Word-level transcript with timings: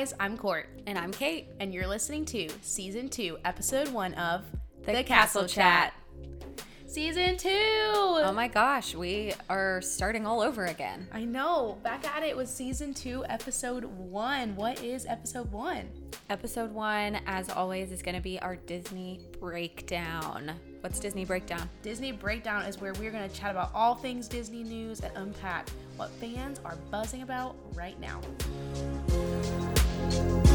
Guys, 0.00 0.14
I'm 0.18 0.38
Court, 0.38 0.66
And 0.86 0.96
I'm 0.96 1.12
Kate. 1.12 1.48
and 1.60 1.74
you're 1.74 1.86
listening 1.86 2.24
to 2.24 2.48
Season 2.62 3.10
2, 3.10 3.36
Episode 3.44 3.88
1 3.88 4.14
of 4.14 4.46
The 4.86 5.04
Castle 5.04 5.46
Chat. 5.46 5.92
Season 6.86 7.36
2! 7.36 7.50
Oh 7.52 8.32
my 8.34 8.48
gosh, 8.48 8.94
we 8.94 9.34
are 9.50 9.82
starting 9.82 10.24
all 10.24 10.40
over 10.40 10.64
again. 10.64 11.06
I 11.12 11.26
know, 11.26 11.76
back 11.82 12.08
at 12.16 12.22
it 12.22 12.34
with 12.34 12.48
Season 12.48 12.94
2, 12.94 13.26
Episode 13.28 13.84
1. 13.84 14.56
What 14.56 14.82
is 14.82 15.04
Episode 15.04 15.52
1? 15.52 15.90
Episode 16.30 16.72
one, 16.72 17.20
as 17.26 17.50
always, 17.50 17.92
is 17.92 18.00
going 18.00 18.14
to 18.14 18.22
be 18.22 18.40
our 18.40 18.56
Disney 18.56 19.20
breakdown. 19.38 20.52
What's 20.80 20.98
Disney 20.98 21.26
breakdown? 21.26 21.68
Disney 21.82 22.12
Breakdown 22.12 22.62
is 22.62 22.80
where 22.80 22.94
we're 22.94 23.10
going 23.10 23.28
to 23.28 23.36
chat 23.36 23.50
about 23.50 23.70
all 23.74 23.96
things 23.96 24.28
Disney 24.28 24.62
news 24.62 25.00
and 25.00 25.14
unpack 25.16 25.68
what 25.96 26.08
fans 26.12 26.58
are 26.64 26.76
buzzing 26.90 27.20
about 27.20 27.56
right 27.74 28.00
now. 28.00 28.20
Thank 30.08 30.46
you. 30.46 30.49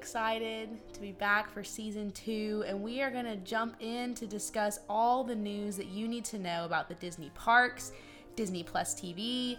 Excited 0.00 0.70
to 0.94 0.98
be 0.98 1.12
back 1.12 1.52
for 1.52 1.62
season 1.62 2.10
two, 2.12 2.64
and 2.66 2.82
we 2.82 3.02
are 3.02 3.10
going 3.10 3.26
to 3.26 3.36
jump 3.36 3.76
in 3.80 4.14
to 4.14 4.26
discuss 4.26 4.78
all 4.88 5.22
the 5.22 5.34
news 5.34 5.76
that 5.76 5.88
you 5.88 6.08
need 6.08 6.24
to 6.24 6.38
know 6.38 6.64
about 6.64 6.88
the 6.88 6.94
Disney 6.94 7.30
parks, 7.34 7.92
Disney 8.34 8.62
Plus 8.62 8.94
TV, 8.94 9.58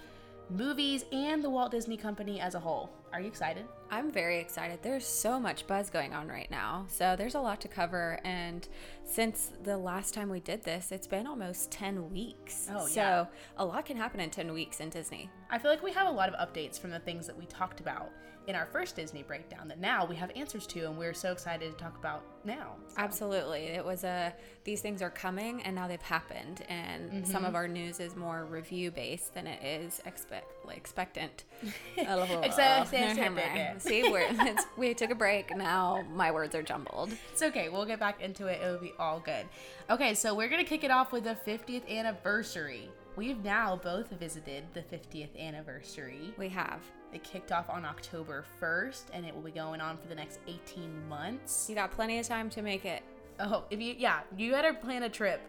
movies, 0.50 1.06
and 1.12 1.44
the 1.44 1.50
Walt 1.50 1.70
Disney 1.70 1.96
Company 1.96 2.40
as 2.40 2.56
a 2.56 2.60
whole. 2.60 2.90
Are 3.14 3.22
you 3.22 3.28
excited? 3.28 3.66
I'm 3.92 4.12
very 4.12 4.40
excited. 4.40 4.80
There's 4.82 5.06
so 5.06 5.40
much 5.40 5.68
buzz 5.68 5.92
going 5.92 6.12
on 6.12 6.28
right 6.28 6.50
now. 6.50 6.88
So 6.90 7.16
there's 7.16 7.36
a 7.36 7.40
lot 7.40 7.62
to 7.62 7.68
cover. 7.68 8.20
And 8.24 8.68
since 9.04 9.52
the 9.62 9.78
last 9.78 10.16
time 10.16 10.28
we 10.28 10.40
did 10.40 10.64
this, 10.64 10.92
it's 10.92 11.08
been 11.08 11.28
almost 11.28 11.70
10 11.70 12.10
weeks. 12.10 12.68
Oh, 12.74 12.88
so 12.88 13.00
yeah. 13.00 13.26
a 13.58 13.66
lot 13.66 13.86
can 13.86 13.96
happen 13.96 14.20
in 14.20 14.32
10 14.32 14.52
weeks 14.54 14.80
in 14.80 14.90
Disney. 14.90 15.30
I 15.52 15.60
feel 15.60 15.70
like 15.70 15.84
we 15.84 15.92
have 15.92 16.08
a 16.08 16.12
lot 16.12 16.34
of 16.34 16.50
updates 16.50 16.80
from 16.80 16.90
the 16.90 17.00
things 17.00 17.28
that 17.28 17.38
we 17.38 17.46
talked 17.46 17.80
about 17.80 18.10
in 18.48 18.56
our 18.56 18.66
first 18.66 18.96
Disney 18.96 19.24
breakdown 19.24 19.68
that 19.68 19.80
now 19.80 20.06
we 20.06 20.16
have 20.16 20.32
answers 20.36 20.66
to, 20.68 20.82
and 20.82 20.98
we're 20.98 21.14
so 21.14 21.32
excited 21.32 21.78
to 21.78 21.84
talk 21.84 21.98
about 21.98 22.24
now. 22.44 22.76
So- 22.88 22.96
Absolutely. 22.98 23.68
It 23.68 23.86
was 23.86 24.04
a 24.04 24.34
these 24.64 24.82
things 24.82 25.02
are 25.02 25.10
coming 25.10 25.62
and 25.64 25.76
now 25.76 25.88
they've 25.88 26.02
happened 26.02 26.64
and 26.70 27.26
some 27.26 27.38
mm-hmm. 27.38 27.46
of 27.46 27.56
our 27.56 27.68
news 27.68 28.00
is 28.00 28.16
more 28.16 28.46
review 28.46 28.92
based 28.92 29.34
than 29.34 29.48
it 29.48 29.64
is 29.64 30.02
expect 30.06 30.66
like 30.66 30.78
expectant. 30.78 31.46
Except- 32.44 32.94
uh, 32.94 33.80
See, 33.80 34.10
we're, 34.12 34.30
we 34.78 34.94
took 34.94 35.10
a 35.10 35.16
break. 35.16 35.56
Now 35.56 36.04
my 36.14 36.32
words 36.32 36.56
are 36.56 36.64
jumbled. 36.64 37.12
It's 37.32 37.42
okay. 37.42 37.70
We'll 37.70 37.86
get 37.86 38.00
back 38.00 38.22
into 38.22 38.48
it. 38.48 38.62
It'll 38.62 38.80
be 38.80 38.94
all 39.00 39.20
good. 39.20 39.46
Okay, 39.90 40.14
so 40.14 40.34
we're 40.36 40.50
going 40.50 40.64
to 40.64 40.70
kick 40.70 40.84
it 40.84 40.92
off 40.92 41.12
with 41.12 41.24
the 41.24 41.38
50th 41.46 41.88
anniversary. 41.90 42.90
We've 43.16 43.44
now 43.44 43.80
both 43.84 44.10
visited 44.12 44.64
the 44.74 44.82
50th 44.82 45.38
anniversary. 45.38 46.34
We 46.38 46.50
have. 46.50 46.82
It 47.14 47.24
kicked 47.24 47.52
off 47.52 47.70
on 47.70 47.86
October 47.86 48.46
1st 48.62 49.04
and 49.14 49.26
it 49.26 49.36
will 49.36 49.42
be 49.42 49.52
going 49.52 49.82
on 49.82 49.98
for 49.98 50.08
the 50.08 50.16
next 50.16 50.40
18 50.48 51.08
months. 51.10 51.68
You 51.70 51.76
got 51.76 51.92
plenty 51.92 52.20
of 52.20 52.28
time 52.28 52.50
to 52.52 52.62
make 52.62 52.86
it. 52.86 53.04
Oh, 53.40 53.66
if 53.70 53.82
you, 53.82 53.96
yeah, 53.98 54.22
you 54.38 54.52
better 54.52 54.74
plan 54.74 55.04
a 55.04 55.10
trip 55.10 55.42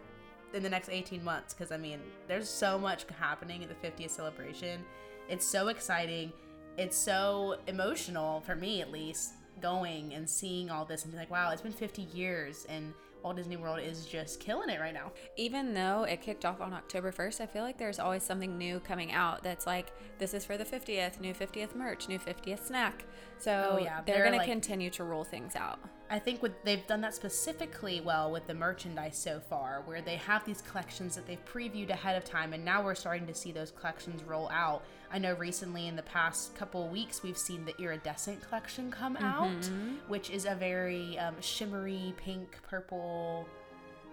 in 0.53 0.63
the 0.63 0.69
next 0.69 0.89
18 0.89 1.23
months 1.23 1.53
because 1.53 1.71
I 1.71 1.77
mean, 1.77 1.99
there's 2.27 2.49
so 2.49 2.77
much 2.77 3.05
happening 3.17 3.63
at 3.63 3.69
the 3.69 3.87
50th 3.87 4.09
celebration. 4.09 4.83
It's 5.29 5.45
so 5.45 5.69
exciting. 5.69 6.33
It's 6.77 6.97
so 6.97 7.57
emotional 7.67 8.41
for 8.41 8.55
me, 8.55 8.81
at 8.81 8.91
least, 8.91 9.33
going 9.61 10.13
and 10.13 10.29
seeing 10.29 10.69
all 10.69 10.85
this 10.85 11.03
and 11.03 11.13
be 11.13 11.17
like, 11.17 11.31
wow, 11.31 11.51
it's 11.51 11.61
been 11.61 11.71
50 11.71 12.03
years 12.13 12.65
and 12.67 12.93
Walt 13.23 13.37
Disney 13.37 13.55
World 13.55 13.79
is 13.79 14.05
just 14.05 14.39
killing 14.39 14.69
it 14.69 14.79
right 14.79 14.93
now. 14.93 15.11
Even 15.37 15.73
though 15.73 16.03
it 16.03 16.21
kicked 16.21 16.43
off 16.45 16.59
on 16.61 16.73
October 16.73 17.11
1st, 17.11 17.41
I 17.41 17.45
feel 17.45 17.63
like 17.63 17.77
there's 17.77 17.99
always 17.99 18.21
something 18.23 18.57
new 18.57 18.79
coming 18.81 19.11
out 19.13 19.41
that's 19.43 19.65
like, 19.65 19.93
this 20.19 20.33
is 20.33 20.43
for 20.45 20.57
the 20.57 20.65
50th, 20.65 21.19
new 21.21 21.33
50th 21.33 21.75
merch, 21.75 22.07
new 22.09 22.19
50th 22.19 22.65
snack. 22.67 23.05
So 23.37 23.77
Oh, 23.79 23.83
yeah, 23.83 24.01
they're, 24.05 24.15
they're 24.15 24.25
going 24.25 24.37
like- 24.37 24.45
to 24.47 24.51
continue 24.51 24.89
to 24.91 25.03
roll 25.03 25.23
things 25.23 25.55
out. 25.55 25.79
I 26.09 26.19
think 26.19 26.43
with 26.43 26.51
they've 26.63 26.85
done 26.85 27.01
that 27.01 27.15
specifically 27.15 27.99
well 28.01 28.31
with 28.31 28.45
the 28.45 28.53
merchandise 28.53 29.17
so 29.17 29.39
far, 29.39 29.81
where 29.85 30.01
they 30.01 30.17
have 30.17 30.45
these 30.45 30.61
collections 30.61 31.15
that 31.15 31.25
they've 31.25 31.43
previewed 31.45 31.89
ahead 31.89 32.15
of 32.15 32.23
time, 32.23 32.53
and 32.53 32.63
now 32.63 32.83
we're 32.83 32.93
starting 32.93 33.25
to 33.27 33.33
see 33.33 33.51
those 33.51 33.71
collections 33.71 34.21
roll 34.23 34.47
out. 34.51 34.83
I 35.11 35.17
know 35.17 35.33
recently 35.33 35.87
in 35.87 35.95
the 35.95 36.03
past 36.03 36.55
couple 36.55 36.85
of 36.85 36.91
weeks 36.91 37.23
we've 37.23 37.37
seen 37.37 37.65
the 37.65 37.75
iridescent 37.81 38.41
collection 38.47 38.91
come 38.91 39.17
out, 39.17 39.69
which 40.07 40.29
is 40.29 40.45
a 40.45 40.53
very 40.55 41.17
um, 41.17 41.35
shimmery 41.39 42.13
pink, 42.17 42.57
purple, 42.69 43.47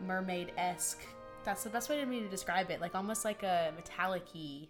mermaid 0.07 0.53
esque. 0.57 1.01
That's 1.45 1.65
the 1.65 1.71
best 1.71 1.89
way 1.91 1.99
to 2.01 2.07
me 2.07 2.21
to 2.21 2.29
describe 2.29 2.71
it, 2.71 2.81
like 2.81 2.95
almost 2.95 3.25
like 3.25 3.43
a 3.43 3.73
metallic-y, 3.77 4.69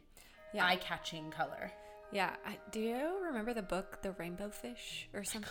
Yeah. 0.53 0.65
eye-catching 0.67 1.31
color. 1.31 1.71
Yeah. 2.13 2.31
I, 2.47 2.57
do 2.73 2.81
you 2.81 3.09
remember 3.25 3.55
the 3.55 3.63
book, 3.63 4.03
The 4.03 4.13
Rainbow 4.13 4.51
Fish 4.51 5.09
or 5.15 5.21
oh 5.21 5.23
something? 5.23 5.51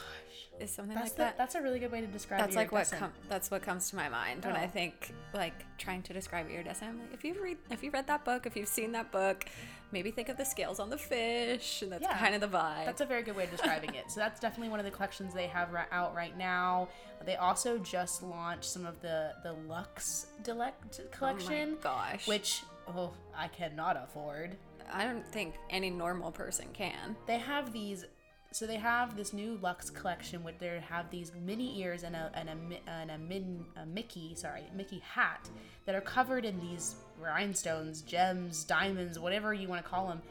Is 0.60 0.72
something 0.72 0.94
That's 0.94 1.12
like 1.12 1.16
the, 1.16 1.24
that? 1.24 1.38
that's 1.38 1.56
a 1.56 1.62
really 1.62 1.80
good 1.80 1.92
way 1.92 2.02
to 2.02 2.08
describe. 2.08 2.42
That's 2.42 2.56
like 2.58 2.72
what 2.74 2.92
com- 2.92 3.14
that's 3.30 3.50
what 3.50 3.62
comes 3.62 3.90
to 3.92 3.96
my 3.96 4.10
mind 4.10 4.44
when 4.44 4.56
Oh. 4.58 4.60
I 4.60 4.68
think 4.68 5.14
like 5.34 5.54
trying 5.78 6.02
to 6.04 6.14
describe 6.14 6.50
iridescent. 6.50 6.92
I'm 6.92 7.00
like, 7.00 7.14
if 7.14 7.24
you've 7.24 7.40
read 7.40 7.58
if 7.72 7.82
you've 7.82 7.94
read 7.94 8.08
that 8.08 8.26
book, 8.26 8.46
if 8.46 8.58
you've 8.58 8.68
seen 8.68 8.92
that 8.92 9.10
book, 9.12 9.46
maybe 9.94 10.12
think 10.12 10.28
of 10.28 10.36
the 10.36 10.44
scales 10.44 10.82
on 10.82 10.90
the 10.90 10.98
fish, 10.98 11.82
and 11.82 11.90
that's 11.92 12.02
Yeah. 12.04 12.18
kind 12.18 12.36
of 12.36 12.42
the 12.42 12.48
vibe. 12.58 12.86
That's 12.86 13.00
a 13.00 13.06
very 13.06 13.24
good 13.24 13.38
way 13.38 13.46
of 13.46 13.52
describing 13.52 13.96
it. 13.96 14.12
So 14.12 14.20
that's 14.20 14.40
definitely 14.42 14.70
one 14.70 14.80
of 14.80 14.86
the 14.86 14.92
collections 14.92 15.34
they 15.34 15.48
have 15.48 15.70
out 15.92 16.14
right 16.14 16.38
now. 16.38 16.90
They 17.26 17.38
also 17.38 17.78
just 17.78 18.22
launched 18.22 18.66
some 18.66 18.86
of 18.86 19.00
the 19.02 19.32
the 19.44 19.54
Lux 19.54 20.28
Delect 20.44 21.00
oh 21.00 21.04
collection, 21.12 21.76
Oh 21.80 21.84
gosh. 21.84 22.28
which 22.28 22.64
oh 22.90 23.14
I 23.34 23.48
cannot 23.48 23.96
afford. 23.96 24.58
I 24.92 25.06
don't 25.06 25.26
think 25.28 25.56
any 25.70 25.90
normal 25.90 26.32
person 26.32 26.68
can. 26.74 27.16
They 27.26 27.38
have 27.38 27.74
these. 27.74 28.06
So 28.52 28.66
they 28.66 28.78
have 28.78 29.16
this 29.16 29.32
new 29.32 29.60
Lux 29.62 29.92
collection, 29.92 30.44
where 30.44 30.56
they 30.58 30.82
have 30.90 31.12
these 31.12 31.32
mini 31.46 31.80
ears 31.82 32.04
and 32.04 32.16
a 32.16 32.32
and 32.34 32.50
a 32.50 32.90
and 32.90 33.12
a, 33.12 33.18
min, 33.18 33.64
a 33.78 33.86
Mickey, 33.86 34.34
sorry, 34.36 34.64
Mickey 34.76 35.00
hat 35.00 35.48
that 35.86 35.94
are 35.94 36.02
covered 36.02 36.46
in 36.46 36.60
these 36.60 36.96
rhinestones, 37.20 38.02
gems, 38.02 38.64
diamonds, 38.64 39.20
whatever 39.20 39.54
you 39.54 39.68
want 39.68 39.84
to 39.84 39.88
call 39.90 40.08
them. 40.08 40.22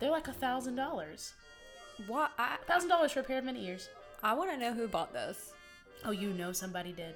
They're 0.00 0.10
like 0.10 0.28
a 0.28 0.32
thousand 0.32 0.74
dollars. 0.76 1.34
What 2.08 2.32
Thousand 2.66 2.88
dollars 2.88 3.12
for 3.12 3.20
a 3.20 3.22
pair 3.22 3.38
of 3.38 3.44
mini 3.44 3.66
ears. 3.68 3.88
I 4.22 4.34
want 4.34 4.50
to 4.50 4.56
know 4.56 4.72
who 4.72 4.88
bought 4.88 5.12
those. 5.12 5.52
Oh, 6.04 6.10
you 6.10 6.30
know 6.30 6.52
somebody 6.52 6.92
did. 6.92 7.14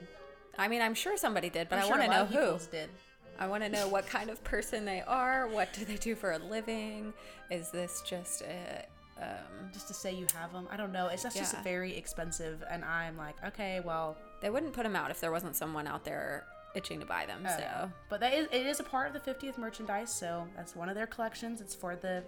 I 0.56 0.69
mean, 0.69 0.82
I'm 0.82 0.94
sure 0.94 1.16
somebody 1.16 1.50
did, 1.50 1.69
but 1.69 1.76
I'm 1.76 1.84
I 1.84 1.87
sure 1.87 1.99
want 1.99 2.11
to 2.11 2.16
know 2.16 2.26
who. 2.26 2.59
Did. 2.71 2.91
I 3.39 3.47
want 3.47 3.62
to 3.65 3.69
know 3.69 3.89
what 3.89 4.06
kind 4.06 4.31
of 4.31 4.43
person 4.45 4.84
they 4.84 5.03
are. 5.03 5.49
What 5.49 5.72
do 5.72 5.84
they 5.84 5.97
do 5.97 6.15
for 6.15 6.33
a 6.33 6.39
living? 6.39 7.12
Is 7.50 7.71
this 7.71 8.03
just 8.06 8.43
a 8.43 8.87
um, 9.21 9.71
Just 9.72 9.89
to 9.89 9.95
say 9.95 10.12
you 10.12 10.27
have 10.34 10.53
them, 10.53 10.67
I 10.70 10.76
don't 10.76 10.93
know. 10.93 11.06
It's 11.06 11.23
just, 11.23 11.37
just 11.37 11.56
very 11.58 11.97
expensive, 11.97 12.64
and 12.69 12.85
I'm 12.85 13.17
like, 13.17 13.37
okay, 13.47 13.81
well, 13.85 14.17
they 14.41 14.50
wouldn't 14.50 14.73
put 14.73 14.82
them 14.82 14.97
out 14.97 15.11
if 15.11 15.20
there 15.20 15.31
wasn't 15.31 15.55
someone 15.55 15.87
out 15.87 16.05
there 16.05 16.44
itching 16.75 16.99
to 16.99 17.06
buy 17.06 17.25
them. 17.25 17.43
oh, 17.47 17.49
so 17.49 17.58
yeah. 17.61 17.88
but 18.08 18.19
that 18.20 18.35
is 18.35 18.49
it 18.50 18.67
is 18.67 18.81
a 18.81 18.82
part 18.82 19.06
of 19.06 19.25
the 19.25 19.32
50th 19.32 19.56
merchandise, 19.56 20.12
so 20.12 20.47
that's 20.56 20.75
one 20.75 20.88
of 20.88 20.94
their 20.94 21.06
collections. 21.06 21.61
It's 21.61 21.75
for 21.75 21.97
the 21.97 22.25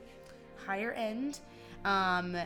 higher 0.64 0.92
end. 0.92 1.40
Um, 1.84 2.36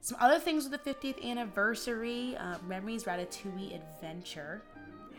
some 0.00 0.16
other 0.18 0.38
things 0.38 0.68
with 0.68 0.82
the 0.82 0.94
50th 0.94 1.22
anniversary: 1.22 2.36
uh, 2.36 2.56
Remy's 2.66 3.04
Ratatouille 3.04 3.74
Adventure 3.74 4.62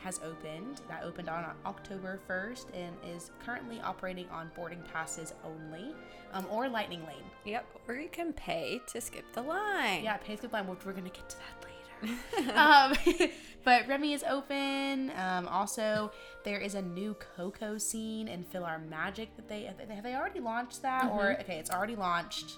has 0.04 0.20
opened. 0.24 0.82
That 0.88 1.04
opened 1.04 1.30
on 1.30 1.46
October 1.66 2.20
1st 2.30 2.66
and 2.74 2.96
is 3.16 3.32
currently 3.46 3.80
operating 3.82 4.28
on 4.30 4.52
boarding 4.56 4.82
passes 4.92 5.34
only, 5.44 5.94
um, 6.34 6.46
or 6.50 6.68
Lightning 6.70 7.02
Lane. 7.06 7.24
Yep, 7.46 7.66
or 7.88 7.96
you 7.96 8.10
can 8.10 8.34
pay 8.34 8.82
to 8.88 9.02
skip 9.02 9.26
the 9.34 9.42
line. 9.42 10.04
Yeah, 10.04 10.18
pay 10.18 10.34
to 10.34 10.38
skip 10.40 10.52
the 10.52 10.58
line. 10.58 10.68
We're, 10.68 10.76
we're 10.86 10.94
gonna 10.94 11.10
get 11.10 11.30
to 11.30 11.36
that 11.38 11.66
later. 11.66 11.72
um, 12.56 13.30
but 13.64 13.88
Remy 13.88 14.14
is 14.14 14.24
open. 14.28 15.12
Um, 15.16 15.48
also, 15.48 16.12
there 16.44 16.60
is 16.60 16.76
a 16.76 16.82
new 16.82 17.16
Coco 17.36 17.78
scene 17.78 18.28
in 18.28 18.44
PhilharMagic 18.44 19.28
that 19.36 19.48
they 19.48 19.64
have 19.64 20.04
they 20.04 20.16
already 20.16 20.40
launched 20.40 20.82
that 20.82 21.12
or 21.12 21.38
okay, 21.42 21.60
it's 21.60 21.72
already 21.72 21.96
launched. 21.96 22.58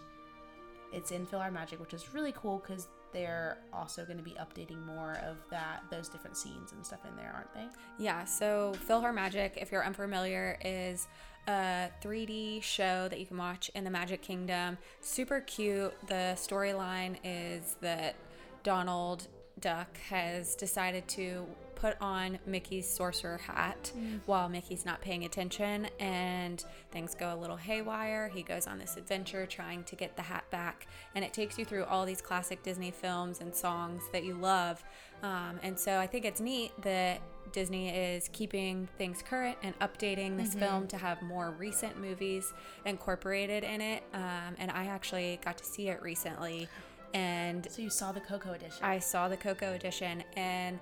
It's 0.93 1.11
in 1.11 1.25
PhilharMagic, 1.25 1.79
which 1.79 1.93
is 1.93 2.13
really 2.13 2.33
cool 2.33 2.63
because 2.65 2.87
they're 3.13 3.57
also 3.71 4.05
going 4.05 4.17
to 4.17 4.23
be 4.23 4.35
updating 4.39 4.83
more 4.85 5.19
of 5.23 5.37
that 5.49 5.83
those 5.89 6.09
different 6.09 6.35
scenes 6.35 6.71
and 6.71 6.85
stuff 6.85 6.99
in 7.07 7.15
there, 7.15 7.31
aren't 7.33 7.53
they? 7.53 8.03
Yeah, 8.03 8.25
so 8.25 8.73
Her 8.87 9.13
Magic, 9.13 9.57
if 9.57 9.71
you're 9.71 9.85
unfamiliar, 9.85 10.57
is 10.63 11.07
a 11.47 11.89
3D 12.01 12.63
show 12.63 13.07
that 13.09 13.19
you 13.19 13.25
can 13.25 13.37
watch 13.37 13.69
in 13.75 13.83
the 13.83 13.89
Magic 13.89 14.21
Kingdom. 14.21 14.77
Super 15.01 15.41
cute. 15.41 15.93
The 16.07 16.35
storyline 16.35 17.17
is 17.23 17.75
that 17.81 18.15
Donald 18.63 19.27
Duck 19.63 19.97
has 20.09 20.55
decided 20.55 21.07
to 21.07 21.47
put 21.75 21.95
on 22.01 22.37
Mickey's 22.45 22.87
sorcerer 22.87 23.37
hat 23.37 23.93
mm. 23.97 24.19
while 24.25 24.49
Mickey's 24.49 24.85
not 24.85 24.99
paying 24.99 25.23
attention, 25.23 25.87
and 26.01 26.63
things 26.91 27.15
go 27.15 27.33
a 27.33 27.37
little 27.37 27.55
haywire. 27.55 28.27
He 28.27 28.43
goes 28.43 28.67
on 28.67 28.77
this 28.77 28.97
adventure 28.97 29.45
trying 29.45 29.85
to 29.85 29.95
get 29.95 30.17
the 30.17 30.21
hat 30.21 30.43
back, 30.51 30.87
and 31.15 31.23
it 31.23 31.31
takes 31.31 31.57
you 31.57 31.63
through 31.63 31.85
all 31.85 32.05
these 32.05 32.21
classic 32.21 32.61
Disney 32.61 32.91
films 32.91 33.39
and 33.39 33.55
songs 33.55 34.03
that 34.11 34.25
you 34.25 34.33
love. 34.33 34.83
Um, 35.23 35.61
and 35.63 35.79
so 35.79 35.97
I 35.97 36.07
think 36.07 36.25
it's 36.25 36.41
neat 36.41 36.73
that 36.81 37.21
Disney 37.53 37.87
is 37.89 38.29
keeping 38.33 38.89
things 38.97 39.21
current 39.21 39.57
and 39.63 39.77
updating 39.79 40.35
this 40.35 40.49
mm-hmm. 40.49 40.59
film 40.59 40.87
to 40.87 40.97
have 40.97 41.21
more 41.21 41.51
recent 41.57 41.97
movies 42.01 42.51
incorporated 42.85 43.63
in 43.63 43.79
it. 43.79 44.03
Um, 44.13 44.55
and 44.57 44.71
I 44.71 44.87
actually 44.87 45.39
got 45.41 45.57
to 45.57 45.63
see 45.63 45.87
it 45.87 46.01
recently. 46.01 46.67
And 47.13 47.67
so 47.69 47.81
you 47.81 47.89
saw 47.89 48.11
the 48.11 48.19
Coco 48.19 48.53
edition? 48.53 48.83
I 48.83 48.99
saw 48.99 49.27
the 49.27 49.37
Coco 49.37 49.73
edition, 49.73 50.23
and 50.35 50.79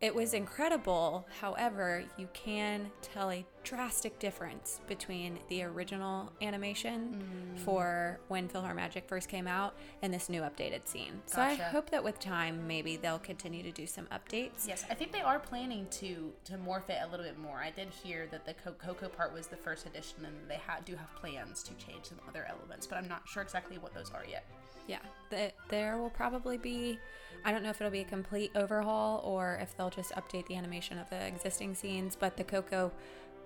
it 0.00 0.14
was 0.14 0.34
incredible. 0.34 1.26
However, 1.40 2.04
you 2.18 2.28
can 2.34 2.90
tell 3.00 3.30
a 3.30 3.44
drastic 3.62 4.18
difference 4.18 4.80
between 4.86 5.38
the 5.48 5.62
original 5.62 6.30
animation 6.42 7.24
mm. 7.24 7.58
for 7.60 8.20
when 8.28 8.48
PhilharMagic 8.48 9.06
first 9.06 9.30
came 9.30 9.46
out 9.46 9.74
and 10.02 10.12
this 10.12 10.28
new 10.28 10.42
updated 10.42 10.86
scene. 10.86 11.22
Gotcha. 11.28 11.34
So 11.34 11.40
I 11.40 11.54
hope 11.54 11.88
that 11.88 12.04
with 12.04 12.18
time, 12.18 12.66
maybe 12.66 12.96
they'll 12.96 13.18
continue 13.18 13.62
to 13.62 13.70
do 13.70 13.86
some 13.86 14.06
updates. 14.06 14.68
Yes, 14.68 14.84
I 14.90 14.94
think 14.94 15.12
they 15.12 15.22
are 15.22 15.38
planning 15.38 15.86
to 15.92 16.32
to 16.44 16.52
morph 16.58 16.90
it 16.90 16.98
a 17.02 17.10
little 17.10 17.24
bit 17.24 17.38
more. 17.38 17.62
I 17.62 17.70
did 17.70 17.88
hear 17.88 18.26
that 18.30 18.44
the 18.44 18.54
Coco 18.54 19.08
part 19.08 19.32
was 19.32 19.46
the 19.46 19.56
first 19.56 19.86
edition, 19.86 20.26
and 20.26 20.34
they 20.50 20.60
ha- 20.66 20.80
do 20.84 20.96
have 20.96 21.14
plans 21.14 21.62
to 21.62 21.74
change 21.74 22.04
some 22.04 22.18
other 22.28 22.46
elements, 22.46 22.86
but 22.86 22.96
I'm 22.96 23.08
not 23.08 23.26
sure 23.26 23.42
exactly 23.42 23.78
what 23.78 23.94
those 23.94 24.10
are 24.10 24.24
yet. 24.28 24.44
Yeah, 24.86 24.98
the, 25.30 25.52
there 25.68 25.98
will 25.98 26.10
probably 26.10 26.58
be 26.58 26.98
I 27.44 27.52
don't 27.52 27.62
know 27.62 27.70
if 27.70 27.80
it'll 27.80 27.90
be 27.90 28.00
a 28.00 28.04
complete 28.04 28.52
overhaul 28.54 29.20
or 29.22 29.58
if 29.60 29.76
they'll 29.76 29.90
just 29.90 30.12
update 30.12 30.46
the 30.46 30.56
animation 30.56 30.98
of 30.98 31.10
the 31.10 31.26
existing 31.26 31.74
scenes, 31.74 32.16
but 32.16 32.38
the 32.38 32.44
Coco 32.44 32.90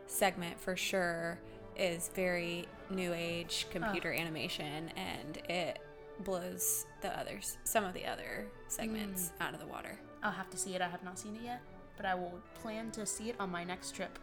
segment 0.06 0.58
for 0.60 0.76
sure 0.76 1.38
is 1.76 2.10
very 2.14 2.66
new 2.90 3.12
age 3.12 3.66
computer 3.70 4.12
oh. 4.12 4.20
animation 4.20 4.90
and 4.96 5.38
it 5.48 5.80
blows 6.24 6.86
the 7.00 7.18
others 7.18 7.58
some 7.64 7.84
of 7.84 7.94
the 7.94 8.04
other 8.04 8.46
segments 8.66 9.32
mm. 9.38 9.46
out 9.46 9.54
of 9.54 9.60
the 9.60 9.66
water. 9.66 9.98
I'll 10.22 10.32
have 10.32 10.50
to 10.50 10.56
see 10.56 10.74
it. 10.74 10.82
I 10.82 10.88
have 10.88 11.02
not 11.04 11.18
seen 11.18 11.36
it 11.36 11.42
yet, 11.42 11.60
but 11.96 12.06
I 12.06 12.14
will 12.14 12.40
plan 12.60 12.90
to 12.92 13.06
see 13.06 13.30
it 13.30 13.36
on 13.38 13.50
my 13.50 13.64
next 13.64 13.94
trip. 13.94 14.18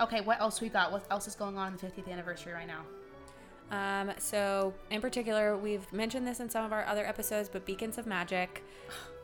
Okay, 0.00 0.20
what 0.20 0.40
else 0.40 0.60
we 0.60 0.68
got? 0.68 0.92
What 0.92 1.04
else 1.10 1.26
is 1.26 1.34
going 1.34 1.58
on 1.58 1.72
in 1.72 1.76
the 1.76 1.86
50th 1.86 2.10
anniversary 2.10 2.52
right 2.52 2.66
now? 2.66 2.82
Um, 3.70 4.12
so, 4.18 4.74
in 4.90 5.00
particular, 5.00 5.56
we've 5.56 5.90
mentioned 5.92 6.26
this 6.26 6.40
in 6.40 6.50
some 6.50 6.64
of 6.64 6.72
our 6.72 6.84
other 6.86 7.06
episodes, 7.06 7.48
but 7.48 7.64
Beacons 7.64 7.98
of 7.98 8.06
Magic, 8.06 8.64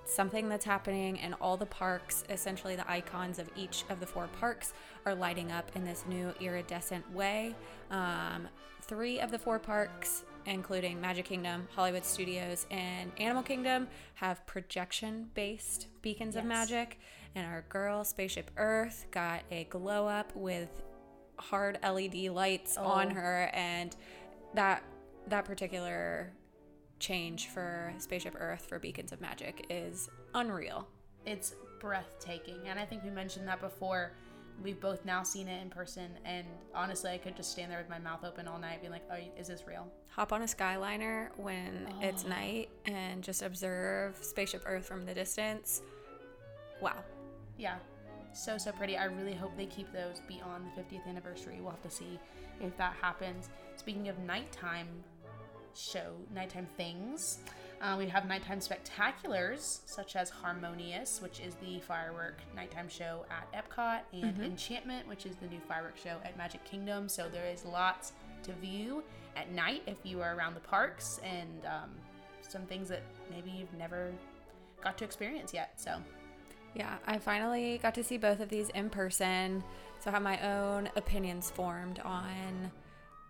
something 0.05 0.49
that's 0.49 0.65
happening 0.65 1.17
in 1.17 1.35
all 1.35 1.57
the 1.57 1.67
parks, 1.67 2.25
essentially 2.31 2.77
the 2.77 2.89
icons 2.91 3.39
of 3.39 3.49
each 3.57 3.85
of 3.91 3.99
the 4.01 4.07
four 4.07 4.29
parks 4.39 4.73
are 5.05 5.15
lighting 5.15 5.51
up 5.51 5.71
in 5.75 5.85
this 5.85 6.05
new 6.09 6.33
iridescent 6.41 7.11
way. 7.13 7.55
Um, 7.91 8.49
three 8.83 9.21
of 9.21 9.31
the 9.31 9.39
four 9.39 9.59
parks, 9.59 10.25
including 10.47 11.01
Magic 11.01 11.25
Kingdom, 11.25 11.67
Hollywood 11.75 12.05
Studios, 12.05 12.67
and 12.71 13.11
Animal 13.19 13.43
Kingdom, 13.43 13.89
have 14.15 14.47
projection 14.47 15.29
based 15.35 15.89
beacons 16.03 16.37
yes. 16.37 16.43
of 16.43 16.49
magic. 16.49 16.99
And 17.35 17.47
our 17.47 17.65
girl, 17.69 18.05
Spaceship 18.05 18.51
Earth, 18.57 19.07
got 19.11 19.43
a 19.51 19.65
glow 19.65 20.07
up 20.07 20.35
with 20.35 20.71
hard 21.39 21.79
LED 21.83 22.31
lights 22.31 22.77
oh. 22.79 22.85
on 22.85 23.11
her 23.11 23.51
and 23.53 23.95
that 24.55 24.83
that 25.29 25.45
particular 25.45 26.33
change 26.99 27.49
for 27.49 27.93
Spaceship 27.99 28.35
Earth 28.39 28.67
for 28.67 28.79
Beacons 28.79 29.13
of 29.13 29.21
Magic 29.21 29.67
is 29.71 30.09
unreal. 30.35 30.89
It's 31.25 31.55
breathtaking, 31.81 32.61
and 32.67 32.79
I 32.79 32.85
think 32.85 33.03
we 33.05 33.11
mentioned 33.11 33.47
that 33.49 33.61
before. 33.61 34.13
We've 34.63 34.81
both 34.81 35.05
now 35.05 35.23
seen 35.23 35.49
it 35.49 35.61
in 35.61 35.69
person, 35.69 36.13
and 36.25 36.47
honestly, 36.75 37.11
I 37.11 37.19
could 37.19 37.37
just 37.37 37.51
stand 37.53 37.71
there 37.71 37.79
with 37.79 37.91
my 37.91 37.99
mouth 37.99 38.25
open 38.25 38.49
all 38.49 38.59
night, 38.59 38.81
being 38.81 38.93
like, 38.93 39.05
"Oh, 39.11 39.19
is 39.39 39.49
this 39.49 39.67
real?" 39.67 39.87
Hop 40.13 40.33
on 40.33 40.43
a 40.43 40.47
Skyliner 40.47 41.29
when 41.37 41.87
oh. 41.91 42.01
it's 42.01 42.25
night 42.25 42.71
and 42.87 43.23
just 43.23 43.43
observe 43.43 44.17
Spaceship 44.23 44.63
Earth 44.65 44.87
from 44.87 45.05
the 45.05 45.13
distance. 45.13 45.83
Wow. 46.81 47.05
Yeah, 47.59 47.77
so 48.37 48.59
so 48.59 48.73
pretty. 48.73 48.97
I 48.97 49.05
really 49.05 49.35
hope 49.35 49.57
they 49.57 49.67
keep 49.67 49.93
those 49.93 50.21
beyond 50.29 50.65
the 50.75 50.83
50th 50.83 51.07
anniversary. 51.09 51.59
We'll 51.61 51.71
have 51.71 51.83
to 51.83 51.91
see 51.91 52.19
if 52.61 52.77
that 52.77 52.95
happens. 53.01 53.49
Speaking 53.77 54.09
of 54.09 54.19
nighttime 54.21 54.89
show, 55.75 56.13
nighttime 56.35 56.67
things, 56.77 57.39
uh, 57.81 57.97
we 57.99 58.07
have 58.07 58.27
nighttime 58.27 58.61
spectaculars 58.61 59.81
such 59.87 60.17
as 60.17 60.31
Harmonious, 60.31 61.21
which 61.21 61.41
is 61.41 61.55
the 61.57 61.81
firework 61.81 62.41
nighttime 62.55 62.89
show 62.89 63.27
at 63.31 63.53
Epcot, 63.53 64.01
and 64.13 64.35
mm-hmm. 64.35 64.43
Enchantment, 64.43 65.07
which 65.09 65.27
is 65.27 65.37
the 65.37 65.47
new 65.47 65.61
firework 65.69 65.97
show 65.97 66.19
at 66.25 66.37
Magic 66.37 66.65
Kingdom. 66.65 67.09
So 67.09 67.29
there 67.31 67.47
is 67.47 67.65
lots 67.65 68.13
to 68.45 68.53
view 68.55 69.03
at 69.37 69.53
night 69.53 69.83
if 69.87 69.97
you 70.05 70.23
are 70.23 70.35
around 70.35 70.55
the 70.55 70.61
parks, 70.61 71.21
and 71.23 71.67
um, 71.67 71.91
some 72.41 72.63
things 72.63 72.89
that 72.89 73.03
maybe 73.31 73.51
you've 73.51 73.75
never 73.75 74.13
got 74.83 74.97
to 74.99 75.05
experience 75.05 75.53
yet. 75.53 75.73
So. 75.77 76.01
Yeah, 76.77 76.97
I 77.07 77.17
finally 77.17 77.79
got 77.83 77.95
to 77.95 78.05
see 78.05 78.19
both 78.19 78.41
of 78.41 78.51
these 78.51 78.69
in 78.71 78.91
person, 78.91 79.65
so 79.99 80.11
I 80.11 80.13
have 80.13 80.23
my 80.23 80.39
own 80.47 80.91
opinions 80.95 81.51
formed 81.51 82.01
on 82.01 82.71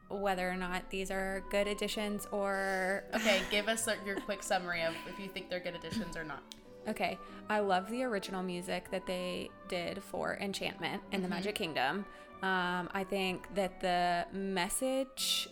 whether 0.09 0.49
or 0.49 0.57
not 0.57 0.91
these 0.91 1.13
are 1.13 1.45
good 1.49 1.69
additions 1.69 2.27
or. 2.33 3.05
Okay, 3.15 3.41
give 3.53 3.69
us 3.69 3.89
your 4.05 4.17
quick 4.17 4.43
summary 4.43 4.83
of 4.83 4.95
if 5.09 5.21
you 5.21 5.29
think 5.29 5.49
they're 5.49 5.61
good 5.61 5.77
additions 5.77 6.17
or 6.17 6.25
not. 6.25 6.43
Okay, 6.89 7.19
I 7.49 7.61
love 7.61 7.89
the 7.89 8.03
original 8.03 8.43
music 8.43 8.91
that 8.91 9.07
they 9.07 9.49
did 9.69 10.03
for 10.03 10.39
Enchantment 10.41 11.01
in 11.13 11.21
the 11.21 11.27
mm-hmm. 11.29 11.37
Magic 11.37 11.55
Kingdom. 11.55 12.05
Um, 12.43 12.89
I 12.93 13.05
think 13.09 13.53
that 13.55 13.81
the 13.81 14.27
message 14.37 15.49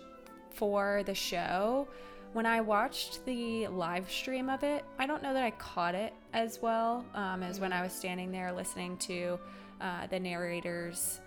for 0.51 1.03
the 1.07 1.15
show, 1.15 1.89
when 2.33 2.47
I 2.47 2.61
watched 2.61 3.25
the 3.25 3.69
live 3.69 4.11
stream 4.11 4.51
of 4.51 4.65
it, 4.65 4.85
I 4.99 5.07
don't 5.07 5.23
know 5.23 5.33
that 5.33 5.45
I 5.45 5.53
caught 5.53 5.95
it 5.95 6.13
as 6.35 6.61
well 6.61 7.07
um, 7.15 7.43
as 7.43 7.61
when 7.61 7.73
I 7.73 7.81
was 7.81 7.93
standing 7.93 8.31
there 8.31 8.53
listening 8.53 8.99
to 8.99 9.39
uh, 9.81 10.07
the 10.09 10.21
narrator's 10.21 11.21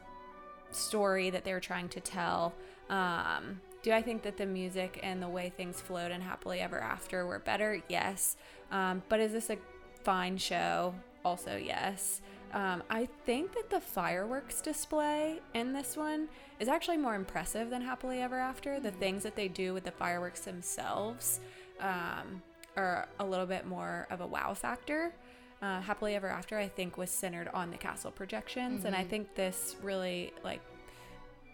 story 0.71 1.29
that 1.29 1.43
they 1.43 1.53
were 1.53 1.59
trying 1.59 1.89
to 1.89 1.99
tell. 1.99 2.53
Um, 2.89 3.61
do 3.81 3.93
I 3.93 4.01
think 4.01 4.21
that 4.23 4.37
the 4.37 4.45
music 4.45 4.99
and 5.01 5.23
the 5.23 5.29
way 5.29 5.49
things 5.49 5.79
flowed 5.79 6.11
in 6.11 6.19
Happily 6.19 6.59
Ever 6.59 6.79
After 6.79 7.25
were 7.25 7.39
better? 7.39 7.81
Yes. 7.87 8.35
Um, 8.71 9.01
but 9.07 9.19
is 9.21 9.31
this 9.31 9.49
a 9.49 9.57
fine 10.03 10.37
show? 10.37 10.93
Also, 11.23 11.55
yes. 11.55 12.21
Um, 12.53 12.83
I 12.89 13.07
think 13.25 13.53
that 13.53 13.69
the 13.69 13.79
fireworks 13.79 14.61
display 14.61 15.39
in 15.53 15.73
this 15.73 15.95
one 15.95 16.27
is 16.59 16.67
actually 16.67 16.97
more 16.97 17.15
impressive 17.15 17.69
than 17.69 17.81
Happily 17.81 18.21
Ever 18.21 18.39
After. 18.39 18.79
The 18.79 18.91
things 18.91 19.23
that 19.23 19.35
they 19.35 19.47
do 19.47 19.73
with 19.73 19.85
the 19.85 19.91
fireworks 19.91 20.41
themselves 20.41 21.39
um, 21.79 22.41
are 22.77 23.07
a 23.19 23.25
little 23.25 23.45
bit 23.45 23.65
more 23.65 24.07
of 24.09 24.21
a 24.21 24.27
wow 24.27 24.53
factor. 24.53 25.13
Uh, 25.61 25.81
Happily 25.81 26.15
Ever 26.15 26.27
After, 26.27 26.57
I 26.57 26.67
think, 26.67 26.97
was 26.97 27.09
centered 27.09 27.49
on 27.53 27.71
the 27.71 27.77
castle 27.77 28.11
projections, 28.11 28.79
mm-hmm. 28.79 28.87
and 28.87 28.95
I 28.95 28.99
mm-hmm. 28.99 29.09
think 29.09 29.35
this 29.35 29.75
really 29.81 30.31
like 30.43 30.61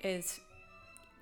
is 0.03 0.41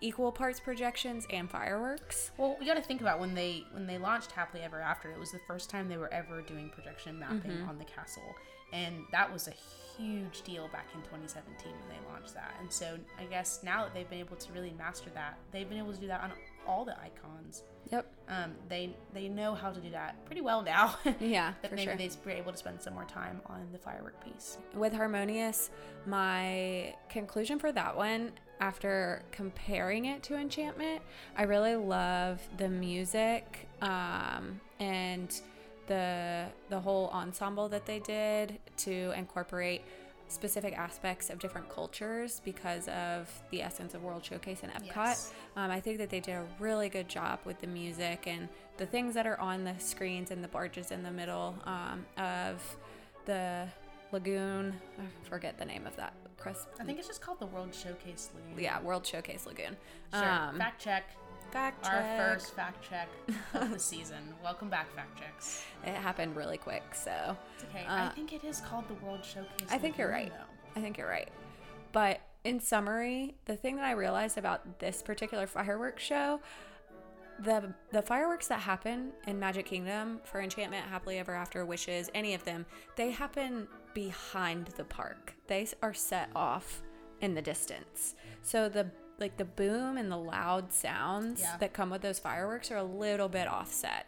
equal 0.01 0.31
parts 0.31 0.60
projections 0.60 1.27
and 1.29 1.50
fireworks. 1.50 2.31
Well, 2.38 2.58
we 2.60 2.65
got 2.65 2.74
to 2.74 2.81
think 2.81 3.01
about 3.01 3.20
when 3.20 3.36
they 3.36 3.63
when 3.72 3.86
they 3.86 4.00
launched 4.00 4.31
Happily 4.31 4.63
Ever 4.63 4.81
After. 4.81 5.12
It 5.12 5.20
was 5.20 5.31
the 5.31 5.39
first 5.48 5.70
time 5.70 5.88
they 5.88 5.98
were 5.98 6.12
ever 6.12 6.41
doing 6.41 6.70
projection 6.70 7.20
mapping 7.20 7.51
mm-hmm. 7.51 7.70
on 7.70 7.77
the 7.77 7.86
castle, 7.86 8.36
and 8.74 9.03
that 9.12 9.31
was 9.31 9.48
a 9.48 9.53
huge 9.98 10.41
deal 10.41 10.67
back 10.70 10.88
in 10.96 11.01
2017 11.01 11.72
when 11.72 11.89
they 11.89 12.12
launched 12.12 12.34
that. 12.34 12.55
And 12.60 12.72
so 12.72 12.98
I 13.20 13.25
guess 13.25 13.62
now 13.63 13.84
that 13.84 13.93
they've 13.93 14.10
been 14.10 14.20
able 14.20 14.38
to 14.38 14.53
really 14.53 14.74
master 14.77 15.12
that, 15.13 15.38
they've 15.51 15.70
been 15.70 15.77
able 15.77 15.93
to 15.93 16.00
do 16.00 16.08
that 16.08 16.22
on 16.24 16.31
all 16.68 16.86
the 16.86 16.96
icons. 17.00 17.63
Yep. 17.91 18.08
Um, 18.30 18.53
they 18.70 18.96
they 19.13 19.27
know 19.27 19.53
how 19.53 19.72
to 19.72 19.80
do 19.80 19.89
that 19.91 20.24
pretty 20.25 20.41
well 20.41 20.62
now. 20.62 20.96
Yeah. 21.20 21.53
that 21.62 21.72
maybe 21.72 21.84
sure. 21.84 21.96
they 21.98 22.10
were 22.25 22.32
able 22.32 22.51
to 22.51 22.58
spend 22.58 22.82
some 22.82 22.94
more 22.94 23.06
time 23.06 23.41
on 23.48 23.68
the 23.72 23.77
firework 23.77 24.24
piece. 24.24 24.58
With 24.74 24.94
Harmonious, 24.94 25.70
my 26.06 26.96
conclusion 27.10 27.60
for 27.60 27.72
that 27.74 27.96
one 27.96 28.32
after 28.62 29.24
comparing 29.32 30.06
it 30.06 30.24
to 30.24 30.36
Enchantment, 30.36 31.01
I 31.36 31.44
really 31.44 31.75
love 31.75 32.39
the 32.58 32.70
music 32.70 33.68
um, 33.82 34.62
and 34.80 35.41
the 35.88 36.46
the 36.70 36.80
whole 36.80 37.10
ensemble 37.10 37.68
that 37.70 37.86
they 37.86 38.00
did 38.00 38.60
to 38.77 39.12
incorporate 39.18 39.82
specific 40.32 40.78
aspects 40.78 41.30
of 41.30 41.40
different 41.40 41.70
cultures 41.70 42.42
because 42.44 42.88
of 42.88 43.30
the 43.52 43.62
essence 43.62 43.94
of 43.94 44.04
World 44.04 44.24
Showcase 44.24 44.62
and 44.64 44.72
Epcot. 44.72 44.96
Yes. 44.96 45.34
Um, 45.56 45.70
I 45.70 45.80
think 45.80 45.98
that 45.98 46.10
they 46.10 46.20
did 46.20 46.36
a 46.36 46.46
really 46.60 46.90
good 46.90 47.10
job 47.10 47.40
with 47.46 47.60
the 47.60 47.68
music 47.68 48.24
and 48.28 48.48
the 48.78 48.86
things 48.86 49.14
that 49.14 49.28
are 49.28 49.40
on 49.40 49.64
the 49.64 49.76
screens 49.78 50.32
and 50.32 50.44
the 50.44 50.48
barges 50.48 50.92
in 50.92 51.04
the 51.04 51.12
middle 51.12 51.56
um, 51.66 52.06
of 52.18 52.78
the 53.26 53.68
lagoon. 54.12 54.74
I 55.00 55.30
forget 55.30 55.58
the 55.58 55.66
name 55.66 55.86
of 55.86 55.96
that 55.98 56.14
Crest. 56.38 56.68
I 56.80 56.84
think 56.84 56.98
it's 56.98 57.08
just 57.08 57.22
called 57.22 57.40
the 57.40 57.46
World 57.46 57.74
Showcase 57.74 58.32
Lagoon. 58.34 58.64
Yeah, 58.64 58.82
World 58.82 59.06
Showcase 59.06 59.46
Lagoon. 59.46 59.78
Sure. 60.12 60.28
Um, 60.28 60.58
fact 60.58 60.82
check. 60.82 61.04
Fact 61.51 61.86
Our 61.88 62.01
first 62.17 62.53
fact 62.53 62.88
check 62.88 63.08
of 63.53 63.72
the 63.72 63.79
season. 63.79 64.17
Welcome 64.43 64.70
back, 64.70 64.93
fact 64.96 65.17
checks. 65.20 65.63
It 65.86 65.93
happened 65.96 66.36
really 66.36 66.58
quick, 66.58 66.84
so 66.93 67.36
It's 67.55 67.63
okay. 67.65 67.86
I 67.88 68.08
Uh, 68.08 68.12
think 68.12 68.34
it 68.34 68.43
is 68.43 68.62
called 68.62 68.88
the 68.88 68.93
World 69.05 69.24
Showcase. 69.24 69.67
I 69.70 69.77
think 69.77 69.98
you're 69.98 70.10
right. 70.10 70.31
though. 70.31 70.79
I 70.79 70.81
think 70.84 70.98
you're 70.98 71.10
right. 71.10 71.29
But 71.91 72.22
in 72.43 72.60
summary, 72.60 73.36
the 73.46 73.55
thing 73.55 73.75
that 73.75 73.86
I 73.86 73.91
realized 73.91 74.38
about 74.38 74.79
this 74.79 75.01
particular 75.01 75.46
fireworks 75.48 76.03
show, 76.03 76.39
the 77.39 77.74
the 77.91 78.01
fireworks 78.01 78.48
that 78.48 78.60
happen 78.62 79.12
in 79.27 79.39
Magic 79.39 79.65
Kingdom 79.65 80.22
for 80.24 80.41
Enchantment, 80.41 80.86
Happily 80.86 81.17
Ever 81.17 81.34
After, 81.34 81.65
Wishes, 81.65 82.10
any 82.13 82.34
of 82.34 82.43
them, 82.46 82.65
they 82.96 83.12
happen 83.12 83.67
behind 83.93 84.67
the 84.77 84.84
park. 84.84 85.34
They 85.48 85.67
are 85.81 85.93
set 85.93 86.29
off 86.36 86.81
in 87.20 87.34
the 87.36 87.41
distance. 87.41 88.15
So 88.41 88.70
the 88.70 88.88
like 89.22 89.38
the 89.38 89.46
boom 89.46 89.96
and 89.98 90.12
the 90.12 90.18
loud 90.18 90.74
sounds 90.74 91.40
Yeah. 91.40 91.56
that 91.60 91.72
come 91.74 91.90
with 91.90 92.01
those 92.01 92.20
fireworks 92.20 92.72
are 92.72 92.78
a 92.78 92.84
little 92.84 93.30
bit 93.30 93.48
offset. 93.48 94.08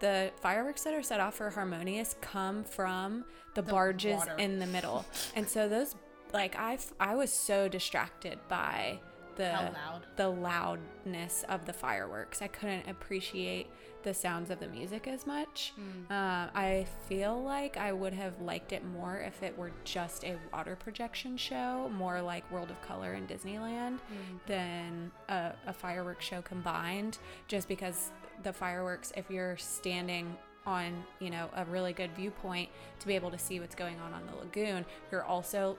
The 0.00 0.30
fireworks 0.42 0.82
that 0.84 0.92
are 0.94 1.02
set 1.02 1.18
off 1.20 1.36
for 1.36 1.48
Harmonious 1.50 2.14
come 2.20 2.62
from 2.64 3.24
the, 3.54 3.62
barges 3.62 4.18
water. 4.18 4.34
in 4.38 4.58
the 4.58 4.66
middle. 4.66 5.04
And 5.34 5.48
so 5.48 5.68
those 5.68 5.94
like 6.32 6.54
I 6.56 6.78
I 7.00 7.14
was 7.14 7.32
so 7.32 7.68
distracted 7.68 8.38
by 8.48 9.00
the 9.36 9.44
loud? 9.52 10.02
the 10.16 10.28
loudness 10.28 11.44
of 11.48 11.64
the 11.64 11.72
fireworks. 11.72 12.42
I 12.42 12.48
couldn't 12.48 12.88
appreciate 12.88 13.68
the 14.08 14.14
sounds 14.14 14.50
of 14.50 14.58
the 14.58 14.68
music 14.68 15.06
as 15.06 15.26
much. 15.26 15.74
Hmm. 15.76 16.10
Uh, 16.12 16.46
I 16.54 16.86
feel 17.08 17.42
like 17.42 17.76
I 17.76 17.92
would 17.92 18.14
have 18.14 18.40
liked 18.40 18.72
it 18.72 18.82
more 18.86 19.18
if 19.18 19.42
it 19.42 19.56
were 19.58 19.70
just 19.84 20.24
a 20.24 20.36
water 20.50 20.76
projection 20.76 21.36
show, 21.36 21.90
more 21.94 22.22
like 22.22 22.50
World 22.50 22.70
of 22.70 22.80
Color 22.80 23.12
in 23.14 23.26
Disneyland, 23.26 23.98
Hmm. 23.98 24.36
than 24.46 25.10
a, 25.28 25.52
a 25.66 25.72
fireworks 25.74 26.24
show 26.24 26.40
combined. 26.40 27.18
Just 27.48 27.68
because 27.68 28.10
the 28.44 28.52
fireworks, 28.52 29.12
if 29.14 29.30
you're 29.30 29.58
standing 29.58 30.34
on 30.66 31.02
you 31.18 31.30
know 31.30 31.48
a 31.56 31.64
really 31.66 31.92
good 31.94 32.10
viewpoint 32.14 32.68
to 33.00 33.06
be 33.06 33.14
able 33.14 33.30
to 33.30 33.38
see 33.38 33.58
what's 33.60 33.74
going 33.74 33.98
on 34.00 34.12
on 34.12 34.20
the 34.26 34.36
lagoon 34.36 34.84
you're 35.10 35.22
also 35.24 35.78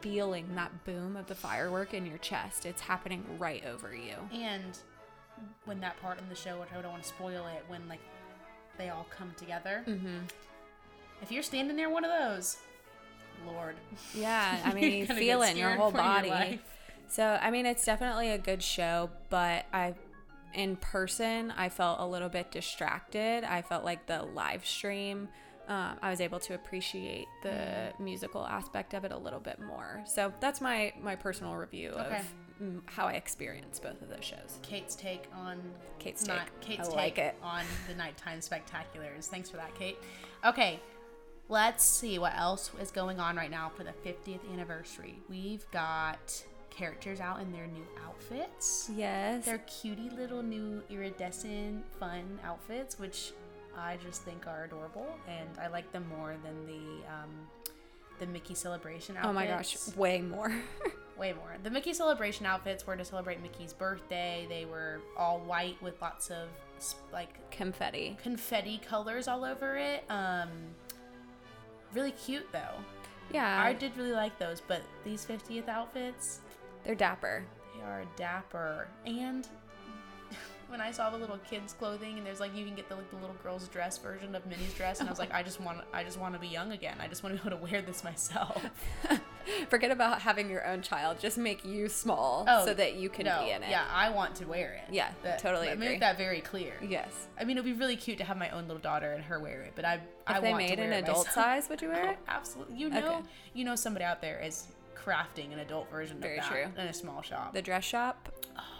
feeling 0.00 0.46
that 0.54 0.70
boom 0.84 1.16
of 1.16 1.26
the 1.26 1.34
firework 1.34 1.92
in 1.92 2.06
your 2.06 2.18
chest 2.18 2.64
it's 2.64 2.80
happening 2.82 3.24
right 3.38 3.64
over 3.66 3.92
you 3.96 4.14
And 4.32 4.78
when 5.64 5.80
that 5.80 6.00
part 6.00 6.18
in 6.18 6.28
the 6.28 6.34
show, 6.34 6.58
which 6.60 6.68
I 6.76 6.80
don't 6.80 6.90
want 6.92 7.02
to 7.02 7.08
spoil 7.08 7.46
it, 7.46 7.64
when 7.68 7.88
like 7.88 8.00
they 8.76 8.88
all 8.90 9.06
come 9.10 9.32
together. 9.36 9.82
mm-hmm. 9.86 10.18
If 11.20 11.32
you're 11.32 11.42
standing 11.42 11.76
near 11.76 11.90
one 11.90 12.04
of 12.04 12.10
those, 12.10 12.58
Lord. 13.46 13.76
yeah 14.14 14.58
i 14.64 14.72
mean 14.74 14.92
you 14.92 15.06
feel 15.06 15.42
it 15.42 15.50
in 15.52 15.56
your 15.56 15.70
whole 15.70 15.90
for 15.92 15.98
your 15.98 16.04
body 16.06 16.60
so 17.06 17.38
i 17.40 17.50
mean 17.52 17.66
it's 17.66 17.84
definitely 17.84 18.30
a 18.30 18.38
good 18.38 18.60
show 18.62 19.08
but 19.30 19.64
i 19.72 19.94
in 20.54 20.74
person 20.76 21.52
i 21.56 21.68
felt 21.68 22.00
a 22.00 22.06
little 22.06 22.28
bit 22.28 22.50
distracted 22.50 23.44
i 23.44 23.62
felt 23.62 23.84
like 23.84 24.06
the 24.06 24.22
live 24.34 24.66
stream 24.66 25.28
um, 25.68 25.96
i 26.02 26.10
was 26.10 26.20
able 26.20 26.40
to 26.40 26.54
appreciate 26.54 27.26
the 27.44 27.48
Mm. 27.48 28.00
musical 28.00 28.44
aspect 28.44 28.92
of 28.92 29.04
it 29.04 29.12
a 29.12 29.16
little 29.16 29.38
bit 29.40 29.60
more 29.60 30.02
so 30.04 30.32
that's 30.40 30.60
my 30.60 30.92
my 31.00 31.14
personal 31.14 31.54
review 31.54 31.90
Okay. 31.90 32.18
of 32.18 32.24
how 32.86 33.06
i 33.06 33.12
experienced 33.12 33.82
both 33.82 34.00
of 34.02 34.08
those 34.08 34.24
shows 34.24 34.58
Kate's 34.62 34.94
take 34.96 35.24
on 35.34 35.60
Kate's 35.98 36.26
not 36.26 36.46
take. 36.60 36.60
Kate's 36.76 36.88
I 36.88 36.90
take 36.90 36.96
like 36.96 37.18
it. 37.18 37.34
on 37.42 37.64
the 37.88 37.94
nighttime 37.94 38.40
spectaculars. 38.40 39.24
Thanks 39.26 39.50
for 39.50 39.56
that, 39.56 39.74
Kate. 39.74 39.98
Okay, 40.44 40.78
let's 41.48 41.84
see 41.84 42.18
what 42.18 42.32
else 42.36 42.70
is 42.80 42.90
going 42.90 43.18
on 43.20 43.36
right 43.36 43.50
now 43.50 43.70
for 43.76 43.82
the 43.84 43.92
50th 44.04 44.40
anniversary. 44.52 45.18
We've 45.28 45.68
got 45.72 46.44
characters 46.70 47.18
out 47.20 47.40
in 47.40 47.50
their 47.52 47.66
new 47.66 47.84
outfits. 48.06 48.88
yes 48.94 49.44
They're 49.44 49.58
cutie 49.66 50.10
little 50.10 50.42
new 50.42 50.82
iridescent 50.90 51.84
fun 51.98 52.38
outfits, 52.44 52.98
which 52.98 53.32
I 53.76 53.96
just 54.04 54.22
think 54.22 54.46
are 54.46 54.64
adorable, 54.64 55.06
and 55.28 55.48
I 55.60 55.66
like 55.68 55.90
them 55.92 56.04
more 56.16 56.36
than 56.44 56.66
the 56.66 57.06
um, 57.08 57.30
the 58.20 58.26
Mickey 58.26 58.54
celebration 58.54 59.16
outfits. 59.16 59.30
oh 59.30 59.32
my 59.32 59.46
gosh 59.46 59.76
way 59.96 60.20
more 60.20 60.52
way 61.18 61.32
more. 61.32 61.56
The 61.62 61.70
Mickey 61.70 61.92
celebration 61.92 62.46
outfits 62.46 62.86
were 62.86 62.96
to 62.96 63.04
celebrate 63.04 63.42
Mickey's 63.42 63.72
birthday. 63.72 64.46
They 64.48 64.64
were 64.64 65.00
all 65.16 65.40
white 65.40 65.80
with 65.82 66.00
lots 66.00 66.30
of 66.30 66.48
like 67.12 67.50
confetti 67.50 68.16
confetti 68.22 68.80
colors 68.88 69.26
all 69.26 69.44
over 69.44 69.76
it. 69.76 70.04
Um, 70.08 70.48
really 71.92 72.12
cute 72.12 72.46
though. 72.52 72.74
yeah 73.32 73.60
I 73.62 73.72
did 73.72 73.96
really 73.96 74.12
like 74.12 74.38
those, 74.38 74.60
but 74.60 74.82
these 75.04 75.24
50th 75.26 75.68
outfits, 75.68 76.40
they're 76.84 76.94
dapper 76.94 77.44
they 77.78 77.84
are 77.84 78.04
dapper. 78.16 78.88
And 79.06 79.46
when 80.68 80.80
I 80.80 80.90
saw 80.90 81.10
the 81.10 81.16
little 81.16 81.38
kids' 81.38 81.72
clothing, 81.72 82.18
and 82.18 82.26
there's 82.26 82.40
like 82.40 82.54
you 82.54 82.64
can 82.64 82.74
get 82.74 82.88
the 82.88 82.94
like 82.96 83.10
the 83.10 83.16
little 83.16 83.36
girl's 83.42 83.68
dress 83.68 83.98
version 83.98 84.34
of 84.34 84.44
Minnie's 84.46 84.74
dress, 84.74 85.00
and 85.00 85.08
I 85.08 85.12
was 85.12 85.18
like, 85.18 85.32
I 85.32 85.42
just 85.42 85.60
want 85.60 85.78
I 85.92 86.04
just 86.04 86.18
want 86.18 86.34
to 86.34 86.40
be 86.40 86.48
young 86.48 86.72
again. 86.72 86.96
I 87.00 87.08
just 87.08 87.22
want 87.22 87.36
to 87.36 87.42
be 87.42 87.48
able 87.48 87.58
to 87.66 87.72
wear 87.72 87.82
this 87.82 88.04
myself. 88.04 88.64
Forget 89.70 89.90
about 89.90 90.20
having 90.20 90.50
your 90.50 90.66
own 90.66 90.82
child. 90.82 91.18
Just 91.20 91.38
make 91.38 91.64
you 91.64 91.88
small 91.88 92.44
Oh, 92.46 92.66
so 92.66 92.74
that 92.74 92.96
you 92.96 93.08
can 93.08 93.24
no, 93.24 93.44
be 93.44 93.50
in 93.50 93.62
it. 93.62 93.70
Yeah, 93.70 93.84
I 93.90 94.10
want 94.10 94.34
to 94.36 94.44
wear 94.46 94.74
it. 94.86 94.92
Yeah, 94.92 95.10
That- 95.22 95.38
totally 95.38 95.68
agree. 95.68 95.88
Make 95.88 96.00
that 96.00 96.18
very 96.18 96.42
clear. 96.42 96.74
Yes. 96.86 97.28
I 97.40 97.44
mean, 97.44 97.56
it'd 97.56 97.64
be 97.64 97.72
really 97.72 97.96
cute 97.96 98.18
to 98.18 98.24
have 98.24 98.36
my 98.36 98.50
own 98.50 98.64
little 98.68 98.82
daughter 98.82 99.12
and 99.12 99.24
her 99.24 99.40
wear 99.40 99.62
it, 99.62 99.72
but 99.74 99.86
I, 99.86 99.94
If 99.94 100.00
I 100.26 100.40
they 100.40 100.50
want 100.50 100.64
to 100.64 100.76
made 100.76 100.78
an 100.84 100.92
adult 100.92 101.26
myself. 101.28 101.34
size, 101.34 101.68
would 101.70 101.80
you 101.80 101.88
wear 101.88 102.04
Oh, 102.08 102.10
it? 102.10 102.18
absolutely. 102.28 102.76
You 102.76 102.90
know, 102.90 102.98
Okay. 102.98 103.20
you 103.54 103.64
know, 103.64 103.74
somebody 103.74 104.04
out 104.04 104.20
there 104.20 104.38
is 104.38 104.66
crafting 104.94 105.50
an 105.54 105.60
adult 105.60 105.90
version 105.90 106.20
Very 106.20 106.36
of 106.38 106.44
that 106.44 106.50
true. 106.52 106.64
in 106.82 106.86
a 106.88 106.92
small 106.92 107.22
shop. 107.22 107.54
The 107.54 107.62
dress 107.62 107.84
shop, 107.84 108.28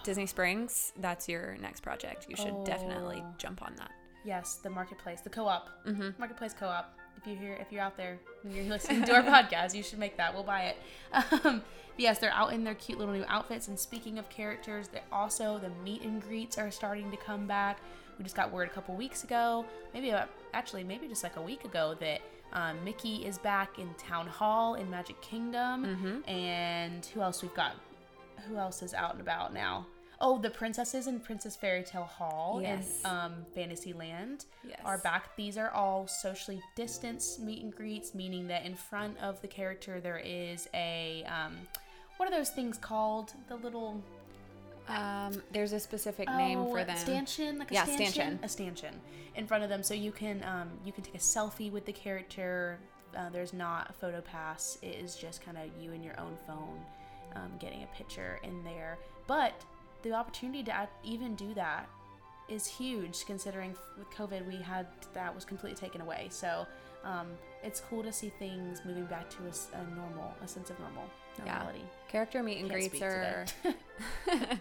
Disney 0.09 0.27
Springs, 0.27 0.93
that's 0.99 1.29
your 1.29 1.57
next 1.61 1.81
project. 1.83 2.27
You 2.31 2.37
should 2.37 2.65
definitely 2.65 3.23
Oh. 3.23 3.35
jump 3.37 3.61
on 3.63 3.75
that. 3.77 3.91
yes, 4.25 4.57
the 4.63 4.71
marketplace, 4.71 5.21
the 5.21 5.29
co-op, 5.31 5.69
Mm-hmm. 5.87 6.11
marketplace 6.19 6.55
co-op. 6.59 6.95
If 7.19 7.27
you 7.27 7.37
hear, 7.37 7.55
if 7.55 7.71
you're 7.73 7.83
out 7.83 7.97
there 7.99 8.19
and 8.45 8.55
you're 8.55 8.65
listening 8.75 9.05
to 9.05 9.13
our 9.15 9.23
podcast, 9.23 9.75
you 9.75 9.83
should 9.83 9.99
make 9.99 10.17
that. 10.17 10.33
We'll 10.33 10.45
buy 10.45 10.63
it. 10.73 10.77
Um, 11.45 11.63
yes, 11.99 12.19
they're 12.21 12.31
out 12.33 12.53
in 12.55 12.65
their 12.65 12.75
cute 12.75 12.99
little 12.99 13.13
new 13.15 13.25
outfits. 13.29 13.69
And 13.69 13.79
speaking 13.79 14.19
of 14.19 14.29
characters, 14.31 14.89
they 14.89 15.03
also 15.13 15.59
the 15.59 15.71
meet 15.85 16.03
and 16.03 16.23
greets 16.23 16.57
are 16.59 16.71
starting 16.71 17.11
to 17.11 17.17
come 17.19 17.47
back. 17.47 17.79
We 18.19 18.23
just 18.25 18.37
got 18.37 18.51
word 18.53 18.69
a 18.69 18.73
couple 18.73 18.95
weeks 18.97 19.25
ago, 19.25 19.65
maybe 19.95 20.09
about, 20.11 20.29
actually 20.55 20.85
maybe 20.85 21.07
just 21.07 21.23
like 21.23 21.37
a 21.37 21.43
week 21.43 21.65
ago 21.65 21.95
that 22.01 22.21
um, 22.53 22.83
Mickey 22.85 23.27
is 23.27 23.37
back 23.39 23.79
in 23.79 23.89
Town 23.99 24.27
Hall 24.27 24.75
in 24.77 24.89
Magic 24.91 25.21
Kingdom, 25.21 25.85
Mm-hmm. 25.85 26.29
and 26.31 27.05
who 27.07 27.21
else 27.21 27.43
we've 27.43 27.55
got? 27.55 27.73
Who 28.49 28.57
else 28.57 28.83
is 28.83 28.95
out 28.95 29.13
and 29.13 29.21
about 29.21 29.53
now? 29.53 29.87
Oh, 30.21 30.39
the 30.39 30.51
princesses 30.51 31.07
in 31.07 31.21
Princess 31.21 31.55
Fairy 31.55 31.85
Tale 31.85 32.03
Hall 32.03 32.59
Yes. 32.61 33.01
in 33.05 33.11
um, 33.11 33.47
Fantasyland 33.55 34.47
Yes. 34.67 34.81
are 34.85 34.99
back. 34.99 35.37
These 35.37 35.57
are 35.57 35.71
all 35.71 36.09
socially 36.09 36.61
distanced 36.75 37.41
meet 37.41 37.63
and 37.63 37.73
greets, 37.75 38.15
meaning 38.15 38.49
that 38.49 38.65
in 38.67 38.75
front 38.75 39.17
of 39.19 39.41
the 39.43 39.49
character 39.49 40.01
there 40.01 40.19
is 40.19 40.69
a 40.75 41.25
um, 41.29 41.57
what 42.17 42.29
are 42.29 42.33
those 42.37 42.51
things 42.51 42.79
called? 42.79 43.33
The 43.49 43.55
little 43.57 44.03
Um, 44.89 45.41
there's 45.53 45.73
a 45.73 45.79
specific 45.79 46.29
name 46.31 46.59
oh, 46.61 46.71
for 46.73 46.83
them. 46.83 46.97
stanchion, 46.97 47.59
like 47.59 47.71
a 47.71 47.75
Yeah, 47.75 47.85
stanchion, 47.85 48.11
stanchion. 48.13 48.39
a 48.43 48.49
stanchion 48.49 49.01
in 49.37 49.47
front 49.47 49.63
of 49.63 49.69
them, 49.71 49.83
so 49.85 49.95
you 49.95 50.11
can 50.11 50.43
um, 50.45 50.69
you 50.85 50.93
can 50.93 51.05
take 51.05 51.15
a 51.15 51.19
selfie 51.19 51.71
with 51.71 51.85
the 51.87 51.93
character. 51.93 52.81
Uh, 53.17 53.29
there's 53.31 53.53
not 53.53 53.89
a 53.89 53.93
photo 53.93 54.21
pass. 54.21 54.79
It 54.83 54.97
is 54.97 55.15
just 55.15 55.43
kind 55.43 55.57
of 55.59 55.65
you 55.81 55.93
and 55.93 56.03
your 56.05 56.19
own 56.19 56.37
phone 56.47 56.81
um, 57.37 57.53
getting 57.61 57.85
a 57.85 57.87
picture 57.97 58.41
in 58.43 58.65
there. 58.65 58.99
But 59.29 59.53
the 60.03 60.13
opportunity 60.13 60.63
to 60.65 60.89
even 61.05 61.35
do 61.35 61.55
that 61.55 61.89
is 62.49 62.67
huge, 62.67 63.27
considering 63.27 63.75
with 63.99 64.09
COVID 64.11 64.47
we 64.47 64.57
had 64.57 64.87
that 65.13 65.35
was 65.35 65.45
completely 65.45 65.77
taken 65.77 66.01
away. 66.01 66.29
So 66.31 66.67
um, 67.05 67.27
it's 67.63 67.81
cool 67.81 68.03
to 68.03 68.13
see 68.13 68.31
things 68.39 68.81
moving 68.85 69.05
back 69.07 69.29
to 69.31 69.37
a, 69.45 69.79
a 69.81 69.85
normal, 69.95 70.35
a 70.43 70.49
sense 70.49 70.71
of 70.71 70.79
normal 70.81 71.05
Yeah. 71.39 71.53
normality. 71.53 71.85
Character 72.09 72.43
meet 72.43 72.59
and 72.61 72.71
Can't 72.71 72.91
greets 72.91 73.03
are 73.03 73.45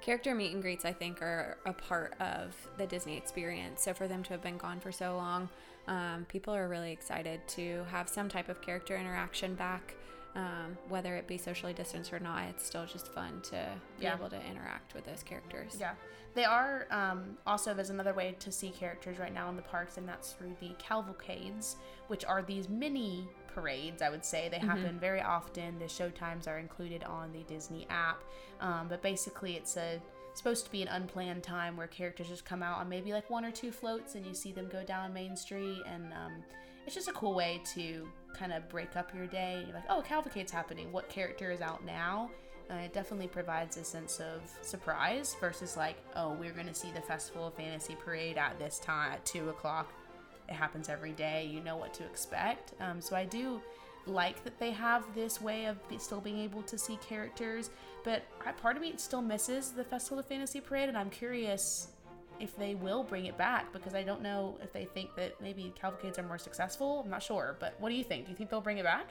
character 0.00 0.34
meet 0.34 0.52
and 0.52 0.62
greets. 0.62 0.84
I 0.84 0.92
think 0.92 1.22
are 1.22 1.58
a 1.66 1.72
part 1.72 2.14
of 2.20 2.56
the 2.78 2.86
Disney 2.86 3.16
experience. 3.16 3.82
So 3.82 3.94
for 3.94 4.08
them 4.08 4.22
to 4.24 4.30
have 4.30 4.42
been 4.42 4.56
gone 4.58 4.80
for 4.80 4.90
so 4.92 5.16
long, 5.16 5.48
um, 5.86 6.26
people 6.28 6.54
are 6.54 6.68
really 6.68 6.92
excited 6.92 7.40
to 7.48 7.84
have 7.90 8.08
some 8.08 8.28
type 8.28 8.48
of 8.48 8.60
character 8.60 8.96
interaction 8.96 9.54
back. 9.54 9.94
Um, 10.38 10.78
whether 10.88 11.16
it 11.16 11.26
be 11.26 11.36
socially 11.36 11.72
distanced 11.74 12.12
or 12.12 12.20
not, 12.20 12.44
it's 12.50 12.64
still 12.64 12.86
just 12.86 13.08
fun 13.08 13.40
to 13.50 13.68
be 13.98 14.04
Yeah. 14.04 14.14
able 14.14 14.30
to 14.30 14.40
interact 14.46 14.94
with 14.94 15.04
those 15.04 15.24
characters. 15.24 15.76
Yeah, 15.80 15.94
they 16.34 16.44
are. 16.44 16.86
Um, 16.92 17.36
also, 17.44 17.74
there's 17.74 17.90
another 17.90 18.14
way 18.14 18.36
to 18.38 18.52
see 18.52 18.70
characters 18.70 19.18
right 19.18 19.34
now 19.34 19.48
in 19.50 19.56
the 19.56 19.62
parks, 19.62 19.96
and 19.96 20.08
that's 20.08 20.34
through 20.34 20.54
the 20.60 20.74
cavalcades, 20.78 21.76
which 22.06 22.24
are 22.24 22.42
these 22.42 22.68
mini 22.68 23.26
parades. 23.48 24.00
I 24.00 24.10
would 24.10 24.24
say 24.24 24.48
they 24.48 24.60
happen 24.60 25.00
very 25.00 25.20
often. 25.20 25.76
The 25.80 25.88
show 25.88 26.08
times 26.08 26.46
are 26.46 26.58
included 26.60 27.02
on 27.02 27.32
the 27.32 27.42
Disney 27.42 27.88
app, 27.90 28.22
um, 28.60 28.86
but 28.88 29.02
basically, 29.02 29.56
it's 29.56 29.76
a 29.76 30.00
supposed 30.34 30.64
to 30.66 30.70
be 30.70 30.82
an 30.82 30.88
unplanned 30.88 31.42
time 31.42 31.76
where 31.76 31.88
characters 31.88 32.28
just 32.28 32.44
come 32.44 32.62
out 32.62 32.78
on 32.78 32.88
maybe 32.88 33.12
like 33.12 33.28
one 33.28 33.44
or 33.44 33.50
two 33.50 33.72
floats, 33.72 34.14
and 34.14 34.24
you 34.24 34.34
see 34.34 34.52
them 34.52 34.68
go 34.68 34.84
down 34.84 35.12
Main 35.12 35.36
Street 35.36 35.82
and. 35.84 36.12
Um, 36.12 36.44
it's 36.88 36.94
just 36.94 37.08
a 37.08 37.12
cool 37.12 37.34
way 37.34 37.60
to 37.74 38.08
kind 38.32 38.50
of 38.50 38.66
break 38.70 38.96
up 38.96 39.14
your 39.14 39.26
day. 39.26 39.62
You're 39.66 39.74
like, 39.74 39.84
oh, 39.90 40.00
cavalcade's 40.00 40.50
happening. 40.50 40.90
What 40.90 41.10
character 41.10 41.50
is 41.50 41.60
out 41.60 41.84
now? 41.84 42.30
Uh, 42.70 42.76
it 42.76 42.94
definitely 42.94 43.28
provides 43.28 43.76
a 43.76 43.84
sense 43.84 44.20
of 44.20 44.40
surprise 44.62 45.36
versus 45.38 45.76
like, 45.76 45.96
oh, 46.16 46.32
we're 46.32 46.52
going 46.52 46.66
to 46.66 46.72
see 46.72 46.90
the 46.92 47.02
Festival 47.02 47.48
of 47.48 47.54
Fantasy 47.54 47.94
Parade 47.94 48.38
at 48.38 48.58
this 48.58 48.78
time 48.78 49.12
at 49.12 49.26
two 49.26 49.50
o'clock. 49.50 49.92
It 50.48 50.54
happens 50.54 50.88
every 50.88 51.12
day. 51.12 51.46
You 51.52 51.60
know 51.60 51.76
what 51.76 51.92
to 51.92 52.04
expect. 52.04 52.72
Um, 52.80 53.02
so 53.02 53.14
I 53.14 53.26
do 53.26 53.60
like 54.06 54.42
that 54.44 54.58
they 54.58 54.70
have 54.70 55.04
this 55.14 55.42
way 55.42 55.66
of 55.66 55.76
still 55.98 56.22
being 56.22 56.38
able 56.38 56.62
to 56.62 56.78
see 56.78 56.96
characters, 57.06 57.68
but 58.02 58.22
I, 58.46 58.52
part 58.52 58.76
of 58.76 58.82
me 58.82 58.94
still 58.96 59.20
misses 59.20 59.72
the 59.72 59.84
Festival 59.84 60.20
of 60.20 60.24
Fantasy 60.24 60.62
Parade, 60.62 60.88
and 60.88 60.96
I'm 60.96 61.10
curious 61.10 61.88
if 62.40 62.56
they 62.56 62.74
will 62.74 63.02
bring 63.02 63.26
it 63.26 63.36
back 63.36 63.72
because 63.72 63.94
I 63.94 64.02
don't 64.02 64.22
know 64.22 64.58
if 64.62 64.72
they 64.72 64.84
think 64.84 65.14
that 65.16 65.40
maybe 65.40 65.72
cavalcades 65.78 66.18
are 66.18 66.22
more 66.22 66.38
successful. 66.38 67.02
I'm 67.04 67.10
not 67.10 67.22
sure, 67.22 67.56
but 67.60 67.74
what 67.78 67.88
do 67.90 67.94
you 67.94 68.04
think? 68.04 68.24
Do 68.26 68.30
you 68.30 68.36
think 68.36 68.50
they'll 68.50 68.60
bring 68.60 68.78
it 68.78 68.84
back? 68.84 69.08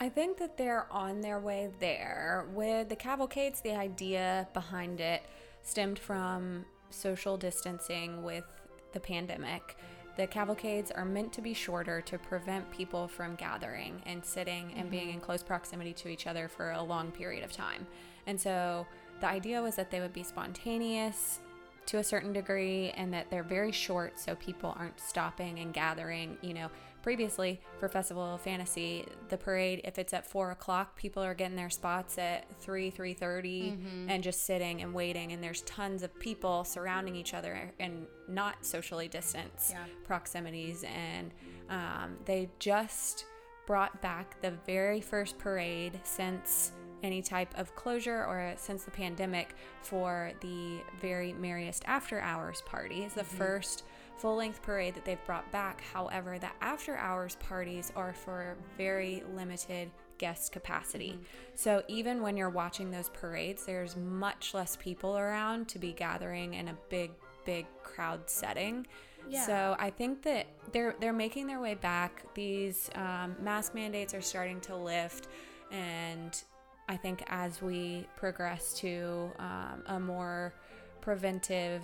I 0.00 0.08
think 0.08 0.38
that 0.38 0.56
they're 0.56 0.86
on 0.90 1.20
their 1.20 1.38
way 1.38 1.70
there. 1.78 2.46
With 2.52 2.88
the 2.88 2.96
cavalcades, 2.96 3.60
the 3.60 3.76
idea 3.76 4.48
behind 4.52 5.00
it 5.00 5.22
stemmed 5.62 5.98
from 5.98 6.64
social 6.90 7.36
distancing 7.36 8.22
with 8.22 8.44
the 8.92 9.00
pandemic. 9.00 9.76
The 10.16 10.26
cavalcades 10.26 10.90
are 10.90 11.04
meant 11.04 11.32
to 11.34 11.40
be 11.40 11.54
shorter 11.54 12.00
to 12.02 12.18
prevent 12.18 12.70
people 12.70 13.08
from 13.08 13.34
gathering 13.36 14.02
and 14.04 14.24
sitting 14.24 14.72
and 14.72 14.82
mm-hmm. 14.82 14.90
being 14.90 15.10
in 15.10 15.20
close 15.20 15.42
proximity 15.42 15.94
to 15.94 16.08
each 16.08 16.26
other 16.26 16.48
for 16.48 16.72
a 16.72 16.82
long 16.82 17.10
period 17.10 17.44
of 17.44 17.52
time. 17.52 17.86
And 18.26 18.38
so 18.38 18.86
the 19.20 19.28
idea 19.28 19.62
was 19.62 19.76
that 19.76 19.90
they 19.90 20.00
would 20.00 20.12
be 20.12 20.22
spontaneous 20.22 21.40
to 21.86 21.98
a 21.98 22.04
certain 22.04 22.32
degree 22.32 22.90
and 22.96 23.12
that 23.12 23.30
they're 23.30 23.42
very 23.42 23.72
short 23.72 24.18
so 24.18 24.34
people 24.36 24.74
aren't 24.78 24.98
stopping 25.00 25.58
and 25.58 25.74
gathering, 25.74 26.36
you 26.42 26.54
know, 26.54 26.68
previously 27.02 27.60
for 27.78 27.88
Festival 27.88 28.22
of 28.22 28.40
Fantasy, 28.40 29.04
the 29.28 29.36
parade, 29.36 29.80
if 29.84 29.98
it's 29.98 30.12
at 30.12 30.26
four 30.26 30.52
o'clock, 30.52 30.96
people 30.96 31.22
are 31.22 31.34
getting 31.34 31.56
their 31.56 31.70
spots 31.70 32.16
at 32.16 32.46
three, 32.60 32.90
3.30 32.90 33.18
mm-hmm. 33.18 34.10
and 34.10 34.22
just 34.22 34.46
sitting 34.46 34.82
and 34.82 34.94
waiting. 34.94 35.32
And 35.32 35.42
there's 35.42 35.62
tons 35.62 36.02
of 36.02 36.16
people 36.20 36.64
surrounding 36.64 37.16
each 37.16 37.34
other 37.34 37.72
and 37.80 38.06
not 38.28 38.64
socially 38.64 39.08
distanced 39.08 39.70
yeah. 39.70 39.84
proximities. 40.04 40.84
And 40.84 41.32
um, 41.68 42.16
they 42.24 42.48
just 42.58 43.26
brought 43.66 44.00
back 44.00 44.40
the 44.40 44.52
very 44.66 45.00
first 45.00 45.38
parade 45.38 46.00
since 46.04 46.72
any 47.02 47.22
type 47.22 47.52
of 47.56 47.74
closure 47.74 48.24
or 48.24 48.54
since 48.56 48.84
the 48.84 48.90
pandemic 48.90 49.54
for 49.82 50.32
the 50.40 50.80
very 51.00 51.32
merriest 51.34 51.82
after 51.86 52.20
hours 52.20 52.62
party. 52.66 53.02
It's 53.02 53.14
the 53.14 53.22
mm-hmm. 53.22 53.36
first 53.36 53.84
full 54.18 54.36
length 54.36 54.62
parade 54.62 54.94
that 54.94 55.04
they've 55.04 55.24
brought 55.26 55.50
back. 55.50 55.82
However, 55.92 56.38
the 56.38 56.50
after 56.60 56.96
hours 56.96 57.36
parties 57.36 57.92
are 57.96 58.12
for 58.12 58.56
very 58.76 59.22
limited 59.34 59.90
guest 60.18 60.52
capacity. 60.52 61.12
Mm-hmm. 61.14 61.24
So 61.56 61.82
even 61.88 62.22
when 62.22 62.36
you're 62.36 62.50
watching 62.50 62.90
those 62.90 63.08
parades, 63.08 63.66
there's 63.66 63.96
much 63.96 64.54
less 64.54 64.76
people 64.76 65.16
around 65.18 65.68
to 65.68 65.78
be 65.80 65.92
gathering 65.92 66.54
in 66.54 66.68
a 66.68 66.76
big, 66.88 67.10
big 67.44 67.66
crowd 67.82 68.30
setting. 68.30 68.86
Yeah. 69.28 69.46
So 69.46 69.76
I 69.78 69.90
think 69.90 70.22
that 70.22 70.46
they're 70.72 70.94
they're 71.00 71.12
making 71.12 71.46
their 71.46 71.60
way 71.60 71.74
back. 71.74 72.24
These 72.34 72.90
um, 72.94 73.36
mask 73.40 73.74
mandates 73.74 74.14
are 74.14 74.20
starting 74.20 74.60
to 74.62 74.76
lift, 74.76 75.28
and 75.70 76.40
I 76.88 76.96
think 76.96 77.24
as 77.28 77.62
we 77.62 78.06
progress 78.16 78.74
to 78.74 79.30
um, 79.38 79.82
a 79.86 80.00
more 80.00 80.52
preventive 81.00 81.82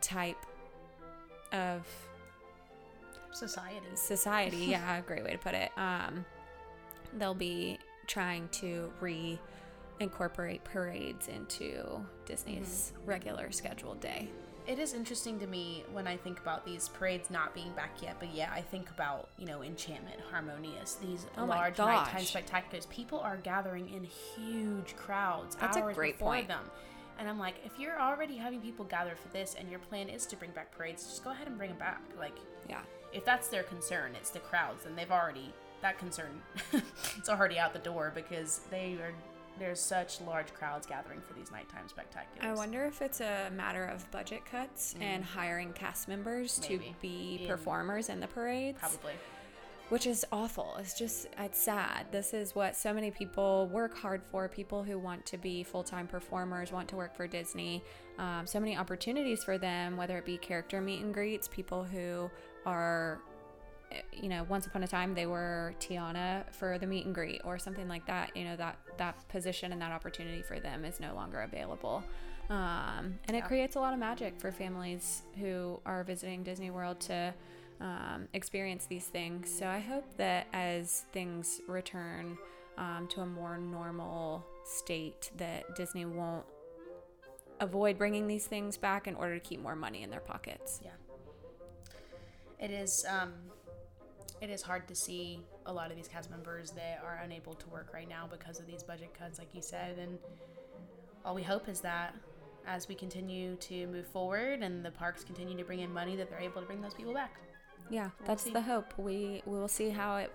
type 0.00 0.44
of 1.52 1.86
society. 3.32 3.86
Society, 3.94 4.56
yeah, 4.68 5.00
great 5.00 5.24
way 5.24 5.32
to 5.32 5.38
put 5.38 5.54
it. 5.54 5.70
Um, 5.76 6.24
they'll 7.18 7.34
be 7.34 7.78
trying 8.06 8.48
to 8.48 8.92
re 9.00 9.38
incorporate 9.98 10.62
parades 10.64 11.28
into 11.28 12.04
Disney's 12.26 12.92
mm-hmm. 12.94 13.08
regular 13.08 13.50
scheduled 13.50 14.00
day. 14.00 14.28
It 14.66 14.80
is 14.80 14.94
interesting 14.94 15.38
to 15.38 15.46
me 15.46 15.84
when 15.92 16.08
I 16.08 16.16
think 16.16 16.40
about 16.40 16.64
these 16.64 16.88
parades 16.88 17.30
not 17.30 17.54
being 17.54 17.70
back 17.72 18.02
yet, 18.02 18.16
but 18.18 18.34
yeah, 18.34 18.50
I 18.52 18.62
think 18.62 18.90
about, 18.90 19.28
you 19.38 19.46
know, 19.46 19.62
Enchantment, 19.62 20.20
Harmonious, 20.30 20.94
these 20.94 21.26
oh 21.38 21.44
large 21.44 21.78
nighttime 21.78 22.22
spectaculars. 22.22 22.88
People 22.88 23.20
are 23.20 23.36
gathering 23.36 23.88
in 23.88 24.02
huge 24.02 24.96
crowds 24.96 25.54
That's 25.56 25.76
hours 25.76 25.92
a 25.92 25.94
great 25.94 26.18
before 26.18 26.32
point. 26.32 26.48
them. 26.48 26.64
And 27.18 27.28
I'm 27.28 27.38
like, 27.38 27.54
if 27.64 27.78
you're 27.78 28.00
already 28.00 28.36
having 28.36 28.60
people 28.60 28.84
gather 28.84 29.14
for 29.14 29.28
this 29.28 29.54
and 29.58 29.70
your 29.70 29.78
plan 29.78 30.08
is 30.08 30.26
to 30.26 30.36
bring 30.36 30.50
back 30.50 30.76
parades, 30.76 31.04
just 31.04 31.22
go 31.22 31.30
ahead 31.30 31.46
and 31.46 31.56
bring 31.56 31.70
them 31.70 31.78
back. 31.78 32.02
Like, 32.18 32.36
yeah. 32.68 32.80
If 33.12 33.24
that's 33.24 33.48
their 33.48 33.62
concern, 33.62 34.14
it's 34.16 34.30
the 34.30 34.40
crowds, 34.40 34.84
and 34.84 34.98
they've 34.98 35.12
already 35.12 35.52
that 35.82 35.98
concern 35.98 36.40
it's 37.18 37.28
already 37.28 37.58
out 37.58 37.74
the 37.74 37.78
door 37.78 38.10
because 38.14 38.60
they 38.70 38.94
are 38.94 39.12
there's 39.58 39.80
such 39.80 40.20
large 40.22 40.52
crowds 40.54 40.86
gathering 40.86 41.20
for 41.20 41.34
these 41.34 41.50
nighttime 41.50 41.84
spectaculars. 41.86 42.44
I 42.44 42.54
wonder 42.54 42.84
if 42.84 43.02
it's 43.02 43.20
a 43.20 43.50
matter 43.54 43.84
of 43.84 44.10
budget 44.10 44.44
cuts 44.44 44.94
mm. 44.94 45.02
and 45.02 45.24
hiring 45.24 45.72
cast 45.72 46.08
members 46.08 46.60
Maybe. 46.62 46.78
to 46.78 46.94
be 47.00 47.38
in, 47.42 47.48
performers 47.48 48.08
in 48.08 48.20
the 48.20 48.26
parades. 48.26 48.78
Probably 48.78 49.14
which 49.88 50.06
is 50.06 50.26
awful. 50.32 50.74
It's 50.80 50.98
just, 50.98 51.28
it's 51.38 51.60
sad. 51.60 52.06
This 52.10 52.34
is 52.34 52.54
what 52.54 52.74
so 52.74 52.92
many 52.92 53.10
people 53.10 53.68
work 53.68 53.96
hard 53.96 54.22
for. 54.24 54.48
People 54.48 54.82
who 54.82 54.98
want 54.98 55.24
to 55.26 55.38
be 55.38 55.62
full 55.62 55.84
time 55.84 56.08
performers, 56.08 56.72
want 56.72 56.88
to 56.88 56.96
work 56.96 57.14
for 57.14 57.26
Disney. 57.26 57.84
Um, 58.18 58.46
so 58.46 58.58
many 58.58 58.76
opportunities 58.76 59.44
for 59.44 59.58
them, 59.58 59.96
whether 59.96 60.18
it 60.18 60.24
be 60.24 60.38
character 60.38 60.80
meet 60.80 61.02
and 61.02 61.14
greets, 61.14 61.46
people 61.46 61.84
who 61.84 62.28
are, 62.64 63.20
you 64.12 64.28
know, 64.28 64.44
once 64.48 64.66
upon 64.66 64.82
a 64.82 64.88
time 64.88 65.14
they 65.14 65.26
were 65.26 65.74
Tiana 65.80 66.44
for 66.52 66.78
the 66.78 66.86
meet 66.86 67.06
and 67.06 67.14
greet 67.14 67.40
or 67.44 67.58
something 67.58 67.88
like 67.88 68.06
that. 68.06 68.36
You 68.36 68.44
know, 68.44 68.56
that, 68.56 68.78
that 68.98 69.28
position 69.28 69.72
and 69.72 69.80
that 69.80 69.92
opportunity 69.92 70.42
for 70.42 70.58
them 70.60 70.84
is 70.84 71.00
no 71.00 71.14
longer 71.14 71.40
available. 71.40 72.02
Um, 72.48 73.18
and 73.26 73.30
yeah. 73.30 73.38
it 73.38 73.44
creates 73.44 73.76
a 73.76 73.80
lot 73.80 73.92
of 73.92 73.98
magic 73.98 74.40
for 74.40 74.52
families 74.52 75.22
who 75.40 75.80
are 75.84 76.04
visiting 76.04 76.42
Disney 76.42 76.70
World 76.70 77.00
to 77.00 77.34
um, 77.80 78.28
experience 78.34 78.86
these 78.86 79.06
things. 79.06 79.52
So 79.52 79.66
I 79.66 79.80
hope 79.80 80.16
that 80.16 80.46
as 80.52 81.04
things 81.12 81.60
return 81.66 82.38
um, 82.78 83.08
to 83.10 83.22
a 83.22 83.26
more 83.26 83.58
normal 83.58 84.46
state, 84.64 85.30
that 85.38 85.74
Disney 85.74 86.04
won't 86.04 86.44
avoid 87.60 87.98
bringing 87.98 88.26
these 88.26 88.46
things 88.46 88.76
back 88.76 89.06
in 89.06 89.14
order 89.14 89.34
to 89.34 89.40
keep 89.40 89.60
more 89.60 89.76
money 89.76 90.02
in 90.02 90.10
their 90.10 90.20
pockets. 90.20 90.80
Yeah, 90.84 90.90
it 92.60 92.70
is. 92.70 93.04
Um, 93.08 93.32
it 94.40 94.50
is 94.50 94.62
hard 94.62 94.86
to 94.88 94.94
see 94.94 95.40
a 95.66 95.72
lot 95.72 95.90
of 95.90 95.96
these 95.96 96.08
cast 96.08 96.30
members 96.30 96.70
that 96.72 97.00
are 97.04 97.20
unable 97.24 97.54
to 97.54 97.68
work 97.68 97.90
right 97.94 98.08
now 98.08 98.28
because 98.30 98.60
of 98.60 98.66
these 98.66 98.82
budget 98.82 99.12
cuts, 99.18 99.38
like 99.38 99.54
you 99.54 99.62
said, 99.62 99.98
and 99.98 100.18
all 101.24 101.34
we 101.34 101.42
hope 101.42 101.68
is 101.68 101.80
that 101.80 102.14
as 102.66 102.88
we 102.88 102.94
continue 102.94 103.56
to 103.56 103.86
move 103.86 104.06
forward 104.08 104.60
and 104.62 104.84
the 104.84 104.90
parks 104.90 105.24
continue 105.24 105.56
to 105.56 105.64
bring 105.64 105.80
in 105.80 105.92
money 105.92 106.16
that 106.16 106.28
they're 106.28 106.40
able 106.40 106.60
to 106.60 106.66
bring 106.66 106.80
those 106.80 106.94
people 106.94 107.14
back 107.14 107.40
yeah, 107.90 108.10
we'll 108.18 108.26
that's 108.26 108.44
see. 108.44 108.50
the 108.50 108.62
hope. 108.62 108.94
We 108.98 109.42
we 109.46 109.58
will 109.58 109.68
see 109.68 109.90
how 109.90 110.16
it 110.16 110.32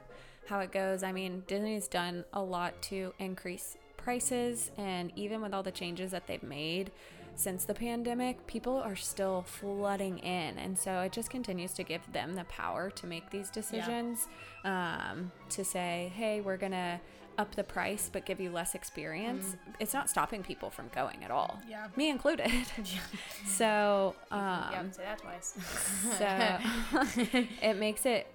how 0.48 0.60
it 0.60 0.72
goes. 0.72 1.04
I 1.04 1.12
mean, 1.12 1.44
Disney's 1.48 1.88
done 1.88 2.26
a 2.34 2.42
lot 2.42 2.82
to 2.84 3.14
increase 3.20 3.78
prices, 3.98 4.72
and 4.78 5.12
even 5.16 5.42
with 5.42 5.54
all 5.54 5.64
the 5.64 5.72
changes 5.72 6.12
that 6.12 6.28
they've 6.28 6.44
made 6.44 6.92
since 7.36 7.65
the 7.65 7.74
pandemic, 7.74 8.46
people 8.48 8.78
are 8.78 8.96
still 8.96 9.41
flooding 9.41 10.20
in, 10.20 10.58
and 10.58 10.78
so 10.78 11.02
it 11.02 11.12
just 11.12 11.30
continues 11.30 11.74
to 11.74 11.84
give 11.84 12.02
them 12.12 12.36
the 12.36 12.44
power 12.46 12.89
to 12.91 13.08
make 13.08 13.30
these 13.30 13.50
decisions. 13.50 14.28
Yeah. 14.63 15.12
Um, 15.12 15.32
to 15.50 15.63
say, 15.63 16.12
hey, 16.15 16.41
we're 16.41 16.58
gonna 16.58 17.02
up 17.38 17.56
the 17.56 17.63
price 17.63 18.10
but 18.12 18.26
give 18.26 18.39
you 18.39 18.52
less 18.52 18.76
experience, 18.76 19.56
mm. 19.56 19.74
it's 19.80 19.94
not 19.94 20.10
stopping 20.10 20.44
people 20.44 20.70
from 20.70 20.89
going 20.94 21.24
at 21.24 21.32
all. 21.32 21.60
Yeah. 21.67 21.88
Me 21.96 22.10
included. 22.10 22.52
so, 23.48 24.15
um, 24.30 24.39
yeah, 24.39 24.84
say 24.91 25.04
that 25.04 25.20
twice. 25.20 25.56
so 26.17 27.38
it 27.62 27.78
makes 27.78 28.06
it 28.06 28.28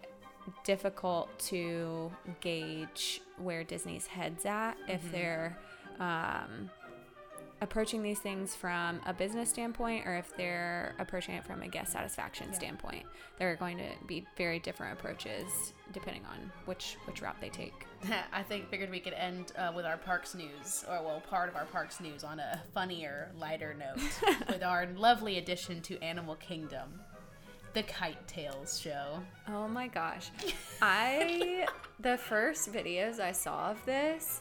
difficult 0.64 1.36
to 1.38 2.10
gauge 2.40 3.20
where 3.38 3.64
Disney's 3.64 4.06
head's 4.06 4.44
at 4.46 4.76
if 4.88 5.02
mm-hmm. 5.02 5.12
they're 5.12 5.58
um, 5.98 6.70
approaching 7.66 8.00
these 8.00 8.20
things 8.20 8.54
from 8.54 9.00
a 9.06 9.12
business 9.12 9.50
standpoint 9.50 10.06
or 10.06 10.14
if 10.14 10.36
they're 10.36 10.94
approaching 11.00 11.34
it 11.34 11.44
from 11.44 11.62
a 11.62 11.68
guest 11.68 11.92
satisfaction 11.92 12.46
yeah. 12.50 12.58
standpoint. 12.58 13.02
There 13.40 13.50
are 13.50 13.56
going 13.56 13.76
to 13.78 13.88
be 14.06 14.24
very 14.36 14.60
different 14.60 14.92
approaches 14.92 15.74
depending 15.92 16.22
on 16.26 16.52
which 16.66 16.96
which 17.06 17.22
route 17.22 17.36
they 17.40 17.48
take. 17.48 17.86
I 18.32 18.42
think 18.44 18.68
figured 18.68 18.90
we 18.90 19.00
could 19.00 19.14
end 19.14 19.52
uh, 19.58 19.72
with 19.74 19.84
our 19.84 19.96
parks 19.96 20.34
news, 20.34 20.84
or 20.88 21.02
well, 21.02 21.20
part 21.28 21.48
of 21.48 21.56
our 21.56 21.64
parks 21.66 22.00
news 22.00 22.22
on 22.22 22.38
a 22.38 22.60
funnier, 22.72 23.32
lighter 23.36 23.74
note 23.74 24.00
with 24.48 24.62
our 24.62 24.86
lovely 24.96 25.38
addition 25.38 25.80
to 25.82 25.98
Animal 26.02 26.36
Kingdom. 26.36 27.00
The 27.72 27.82
Kite 27.82 28.26
Tales 28.28 28.80
show. 28.80 29.20
Oh 29.48 29.66
my 29.66 29.88
gosh. 29.88 30.30
I 30.82 31.66
the 32.00 32.16
first 32.16 32.72
videos 32.72 33.18
I 33.18 33.32
saw 33.32 33.72
of 33.72 33.84
this 33.84 34.40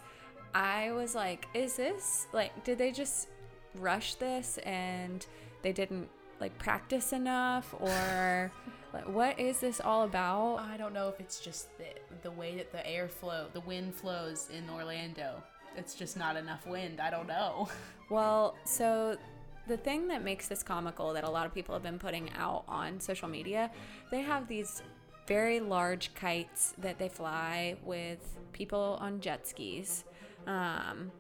I 0.55 0.91
was 0.93 1.13
like, 1.13 1.47
is 1.53 1.75
this 1.75 2.25
like, 2.33 2.63
did 2.63 2.79
they 2.79 2.91
just 2.91 3.27
rush 3.75 4.15
this 4.15 4.57
and 4.59 5.23
they 5.61 5.73
didn't 5.73 6.09
like 6.39 6.57
practice 6.57 7.13
enough 7.13 7.75
or 7.79 8.51
Like, 8.95 9.09
what 9.09 9.37
is 9.37 9.59
this 9.59 9.81
all 9.81 10.03
about? 10.03 10.59
I 10.59 10.77
don't 10.77 10.93
know 10.93 11.09
if 11.09 11.19
it's 11.19 11.41
just 11.41 11.67
the 11.77 11.83
the 12.23 12.31
way 12.31 12.55
that 12.55 12.71
the 12.71 12.87
air 12.87 13.09
flow, 13.09 13.47
the 13.51 13.59
wind 13.59 13.93
flows 13.93 14.49
in 14.49 14.69
Orlando. 14.69 15.43
It's 15.75 15.95
just 15.95 16.15
not 16.15 16.37
enough 16.37 16.65
wind. 16.65 17.01
I 17.01 17.09
don't 17.11 17.27
know. 17.27 17.67
Well, 18.07 18.55
so 18.65 19.17
the 19.67 19.77
thing 19.77 20.09
that 20.09 20.23
makes 20.23 20.47
this 20.47 20.61
comical 20.61 21.11
that 21.13 21.23
a 21.23 21.29
lot 21.29 21.47
of 21.47 21.55
people 21.55 21.73
have 21.73 21.81
been 21.81 21.97
putting 21.97 22.29
out 22.37 22.63
on 22.67 22.99
social 22.99 23.27
media, 23.27 23.71
they 24.11 24.21
have 24.21 24.47
these 24.47 24.83
very 25.25 25.59
large 25.59 26.13
kites 26.13 26.75
that 26.77 26.99
they 26.99 27.09
fly 27.09 27.77
with 27.83 28.19
people 28.53 28.99
on 29.01 29.21
jet 29.21 29.47
skis. 29.47 30.03
Um, 30.47 31.12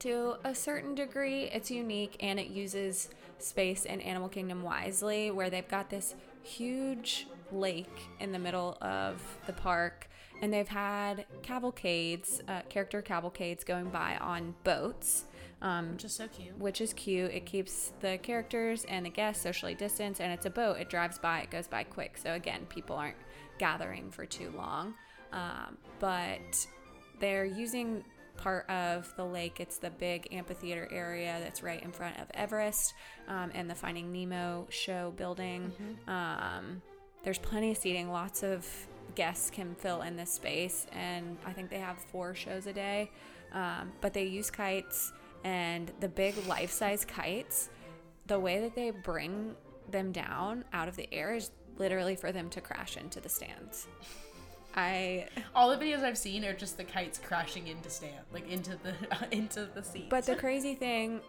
to 0.00 0.34
a 0.44 0.54
certain 0.54 0.94
degree, 0.94 1.44
it's 1.44 1.70
unique 1.70 2.16
and 2.20 2.40
it 2.40 2.48
uses 2.48 3.08
space 3.38 3.84
in 3.84 4.00
Animal 4.00 4.28
Kingdom 4.28 4.62
wisely, 4.62 5.30
where 5.30 5.48
they've 5.50 5.68
got 5.68 5.90
this 5.90 6.14
huge 6.42 7.26
lake 7.52 8.08
in 8.18 8.32
the 8.32 8.38
middle 8.38 8.78
of 8.80 9.22
the 9.46 9.52
park, 9.52 10.08
and 10.40 10.52
they've 10.52 10.68
had 10.68 11.26
cavalcades, 11.42 12.42
uh, 12.48 12.62
character 12.68 13.00
cavalcades 13.00 13.62
going 13.62 13.90
by 13.90 14.16
on 14.16 14.54
boats. 14.64 15.24
Um, 15.60 15.92
Which 15.92 16.04
is 16.04 16.12
so 16.12 16.26
cute. 16.26 16.58
which 16.58 16.80
is 16.80 16.92
cute. 16.92 17.30
It 17.30 17.46
keeps 17.46 17.92
the 18.00 18.18
characters 18.18 18.84
and 18.86 19.06
the 19.06 19.10
guests 19.10 19.44
socially 19.44 19.74
distanced, 19.76 20.20
and 20.20 20.32
it's 20.32 20.46
a 20.46 20.50
boat. 20.50 20.78
It 20.80 20.90
drives 20.90 21.18
by, 21.20 21.42
it 21.42 21.50
goes 21.50 21.68
by 21.68 21.84
quick. 21.84 22.18
So, 22.18 22.32
again, 22.32 22.66
people 22.68 22.96
aren't 22.96 23.16
gathering 23.58 24.10
for 24.10 24.26
too 24.26 24.52
long. 24.56 24.94
Um, 25.32 25.78
but 26.00 26.66
they're 27.20 27.44
using 27.44 28.02
part 28.36 28.68
of 28.70 29.12
the 29.16 29.24
lake. 29.24 29.60
It's 29.60 29.78
the 29.78 29.90
big 29.90 30.28
amphitheater 30.32 30.88
area 30.90 31.38
that's 31.40 31.62
right 31.62 31.82
in 31.82 31.92
front 31.92 32.18
of 32.18 32.26
Everest 32.34 32.94
um, 33.28 33.50
and 33.54 33.68
the 33.68 33.74
Finding 33.74 34.12
Nemo 34.12 34.66
show 34.70 35.12
building. 35.16 35.72
Um, 36.08 36.82
there's 37.22 37.38
plenty 37.38 37.70
of 37.70 37.76
seating, 37.76 38.10
lots 38.10 38.42
of 38.42 38.66
guests 39.14 39.50
can 39.50 39.74
fill 39.76 40.02
in 40.02 40.16
this 40.16 40.32
space, 40.32 40.86
and 40.92 41.36
I 41.46 41.52
think 41.52 41.70
they 41.70 41.78
have 41.78 41.98
four 41.98 42.34
shows 42.34 42.66
a 42.66 42.72
day. 42.72 43.10
Um, 43.52 43.92
but 44.00 44.14
they 44.14 44.24
use 44.24 44.50
kites 44.50 45.12
and 45.44 45.92
the 46.00 46.08
big 46.08 46.34
life 46.46 46.70
size 46.70 47.04
kites, 47.04 47.68
the 48.26 48.38
way 48.38 48.60
that 48.60 48.74
they 48.74 48.90
bring 48.90 49.54
them 49.90 50.12
down 50.12 50.64
out 50.72 50.88
of 50.88 50.96
the 50.96 51.12
air 51.12 51.34
is 51.34 51.50
literally 51.78 52.16
for 52.16 52.32
them 52.32 52.48
to 52.50 52.60
crash 52.60 52.96
into 52.96 53.20
the 53.20 53.28
stands. 53.28 53.88
I 54.74 55.26
All 55.54 55.70
the 55.70 55.76
videos 55.76 56.02
I've 56.02 56.18
seen 56.18 56.44
are 56.44 56.54
just 56.54 56.76
the 56.76 56.84
kites 56.84 57.18
crashing 57.18 57.68
into 57.68 57.90
stand, 57.90 58.24
like 58.32 58.48
into 58.50 58.78
the 58.82 58.94
into 59.30 59.68
the 59.74 59.82
seats. 59.82 60.06
But 60.08 60.26
the 60.26 60.36
crazy 60.36 60.74
thing, 60.74 61.20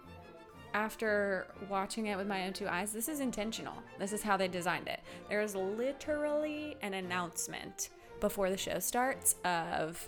after 0.74 1.48
watching 1.70 2.08
it 2.08 2.18
with 2.18 2.28
my 2.28 2.46
own 2.46 2.54
two 2.54 2.68
eyes, 2.68 2.92
this 2.92 3.08
is 3.08 3.20
intentional. 3.20 3.76
This 4.00 4.14
is 4.14 4.22
how 4.24 4.38
they 4.38 4.48
designed 4.48 4.88
it. 4.88 5.02
There 5.30 5.42
is 5.42 5.56
literally 5.56 6.78
an 6.82 6.94
announcement 6.94 7.90
before 8.20 8.50
the 8.50 8.58
show 8.58 8.80
starts 8.80 9.36
of 9.44 10.08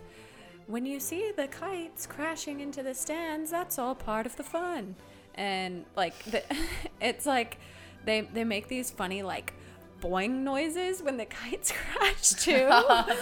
when 0.68 0.86
you 0.86 1.00
see 1.00 1.32
the 1.36 1.48
kites 1.48 2.08
crashing 2.08 2.60
into 2.60 2.82
the 2.82 2.94
stands, 2.94 3.52
that's 3.52 3.78
all 3.78 3.94
part 3.94 4.26
of 4.26 4.36
the 4.36 4.44
fun. 4.44 4.96
And 5.36 5.86
like, 5.96 6.18
the, 6.24 6.44
it's 7.02 7.26
like 7.26 7.60
they 8.06 8.22
they 8.22 8.44
make 8.44 8.68
these 8.68 8.92
funny 8.92 9.22
like 9.22 9.54
boing 10.06 10.44
noises 10.44 11.02
when 11.02 11.18
the 11.18 11.26
kites 11.42 11.72
crash 11.72 12.30
too, 12.44 12.68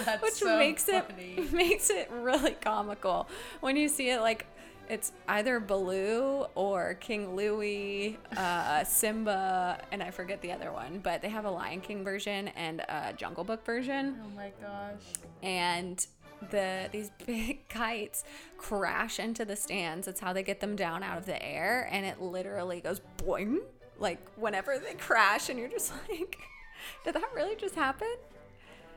That's 0.04 0.22
which 0.22 0.34
so 0.34 0.58
makes 0.58 0.84
funny. 0.84 1.34
it 1.38 1.52
makes 1.64 1.90
it 1.90 2.10
really 2.10 2.52
comical 2.52 3.28
when 3.60 3.76
you 3.76 3.88
see 3.88 4.10
it 4.10 4.20
like 4.20 4.46
it's 4.86 5.12
either 5.28 5.60
Baloo 5.60 6.44
or 6.54 6.92
King 7.00 7.34
Louie, 7.34 8.18
uh, 8.36 8.84
Simba, 8.84 9.78
and 9.90 10.02
I 10.02 10.10
forget 10.10 10.42
the 10.42 10.52
other 10.52 10.70
one, 10.72 11.00
but 11.02 11.22
they 11.22 11.30
have 11.30 11.46
a 11.46 11.50
Lion 11.50 11.80
King 11.80 12.04
version 12.04 12.48
and 12.48 12.80
a 12.80 13.14
Jungle 13.16 13.44
Book 13.44 13.64
version, 13.64 14.18
oh 14.22 14.36
my 14.36 14.52
gosh. 14.60 15.00
and 15.42 16.06
the 16.50 16.90
these 16.92 17.10
big 17.24 17.66
kites 17.70 18.24
crash 18.58 19.18
into 19.18 19.46
the 19.46 19.56
stands. 19.56 20.06
It's 20.06 20.20
how 20.20 20.34
they 20.34 20.42
get 20.42 20.60
them 20.60 20.76
down 20.76 21.02
out 21.02 21.16
of 21.16 21.24
the 21.24 21.42
air, 21.42 21.88
and 21.90 22.04
it 22.04 22.20
literally 22.20 22.80
goes 22.82 23.00
boing, 23.16 23.60
like 23.98 24.18
whenever 24.36 24.78
they 24.78 24.92
crash, 24.94 25.48
and 25.48 25.58
you're 25.58 25.68
just 25.70 25.94
like, 26.10 26.36
did 27.04 27.14
that 27.14 27.30
really 27.34 27.56
just 27.56 27.74
happen? 27.74 28.14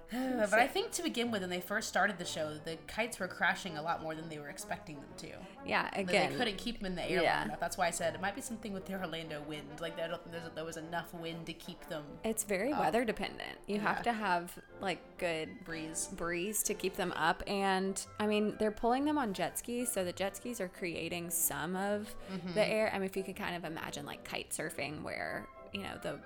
but 0.12 0.54
I 0.54 0.68
think 0.68 0.92
to 0.92 1.04
begin 1.04 1.32
with, 1.32 1.42
when 1.42 1.50
they 1.50 1.60
first 1.60 1.90
started 1.90 2.18
the 2.18 2.26
show, 2.26 2.54
the 2.64 2.78
kites 2.88 3.20
were 3.20 3.28
crashing 3.28 3.78
a 3.78 3.82
lot 3.82 4.02
more 4.02 4.16
than 4.16 4.30
they 4.30 4.40
were 4.40 4.48
expecting 4.48 4.96
them 4.96 5.10
to. 5.18 5.28
Yeah, 5.66 5.90
again, 5.94 6.32
they 6.32 6.38
couldn't 6.38 6.58
keep 6.58 6.78
them 6.78 6.86
in 6.86 6.96
the 6.96 7.10
air 7.10 7.24
yeah. 7.24 7.40
long 7.40 7.48
enough. 7.48 7.60
That's 7.60 7.78
why 7.78 7.88
I 7.88 7.92
said 7.92 8.16
it 8.16 8.22
might 8.22 8.36
be 8.36 8.42
something 8.42 8.72
with 8.72 8.86
the 8.86 8.94
Orlando 8.94 9.42
wind. 9.48 9.68
Like 9.82 9.98
there, 9.98 10.18
there's, 10.32 10.44
there 10.56 10.64
was 10.64 10.78
enough 10.78 11.14
wind 11.14 11.46
to 11.48 11.54
keep 11.54 11.86
them 11.90 12.04
it's 12.24 12.46
very 12.46 12.72
weather 12.72 13.04
dependent. 13.04 13.58
You 13.68 13.80
have 13.80 14.02
to 14.04 14.14
have 14.14 14.58
like 14.80 15.00
good 15.18 15.50
breeze. 15.66 16.08
breeze 16.16 16.64
to 16.64 16.74
keep 16.74 16.96
them 16.96 17.12
up 17.16 17.42
and 17.48 18.06
i 18.20 18.28
mean 18.28 18.56
they're 18.60 18.70
pulling 18.70 19.06
them 19.06 19.18
on 19.18 19.34
jet 19.34 19.58
skis 19.58 19.92
so 19.92 20.04
the 20.04 20.14
jet 20.14 20.38
skis 20.38 20.62
are 20.62 20.68
creating 20.68 21.32
some 21.32 21.76
of 21.76 22.14
the 22.30 22.38
mm-hmm. 22.38 22.60
air 22.60 22.92
i 22.94 23.00
mean 23.00 23.06
if 23.10 23.18
you 23.18 23.24
could 23.24 23.36
kind 23.36 23.56
of 23.56 23.66
imagine 23.66 24.06
like 24.06 24.24
kite 24.24 24.52
surfing 24.52 25.02
where 25.02 25.48
you 25.74 25.82
know 25.82 25.98
the 26.04 26.20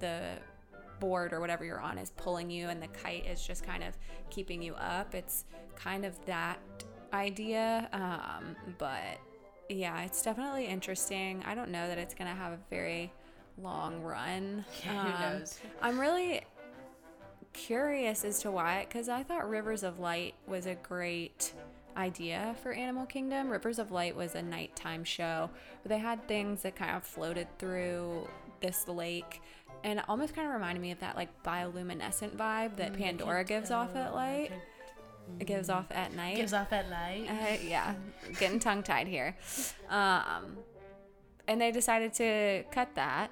the 0.00 0.32
board 1.02 1.32
or 1.32 1.40
whatever 1.40 1.64
you're 1.64 1.80
on 1.80 1.98
is 1.98 2.10
pulling 2.24 2.48
you 2.50 2.68
and 2.68 2.80
the 2.82 2.88
kite 3.02 3.26
is 3.26 3.44
just 3.46 3.64
kind 3.66 3.82
of 3.82 3.96
keeping 4.30 4.62
you 4.62 4.74
up. 4.74 5.14
It's 5.14 5.44
kind 5.76 6.04
of 6.04 6.14
that 6.26 6.58
idea 7.12 7.88
um, 7.92 8.56
but 8.78 9.18
yeah 9.68 10.02
it's 10.02 10.22
definitely 10.22 10.66
interesting. 10.66 11.42
I 11.46 11.54
don't 11.54 11.70
know 11.70 11.86
that 11.88 11.98
it's 11.98 12.14
gonna 12.14 12.34
have 12.34 12.52
a 12.52 12.58
very 12.70 13.12
long 13.58 14.00
run. 14.02 14.64
Yeah, 14.84 15.02
who 15.04 15.24
Um, 15.24 15.38
knows? 15.38 15.58
i'm 15.82 15.98
really 16.00 16.42
curious 17.52 18.24
as 18.24 18.40
to 18.40 18.50
why 18.50 18.86
because 18.88 19.10
i 19.10 19.22
thought 19.22 19.46
rivers 19.48 19.82
of 19.82 19.98
light 19.98 20.34
was 20.46 20.64
a 20.64 20.74
great 20.76 21.52
idea 21.94 22.56
for 22.62 22.72
animal 22.72 23.04
kingdom. 23.04 23.50
Rivers 23.50 23.78
of 23.78 23.90
light 23.92 24.16
was 24.16 24.34
a 24.34 24.40
nighttime 24.40 25.04
show. 25.04 25.50
Where 25.82 25.90
they 25.90 25.98
had 25.98 26.26
things 26.26 26.62
that 26.62 26.74
kind 26.74 26.96
of 26.96 27.04
floated 27.04 27.46
through 27.58 28.26
this 28.62 28.88
lake 28.88 29.42
and 29.84 29.98
it 29.98 30.04
almost 30.08 30.34
kind 30.34 30.46
of 30.48 30.54
reminded 30.54 30.80
me 30.80 30.90
of 30.92 31.00
that 31.00 31.16
like 31.16 31.28
bioluminescent 31.42 32.36
vibe 32.36 32.76
that 32.76 32.96
pandora 32.96 33.44
gives 33.44 33.70
off 33.70 33.94
at 33.94 34.14
light 34.14 34.50
it 35.38 35.46
gives 35.46 35.68
off 35.70 35.86
at 35.90 36.14
night 36.14 36.36
Gives 36.36 36.52
off 36.52 36.72
at 36.72 36.90
light. 36.90 37.26
uh, 37.28 37.56
yeah, 37.64 37.94
getting 38.40 38.58
tongue 38.58 38.82
tied 38.82 39.06
here. 39.06 39.36
Um, 39.88 40.58
and 41.48 41.60
they 41.60 41.70
decided 41.70 42.12
to 42.14 42.64
cut 42.72 42.88
that. 42.96 43.30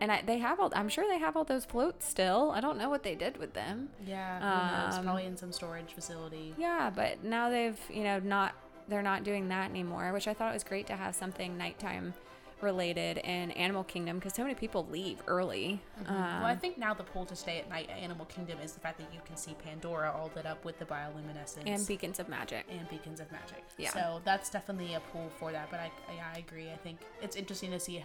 And 0.00 0.12
I, 0.12 0.22
they 0.22 0.38
have 0.38 0.60
all, 0.60 0.70
I'm 0.74 0.88
sure 0.88 1.04
they 1.08 1.18
have 1.18 1.36
all 1.36 1.44
those 1.44 1.64
floats 1.64 2.06
still. 2.06 2.50
I 2.54 2.60
don't 2.60 2.76
know 2.76 2.90
what 2.90 3.02
they 3.02 3.14
did 3.14 3.36
with 3.38 3.54
them. 3.54 3.88
yeah, 4.06 4.86
knows? 4.88 4.98
um, 4.98 5.04
Probably 5.04 5.24
in 5.26 5.36
some 5.36 5.52
storage 5.52 5.92
facility. 5.94 6.54
Yeah, 6.58 6.90
but 6.94 7.24
now 7.24 7.48
they've, 7.50 7.78
you 7.88 8.02
know, 8.04 8.18
not, 8.18 8.54
they're 8.88 9.00
not 9.02 9.22
doing 9.24 9.48
that 9.48 9.70
anymore, 9.70 10.12
which 10.12 10.28
I 10.28 10.34
thought 10.34 10.50
it 10.50 10.54
was 10.54 10.64
great 10.64 10.86
to 10.88 10.96
have 10.96 11.14
something 11.14 11.56
nighttime 11.56 12.14
related 12.60 13.18
in 13.18 13.50
Animal 13.52 13.84
Kingdom 13.84 14.18
because 14.18 14.34
so 14.34 14.42
many 14.42 14.54
people 14.54 14.86
leave 14.90 15.22
early. 15.26 15.80
Um, 16.06 16.14
well, 16.14 16.46
I 16.46 16.56
think 16.56 16.78
now 16.78 16.94
the 16.94 17.04
pull 17.04 17.24
to 17.26 17.36
stay 17.36 17.58
at 17.58 17.68
night 17.68 17.88
at 17.90 17.98
Animal 17.98 18.26
Kingdom 18.26 18.58
is 18.62 18.72
the 18.72 18.80
fact 18.80 18.98
that 18.98 19.12
you 19.12 19.20
can 19.24 19.36
see 19.36 19.54
Pandora 19.64 20.12
all 20.12 20.30
lit 20.34 20.46
up 20.46 20.64
with 20.64 20.78
the 20.78 20.84
bioluminescence 20.84 21.62
and 21.66 21.86
Beacons 21.86 22.18
of 22.18 22.28
Magic. 22.28 22.66
and 22.70 22.88
beacons 22.88 23.20
of 23.20 23.30
magic. 23.30 23.64
Yeah. 23.76 23.92
So 23.92 24.20
that's 24.24 24.50
definitely 24.50 24.94
a 24.94 25.00
pull 25.00 25.30
for 25.38 25.52
that. 25.52 25.70
But 25.70 25.80
I, 25.80 25.90
yeah, 26.14 26.26
I 26.34 26.38
agree. 26.38 26.70
I 26.70 26.76
think 26.76 26.98
it's 27.22 27.36
interesting 27.36 27.70
to 27.70 27.80
see 27.80 28.04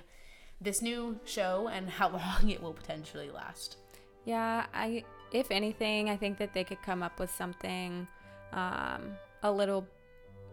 this 0.62 0.82
new 0.82 1.20
show 1.26 1.68
and 1.68 1.90
how 1.90 2.10
long 2.42 2.50
it 2.50 2.62
will 2.62 2.74
potentially 2.74 3.30
last. 3.30 3.78
Yeah, 4.26 4.66
I 4.74 5.04
if 5.32 5.52
anything, 5.52 6.10
I 6.10 6.16
think 6.16 6.38
that 6.38 6.54
they 6.54 6.64
could 6.64 6.82
come 6.82 7.04
up 7.04 7.20
with 7.20 7.32
something 7.32 8.08
um, 8.54 9.14
a 9.42 9.52
little 9.52 9.86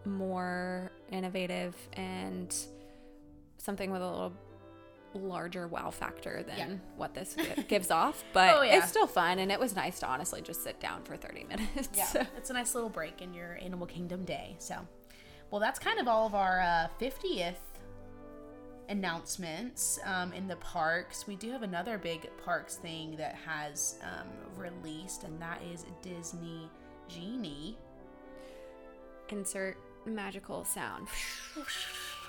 more 0.05 0.91
innovative 1.11 1.75
and 1.93 2.53
something 3.61 3.91
with 3.91 4.01
a 4.01 4.09
little 4.09 4.33
larger 5.13 5.67
wow 5.67 5.91
factor 5.91 6.41
than 6.43 6.57
Yeah. 6.57 6.75
what 6.95 7.13
this 7.13 7.35
gives 7.67 7.91
off. 7.91 8.23
But 8.33 8.55
Oh, 8.55 8.61
yeah. 8.61 8.77
it's 8.77 8.87
still 8.87 9.07
fun, 9.07 9.39
and 9.39 9.51
it 9.51 9.59
was 9.59 9.75
nice 9.75 9.99
to 9.99 10.07
honestly 10.07 10.41
just 10.41 10.63
sit 10.63 10.79
down 10.79 11.03
for 11.03 11.17
30 11.17 11.43
minutes. 11.45 11.89
Yeah, 11.93 12.25
it's 12.37 12.49
a 12.49 12.53
nice 12.53 12.73
little 12.75 12.89
break 12.89 13.21
in 13.21 13.33
your 13.33 13.57
Animal 13.61 13.87
Kingdom 13.87 14.23
day. 14.25 14.55
So, 14.59 14.75
well, 15.49 15.59
that's 15.59 15.79
kind 15.79 15.99
of 15.99 16.07
all 16.07 16.25
of 16.27 16.33
our 16.33 16.61
uh, 16.61 16.87
50th 16.99 17.55
announcements 18.89 19.99
um, 20.05 20.33
in 20.33 20.47
the 20.47 20.55
parks. 20.57 21.27
We 21.27 21.35
do 21.35 21.51
have 21.51 21.63
another 21.63 21.97
big 21.97 22.29
parks 22.43 22.75
thing 22.75 23.15
that 23.17 23.35
has 23.45 23.95
um, 24.03 24.27
released, 24.57 25.23
and 25.23 25.41
that 25.41 25.61
is 25.73 25.85
Disney 26.01 26.69
Genie. 27.07 27.77
Insert 29.29 29.77
magical 30.05 30.63
sound. 30.65 31.07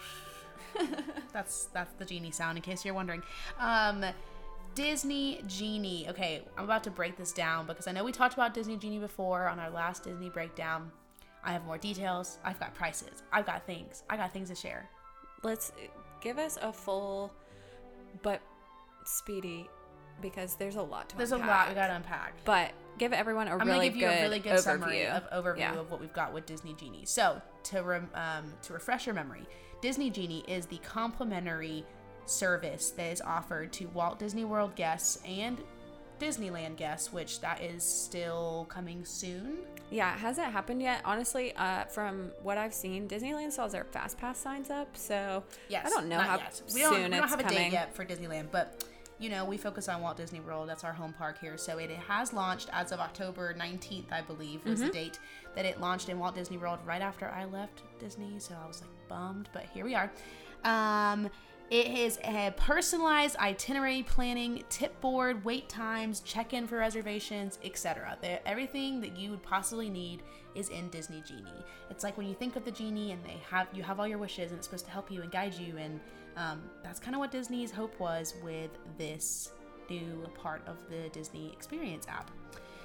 That's 1.33 1.65
that's 1.73 1.93
the 1.95 2.05
genie 2.05 2.31
sound, 2.31 2.59
in 2.59 2.63
case 2.63 2.85
you're 2.85 2.95
wondering. 2.95 3.23
Um, 3.59 4.05
Disney 4.75 5.43
Genie. 5.47 6.07
Okay, 6.09 6.43
I'm 6.59 6.65
about 6.65 6.85
to 6.85 6.91
break 6.91 7.17
this 7.17 7.33
down 7.33 7.67
because 7.67 7.87
I 7.87 7.93
know 7.93 8.05
we 8.05 8.13
talked 8.13 8.35
about 8.35 8.53
Disney 8.55 8.77
Genie 8.77 8.99
before 8.99 9.49
on 9.49 9.59
our 9.59 9.71
last 9.71 10.05
Disney 10.05 10.29
breakdown. 10.31 10.91
I 11.45 11.53
have 11.53 11.65
more 11.65 11.79
details. 11.79 12.39
I've 12.45 12.61
got 12.61 12.75
prices. 12.75 13.23
I've 13.33 13.47
got 13.47 13.67
things. 13.67 14.03
I 14.11 14.17
got 14.17 14.33
things 14.33 14.49
to 14.51 14.55
share. 14.55 14.89
Let's 15.43 15.73
give 16.21 16.39
us 16.39 16.59
a 16.63 16.73
full 16.73 17.33
but 18.23 18.41
speedy 19.05 19.69
because 20.21 20.55
there's 20.57 20.77
a 20.77 20.83
lot 20.83 21.09
to 21.09 21.17
There's 21.17 21.33
a 21.33 21.37
unpack. 21.37 21.49
lot 21.51 21.69
we 21.71 21.75
got 21.75 21.87
to 21.89 21.97
unpack. 21.97 22.35
But 22.45 22.73
give 22.99 23.13
everyone 23.13 23.49
a 23.49 23.57
I'm 23.57 23.67
really 23.67 23.89
give 23.89 23.97
you 23.97 24.07
good 24.07 24.19
a 24.19 24.23
really 24.23 24.39
good 24.39 24.53
overview. 24.53 24.61
summary 24.61 25.07
of 25.07 25.29
overview 25.31 25.59
Yeah. 25.59 25.79
of 25.81 25.91
what 25.91 26.01
we've 26.01 26.13
got 26.13 26.33
with 26.33 26.47
Disney 26.47 26.75
Genie. 26.75 27.05
So 27.07 27.41
to 27.65 27.83
rem, 27.83 28.09
um, 28.15 28.53
to 28.63 28.73
refresh 28.75 29.07
your 29.07 29.15
memory, 29.15 29.47
Disney 29.83 30.09
Genie 30.11 30.45
is 30.49 30.65
the 30.67 30.79
complimentary 30.79 31.85
service 32.25 32.91
that 32.93 33.11
is 33.13 33.21
offered 33.21 33.73
to 33.75 33.87
Walt 33.89 34.19
Disney 34.19 34.45
World 34.45 34.75
guests 34.77 35.19
and 35.29 35.59
Disneyland 36.21 36.77
guests, 36.77 37.13
which 37.13 37.41
that 37.41 37.61
is 37.61 37.83
still 37.83 38.65
coming 38.71 39.05
soon. 39.05 39.59
Yeah, 39.91 40.15
it 40.15 40.21
hasn't 40.21 40.53
happened 40.53 40.81
yet. 40.81 41.03
Honestly, 41.05 41.53
uh, 41.57 41.85
from 41.87 42.31
what 42.45 42.57
I've 42.59 42.73
seen, 42.73 43.09
Disneyland 43.09 43.51
still 43.51 43.65
has 43.65 43.73
their 43.73 43.85
fast 43.85 44.19
pass 44.19 44.39
signs 44.39 44.71
up. 44.71 44.97
So 44.97 45.43
Yes, 45.69 45.85
I 45.87 45.91
don't 45.91 46.09
know 46.09 46.21
how 46.21 46.37
yet. 46.39 46.63
soon 46.65 46.75
we 46.75 46.81
don't, 46.83 46.95
we 46.95 47.01
don't 47.03 47.13
it's 47.25 47.31
have 47.31 47.41
a 47.41 47.43
coming. 47.43 47.59
date 47.59 47.73
yet 47.73 47.93
for 47.95 48.05
Disneyland, 48.05 48.53
but 48.53 48.85
you 49.19 49.29
know 49.31 49.45
we 49.45 49.57
focus 49.57 49.89
on 49.89 50.01
Walt 50.01 50.17
Disney 50.17 50.39
World. 50.41 50.69
That's 50.69 50.85
our 50.85 50.93
home 50.93 51.13
park 51.19 51.39
here, 51.41 51.59
so 51.59 51.79
it, 51.79 51.91
it 51.91 51.99
has 51.99 52.33
launched 52.33 52.69
as 52.73 52.93
of 52.93 53.01
October 53.01 53.53
19th, 53.59 54.13
I 54.13 54.21
believe, 54.21 54.65
was 54.65 54.79
Mm-hmm. 54.79 54.87
the 54.87 54.93
date 54.93 55.19
that 55.57 55.65
it 55.65 55.81
launched 55.81 56.09
in 56.09 56.21
Walt 56.21 56.37
Disney 56.37 56.57
World 56.57 56.79
right 56.87 57.03
after 57.03 57.29
I 57.29 57.45
left 57.47 57.83
Disney. 57.99 58.39
So 58.39 58.55
I 58.63 58.67
was 58.69 58.81
like 58.81 58.91
bummed, 59.13 59.49
but 59.53 59.65
here 59.75 59.85
we 59.85 59.95
are. 59.95 60.11
Um, 60.65 61.29
it 61.71 61.87
is 61.87 62.19
a 62.25 62.53
personalized 62.57 63.37
itinerary 63.37 64.03
planning, 64.03 64.63
tip 64.69 64.99
board, 65.01 65.45
wait 65.45 65.69
times, 65.69 66.21
check-in 66.21 66.67
for 66.67 66.77
reservations, 66.77 67.59
etc. 67.65 68.19
Everything 68.45 69.01
that 69.01 69.17
you 69.17 69.31
would 69.31 69.43
possibly 69.43 69.89
need 69.89 70.23
is 70.55 70.69
in 70.69 70.89
Disney 70.91 71.23
Genie. 71.27 71.65
It's 71.91 72.05
like 72.05 72.17
when 72.19 72.29
you 72.29 72.35
think 72.35 72.57
of 72.57 72.65
the 72.65 72.71
genie 72.71 73.13
and 73.13 73.25
they 73.25 73.41
have 73.49 73.69
you 73.73 73.83
have 73.83 74.01
all 74.01 74.07
your 74.07 74.19
wishes 74.19 74.51
and 74.51 74.59
it's 74.59 74.67
supposed 74.67 74.85
to 74.85 74.91
help 74.91 75.11
you 75.11 75.23
and 75.23 75.31
guide 75.31 75.55
you, 75.55 75.77
and 75.79 76.01
um, 76.37 76.63
that's 76.83 77.01
kind 77.01 77.15
of 77.15 77.21
what 77.21 77.31
Disney's 77.31 77.71
hope 77.71 77.99
was 77.99 78.35
with 78.43 78.71
this 78.99 79.53
new 79.89 80.27
part 80.35 80.63
of 80.67 80.77
the 80.91 81.09
Disney 81.11 81.53
Experience 81.53 82.07
app. 82.09 82.31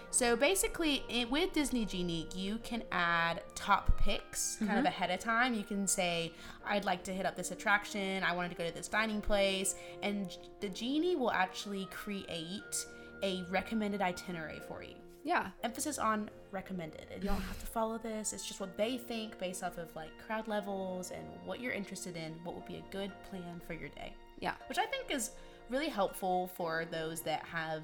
So 0.10 0.36
basically, 0.36 1.04
it, 1.10 1.30
with 1.30 1.54
Disney 1.54 1.86
Genie, 1.86 2.28
you 2.36 2.58
can 2.63 2.82
add 2.91 3.41
top 3.56 3.96
picks 3.98 4.56
kind 4.65 4.80
of 4.80 4.86
ahead 4.86 5.12
of 5.12 5.20
time. 5.20 5.54
You 5.54 5.63
can 5.63 5.86
say, 5.86 6.34
I'd 6.65 6.86
like 6.86 7.04
to 7.04 7.12
hit 7.13 7.26
up 7.26 7.36
this 7.36 7.52
attraction, 7.52 8.24
I 8.24 8.34
wanted 8.36 8.50
to 8.50 8.56
go 8.56 8.65
to 8.67 8.74
this 8.74 8.88
dining 8.88 9.22
place, 9.22 9.76
and 10.02 10.36
the 10.60 10.70
Genie 10.70 11.15
will 11.15 11.32
actually 11.32 11.86
create 11.91 12.86
a 13.22 13.43
recommended 13.50 14.02
itinerary 14.02 14.60
for 14.67 14.82
you. 14.84 14.96
Yeah. 15.24 15.50
Emphasis 15.63 16.00
on 16.00 16.30
recommended. 16.52 17.08
And 17.13 17.22
you 17.22 17.30
don't 17.30 17.41
have 17.41 17.60
to 17.60 17.65
follow 17.65 17.98
this, 17.98 18.32
it's 18.34 18.48
just 18.48 18.60
what 18.60 18.78
they 18.78 18.98
think 18.98 19.38
based 19.38 19.62
off 19.62 19.78
of 19.78 19.93
like 19.96 20.10
crowd 20.26 20.48
levels 20.48 21.12
and 21.12 21.24
what 21.46 21.60
you're 21.60 21.74
interested 21.74 22.15
in, 22.15 22.34
what 22.43 22.56
would 22.56 22.65
be 22.65 22.78
a 22.78 22.84
good 22.91 23.12
plan 23.30 23.62
for 23.67 23.74
your 23.74 23.89
day 23.89 24.13
Yeah. 24.39 24.54
which 24.70 24.78
I 24.78 24.86
think 24.86 25.12
is 25.12 25.32
really 25.70 25.89
helpful 25.89 26.48
for 26.56 26.86
those 26.89 27.20
that 27.22 27.43
have 27.43 27.84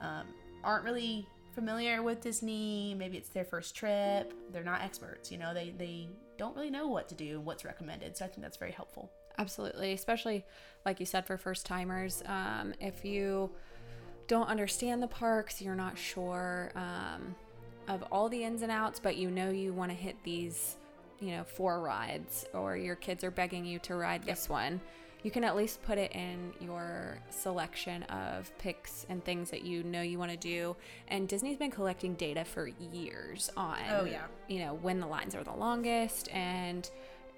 um, 0.00 0.26
aren't 0.62 0.84
really 0.84 1.26
familiar 1.54 2.02
with 2.02 2.20
Disney. 2.20 2.94
Maybe 2.98 3.16
it's 3.16 3.28
their 3.28 3.44
first 3.44 3.74
trip. 3.74 4.34
They're 4.52 4.64
not 4.64 4.82
experts. 4.82 5.30
You 5.30 5.38
know, 5.38 5.54
they 5.54 5.74
they 5.76 6.08
don't 6.38 6.54
really 6.56 6.70
know 6.70 6.88
what 6.88 7.08
to 7.08 7.14
do 7.14 7.36
and 7.36 7.44
what's 7.44 7.64
recommended. 7.64 8.16
So 8.16 8.24
I 8.24 8.28
think 8.28 8.42
that's 8.42 8.56
very 8.56 8.72
helpful. 8.72 9.10
Absolutely, 9.38 9.92
especially 9.92 10.44
like 10.84 11.00
you 11.00 11.06
said 11.06 11.26
for 11.26 11.36
first 11.36 11.66
timers. 11.66 12.22
Um, 12.26 12.74
if 12.80 13.04
you 13.04 13.50
don't 14.26 14.48
understand 14.48 15.02
the 15.02 15.08
parks, 15.08 15.60
you're 15.60 15.74
not 15.74 15.98
sure 15.98 16.72
um, 16.76 17.34
of 17.88 18.04
all 18.12 18.28
the 18.28 18.42
ins 18.42 18.62
and 18.62 18.70
outs, 18.70 19.00
but 19.00 19.16
you 19.16 19.30
know 19.30 19.50
you 19.50 19.72
want 19.72 19.90
to 19.90 19.96
hit 19.96 20.16
these, 20.24 20.76
you 21.20 21.32
know, 21.32 21.44
four 21.44 21.80
rides, 21.80 22.46
or 22.52 22.76
your 22.76 22.96
kids 22.96 23.24
are 23.24 23.30
begging 23.30 23.64
you 23.64 23.78
to 23.80 23.96
ride 23.96 24.22
this 24.24 24.48
one. 24.48 24.80
You 25.22 25.30
can 25.30 25.44
at 25.44 25.56
least 25.56 25.82
put 25.82 25.98
it 25.98 26.12
in 26.12 26.52
your 26.60 27.18
selection 27.28 28.02
of 28.04 28.56
picks 28.58 29.04
and 29.08 29.22
things 29.24 29.50
that 29.50 29.62
you 29.64 29.82
know 29.82 30.02
you 30.02 30.18
want 30.18 30.30
to 30.30 30.36
do. 30.36 30.76
And 31.08 31.28
Disney's 31.28 31.58
been 31.58 31.70
collecting 31.70 32.14
data 32.14 32.44
for 32.44 32.66
years 32.92 33.50
on, 33.56 33.78
Oh, 33.90 34.04
yeah. 34.04 34.22
you 34.48 34.60
know, 34.60 34.74
when 34.74 35.00
the 35.00 35.06
lines 35.06 35.34
are 35.34 35.44
the 35.44 35.52
longest 35.52 36.28
and 36.32 36.88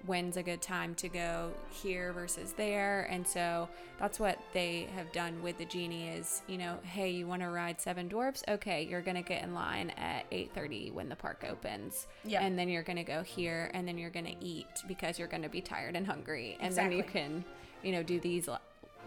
when's 0.05 0.35
a 0.35 0.43
good 0.43 0.61
time 0.61 0.93
to 0.95 1.07
go 1.07 1.49
here 1.71 2.11
versus 2.11 2.51
there 2.57 3.03
and 3.09 3.25
so 3.25 3.69
that's 3.97 4.19
what 4.19 4.37
they 4.51 4.85
have 4.97 5.09
done 5.13 5.41
with 5.41 5.57
the 5.57 5.63
genie 5.63 6.09
is 6.09 6.41
you 6.45 6.57
know 6.57 6.77
hey 6.83 7.09
you 7.09 7.25
want 7.25 7.41
to 7.41 7.47
ride 7.47 7.79
seven 7.79 8.09
dwarfs 8.09 8.43
okay 8.49 8.83
you're 8.83 8.99
gonna 9.01 9.21
get 9.21 9.41
in 9.41 9.53
line 9.53 9.91
at 9.91 10.29
8.30 10.29 10.91
when 10.91 11.07
the 11.07 11.15
park 11.15 11.45
opens 11.49 12.07
Yeah. 12.25 12.43
and 12.43 12.59
then 12.59 12.67
you're 12.67 12.83
gonna 12.83 13.05
go 13.05 13.23
here 13.23 13.71
and 13.73 13.87
then 13.87 13.97
you're 13.97 14.09
gonna 14.09 14.35
eat 14.41 14.67
because 14.89 15.17
you're 15.17 15.29
gonna 15.29 15.47
be 15.47 15.61
tired 15.61 15.95
and 15.95 16.05
hungry 16.05 16.57
and 16.59 16.75
then 16.75 16.91
you 16.91 17.03
can 17.03 17.45
you 17.83 17.91
know 17.91 18.03
do 18.03 18.19
these 18.19 18.49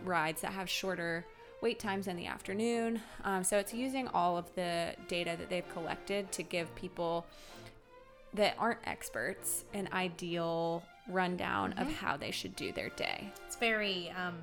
rides 0.04 0.42
that 0.42 0.52
have 0.52 0.68
shorter 0.68 1.24
wait 1.62 1.78
times 1.78 2.06
in 2.06 2.16
the 2.16 2.26
afternoon 2.26 3.00
um, 3.24 3.42
so 3.42 3.58
it's 3.58 3.72
using 3.72 4.06
all 4.08 4.36
of 4.36 4.54
the 4.54 4.94
data 5.08 5.34
that 5.38 5.48
they've 5.48 5.68
collected 5.72 6.30
to 6.32 6.42
give 6.42 6.72
people 6.74 7.26
that 8.34 8.54
aren't 8.58 8.80
experts 8.84 9.64
an 9.72 9.88
ideal 9.92 10.82
rundown 11.08 11.72
of 11.74 11.90
how 11.90 12.16
they 12.16 12.30
should 12.30 12.54
do 12.56 12.72
their 12.72 12.90
day. 12.90 13.30
It's 13.46 13.56
very 13.56 14.12
um, 14.16 14.34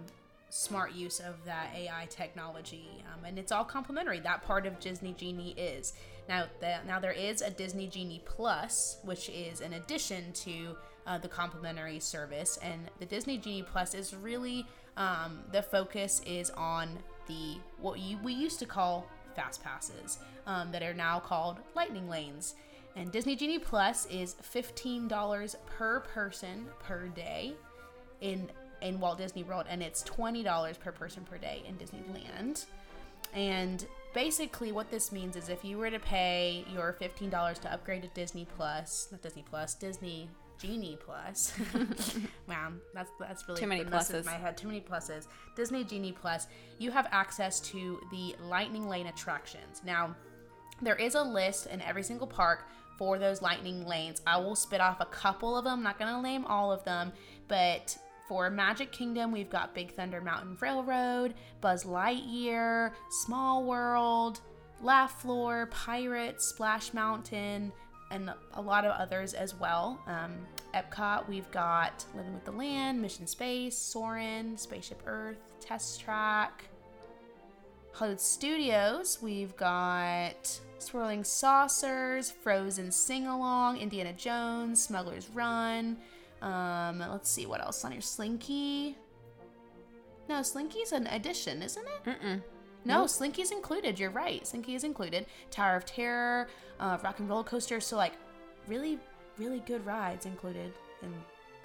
smart 0.49 0.93
use 0.93 1.19
of 1.19 1.43
that 1.45 1.69
AI 1.75 2.07
technology, 2.09 3.03
um, 3.13 3.25
and 3.25 3.37
it's 3.37 3.51
all 3.51 3.63
complimentary. 3.63 4.19
That 4.19 4.43
part 4.43 4.65
of 4.65 4.79
Disney 4.79 5.13
Genie 5.13 5.53
is 5.57 5.93
now. 6.27 6.45
The, 6.59 6.77
now 6.87 6.99
there 6.99 7.11
is 7.11 7.41
a 7.41 7.49
Disney 7.49 7.87
Genie 7.87 8.21
Plus, 8.25 8.97
which 9.03 9.29
is 9.29 9.61
an 9.61 9.73
addition 9.73 10.31
to 10.33 10.75
uh, 11.05 11.17
the 11.17 11.27
complimentary 11.27 11.99
service, 11.99 12.57
and 12.61 12.89
the 12.99 13.05
Disney 13.05 13.37
Genie 13.37 13.63
Plus 13.63 13.93
is 13.93 14.15
really 14.15 14.65
um, 14.97 15.39
the 15.51 15.61
focus 15.61 16.21
is 16.25 16.49
on 16.51 16.89
the 17.27 17.57
what 17.79 17.99
you, 17.99 18.17
we 18.23 18.33
used 18.33 18.59
to 18.59 18.65
call 18.65 19.07
fast 19.35 19.63
passes 19.63 20.19
um, 20.45 20.71
that 20.71 20.83
are 20.83 20.93
now 20.93 21.19
called 21.19 21.57
lightning 21.75 22.09
lanes. 22.09 22.55
And 22.95 23.11
Disney 23.11 23.35
Genie 23.35 23.57
Plus 23.57 24.05
is 24.05 24.35
$15 24.53 25.55
per 25.65 26.01
person 26.01 26.67
per 26.79 27.07
day 27.07 27.53
in 28.21 28.49
in 28.81 28.99
Walt 28.99 29.17
Disney 29.17 29.43
World, 29.43 29.65
and 29.69 29.81
it's 29.81 30.03
twenty 30.03 30.43
dollars 30.43 30.77
per 30.77 30.91
person 30.91 31.23
per 31.23 31.37
day 31.37 31.63
in 31.67 31.75
Disneyland. 31.75 32.65
And 33.33 33.85
basically, 34.13 34.71
what 34.71 34.91
this 34.91 35.11
means 35.11 35.35
is 35.35 35.49
if 35.49 35.63
you 35.63 35.77
were 35.77 35.89
to 35.89 35.99
pay 35.99 36.65
your 36.71 36.93
fifteen 36.93 37.29
dollars 37.29 37.57
to 37.59 37.73
upgrade 37.73 38.03
to 38.03 38.09
Disney 38.09 38.45
Plus, 38.57 39.07
not 39.11 39.21
Disney 39.21 39.43
Plus, 39.49 39.73
Disney 39.73 40.29
Genie 40.59 40.97
Plus. 41.03 41.53
wow, 42.47 42.71
that's 42.93 43.11
that's 43.19 43.47
really 43.47 43.59
Too 43.59 43.67
many 43.67 43.83
pluses. 43.83 44.25
My 44.25 44.33
head, 44.33 44.57
too 44.57 44.67
many 44.67 44.81
pluses. 44.81 45.27
Disney 45.55 45.83
Genie 45.83 46.11
Plus, 46.11 46.47
you 46.79 46.91
have 46.91 47.07
access 47.11 47.59
to 47.61 47.99
the 48.11 48.35
Lightning 48.41 48.87
Lane 48.87 49.07
attractions. 49.07 49.81
Now, 49.85 50.15
there 50.81 50.95
is 50.95 51.15
a 51.15 51.23
list 51.23 51.67
in 51.67 51.81
every 51.81 52.03
single 52.03 52.27
park 52.27 52.67
for 52.97 53.17
those 53.17 53.41
lightning 53.41 53.85
lanes. 53.85 54.21
I 54.27 54.37
will 54.37 54.55
spit 54.55 54.81
off 54.81 54.99
a 54.99 55.05
couple 55.05 55.57
of 55.57 55.63
them, 55.63 55.83
not 55.83 55.99
going 55.99 56.13
to 56.13 56.21
name 56.21 56.45
all 56.45 56.71
of 56.71 56.83
them, 56.83 57.11
but 57.47 57.97
for 58.27 58.49
Magic 58.49 58.91
Kingdom, 58.91 59.31
we've 59.31 59.49
got 59.49 59.75
Big 59.75 59.93
Thunder 59.95 60.21
Mountain 60.21 60.57
Railroad, 60.59 61.33
Buzz 61.61 61.83
Lightyear, 61.83 62.91
Small 63.09 63.65
World, 63.65 64.39
Laugh 64.81 65.21
Floor, 65.21 65.67
Pirates, 65.67 66.47
Splash 66.47 66.93
Mountain, 66.93 67.71
and 68.13 68.31
a 68.53 68.61
lot 68.61 68.85
of 68.85 68.91
others 68.91 69.33
as 69.33 69.55
well. 69.55 69.99
Um, 70.07 70.35
Epcot, 70.73 71.27
we've 71.27 71.49
got 71.51 72.05
Living 72.15 72.33
with 72.33 72.45
the 72.45 72.51
Land, 72.51 73.01
Mission 73.01 73.27
Space, 73.27 73.77
Soarin', 73.77 74.57
Spaceship 74.57 75.01
Earth, 75.05 75.37
Test 75.59 75.99
Track, 76.01 76.65
Hollywood 77.91 78.21
Studios, 78.21 79.19
we've 79.21 79.55
got 79.55 80.59
Swirling 80.79 81.23
Saucers, 81.23 82.31
Frozen 82.31 82.91
Sing 82.91 83.27
Along, 83.27 83.77
Indiana 83.77 84.13
Jones, 84.13 84.83
Smuggler's 84.83 85.29
Run. 85.29 85.97
Um, 86.41 86.99
let's 86.99 87.29
see 87.29 87.45
what 87.45 87.61
else 87.61 87.85
on 87.85 87.91
your 87.91 88.01
Slinky. 88.01 88.97
No, 90.27 90.41
Slinky's 90.41 90.91
an 90.91 91.07
addition, 91.07 91.61
isn't 91.61 91.85
it? 91.85 92.09
Mm-mm. 92.09 92.41
No, 92.85 93.05
Slinky's 93.05 93.51
included. 93.51 93.99
You're 93.99 94.09
right. 94.09 94.45
Slinky 94.45 94.75
is 94.75 94.83
included. 94.83 95.25
Tower 95.51 95.75
of 95.75 95.85
Terror, 95.85 96.47
uh, 96.79 96.97
Rock 97.03 97.19
and 97.19 97.29
Roller 97.29 97.43
Coaster. 97.43 97.79
So 97.79 97.95
like, 97.95 98.13
really, 98.67 98.99
really 99.37 99.59
good 99.61 99.85
rides 99.85 100.25
included 100.25 100.73
in 101.01 101.13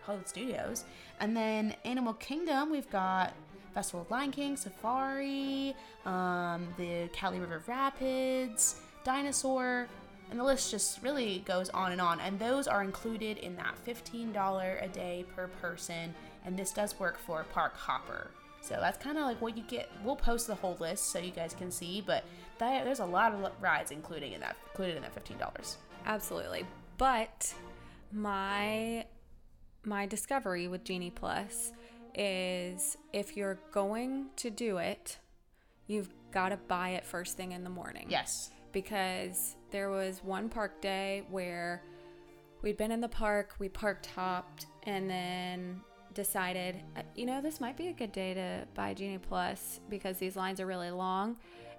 Hollywood 0.02 0.28
Studios. 0.28 0.84
And 1.20 1.36
then 1.36 1.74
Animal 1.84 2.14
Kingdom, 2.14 2.70
we've 2.70 2.90
got 2.90 3.34
Festival 3.74 4.02
of 4.02 4.10
Lion 4.10 4.30
King, 4.30 4.56
Safari, 4.56 5.74
um, 6.06 6.68
the 6.76 7.08
Kali 7.12 7.38
River 7.38 7.62
Rapids, 7.66 8.80
Dinosaur, 9.04 9.88
and 10.30 10.38
the 10.38 10.44
list 10.44 10.70
just 10.70 11.02
really 11.02 11.40
goes 11.46 11.68
on 11.70 11.92
and 11.92 12.00
on. 12.00 12.20
And 12.20 12.38
those 12.38 12.66
are 12.68 12.82
included 12.82 13.38
in 13.38 13.56
that 13.56 13.74
$15 13.86 14.84
a 14.84 14.88
day 14.88 15.24
per 15.34 15.48
person. 15.48 16.14
And 16.44 16.56
this 16.56 16.72
does 16.72 16.98
work 16.98 17.18
for 17.18 17.44
Park 17.52 17.76
Hopper. 17.76 18.30
So 18.60 18.76
that's 18.80 18.98
kind 18.98 19.16
of 19.16 19.24
like 19.24 19.40
what 19.40 19.56
you 19.56 19.62
get. 19.64 19.90
We'll 20.04 20.16
post 20.16 20.46
the 20.46 20.54
whole 20.54 20.76
list 20.80 21.06
so 21.06 21.18
you 21.18 21.30
guys 21.30 21.54
can 21.54 21.70
see, 21.70 22.02
but 22.04 22.24
that, 22.58 22.84
there's 22.84 23.00
a 23.00 23.06
lot 23.06 23.32
of 23.32 23.52
rides 23.60 23.90
including 23.90 24.32
in 24.32 24.40
that 24.40 24.56
included 24.70 24.96
in 24.96 25.02
that 25.02 25.14
fifteen 25.14 25.38
dollars. 25.38 25.78
Absolutely. 26.06 26.66
But 26.96 27.54
my 28.12 29.06
my 29.84 30.06
discovery 30.06 30.68
with 30.68 30.84
Genie 30.84 31.10
Plus 31.10 31.72
is 32.14 32.96
if 33.12 33.36
you're 33.36 33.58
going 33.72 34.26
to 34.36 34.50
do 34.50 34.78
it, 34.78 35.18
you've 35.86 36.10
gotta 36.32 36.56
buy 36.56 36.90
it 36.90 37.06
first 37.06 37.36
thing 37.36 37.52
in 37.52 37.64
the 37.64 37.70
morning. 37.70 38.06
Yes. 38.08 38.50
Because 38.72 39.56
there 39.70 39.88
was 39.90 40.22
one 40.22 40.48
park 40.48 40.80
day 40.82 41.22
where 41.30 41.82
we'd 42.60 42.76
been 42.76 42.90
in 42.90 43.00
the 43.00 43.08
park, 43.08 43.54
we 43.58 43.68
parked 43.68 44.06
hopped, 44.06 44.66
and 44.82 45.08
then 45.08 45.80
decided, 46.14 46.82
uh, 46.96 47.02
you 47.14 47.26
know, 47.26 47.40
this 47.40 47.60
might 47.60 47.76
be 47.76 47.88
a 47.88 47.92
good 47.92 48.12
day 48.12 48.34
to 48.34 48.66
buy 48.74 48.94
Genie 48.94 49.18
Plus 49.18 49.80
because 49.88 50.18
these 50.18 50.36
lines 50.36 50.60
are 50.60 50.66
really 50.66 50.90
long. 50.90 51.36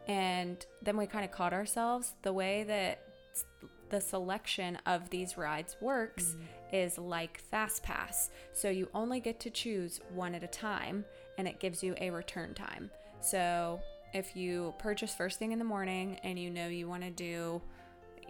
And 0.08 0.66
then 0.82 0.98
we 0.98 1.06
kind 1.06 1.26
of 1.26 1.32
caught 1.32 1.54
ourselves. 1.54 2.14
The 2.24 2.34
way 2.34 2.64
that 2.64 3.02
the 3.90 4.02
selection 4.02 4.78
of 4.86 5.10
these 5.10 5.38
rides 5.38 5.76
works 5.82 6.36
is 6.72 6.98
like 6.98 7.40
Fast 7.40 7.84
Pass. 7.84 8.30
So 8.54 8.70
you 8.70 8.90
only 8.94 9.20
get 9.20 9.40
to 9.42 9.50
choose 9.50 10.00
one 10.14 10.36
at 10.36 10.44
a 10.44 10.48
time 10.48 11.06
and 11.38 11.48
it 11.48 11.60
gives 11.60 11.84
you 11.84 11.96
a 12.00 12.10
return 12.10 12.54
time. 12.54 12.92
So 13.22 13.80
if 14.14 14.36
you 14.36 14.74
purchase 14.80 15.14
first 15.14 15.40
thing 15.40 15.52
in 15.52 15.60
the 15.60 15.66
morning 15.66 16.20
and 16.24 16.40
you 16.40 16.50
know 16.50 16.68
you 16.68 16.88
want 16.88 17.04
to 17.04 17.12
do 17.12 17.62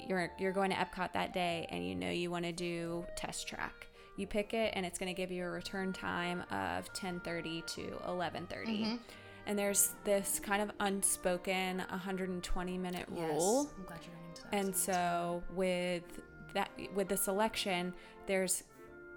you're 0.07 0.31
you're 0.39 0.53
going 0.53 0.71
to 0.71 0.77
Epcot 0.77 1.13
that 1.13 1.33
day 1.33 1.67
and 1.69 1.85
you 1.85 1.95
know 1.95 2.09
you 2.09 2.31
want 2.31 2.45
to 2.45 2.51
do 2.51 3.05
test 3.15 3.47
track. 3.47 3.88
You 4.19 4.27
pick 4.27 4.53
it 4.53 4.73
and 4.75 4.85
it's 4.85 4.99
going 4.99 5.07
to 5.07 5.19
give 5.19 5.31
you 5.31 5.45
a 5.45 5.49
return 5.49 5.93
time 5.93 6.41
of 6.51 6.91
10:30 6.93 7.65
to 7.67 7.81
11:30. 8.07 8.47
Mm-hmm. 8.51 8.95
And 9.47 9.57
there's 9.57 9.93
this 10.03 10.39
kind 10.39 10.61
of 10.61 10.71
unspoken 10.81 11.79
120 11.89 12.77
minute 12.77 13.05
rule. 13.09 13.63
Yes. 13.63 13.73
I'm 13.77 13.85
glad 13.85 13.99
you're 14.05 14.27
into 14.27 14.41
that. 14.43 14.53
And 14.53 14.75
so 14.75 15.41
with 15.55 16.03
that 16.53 16.69
with 16.93 17.07
the 17.07 17.17
selection, 17.17 17.93
there's 18.27 18.63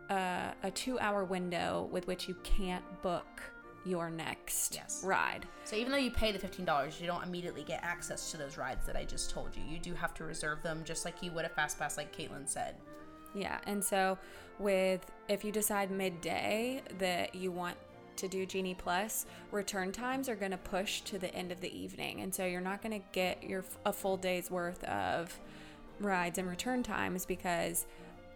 uh, 0.09 0.53
a, 0.63 0.69
a 0.69 0.71
2-hour 0.71 1.25
window 1.25 1.89
with 1.91 2.07
which 2.07 2.29
you 2.29 2.37
can't 2.45 2.85
book 3.03 3.43
your 3.85 4.09
next 4.11 4.75
Yes. 4.77 5.03
ride. 5.05 5.47
So 5.65 5.75
even 5.75 5.91
though 5.91 5.99
you 5.99 6.13
pay 6.13 6.31
the 6.31 6.39
fifteen 6.39 6.65
dollars, 6.65 7.01
you 7.01 7.09
don't 7.09 7.25
immediately 7.25 7.65
get 7.65 7.83
access 7.83 8.31
to 8.31 8.37
those 8.37 8.57
rides 8.57 8.87
that 8.87 8.95
I 8.97 9.05
just 9.05 9.31
told 9.31 9.57
you. 9.57 9.63
You 9.69 9.81
do 9.81 9.95
have 9.95 10.15
to 10.15 10.25
reserve 10.25 10.63
them, 10.63 10.83
just 10.85 11.05
like 11.05 11.21
you 11.23 11.33
would 11.33 11.45
a 11.45 11.49
fast 11.49 11.79
pass, 11.79 11.97
like 11.97 12.17
Caitlin 12.17 12.49
said. 12.49 12.77
Yeah, 13.35 13.59
and 13.67 13.83
so 13.83 14.19
with 14.59 15.11
if 15.29 15.45
you 15.45 15.53
decide 15.53 15.91
midday 15.91 16.83
that 16.99 17.35
you 17.35 17.51
want 17.51 17.77
to 18.17 18.29
do 18.29 18.45
Genie 18.45 18.75
Plus, 18.75 19.27
return 19.51 19.91
times 19.91 20.29
are 20.29 20.37
going 20.37 20.51
to 20.51 20.59
push 20.59 21.01
to 21.03 21.19
the 21.19 21.35
end 21.35 21.51
of 21.51 21.61
the 21.61 21.77
evening, 21.77 22.21
and 22.21 22.35
so 22.35 22.45
you're 22.45 22.61
not 22.61 22.83
going 22.83 23.01
to 23.01 23.07
get 23.13 23.43
your 23.43 23.65
a 23.87 23.93
full 23.93 24.17
day's 24.17 24.51
worth 24.51 24.85
of 24.85 25.39
rides 26.01 26.39
and 26.39 26.49
return 26.49 26.83
times 26.83 27.25
because 27.25 27.87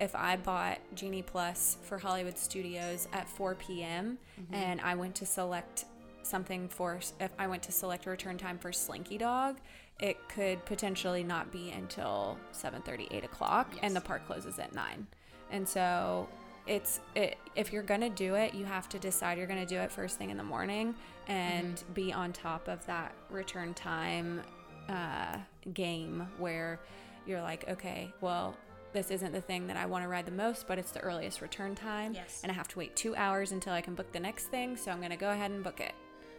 if 0.00 0.14
I 0.14 0.36
bought 0.36 0.78
Genie 0.94 1.22
Plus 1.22 1.78
for 1.82 1.98
Hollywood 1.98 2.38
Studios 2.38 3.08
at 3.12 3.28
4 3.28 3.54
p.m. 3.54 4.18
Mm-hmm. 4.40 4.54
and 4.54 4.80
I 4.80 4.94
went 4.94 5.14
to 5.16 5.26
select 5.26 5.86
something 6.22 6.68
for 6.68 6.98
if 7.20 7.30
I 7.38 7.46
went 7.46 7.62
to 7.64 7.72
select 7.72 8.06
a 8.06 8.10
return 8.10 8.36
time 8.36 8.58
for 8.58 8.72
Slinky 8.72 9.16
Dog, 9.16 9.56
it 10.00 10.28
could 10.28 10.64
potentially 10.66 11.22
not 11.24 11.50
be 11.50 11.70
until 11.70 12.38
7:30, 12.52 13.08
8 13.10 13.24
o'clock, 13.24 13.68
Yes. 13.72 13.80
and 13.82 13.96
the 13.96 14.00
park 14.00 14.26
closes 14.26 14.58
at 14.58 14.74
nine. 14.74 15.06
And 15.50 15.66
so 15.68 16.28
it's 16.66 17.00
it, 17.14 17.38
if 17.54 17.72
you're 17.72 17.82
gonna 17.82 18.10
do 18.10 18.34
it, 18.34 18.52
you 18.54 18.64
have 18.64 18.88
to 18.90 18.98
decide 18.98 19.38
you're 19.38 19.46
gonna 19.46 19.64
do 19.64 19.78
it 19.78 19.90
first 19.92 20.18
thing 20.18 20.30
in 20.30 20.36
the 20.36 20.42
morning 20.44 20.94
and 21.28 21.82
be 21.94 22.12
on 22.12 22.32
top 22.32 22.68
of 22.68 22.84
that 22.86 23.14
return 23.30 23.72
time 23.74 24.42
uh, 24.88 25.38
game 25.72 26.26
where 26.38 26.78
you're 27.26 27.42
like, 27.42 27.68
okay, 27.68 28.12
well, 28.20 28.56
this 28.92 29.10
isn't 29.10 29.32
the 29.32 29.40
thing 29.40 29.66
that 29.66 29.76
I 29.76 29.84
want 29.86 30.04
to 30.04 30.08
ride 30.08 30.26
the 30.26 30.30
most, 30.32 30.66
but 30.68 30.78
it's 30.78 30.92
the 30.92 31.00
earliest 31.00 31.40
return 31.40 31.74
time, 31.74 32.14
Yes. 32.14 32.40
and 32.42 32.50
I 32.52 32.54
have 32.54 32.68
to 32.68 32.78
wait 32.78 32.94
two 32.96 33.14
hours 33.16 33.50
until 33.52 33.72
I 33.72 33.80
can 33.80 33.94
book 33.94 34.10
the 34.12 34.20
next 34.20 34.44
thing, 34.46 34.76
so 34.76 34.90
I'm 34.90 35.00
gonna 35.00 35.16
go 35.16 35.30
ahead 35.30 35.50
and 35.50 35.62
book 35.64 35.80
it. 35.80 35.92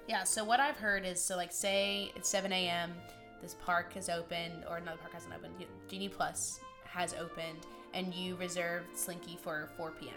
Yeah, 0.08 0.24
so 0.24 0.43
what 0.46 0.60
I've 0.62 0.78
heard 0.78 1.06
is 1.06 1.22
so 1.22 1.36
like 1.36 1.52
say 1.52 2.12
it's 2.15 2.30
7 2.30 2.52
a.m. 2.54 2.93
This 3.41 3.56
park 3.63 3.93
has 3.93 4.10
opened, 4.10 4.63
or 4.69 4.78
another 4.78 4.97
park 4.97 5.13
hasn't 5.13 5.34
opened. 5.34 5.54
Genie 5.88 6.10
Plus 6.10 6.60
has 6.86 7.13
opened, 7.13 7.67
and 7.93 8.13
you 8.13 8.36
reserved 8.36 8.95
Slinky 8.95 9.38
for 9.41 9.69
4 9.78 9.91
p.m. 10.00 10.15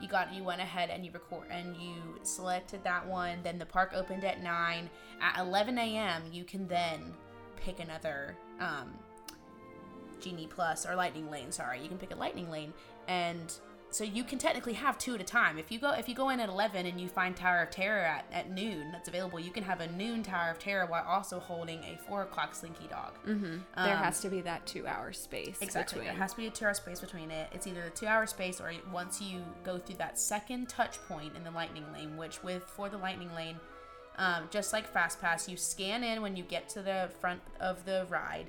You 0.00 0.08
got 0.08 0.32
you 0.32 0.42
went 0.42 0.62
ahead 0.62 0.88
and 0.88 1.04
you 1.04 1.12
record 1.12 1.44
and 1.50 1.76
you 1.76 1.94
selected 2.22 2.82
that 2.84 3.06
one. 3.06 3.40
Then 3.42 3.58
the 3.58 3.66
park 3.66 3.92
opened 3.94 4.24
at 4.24 4.42
nine. 4.42 4.88
At 5.20 5.38
11 5.38 5.76
a.m. 5.76 6.22
you 6.32 6.42
can 6.44 6.66
then 6.66 7.12
pick 7.56 7.80
another 7.80 8.34
um, 8.60 8.94
Genie 10.20 10.46
Plus 10.46 10.86
or 10.86 10.94
Lightning 10.94 11.30
Lane. 11.30 11.52
Sorry, 11.52 11.82
you 11.82 11.88
can 11.88 11.98
pick 11.98 12.14
a 12.14 12.16
Lightning 12.16 12.50
Lane, 12.50 12.72
and 13.08 13.52
so 13.92 14.04
you 14.04 14.22
can 14.24 14.38
technically 14.38 14.74
have 14.74 14.98
two 14.98 15.14
at 15.14 15.20
a 15.20 15.24
time. 15.24 15.58
If 15.58 15.72
you 15.72 15.78
go 15.78 15.90
if 15.92 16.08
you 16.08 16.14
go 16.14 16.28
in 16.28 16.40
at 16.40 16.48
11 16.48 16.86
and 16.86 17.00
you 17.00 17.08
find 17.08 17.36
Tower 17.36 17.62
of 17.62 17.70
Terror 17.70 18.00
at, 18.00 18.24
at 18.32 18.50
noon, 18.50 18.92
that's 18.92 19.08
available. 19.08 19.40
You 19.40 19.50
can 19.50 19.64
have 19.64 19.80
a 19.80 19.90
noon 19.92 20.22
Tower 20.22 20.50
of 20.50 20.58
Terror 20.58 20.86
while 20.86 21.04
also 21.06 21.40
holding 21.40 21.80
a 21.84 21.98
four 22.08 22.22
o'clock 22.22 22.54
Slinky 22.54 22.86
Dog. 22.88 23.12
Mm-hmm. 23.26 23.58
there 23.76 23.96
has 23.96 24.20
to 24.20 24.28
be 24.28 24.40
that 24.42 24.66
two 24.66 24.86
hour 24.86 25.12
space 25.12 25.58
Exactly. 25.60 25.98
between. 26.00 26.14
There 26.14 26.22
has 26.22 26.32
to 26.32 26.36
be 26.36 26.46
a 26.46 26.50
two 26.50 26.64
hour 26.66 26.74
space 26.74 27.00
between 27.00 27.30
it. 27.30 27.48
It's 27.52 27.66
either 27.66 27.82
the 27.84 27.90
two 27.90 28.06
hour 28.06 28.26
space 28.26 28.60
or 28.60 28.72
once 28.92 29.20
you 29.20 29.40
go 29.64 29.78
through 29.78 29.96
that 29.96 30.18
second 30.18 30.68
touch 30.68 30.98
point 31.08 31.34
in 31.36 31.44
the 31.44 31.50
lightning 31.50 31.84
lane, 31.92 32.16
which 32.16 32.42
with 32.42 32.62
for 32.64 32.88
the 32.88 32.98
lightning 32.98 33.34
lane, 33.34 33.56
um, 34.18 34.44
just 34.50 34.72
like 34.72 34.86
Fast 34.86 35.20
Pass, 35.20 35.48
you 35.48 35.56
scan 35.56 36.04
in 36.04 36.20
when 36.22 36.36
you 36.36 36.42
get 36.42 36.68
to 36.70 36.82
the 36.82 37.10
front 37.20 37.40
of 37.58 37.84
the 37.84 38.06
ride. 38.10 38.46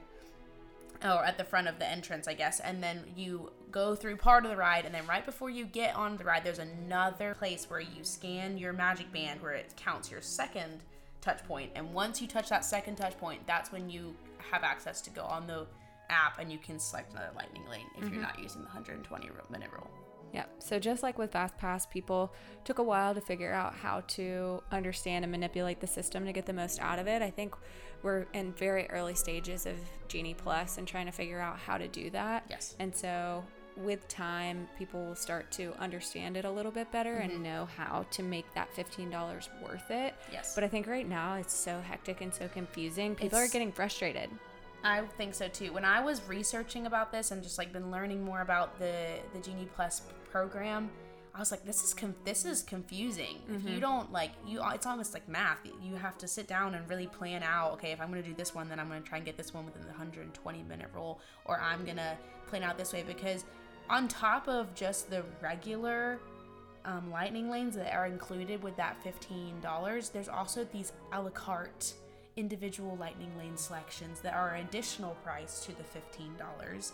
Or 1.03 1.25
at 1.25 1.37
the 1.39 1.43
front 1.43 1.67
of 1.67 1.79
the 1.79 1.89
entrance, 1.89 2.27
I 2.27 2.35
guess, 2.35 2.59
and 2.59 2.83
then 2.83 3.05
you 3.15 3.51
go 3.71 3.95
through 3.95 4.17
part 4.17 4.45
of 4.45 4.51
the 4.51 4.57
ride, 4.57 4.85
and 4.85 4.93
then 4.93 5.05
right 5.07 5.25
before 5.25 5.49
you 5.49 5.65
get 5.65 5.95
on 5.95 6.17
the 6.17 6.23
ride, 6.23 6.43
there's 6.43 6.59
another 6.59 7.33
place 7.33 7.69
where 7.69 7.79
you 7.79 8.03
scan 8.03 8.57
your 8.57 8.73
magic 8.73 9.11
band 9.11 9.41
where 9.41 9.53
it 9.53 9.73
counts 9.77 10.11
your 10.11 10.21
second 10.21 10.81
touch 11.21 11.43
point. 11.47 11.71
And 11.75 11.93
once 11.93 12.21
you 12.21 12.27
touch 12.27 12.49
that 12.49 12.65
second 12.65 12.95
touch 12.95 13.17
point, 13.17 13.45
that's 13.47 13.71
when 13.71 13.89
you 13.89 14.15
have 14.51 14.63
access 14.63 15.01
to 15.01 15.09
go 15.09 15.23
on 15.23 15.47
the 15.47 15.65
app 16.09 16.39
and 16.39 16.51
you 16.51 16.57
can 16.57 16.77
select 16.77 17.13
another 17.13 17.31
lightning 17.35 17.63
lane 17.69 17.85
if 17.95 18.03
you're 18.03 18.11
mm-hmm. 18.11 18.21
not 18.21 18.39
using 18.39 18.61
the 18.61 18.67
120 18.67 19.29
minute 19.49 19.69
rule. 19.71 19.89
Yep. 20.33 20.49
So 20.59 20.79
just 20.79 21.03
like 21.03 21.17
with 21.17 21.31
Fast 21.31 21.57
Pass, 21.57 21.85
people 21.85 22.33
took 22.63 22.79
a 22.79 22.83
while 22.83 23.13
to 23.13 23.21
figure 23.21 23.51
out 23.51 23.73
how 23.73 24.01
to 24.09 24.63
understand 24.71 25.25
and 25.25 25.31
manipulate 25.31 25.81
the 25.81 25.87
system 25.87 26.25
to 26.25 26.31
get 26.31 26.45
the 26.45 26.53
most 26.53 26.79
out 26.79 26.99
of 26.99 27.07
it. 27.07 27.21
I 27.21 27.29
think 27.29 27.53
we're 28.01 28.25
in 28.33 28.53
very 28.53 28.89
early 28.89 29.13
stages 29.13 29.65
of 29.65 29.75
Genie 30.07 30.33
Plus 30.33 30.77
and 30.77 30.87
trying 30.87 31.05
to 31.05 31.11
figure 31.11 31.39
out 31.39 31.59
how 31.59 31.77
to 31.77 31.87
do 31.87 32.09
that. 32.11 32.45
Yes. 32.49 32.75
And 32.79 32.95
so 32.95 33.43
with 33.83 34.07
time, 34.07 34.67
people 34.77 35.05
will 35.05 35.15
start 35.15 35.51
to 35.53 35.73
understand 35.79 36.37
it 36.37 36.45
a 36.45 36.51
little 36.51 36.71
bit 36.71 36.91
better 36.91 37.15
and 37.15 37.31
mm-hmm. 37.31 37.43
know 37.43 37.67
how 37.77 38.05
to 38.11 38.23
make 38.23 38.51
that 38.53 38.73
$15 38.75 39.49
worth 39.61 39.91
it. 39.91 40.15
Yes. 40.31 40.55
But 40.55 40.63
I 40.63 40.67
think 40.67 40.87
right 40.87 41.07
now 41.07 41.35
it's 41.35 41.53
so 41.53 41.79
hectic 41.81 42.21
and 42.21 42.33
so 42.33 42.47
confusing. 42.47 43.15
People 43.15 43.37
It's- 43.39 43.49
are 43.49 43.51
getting 43.51 43.71
frustrated. 43.71 44.29
I 44.83 45.01
think 45.01 45.35
so 45.35 45.47
too. 45.47 45.71
When 45.73 45.85
I 45.85 46.01
was 46.01 46.21
researching 46.27 46.87
about 46.87 47.11
this 47.11 47.29
and 47.29 47.43
just 47.43 47.57
like 47.59 47.71
been 47.71 47.91
learning 47.91 48.25
more 48.25 48.41
about 48.41 48.79
the 48.79 49.19
the 49.31 49.39
Genie 49.39 49.69
Plus 49.75 50.01
program, 50.31 50.89
I 51.33 51.39
was 51.39 51.51
like, 51.51 51.63
this 51.65 51.83
is 51.83 51.93
com- 51.93 52.15
this 52.25 52.45
is 52.45 52.61
confusing. 52.61 53.41
If 53.47 53.63
you 53.63 53.69
mm-hmm. 53.71 53.79
don't 53.79 54.11
like 54.11 54.31
you, 54.45 54.61
it's 54.73 54.85
almost 54.85 55.13
like 55.13 55.27
math. 55.29 55.59
You 55.81 55.95
have 55.95 56.17
to 56.19 56.27
sit 56.27 56.47
down 56.47 56.75
and 56.75 56.89
really 56.89 57.07
plan 57.07 57.41
out. 57.41 57.73
Okay, 57.73 57.91
if 57.91 58.01
I'm 58.01 58.09
gonna 58.09 58.21
do 58.21 58.33
this 58.33 58.53
one, 58.53 58.67
then 58.67 58.79
I'm 58.79 58.89
gonna 58.89 59.01
try 59.01 59.17
and 59.17 59.25
get 59.25 59.37
this 59.37 59.53
one 59.53 59.65
within 59.65 59.83
the 59.83 59.89
120 59.89 60.63
minute 60.63 60.89
rule, 60.93 61.21
or 61.45 61.59
I'm 61.61 61.85
gonna 61.85 62.17
plan 62.47 62.63
out 62.63 62.77
this 62.77 62.91
way 62.91 63.03
because 63.07 63.45
on 63.91 64.07
top 64.07 64.47
of 64.47 64.73
just 64.73 65.09
the 65.09 65.23
regular 65.41 66.17
um, 66.85 67.11
lightning 67.11 67.51
lanes 67.51 67.75
that 67.75 67.93
are 67.93 68.07
included 68.07 68.63
with 68.63 68.75
that 68.77 68.97
$15 69.03 70.11
there's 70.11 70.29
also 70.29 70.65
these 70.71 70.93
a 71.11 71.21
la 71.21 71.29
carte 71.29 71.93
individual 72.37 72.95
lightning 72.99 73.31
lane 73.37 73.57
selections 73.57 74.21
that 74.21 74.33
are 74.33 74.55
an 74.55 74.65
additional 74.65 75.15
price 75.23 75.63
to 75.65 75.73
the 75.73 75.83
$15 75.83 76.91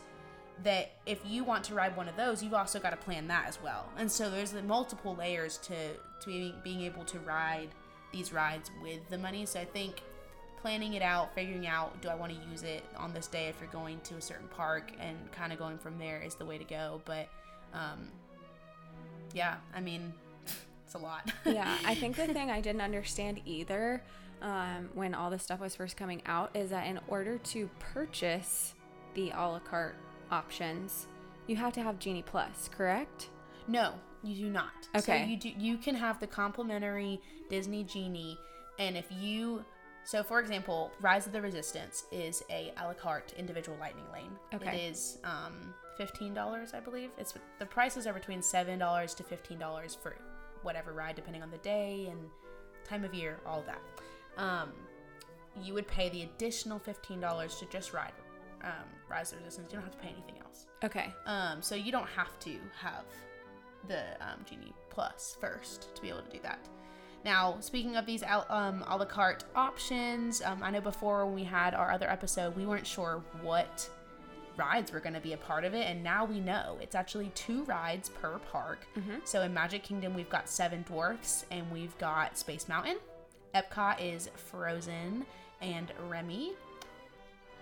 that 0.63 0.91
if 1.05 1.19
you 1.23 1.43
want 1.43 1.63
to 1.63 1.75
ride 1.75 1.95
one 1.95 2.09
of 2.09 2.17
those 2.17 2.41
you've 2.43 2.55
also 2.55 2.79
got 2.79 2.89
to 2.89 2.97
plan 2.97 3.27
that 3.27 3.45
as 3.47 3.61
well. 3.61 3.85
And 3.97 4.11
so 4.11 4.31
there's 4.31 4.51
the 4.51 4.63
multiple 4.63 5.15
layers 5.15 5.57
to 5.59 5.75
to 6.21 6.25
being, 6.25 6.53
being 6.63 6.81
able 6.81 7.05
to 7.05 7.19
ride 7.19 7.69
these 8.11 8.33
rides 8.33 8.71
with 8.81 9.07
the 9.09 9.19
money. 9.19 9.45
So 9.45 9.59
i 9.59 9.65
think 9.65 10.01
planning 10.61 10.95
it 10.95 11.01
out 11.01 11.33
figuring 11.33 11.67
out 11.67 11.99
do 12.01 12.09
i 12.09 12.15
want 12.15 12.31
to 12.31 12.49
use 12.49 12.63
it 12.63 12.83
on 12.97 13.13
this 13.13 13.27
day 13.27 13.47
if 13.47 13.55
you're 13.61 13.69
going 13.69 13.99
to 14.01 14.15
a 14.15 14.21
certain 14.21 14.47
park 14.47 14.91
and 14.99 15.15
kind 15.31 15.53
of 15.53 15.59
going 15.59 15.77
from 15.77 15.97
there 15.97 16.21
is 16.25 16.35
the 16.35 16.45
way 16.45 16.57
to 16.57 16.63
go 16.63 17.01
but 17.05 17.27
um 17.73 18.07
yeah 19.33 19.55
i 19.75 19.79
mean 19.79 20.11
it's 20.85 20.95
a 20.95 20.97
lot 20.97 21.31
yeah, 21.45 21.77
I 21.85 21.95
think 21.95 22.15
the 22.15 22.27
thing 22.33 22.51
I 22.51 22.61
didn't 22.61 22.81
understand 22.81 23.41
either 23.45 24.03
um, 24.41 24.89
when 24.93 25.13
all 25.13 25.29
this 25.29 25.43
stuff 25.43 25.59
was 25.59 25.75
first 25.75 25.97
coming 25.97 26.21
out 26.25 26.55
is 26.55 26.69
that 26.69 26.87
in 26.87 26.99
order 27.07 27.37
to 27.37 27.69
purchase 27.79 28.75
the 29.13 29.31
a 29.31 29.47
la 29.47 29.59
carte 29.59 29.95
options, 30.31 31.07
you 31.47 31.55
have 31.55 31.73
to 31.73 31.81
have 31.81 31.99
Genie 31.99 32.23
Plus, 32.23 32.69
correct? 32.75 33.29
No, 33.67 33.93
you 34.23 34.35
do 34.35 34.49
not. 34.49 34.87
Okay. 34.95 35.23
So 35.23 35.29
you 35.29 35.37
do 35.37 35.49
you 35.57 35.77
can 35.77 35.95
have 35.95 36.19
the 36.19 36.27
complimentary 36.27 37.19
Disney 37.49 37.83
Genie 37.83 38.37
and 38.79 38.95
if 38.95 39.05
you 39.19 39.65
so 40.07 40.23
for 40.23 40.39
example, 40.39 40.91
Rise 41.01 41.27
of 41.27 41.33
the 41.33 41.41
Resistance 41.41 42.05
is 42.11 42.41
a 42.49 42.71
a 42.81 42.87
la 42.87 42.93
carte 42.93 43.33
individual 43.37 43.77
lightning 43.77 44.05
lane. 44.13 44.31
Okay. 44.53 44.75
It 44.75 44.91
is 44.91 45.17
um 45.23 45.73
fifteen 45.97 46.33
dollars, 46.33 46.73
I 46.73 46.79
believe. 46.79 47.09
It's 47.17 47.33
the 47.59 47.65
prices 47.65 48.07
are 48.07 48.13
between 48.13 48.41
seven 48.41 48.79
dollars 48.79 49.13
to 49.15 49.23
fifteen 49.23 49.59
dollars 49.59 49.97
for 50.01 50.15
whatever 50.63 50.93
ride, 50.93 51.15
depending 51.15 51.43
on 51.43 51.51
the 51.51 51.57
day 51.57 52.07
and 52.09 52.19
time 52.85 53.03
of 53.03 53.13
year, 53.13 53.39
all 53.45 53.59
of 53.59 53.65
that. 53.65 53.81
Um 54.37 54.69
you 55.61 55.73
would 55.73 55.87
pay 55.87 56.07
the 56.09 56.21
additional 56.21 56.79
fifteen 56.79 57.19
dollars 57.19 57.55
to 57.59 57.65
just 57.65 57.91
ride 57.93 58.13
um, 58.63 58.87
Rise 59.09 59.31
of 59.31 59.39
the 59.39 59.45
Resistance. 59.45 59.71
You 59.71 59.79
don't 59.79 59.85
have 59.85 59.97
to 59.99 60.03
pay 60.03 60.09
anything 60.09 60.41
else. 60.41 60.67
Okay. 60.83 61.13
Um, 61.25 61.61
so 61.61 61.75
you 61.75 61.91
don't 61.91 62.07
have 62.07 62.39
to 62.39 62.51
have 62.79 63.05
the 63.87 64.01
um, 64.21 64.39
Genie 64.49 64.73
Plus 64.89 65.37
first 65.39 65.93
to 65.95 66.01
be 66.01 66.09
able 66.09 66.21
to 66.21 66.29
do 66.29 66.39
that. 66.43 66.59
Now, 67.27 67.57
speaking 67.59 67.97
of 67.97 68.05
these 68.05 68.23
al- 68.23 68.45
um, 68.47 68.85
a 68.87 68.95
la 68.95 69.03
carte 69.03 69.43
options, 69.53 70.41
um, 70.43 70.63
I 70.63 70.71
know 70.71 70.79
before 70.79 71.25
when 71.25 71.35
we 71.35 71.43
had 71.43 71.73
our 71.73 71.91
other 71.91 72.09
episode, 72.09 72.55
we 72.55 72.65
weren't 72.65 72.87
sure 72.87 73.21
what 73.41 73.89
rides 74.55 74.93
were 74.93 75.01
going 75.01 75.13
to 75.13 75.19
be 75.19 75.33
a 75.33 75.37
part 75.37 75.65
of 75.65 75.73
it, 75.73 75.85
and 75.87 76.01
now 76.01 76.23
we 76.23 76.39
know 76.39 76.77
it's 76.81 76.95
actually 76.95 77.29
two 77.35 77.65
rides 77.65 78.07
per 78.07 78.39
park. 78.49 78.87
So 79.25 79.41
in 79.41 79.53
Magic 79.53 79.83
Kingdom, 79.83 80.13
we've 80.13 80.29
got 80.29 80.47
Seven 80.47 80.83
Dwarfs 80.83 81.45
and 81.51 81.69
we've 81.69 81.95
got 81.97 82.37
Space 82.37 82.69
Mountain. 82.69 82.95
Epcot 83.53 83.97
is 83.99 84.29
Frozen 84.37 85.25
and 85.61 85.91
Remy. 86.07 86.53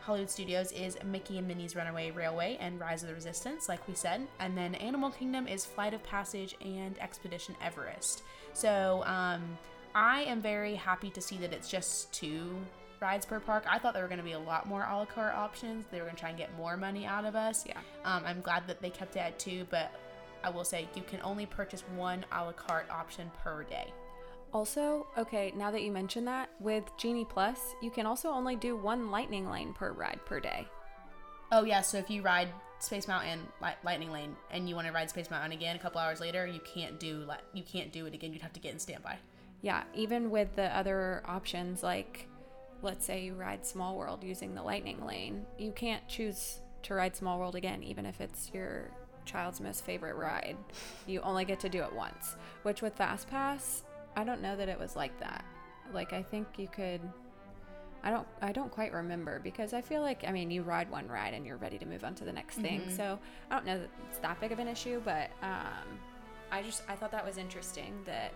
Hollywood 0.02 0.30
Studios 0.30 0.72
is 0.74 0.96
Mickey 1.04 1.40
and 1.40 1.48
Minnie's 1.48 1.76
Runaway 1.76 2.12
Railway 2.12 2.58
and 2.60 2.80
Rise 2.80 3.02
of 3.02 3.10
the 3.10 3.16
Resistance, 3.16 3.68
like 3.68 3.88
we 3.88 3.96
said. 3.96 4.28
And 4.40 4.56
then 4.56 4.76
Animal 4.76 5.10
Kingdom 5.10 5.48
is 5.48 5.66
Flight 5.66 5.96
of 5.96 6.04
Passage 6.04 6.56
and 6.62 7.00
Expedition 7.00 7.56
Everest. 7.64 8.22
So 8.56 9.04
um, 9.06 9.58
I 9.94 10.22
am 10.24 10.42
very 10.42 10.76
happy 10.76 11.10
to 11.10 11.22
see 11.22 11.38
that 11.38 11.52
it's 11.52 11.70
just 11.70 12.12
two 12.14 12.56
rides 13.02 13.26
per 13.26 13.42
park. 13.42 13.66
I 13.70 13.78
thought 13.78 13.94
there 13.94 14.02
were 14.02 14.08
going 14.08 14.20
to 14.20 14.24
be 14.24 14.32
a 14.32 14.40
lot 14.40 14.66
more 14.66 14.88
a 14.90 14.98
la 14.98 15.06
carte 15.06 15.36
options. 15.36 15.86
They 15.92 15.98
were 16.00 16.06
going 16.06 16.16
to 16.16 16.20
try 16.20 16.30
and 16.30 16.38
get 16.38 16.56
more 16.58 16.78
money 16.78 17.06
out 17.06 17.26
of 17.26 17.36
us. 17.36 17.66
Yeah. 17.68 17.80
Um, 18.06 18.24
I'm 18.26 18.40
glad 18.40 18.66
that 18.68 18.82
they 18.82 18.90
kept 18.90 19.18
it 19.18 19.20
at 19.20 19.38
two, 19.38 19.68
but 19.70 19.92
I 20.42 20.50
will 20.50 20.64
say 20.64 20.88
you 20.96 21.04
can 21.04 21.20
only 21.22 21.46
purchase 21.46 21.84
one 21.98 22.26
a 22.32 22.46
la 22.46 22.54
carte 22.54 22.90
option 22.90 23.30
per 23.44 23.64
day. 23.64 23.94
Also, 24.54 25.06
okay, 25.18 25.52
now 25.58 25.70
that 25.70 25.82
you 25.82 25.92
mention 25.92 26.24
that, 26.26 26.50
with 26.62 26.86
Genie 26.98 27.26
Plus, 27.26 27.60
you 27.82 27.92
can 27.92 28.06
also 28.06 28.30
only 28.30 28.56
do 28.56 28.78
one 28.78 29.12
lightning 29.12 29.50
lane 29.50 29.74
per 29.74 29.92
ride 29.92 30.20
per 30.26 30.40
day. 30.40 30.66
Oh 31.52 31.66
yeah, 31.66 31.82
so 31.82 31.98
if 31.98 32.10
you 32.10 32.22
ride 32.22 32.48
Space 32.80 33.08
Mountain 33.08 33.40
Li- 33.62 33.70
Lightning 33.84 34.12
Lane 34.12 34.36
and 34.52 34.68
you 34.70 34.76
want 34.76 34.88
to 34.88 34.94
ride 34.94 35.10
Space 35.10 35.30
Mountain 35.32 35.52
again 35.52 35.76
a 35.76 35.80
couple 35.80 36.00
hours 36.00 36.20
later, 36.20 36.46
you 36.46 36.60
can't 36.60 37.00
do 37.00 37.28
you 37.54 37.64
can't 37.64 37.92
do 37.92 38.06
it 38.06 38.14
again. 38.14 38.34
You'd 38.34 38.42
have 38.42 38.54
to 38.54 38.60
get 38.60 38.74
in 38.74 38.80
standby. 38.80 39.18
Yeah, 39.62 39.84
even 39.94 40.30
with 40.30 40.56
the 40.56 40.76
other 40.76 41.24
options, 41.26 41.82
like 41.82 42.28
let's 42.82 43.06
say 43.06 43.24
you 43.24 43.34
ride 43.34 43.66
Small 43.66 43.96
World 43.96 44.24
using 44.24 44.54
the 44.54 44.62
lightning 44.62 45.06
lane, 45.06 45.46
you 45.58 45.72
can't 45.72 46.08
choose 46.08 46.60
to 46.84 46.94
ride 46.94 47.16
Small 47.16 47.40
World 47.40 47.56
again, 47.56 47.82
even 47.82 48.06
if 48.06 48.22
it's 48.22 48.52
your 48.54 48.92
child's 49.26 49.60
most 49.60 49.84
favorite 49.84 50.16
ride. 50.16 50.56
You 51.08 51.22
only 51.22 51.46
get 51.46 51.60
to 51.62 51.70
do 51.70 51.82
it 51.82 51.94
once. 51.94 52.36
Which 52.64 52.82
with 52.82 52.96
Fast 52.96 53.28
Pass, 53.30 53.84
I 54.16 54.24
don't 54.24 54.42
know 54.42 54.56
that 54.56 54.70
it 54.70 54.80
was 54.80 54.96
like 54.96 55.20
that. 55.20 55.44
Like 55.94 56.14
I 56.14 56.22
think 56.22 56.48
you 56.58 56.68
could 56.68 57.02
I 58.06 58.12
don't 58.12 58.28
I 58.42 58.52
don't 58.52 58.72
quite 58.72 58.94
remember 58.94 59.40
because 59.40 59.74
I 59.74 59.82
feel 59.82 60.02
like 60.02 60.24
I 60.28 60.32
mean 60.32 60.52
you 60.52 60.62
ride 60.62 60.90
one 60.92 61.08
ride 61.08 61.34
and 61.34 61.46
you're 61.46 61.58
ready 61.58 61.80
to 61.80 61.86
move 61.88 62.04
on 62.04 62.14
to 62.16 62.24
the 62.24 62.32
next 62.32 62.58
thing. 62.58 62.82
So 62.96 63.20
I 63.50 63.56
don't 63.56 63.66
know 63.66 63.80
that 63.80 63.90
it's 64.10 64.20
that 64.20 64.40
big 64.40 64.52
of 64.52 64.60
an 64.60 64.68
issue, 64.68 65.02
but 65.04 65.32
um 65.42 66.00
I 66.52 66.62
just 66.62 66.84
I 66.88 66.96
thought 66.96 67.12
that 67.12 67.26
was 67.26 67.38
interesting 67.38 67.94
that 68.06 68.32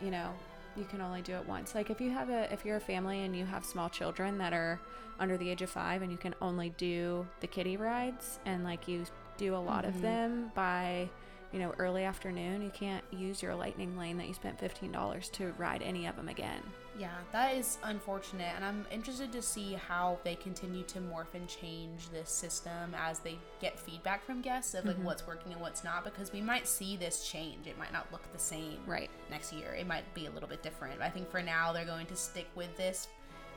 you 0.00 0.10
know 0.10 0.32
you 0.74 0.84
can 0.84 1.00
only 1.02 1.20
do 1.20 1.34
it 1.34 1.46
once. 1.46 1.74
Like 1.74 1.90
if 1.90 2.00
you 2.00 2.10
have 2.10 2.30
a 2.30 2.50
if 2.52 2.64
you're 2.64 2.78
a 2.78 2.80
family 2.80 3.24
and 3.24 3.36
you 3.36 3.44
have 3.44 3.64
small 3.64 3.90
children 3.90 4.38
that 4.38 4.54
are 4.54 4.80
under 5.18 5.36
the 5.36 5.50
age 5.50 5.60
of 5.60 5.68
5 5.68 6.00
and 6.00 6.10
you 6.10 6.16
can 6.16 6.34
only 6.40 6.70
do 6.78 7.26
the 7.40 7.46
kiddie 7.46 7.76
rides 7.76 8.38
and 8.46 8.64
like 8.64 8.88
you 8.88 9.04
do 9.36 9.54
a 9.54 9.58
lot 9.58 9.84
of 9.84 10.00
them 10.00 10.50
by 10.54 11.10
you 11.52 11.58
know 11.58 11.74
early 11.78 12.04
afternoon, 12.04 12.62
you 12.62 12.70
can't 12.70 13.04
use 13.10 13.42
your 13.42 13.54
lightning 13.54 13.98
lane 13.98 14.16
that 14.16 14.28
you 14.28 14.34
spent 14.34 14.58
$15 14.58 15.30
to 15.32 15.52
ride 15.58 15.82
any 15.82 16.06
of 16.06 16.16
them 16.16 16.28
again. 16.28 16.62
Yeah, 17.00 17.08
that 17.32 17.54
is 17.54 17.78
unfortunate, 17.82 18.52
and 18.54 18.62
I'm 18.62 18.84
interested 18.92 19.32
to 19.32 19.40
see 19.40 19.72
how 19.72 20.18
they 20.22 20.34
continue 20.34 20.82
to 20.82 20.98
morph 20.98 21.32
and 21.32 21.48
change 21.48 22.10
this 22.12 22.28
system 22.28 22.94
as 22.94 23.20
they 23.20 23.38
get 23.58 23.78
feedback 23.78 24.22
from 24.22 24.42
guests 24.42 24.74
of 24.74 24.84
like 24.84 24.98
what's 25.02 25.26
working 25.26 25.50
and 25.52 25.62
what's 25.62 25.82
not. 25.82 26.04
Because 26.04 26.30
we 26.30 26.42
might 26.42 26.68
see 26.68 26.98
this 26.98 27.26
change; 27.26 27.66
it 27.66 27.78
might 27.78 27.90
not 27.90 28.12
look 28.12 28.30
the 28.34 28.38
same 28.38 28.80
Right. 28.86 29.08
next 29.30 29.50
year. 29.50 29.72
It 29.72 29.86
might 29.86 30.12
be 30.12 30.26
a 30.26 30.30
little 30.30 30.48
bit 30.48 30.62
different. 30.62 31.00
I 31.00 31.08
think 31.08 31.30
for 31.30 31.40
now 31.40 31.72
they're 31.72 31.86
going 31.86 32.04
to 32.04 32.16
stick 32.16 32.48
with 32.54 32.76
this, 32.76 33.08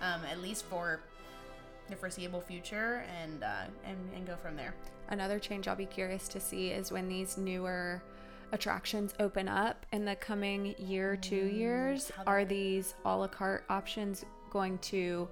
um, 0.01 0.21
at 0.31 0.39
least 0.39 0.63
for 0.67 1.01
the 1.89 1.97
foreseeable 1.97 2.39
future, 2.39 3.03
and 3.21 3.43
uh, 3.43 3.65
and 3.85 3.97
and 4.15 4.25
go 4.25 4.37
from 4.37 4.55
there. 4.55 4.73
Another 5.09 5.37
change 5.37 5.67
I'll 5.67 5.75
be 5.75 5.85
curious 5.85 6.29
to 6.29 6.39
see 6.39 6.69
is 6.69 6.93
when 6.93 7.09
these 7.09 7.37
newer 7.37 8.01
attractions 8.53 9.13
open 9.19 9.49
up 9.49 9.85
in 9.91 10.05
the 10.05 10.15
coming 10.15 10.75
year, 10.77 11.17
two 11.17 11.35
years. 11.35 12.11
Are 12.25 12.45
these 12.45 12.93
a 13.03 13.17
la 13.17 13.27
carte 13.27 13.65
options 13.69 14.23
going 14.51 14.77
to 14.77 15.27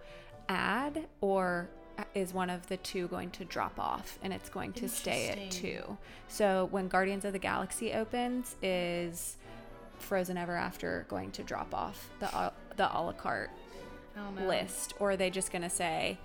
add, 0.50 1.08
or 1.22 1.70
is 2.16 2.34
one 2.34 2.50
of 2.50 2.66
the 2.68 2.78
two 2.78 3.08
going 3.08 3.30
to 3.30 3.46
drop 3.46 3.80
off 3.80 4.18
and 4.24 4.34
it's 4.34 4.50
going 4.50 4.74
to 4.74 4.90
stay 4.90 5.30
at 5.30 5.52
two? 5.52 5.98
So 6.28 6.68
when 6.72 6.88
Guardians 6.88 7.24
of 7.24 7.32
the 7.34 7.40
Galaxy 7.40 7.94
opens, 7.94 8.56
is 8.64 9.38
Frozen 10.00 10.38
Ever 10.38 10.56
After 10.56 11.06
going 11.08 11.30
to 11.32 11.44
drop 11.44 11.74
off 11.76 12.10
the 12.20 12.36
a- 12.36 12.54
the 12.76 12.86
a 12.86 13.00
la 13.02 13.12
carte 13.14 13.52
don't 14.16 14.48
list, 14.48 14.96
or 15.00 15.12
are 15.12 15.18
they 15.18 15.30
just 15.30 15.52
gonna 15.52 15.70
say, 15.70 16.18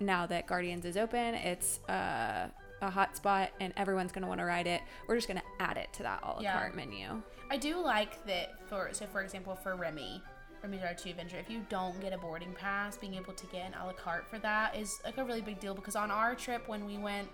now 0.00 0.26
that 0.26 0.46
Guardians 0.46 0.84
is 0.84 0.96
open, 0.96 1.34
it's 1.36 1.78
uh, 1.88 2.48
a 2.82 2.90
hot 2.90 3.16
spot 3.16 3.50
and 3.60 3.72
everyone's 3.76 4.12
gonna 4.12 4.26
want 4.28 4.40
to 4.40 4.44
ride 4.44 4.66
it. 4.66 4.82
We're 5.08 5.14
just 5.16 5.28
gonna 5.28 5.42
add 5.60 5.76
it 5.76 5.92
to 5.94 6.02
that 6.02 6.20
a 6.22 6.26
la 6.32 6.40
Yeah. 6.40 6.52
carte 6.58 6.74
menu. 6.76 7.22
I 7.50 7.56
do 7.56 7.76
like 7.78 8.24
that 8.26 8.58
for 8.68 8.90
so 8.92 9.06
for 9.06 9.20
example 9.22 9.54
for 9.54 9.76
Remy, 9.76 10.22
Remy's 10.62 10.80
Ratatouille 10.80 11.10
Adventure, 11.12 11.38
if 11.38 11.48
you 11.48 11.64
don't 11.68 11.98
get 12.00 12.12
a 12.12 12.18
boarding 12.18 12.52
pass, 12.54 12.96
being 12.96 13.14
able 13.14 13.32
to 13.32 13.46
get 13.46 13.66
an 13.66 13.74
a 13.80 13.86
la 13.86 13.92
carte 13.92 14.26
for 14.28 14.38
that 14.40 14.76
is 14.76 15.00
like 15.04 15.16
a 15.18 15.24
really 15.24 15.40
big 15.42 15.58
deal 15.60 15.74
because 15.74 15.96
on 15.96 16.10
our 16.10 16.34
trip 16.34 16.68
when 16.68 16.84
we 16.84 16.98
went 16.98 17.28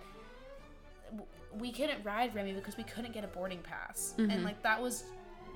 we 1.59 1.70
couldn't 1.70 2.03
ride 2.05 2.34
Remy 2.34 2.55
because 2.55 2.76
we 2.76 2.84
couldn't 2.84 3.12
get 3.12 3.24
a 3.24 3.28
boarding 3.28 3.61
pass. 3.61 4.14
And 4.16 4.43
like 4.43 4.62
that 4.62 4.80
was 4.80 5.05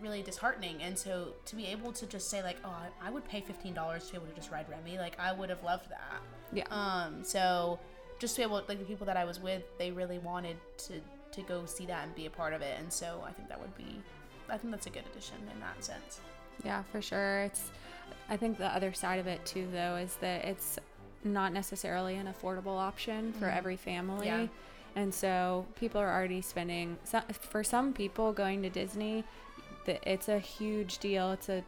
really 0.00 0.22
disheartening. 0.22 0.82
And 0.82 0.98
so 0.98 1.32
to 1.46 1.56
be 1.56 1.66
able 1.68 1.90
to 1.92 2.06
just 2.06 2.28
say 2.28 2.42
like, 2.42 2.58
"Oh, 2.64 2.68
I, 2.68 3.08
I 3.08 3.10
would 3.10 3.24
pay 3.26 3.40
$15 3.40 4.06
to 4.06 4.10
be 4.12 4.16
able 4.18 4.26
to 4.26 4.34
just 4.34 4.50
ride 4.50 4.68
Remy." 4.68 4.98
Like 4.98 5.18
I 5.18 5.32
would 5.32 5.48
have 5.48 5.62
loved 5.64 5.88
that. 5.88 6.20
Yeah. 6.52 6.64
Um 6.70 7.24
so 7.24 7.78
just 8.18 8.34
to 8.36 8.40
be 8.40 8.42
able 8.44 8.62
like 8.68 8.78
the 8.78 8.84
people 8.84 9.06
that 9.06 9.16
I 9.16 9.24
was 9.24 9.40
with, 9.40 9.62
they 9.78 9.90
really 9.90 10.18
wanted 10.18 10.56
to 10.78 10.94
to 11.32 11.42
go 11.42 11.66
see 11.66 11.84
that 11.86 12.04
and 12.04 12.14
be 12.14 12.26
a 12.26 12.30
part 12.30 12.54
of 12.54 12.62
it. 12.62 12.76
And 12.78 12.90
so 12.92 13.22
I 13.26 13.32
think 13.32 13.48
that 13.48 13.60
would 13.60 13.76
be 13.76 14.00
I 14.48 14.58
think 14.58 14.72
that's 14.72 14.86
a 14.86 14.90
good 14.90 15.04
addition 15.10 15.36
in 15.52 15.60
that 15.60 15.82
sense. 15.84 16.20
Yeah, 16.64 16.82
for 16.92 17.02
sure. 17.02 17.42
It's. 17.42 17.70
I 18.28 18.36
think 18.36 18.58
the 18.58 18.66
other 18.66 18.92
side 18.92 19.18
of 19.18 19.26
it 19.26 19.44
too, 19.44 19.68
though, 19.72 19.96
is 19.96 20.16
that 20.16 20.44
it's 20.44 20.78
not 21.24 21.52
necessarily 21.52 22.16
an 22.16 22.28
affordable 22.32 22.78
option 22.78 23.32
for 23.32 23.46
mm-hmm. 23.46 23.58
every 23.58 23.76
family. 23.76 24.26
Yeah. 24.26 24.46
And 24.94 25.12
so 25.12 25.66
people 25.78 26.00
are 26.00 26.12
already 26.12 26.40
spending. 26.40 26.96
For 27.32 27.62
some 27.62 27.92
people, 27.92 28.32
going 28.32 28.62
to 28.62 28.70
Disney, 28.70 29.24
it's 29.86 30.28
a 30.28 30.38
huge 30.38 30.98
deal. 30.98 31.32
It's 31.32 31.48
a 31.48 31.62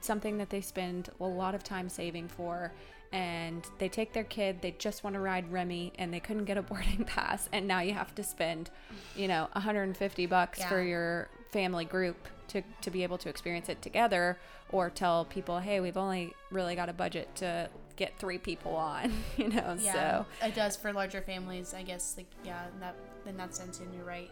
something 0.00 0.38
that 0.38 0.50
they 0.50 0.60
spend 0.60 1.08
a 1.20 1.24
lot 1.24 1.54
of 1.54 1.64
time 1.64 1.88
saving 1.88 2.28
for. 2.28 2.72
And 3.16 3.64
they 3.78 3.88
take 3.88 4.12
their 4.12 4.24
kid, 4.24 4.60
they 4.60 4.72
just 4.72 5.02
want 5.02 5.14
to 5.14 5.20
ride 5.20 5.50
Remy, 5.50 5.92
and 5.98 6.12
they 6.12 6.20
couldn't 6.20 6.44
get 6.44 6.58
a 6.58 6.62
boarding 6.70 7.04
pass, 7.04 7.48
and 7.52 7.66
now 7.66 7.80
you 7.80 7.94
have 7.94 8.14
to 8.16 8.22
spend, 8.22 8.70
you 9.16 9.26
know, 9.28 9.48
150 9.52 10.26
bucks 10.26 10.62
for 10.64 10.82
your 10.82 11.28
family 11.50 11.84
group 11.84 12.16
to, 12.48 12.62
to 12.82 12.90
be 12.90 13.02
able 13.02 13.16
to 13.18 13.28
experience 13.28 13.68
it 13.68 13.80
together 13.82 14.38
or 14.70 14.90
tell 14.90 15.24
people 15.24 15.58
hey 15.58 15.80
we've 15.80 15.96
only 15.96 16.32
really 16.50 16.74
got 16.76 16.88
a 16.88 16.92
budget 16.92 17.34
to 17.36 17.68
get 17.96 18.16
three 18.18 18.38
people 18.38 18.74
on 18.76 19.12
you 19.36 19.48
know 19.48 19.76
Yeah, 19.80 19.92
so 19.92 20.26
it 20.46 20.54
does 20.54 20.76
for 20.76 20.92
larger 20.92 21.22
families. 21.22 21.72
I 21.74 21.82
guess 21.82 22.14
like 22.16 22.26
yeah, 22.44 22.66
in 22.74 22.80
that 22.80 22.94
in 23.26 23.36
that 23.38 23.54
sense, 23.54 23.80
and 23.80 23.92
you're 23.94 24.04
right. 24.04 24.30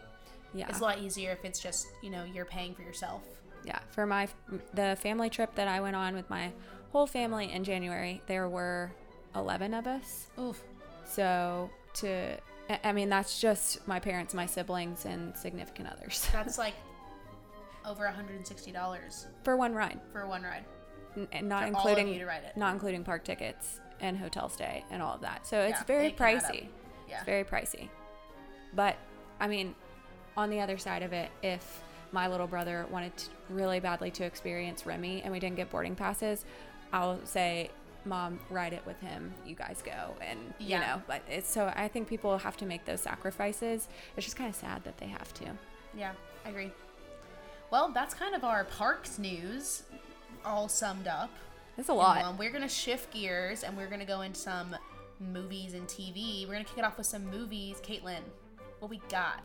yeah 0.53 0.67
It's 0.69 0.79
a 0.79 0.83
lot 0.83 0.99
easier 0.99 1.31
if 1.31 1.43
it's 1.43 1.59
just 1.59 1.87
you 2.03 2.09
know 2.09 2.23
you're 2.23 2.45
paying 2.45 2.73
for 2.75 2.83
yourself. 2.83 3.23
yeah 3.65 3.79
for 3.91 4.05
my 4.05 4.27
the 4.73 4.95
family 5.01 5.29
trip 5.29 5.55
that 5.55 5.67
i 5.67 5.79
went 5.81 5.95
on 5.95 6.13
with 6.15 6.29
my 6.29 6.51
whole 6.95 7.05
family 7.05 7.51
in 7.51 7.61
january 7.65 8.21
there 8.25 8.47
were 8.47 8.89
11 9.35 9.73
of 9.73 9.85
us 9.85 10.27
Oof. 10.39 10.63
so 11.03 11.69
to 11.93 12.37
I- 12.85 12.93
mean 12.93 13.09
that's 13.09 13.41
just 13.41 13.85
my 13.85 13.99
parents 13.99 14.33
my 14.33 14.45
siblings 14.45 15.03
and 15.03 15.35
significant 15.35 15.89
others 15.91 16.25
That's 16.33 16.57
like 16.57 16.73
over 17.85 18.05
$160 18.05 19.25
for 19.43 19.57
one 19.57 19.73
ride 19.75 19.99
for 20.13 20.25
one 20.25 20.43
ride. 20.43 20.63
N- 21.33 21.47
not 21.49 21.63
For 21.63 21.67
including 21.67 22.07
you 22.07 22.19
to 22.19 22.25
ride 22.25 22.43
it. 22.45 22.55
not 22.55 22.73
including 22.73 23.03
park 23.03 23.25
tickets 23.25 23.81
and 23.99 24.17
hotel 24.17 24.47
stay 24.47 24.85
and 24.89 25.01
all 25.01 25.15
of 25.15 25.21
that. 25.21 25.45
So 25.45 25.59
it's 25.59 25.79
Yeah, 25.81 25.83
very 25.83 26.07
it 26.07 26.17
can 26.17 26.27
add 26.37 26.43
up. 26.45 26.51
pricey. 26.51 26.67
Yeah. 27.09 27.15
It's 27.17 27.25
very 27.25 27.43
pricey. 27.43 27.89
But 28.73 28.95
I 29.41 29.47
mean, 29.49 29.75
on 30.37 30.49
the 30.49 30.61
other 30.61 30.77
side 30.77 31.03
of 31.03 31.11
it, 31.13 31.29
if 31.43 31.81
my 32.13 32.27
little 32.27 32.47
brother 32.47 32.85
wanted 32.89 33.15
to 33.17 33.25
really 33.49 33.79
badly 33.79 34.09
to 34.11 34.23
experience 34.23 34.85
Remy 34.85 35.21
and 35.23 35.31
we 35.31 35.39
didn't 35.39 35.57
get 35.57 35.69
boarding 35.69 35.93
passes, 35.95 36.43
I'll 36.93 37.19
say, 37.25 37.69
"Mom, 38.05 38.39
ride 38.49 38.73
it 38.73 38.85
with 38.85 38.99
him. 38.99 39.33
You 39.45 39.55
guys 39.55 39.81
go." 39.83 40.15
And 40.21 40.53
you 40.59 40.79
know, 40.79 41.01
but 41.07 41.21
it's 41.29 41.51
so 41.51 41.71
I 41.75 41.87
think 41.87 42.07
people 42.07 42.37
have 42.37 42.57
to 42.57 42.65
make 42.65 42.85
those 42.85 43.01
sacrifices. 43.01 43.87
It's 44.15 44.25
just 44.25 44.37
kind 44.37 44.49
of 44.49 44.55
sad 44.55 44.83
that 44.83 44.97
they 44.97 45.07
have 45.07 45.33
to. 45.35 45.45
Yeah, 45.95 46.13
I 46.45 46.49
agree. 46.49 46.71
Well, 47.71 47.91
that's 47.91 48.13
kind 48.13 48.35
of 48.35 48.43
our 48.43 48.63
parks 48.65 49.17
news 49.19 49.83
all 50.45 50.69
summed 50.69 51.07
up. 51.07 51.31
That's 51.75 51.89
a 51.89 51.93
lot. 51.93 52.23
Um, 52.23 52.37
we're 52.37 52.51
gonna 52.51 52.69
shift 52.69 53.13
gears 53.13 53.63
and 53.63 53.75
we're 53.75 53.87
gonna 53.87 54.05
go 54.05 54.21
into 54.21 54.39
some 54.39 54.75
movies 55.19 55.73
and 55.73 55.87
TV. 55.87 56.45
We're 56.45 56.53
gonna 56.53 56.65
kick 56.65 56.77
it 56.77 56.83
off 56.83 56.97
with 56.97 57.07
some 57.07 57.25
movies. 57.25 57.81
Caitlin, 57.83 58.21
what 58.79 58.89
we 58.89 59.01
got? 59.09 59.41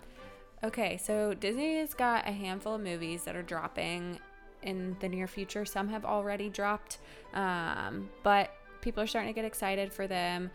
Okay, 0.63 0.99
so 0.99 1.33
Disney 1.35 1.79
has 1.79 1.95
got 1.95 2.29
a 2.29 2.33
handful 2.33 2.75
of 2.75 2.83
movies 2.83 3.25
that 3.25 3.35
are 3.35 3.43
dropping 3.43 4.21
in 4.63 4.97
the 5.01 5.09
near 5.09 5.27
future. 5.27 5.65
Some 5.65 5.89
have 5.89 6.05
already 6.05 6.49
dropped, 6.49 6.99
um, 7.35 8.11
but 8.23 8.53
people 8.81 9.03
are 9.03 9.07
starting 9.07 9.33
to 9.33 9.35
get 9.35 9.45
excited 9.45 9.93
for 9.93 10.07
them. 10.07 10.51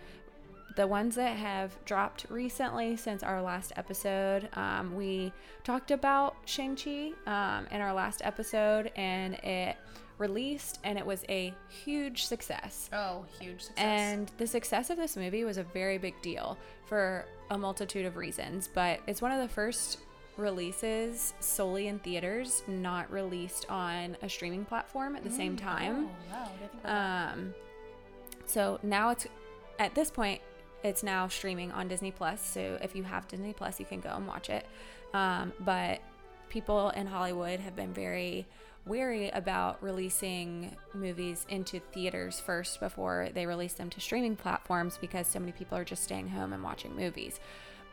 The 0.75 0.87
ones 0.87 1.15
that 1.15 1.37
have 1.37 1.73
dropped 1.85 2.25
recently 2.29 2.97
since 2.97 3.23
our 3.23 3.41
last 3.41 3.71
episode, 3.77 4.49
um, 4.53 4.95
we 4.95 5.31
talked 5.63 5.91
about 5.91 6.35
Shang-Chi 6.45 7.11
um, 7.25 7.67
in 7.71 7.79
our 7.79 7.93
last 7.93 8.21
episode, 8.25 8.91
and 8.97 9.35
it 9.35 9.77
released, 10.17 10.79
and 10.83 10.97
it 10.97 11.05
was 11.05 11.23
a 11.29 11.53
huge 11.69 12.25
success. 12.25 12.89
Oh, 12.91 13.25
huge 13.39 13.61
success. 13.61 13.77
And 13.77 14.31
the 14.37 14.47
success 14.47 14.89
of 14.89 14.97
this 14.97 15.15
movie 15.15 15.43
was 15.45 15.57
a 15.57 15.63
very 15.63 15.97
big 15.97 16.21
deal 16.21 16.57
for 16.85 17.25
a 17.49 17.57
multitude 17.57 18.05
of 18.05 18.17
reasons, 18.17 18.67
but 18.73 18.99
it's 19.07 19.21
one 19.21 19.31
of 19.31 19.39
the 19.39 19.47
first 19.53 19.99
releases 20.37 21.33
solely 21.39 21.87
in 21.87 21.99
theaters, 21.99 22.63
not 22.67 23.11
released 23.11 23.65
on 23.69 24.17
a 24.21 24.29
streaming 24.29 24.65
platform 24.65 25.15
at 25.15 25.23
the 25.23 25.31
same 25.31 25.55
time. 25.55 26.09
Oh, 26.31 26.33
wow. 26.33 26.43
I 26.43 26.57
didn't 26.59 26.71
think 26.71 26.83
about 26.83 27.33
Um, 27.33 27.53
so 28.45 28.79
now 28.83 29.09
it's 29.09 29.27
at 29.79 29.95
this 29.95 30.11
point, 30.11 30.41
it's 30.83 31.03
now 31.03 31.27
streaming 31.27 31.71
on 31.71 31.87
Disney 31.87 32.11
Plus. 32.11 32.45
So 32.45 32.77
if 32.81 32.95
you 32.95 33.03
have 33.03 33.27
Disney 33.27 33.53
Plus, 33.53 33.79
you 33.79 33.85
can 33.85 33.99
go 33.99 34.09
and 34.09 34.27
watch 34.27 34.49
it. 34.49 34.65
Um, 35.13 35.51
but 35.61 36.01
people 36.49 36.89
in 36.91 37.07
Hollywood 37.07 37.59
have 37.59 37.75
been 37.75 37.93
very 37.93 38.45
wary 38.85 39.29
about 39.29 39.81
releasing 39.81 40.75
movies 40.93 41.45
into 41.49 41.79
theaters 41.91 42.39
first 42.39 42.79
before 42.79 43.29
they 43.33 43.47
release 43.47 43.73
them 43.73 43.89
to 43.89 43.99
streaming 43.99 44.35
platforms 44.35 44.97
because 45.01 45.25
so 45.25 45.39
many 45.39 45.51
people 45.51 45.75
are 45.77 45.83
just 45.83 46.03
staying 46.03 46.29
home 46.29 46.53
and 46.53 46.63
watching 46.63 46.95
movies. 46.95 47.39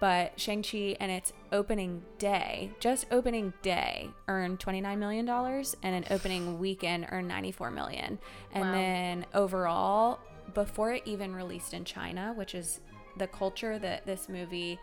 But 0.03 0.33
Shang-Chi 0.41 0.97
and 0.99 1.13
its 1.13 1.33
opening 1.53 2.03
day, 2.19 2.73
just 2.81 3.07
opening 3.13 3.53
day, 3.63 4.11
earned 4.27 4.59
$29 4.59 4.99
million 4.99 5.29
and 5.29 5.95
an 5.95 6.05
opening 6.11 6.59
weekend 6.65 7.07
earned 7.13 7.29
94 7.29 7.71
million. 7.71 8.19
And 8.53 8.65
Wow. 8.65 8.73
then 8.73 9.27
overall, 9.33 10.19
before 10.55 10.95
it 10.95 11.03
even 11.05 11.37
released 11.37 11.73
in 11.73 11.85
China, 11.85 12.33
which 12.35 12.53
is 12.53 12.81
the 13.17 13.29
culture 13.29 13.79
that 13.79 14.05
this 14.05 14.29
movie 14.29 14.77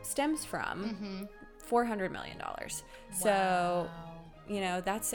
stems 0.00 0.46
from, 0.46 1.28
mm-hmm. 1.68 1.74
$400 1.76 2.10
million. 2.10 2.40
So, 3.12 3.90
you 4.48 4.62
know, 4.62 4.80
that's 4.80 5.12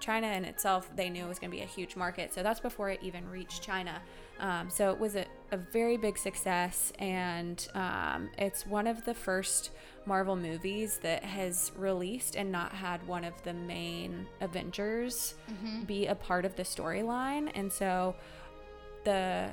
China 0.00 0.26
in 0.28 0.44
itself, 0.44 0.90
they 0.96 1.10
knew 1.10 1.24
it 1.24 1.28
was 1.28 1.38
going 1.38 1.50
to 1.50 1.56
be 1.56 1.62
a 1.62 1.66
huge 1.66 1.96
market. 1.96 2.32
So 2.32 2.42
that's 2.42 2.60
before 2.60 2.90
it 2.90 3.00
even 3.02 3.28
reached 3.28 3.62
China. 3.62 4.00
Um, 4.40 4.70
so 4.70 4.90
it 4.90 4.98
was 4.98 5.16
a, 5.16 5.26
a 5.52 5.56
very 5.56 5.96
big 5.96 6.16
success. 6.16 6.92
And 6.98 7.66
um, 7.74 8.30
it's 8.38 8.66
one 8.66 8.86
of 8.86 9.04
the 9.04 9.14
first 9.14 9.70
Marvel 10.06 10.36
movies 10.36 10.98
that 11.02 11.24
has 11.24 11.72
released 11.76 12.36
and 12.36 12.50
not 12.50 12.72
had 12.72 13.06
one 13.06 13.24
of 13.24 13.34
the 13.42 13.52
main 13.52 14.26
Avengers 14.40 15.34
be 15.86 16.06
a 16.06 16.14
part 16.14 16.44
of 16.44 16.56
the 16.56 16.62
storyline. 16.62 17.50
And 17.54 17.70
so 17.70 18.14
the 19.04 19.50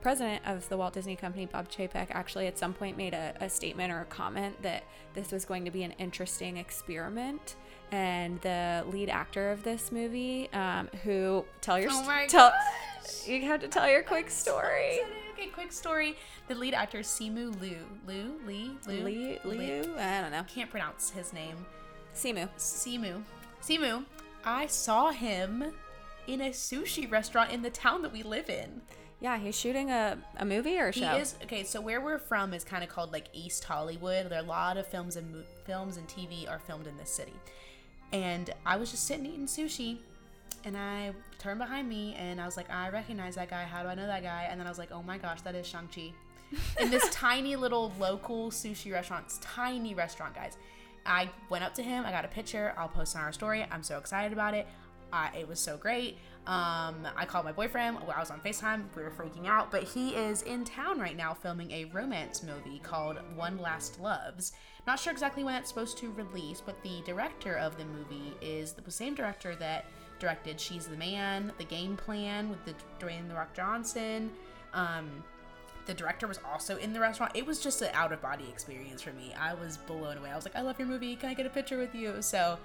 president 0.00 0.42
of 0.46 0.68
the 0.68 0.76
Walt 0.76 0.94
Disney 0.94 1.16
Company, 1.16 1.46
Bob 1.46 1.68
Chapek, 1.68 2.06
actually 2.10 2.46
at 2.46 2.56
some 2.56 2.72
point 2.72 2.96
made 2.96 3.14
a, 3.14 3.34
a 3.40 3.50
statement 3.50 3.92
or 3.92 4.00
a 4.00 4.04
comment 4.04 4.60
that 4.62 4.84
this 5.14 5.32
was 5.32 5.44
going 5.44 5.64
to 5.64 5.70
be 5.70 5.82
an 5.82 5.92
interesting 5.98 6.56
experiment. 6.56 7.56
And 7.90 8.40
the 8.42 8.84
lead 8.88 9.08
actor 9.08 9.50
of 9.50 9.62
this 9.62 9.90
movie, 9.90 10.50
um, 10.52 10.88
who 11.04 11.44
tell 11.60 11.78
your 11.80 11.90
Oh 11.92 12.02
my 12.04 12.26
tell 12.26 12.50
gosh. 13.02 13.26
you 13.26 13.42
have 13.46 13.60
to 13.60 13.68
tell 13.68 13.88
your 13.88 14.02
quick 14.02 14.28
story. 14.30 15.00
Okay, 15.32 15.46
quick 15.48 15.72
story. 15.72 16.16
The 16.48 16.54
lead 16.54 16.74
actor 16.74 16.98
Simu 16.98 17.58
Liu, 17.60 17.78
Liu, 18.06 18.34
Lee, 18.46 18.72
Liu, 18.86 19.04
Liu, 19.04 19.38
Liu, 19.44 19.94
I 19.98 20.20
don't 20.20 20.32
know. 20.32 20.42
Can't 20.52 20.70
pronounce 20.70 21.10
his 21.10 21.32
name. 21.32 21.56
Simu. 22.14 22.48
Simu. 22.58 23.22
Simu. 23.62 24.04
I 24.44 24.66
saw 24.66 25.10
him 25.10 25.72
in 26.26 26.40
a 26.42 26.50
sushi 26.50 27.10
restaurant 27.10 27.52
in 27.52 27.62
the 27.62 27.70
town 27.70 28.02
that 28.02 28.12
we 28.12 28.22
live 28.22 28.50
in. 28.50 28.82
Yeah, 29.20 29.36
he's 29.38 29.58
shooting 29.58 29.90
a, 29.90 30.18
a 30.36 30.44
movie 30.44 30.78
or 30.78 30.88
a 30.88 30.92
He 30.92 31.00
show. 31.00 31.16
is 31.16 31.34
okay. 31.42 31.64
So 31.64 31.80
where 31.80 32.00
we're 32.00 32.18
from 32.18 32.52
is 32.54 32.62
kind 32.64 32.84
of 32.84 32.88
called 32.90 33.12
like 33.12 33.26
East 33.32 33.64
Hollywood. 33.64 34.28
There 34.28 34.38
are 34.38 34.44
a 34.44 34.46
lot 34.46 34.76
of 34.76 34.86
films 34.86 35.16
and 35.16 35.32
mo- 35.32 35.42
films 35.64 35.96
and 35.96 36.06
TV 36.06 36.48
are 36.48 36.58
filmed 36.60 36.86
in 36.86 36.96
this 36.96 37.10
city. 37.10 37.32
And 38.12 38.50
I 38.64 38.76
was 38.76 38.90
just 38.90 39.04
sitting 39.04 39.26
eating 39.26 39.46
sushi, 39.46 39.98
and 40.64 40.76
I 40.76 41.12
turned 41.38 41.58
behind 41.58 41.88
me 41.88 42.14
and 42.18 42.40
I 42.40 42.44
was 42.46 42.56
like, 42.56 42.70
I 42.70 42.90
recognize 42.90 43.36
that 43.36 43.48
guy. 43.48 43.64
How 43.64 43.82
do 43.82 43.88
I 43.88 43.94
know 43.94 44.06
that 44.06 44.22
guy? 44.22 44.48
And 44.50 44.58
then 44.58 44.66
I 44.66 44.70
was 44.70 44.78
like, 44.78 44.90
Oh 44.92 45.02
my 45.02 45.18
gosh, 45.18 45.40
that 45.42 45.54
is 45.54 45.66
Shang 45.66 45.88
Chi. 45.94 46.12
in 46.80 46.90
this 46.90 47.08
tiny 47.12 47.56
little 47.56 47.92
local 47.98 48.50
sushi 48.50 48.92
restaurant, 48.92 49.32
tiny 49.40 49.94
restaurant, 49.94 50.34
guys. 50.34 50.56
I 51.06 51.30
went 51.48 51.64
up 51.64 51.74
to 51.74 51.82
him. 51.82 52.04
I 52.04 52.10
got 52.10 52.24
a 52.24 52.28
picture. 52.28 52.74
I'll 52.76 52.88
post 52.88 53.16
on 53.16 53.22
our 53.22 53.32
story. 53.32 53.64
I'm 53.70 53.82
so 53.82 53.98
excited 53.98 54.32
about 54.32 54.54
it. 54.54 54.66
I, 55.12 55.30
it 55.38 55.48
was 55.48 55.58
so 55.58 55.76
great. 55.76 56.18
Um, 56.48 57.06
I 57.14 57.26
called 57.26 57.44
my 57.44 57.52
boyfriend. 57.52 57.98
I 57.98 58.18
was 58.18 58.30
on 58.30 58.40
FaceTime. 58.40 58.84
We 58.96 59.02
were 59.02 59.10
freaking 59.10 59.46
out. 59.46 59.70
But 59.70 59.84
he 59.84 60.14
is 60.14 60.40
in 60.42 60.64
town 60.64 60.98
right 60.98 61.16
now 61.16 61.34
filming 61.34 61.70
a 61.72 61.84
romance 61.86 62.42
movie 62.42 62.78
called 62.82 63.18
One 63.36 63.58
Last 63.58 64.00
Loves. 64.00 64.52
Not 64.86 64.98
sure 64.98 65.12
exactly 65.12 65.44
when 65.44 65.56
it's 65.56 65.68
supposed 65.68 65.98
to 65.98 66.10
release, 66.12 66.62
but 66.64 66.82
the 66.82 67.02
director 67.04 67.56
of 67.56 67.76
the 67.76 67.84
movie 67.84 68.32
is 68.40 68.72
the 68.72 68.90
same 68.90 69.14
director 69.14 69.54
that 69.56 69.84
directed 70.18 70.58
She's 70.58 70.86
the 70.86 70.96
Man, 70.96 71.52
The 71.58 71.64
Game 71.64 71.98
Plan 71.98 72.48
with 72.48 72.64
the 72.64 72.74
Dwayne 72.98 73.28
The 73.28 73.34
Rock 73.34 73.52
Johnson. 73.54 74.30
Um, 74.72 75.22
the 75.84 75.92
director 75.92 76.26
was 76.26 76.40
also 76.50 76.78
in 76.78 76.94
the 76.94 77.00
restaurant. 77.00 77.32
It 77.34 77.44
was 77.44 77.60
just 77.60 77.82
an 77.82 77.90
out 77.92 78.10
of 78.10 78.22
body 78.22 78.48
experience 78.48 79.02
for 79.02 79.12
me. 79.12 79.34
I 79.38 79.52
was 79.52 79.76
blown 79.76 80.16
away. 80.16 80.30
I 80.30 80.36
was 80.36 80.46
like, 80.46 80.56
I 80.56 80.62
love 80.62 80.78
your 80.78 80.88
movie. 80.88 81.14
Can 81.14 81.28
I 81.28 81.34
get 81.34 81.44
a 81.44 81.50
picture 81.50 81.76
with 81.76 81.94
you? 81.94 82.22
So, 82.22 82.58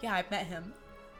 yeah, 0.00 0.12
I've 0.12 0.30
met 0.32 0.46
him. 0.46 0.72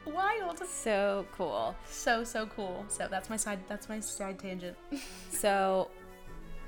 Wild. 0.06 0.58
so 0.66 1.26
cool. 1.36 1.74
So 1.88 2.24
so 2.24 2.46
cool. 2.46 2.84
So 2.88 3.08
that's 3.10 3.28
my 3.28 3.36
side. 3.36 3.60
That's 3.68 3.88
my 3.88 4.00
side 4.00 4.38
tangent. 4.38 4.76
So, 5.30 5.90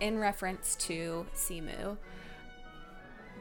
in 0.00 0.18
reference 0.18 0.76
to 0.76 1.24
Simu, 1.34 1.96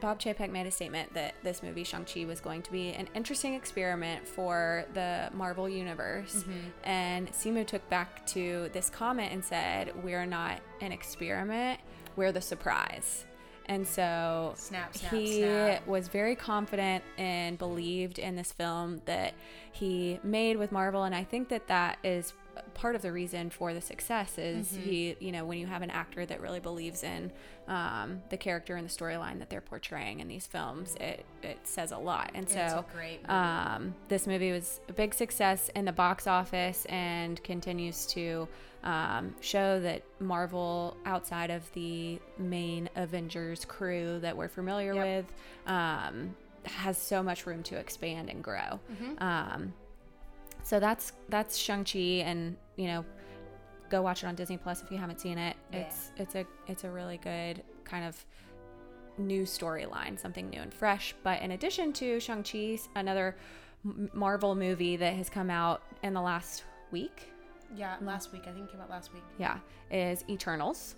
Bob 0.00 0.20
Chapek 0.20 0.50
made 0.50 0.66
a 0.66 0.70
statement 0.70 1.12
that 1.14 1.34
this 1.42 1.62
movie, 1.62 1.84
Shang-Chi, 1.84 2.24
was 2.24 2.40
going 2.40 2.62
to 2.62 2.72
be 2.72 2.90
an 2.90 3.08
interesting 3.14 3.54
experiment 3.54 4.26
for 4.26 4.84
the 4.94 5.30
Marvel 5.34 5.68
Universe. 5.68 6.36
Mm-hmm. 6.36 6.88
And 6.88 7.32
Simu 7.32 7.66
took 7.66 7.88
back 7.90 8.26
to 8.28 8.70
this 8.72 8.90
comment 8.90 9.32
and 9.32 9.44
said, 9.44 9.92
We're 10.02 10.26
not 10.26 10.60
an 10.80 10.92
experiment, 10.92 11.80
we're 12.16 12.32
the 12.32 12.40
surprise. 12.40 13.26
And 13.68 13.86
so 13.86 14.54
Snap, 14.56 14.96
snap, 14.96 15.12
he 15.12 15.40
snap. 15.40 15.86
was 15.86 16.08
very 16.08 16.34
confident 16.34 17.04
and 17.18 17.58
believed 17.58 18.18
in 18.18 18.34
this 18.34 18.50
film 18.50 19.02
that 19.04 19.34
he 19.72 20.18
made 20.22 20.56
with 20.56 20.72
Marvel. 20.72 21.04
And 21.04 21.14
I 21.14 21.22
think 21.24 21.50
that 21.50 21.68
that 21.68 21.98
is 22.02 22.32
part 22.74 22.94
of 22.94 23.02
the 23.02 23.10
reason 23.12 23.50
for 23.50 23.72
the 23.74 23.80
success 23.80 24.38
is 24.38 24.68
Mm-hmm. 24.72 24.82
he, 24.82 25.16
you 25.20 25.32
know, 25.32 25.44
when 25.44 25.58
you 25.58 25.66
have 25.66 25.82
an 25.82 25.90
actor 25.90 26.24
that 26.26 26.40
really 26.40 26.60
believes 26.60 27.02
in 27.02 27.30
um, 27.66 28.22
the 28.30 28.36
character 28.36 28.76
and 28.76 28.88
the 28.88 28.92
storyline 28.92 29.38
that 29.40 29.50
they're 29.50 29.60
portraying 29.60 30.20
in 30.20 30.28
these 30.28 30.46
films, 30.46 30.94
it, 31.00 31.24
it 31.42 31.58
says 31.64 31.92
a 31.92 31.98
lot. 31.98 32.30
And 32.34 32.48
so 32.48 32.84
movie. 32.94 33.24
um, 33.26 33.94
this 34.08 34.26
movie 34.26 34.52
was 34.52 34.80
a 34.88 34.92
big 34.92 35.14
success 35.14 35.70
in 35.74 35.84
the 35.84 35.92
box 35.92 36.26
office 36.26 36.84
and 36.86 37.42
continues 37.42 38.06
to 38.06 38.48
um, 38.84 39.34
show 39.40 39.80
that 39.80 40.02
Marvel, 40.20 40.96
outside 41.04 41.50
of 41.50 41.70
the 41.72 42.18
main 42.38 42.88
Avengers 42.96 43.64
crew 43.64 44.18
that 44.20 44.36
we're 44.36 44.48
familiar 44.48 44.94
Yep. 44.94 45.04
with, 45.04 45.34
um, 45.66 46.34
has 46.64 46.96
so 46.98 47.22
much 47.22 47.46
room 47.46 47.62
to 47.64 47.76
expand 47.76 48.28
and 48.30 48.42
grow. 48.44 48.78
Mm-hmm. 48.92 49.22
So 50.68 50.78
that's 50.78 51.12
that's 51.30 51.56
Shang 51.56 51.82
Chi, 51.82 52.22
and 52.28 52.54
you 52.76 52.88
know, 52.88 53.02
go 53.88 54.02
watch 54.02 54.22
it 54.22 54.26
on 54.26 54.34
Disney 54.34 54.58
Plus 54.58 54.82
if 54.82 54.90
you 54.90 54.98
haven't 54.98 55.18
seen 55.18 55.38
it. 55.38 55.56
Yeah. 55.72 55.78
It's 55.78 56.12
it's 56.18 56.34
a 56.34 56.44
it's 56.66 56.84
a 56.84 56.90
really 56.90 57.16
good 57.16 57.62
kind 57.84 58.04
of 58.04 58.22
new 59.16 59.44
storyline, 59.44 60.20
something 60.20 60.50
new 60.50 60.60
and 60.60 60.72
fresh. 60.74 61.14
But 61.22 61.40
in 61.40 61.52
addition 61.52 61.94
to 61.94 62.20
Shang 62.20 62.42
Chi, 62.42 62.78
another 62.96 63.34
Marvel 64.12 64.54
movie 64.54 64.96
that 64.96 65.14
has 65.14 65.30
come 65.30 65.48
out 65.48 65.84
in 66.02 66.12
the 66.12 66.20
last 66.20 66.64
week, 66.90 67.32
yeah, 67.74 67.96
last 68.02 68.30
week 68.34 68.42
I 68.46 68.52
think 68.52 68.68
it 68.68 68.72
came 68.72 68.82
out 68.82 68.90
last 68.90 69.14
week. 69.14 69.24
yeah, 69.38 69.60
is 69.90 70.22
Eternals. 70.28 70.96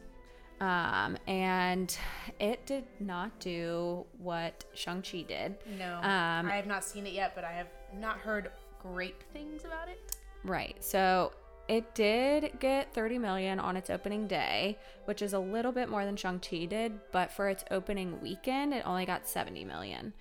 Um, 0.60 1.16
and 1.28 1.96
it 2.38 2.66
did 2.66 2.84
not 2.98 3.38
do 3.38 4.04
what 4.18 4.62
Shang-Chi 4.74 5.22
did. 5.22 5.56
No, 5.78 5.94
Um, 5.98 6.50
I 6.50 6.56
have 6.56 6.66
not 6.66 6.84
seen 6.84 7.06
it 7.06 7.14
yet, 7.14 7.34
but 7.34 7.44
I 7.44 7.52
have 7.52 7.68
not 7.94 8.18
heard 8.18 8.50
great 8.82 9.22
things 9.32 9.64
about 9.64 9.88
it. 9.88 10.16
Right. 10.44 10.76
So 10.80 11.32
it 11.68 11.94
did 11.94 12.58
get 12.58 12.92
30 12.94 13.18
million 13.18 13.60
on 13.60 13.76
its 13.76 13.90
opening 13.90 14.26
day, 14.26 14.76
which 15.04 15.22
is 15.22 15.32
a 15.34 15.38
little 15.38 15.72
bit 15.72 15.88
more 15.88 16.04
than 16.04 16.16
Shang-Chi 16.16 16.64
did, 16.64 16.98
but 17.12 17.30
for 17.30 17.48
its 17.48 17.64
opening 17.70 18.20
weekend, 18.20 18.74
it 18.74 18.84
only 18.86 19.06
got 19.06 19.28
70 19.28 19.64
million, 19.64 20.12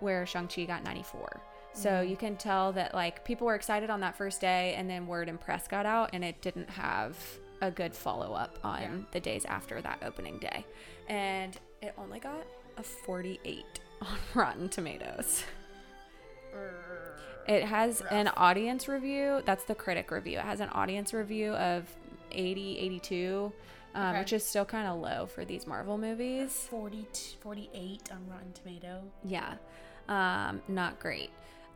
where 0.00 0.26
Shang-Chi 0.26 0.64
got 0.64 0.84
94. 0.84 1.40
So 1.72 1.90
mm-hmm. 1.90 2.10
you 2.10 2.16
can 2.16 2.36
tell 2.36 2.72
that 2.72 2.94
like 2.94 3.24
people 3.24 3.46
were 3.46 3.54
excited 3.54 3.88
on 3.88 4.00
that 4.00 4.16
first 4.16 4.40
day, 4.40 4.74
and 4.76 4.90
then 4.90 5.06
word 5.06 5.28
and 5.28 5.40
press 5.40 5.66
got 5.66 5.86
out, 5.86 6.10
and 6.12 6.24
it 6.24 6.42
didn't 6.42 6.68
have 6.68 7.16
a 7.62 7.70
good 7.70 7.94
follow 7.94 8.34
up 8.34 8.58
on 8.62 8.82
Yeah. 8.82 8.96
the 9.12 9.20
days 9.20 9.44
after 9.46 9.80
that 9.80 10.02
opening 10.04 10.38
day, 10.38 10.66
and 11.08 11.58
it 11.80 11.94
only 11.96 12.20
got 12.20 12.46
a 12.76 12.82
48 12.82 13.64
on 14.02 14.18
Rotten 14.34 14.68
Tomatoes. 14.68 15.44
It 17.48 17.64
has 17.64 18.02
an 18.10 18.28
audience 18.36 18.88
review. 18.88 19.42
That's 19.44 19.64
the 19.64 19.74
critic 19.74 20.10
review. 20.10 20.38
It 20.38 20.44
has 20.44 20.60
an 20.60 20.68
audience 20.68 21.14
review 21.14 21.52
of 21.54 21.88
80, 22.30 22.78
82, 22.78 23.52
um, 23.94 24.02
Okay. 24.10 24.18
which 24.20 24.32
is 24.34 24.44
still 24.44 24.66
kind 24.66 24.86
of 24.86 24.98
low 25.00 25.26
for 25.26 25.44
these 25.46 25.66
Marvel 25.66 25.96
movies. 25.96 26.66
40, 26.70 27.06
48 27.40 28.10
on 28.12 28.28
Rotten 28.28 28.52
Tomato. 28.52 29.02
Yeah, 29.24 29.54
um, 30.08 30.60
not 30.68 31.00
great. 31.00 31.30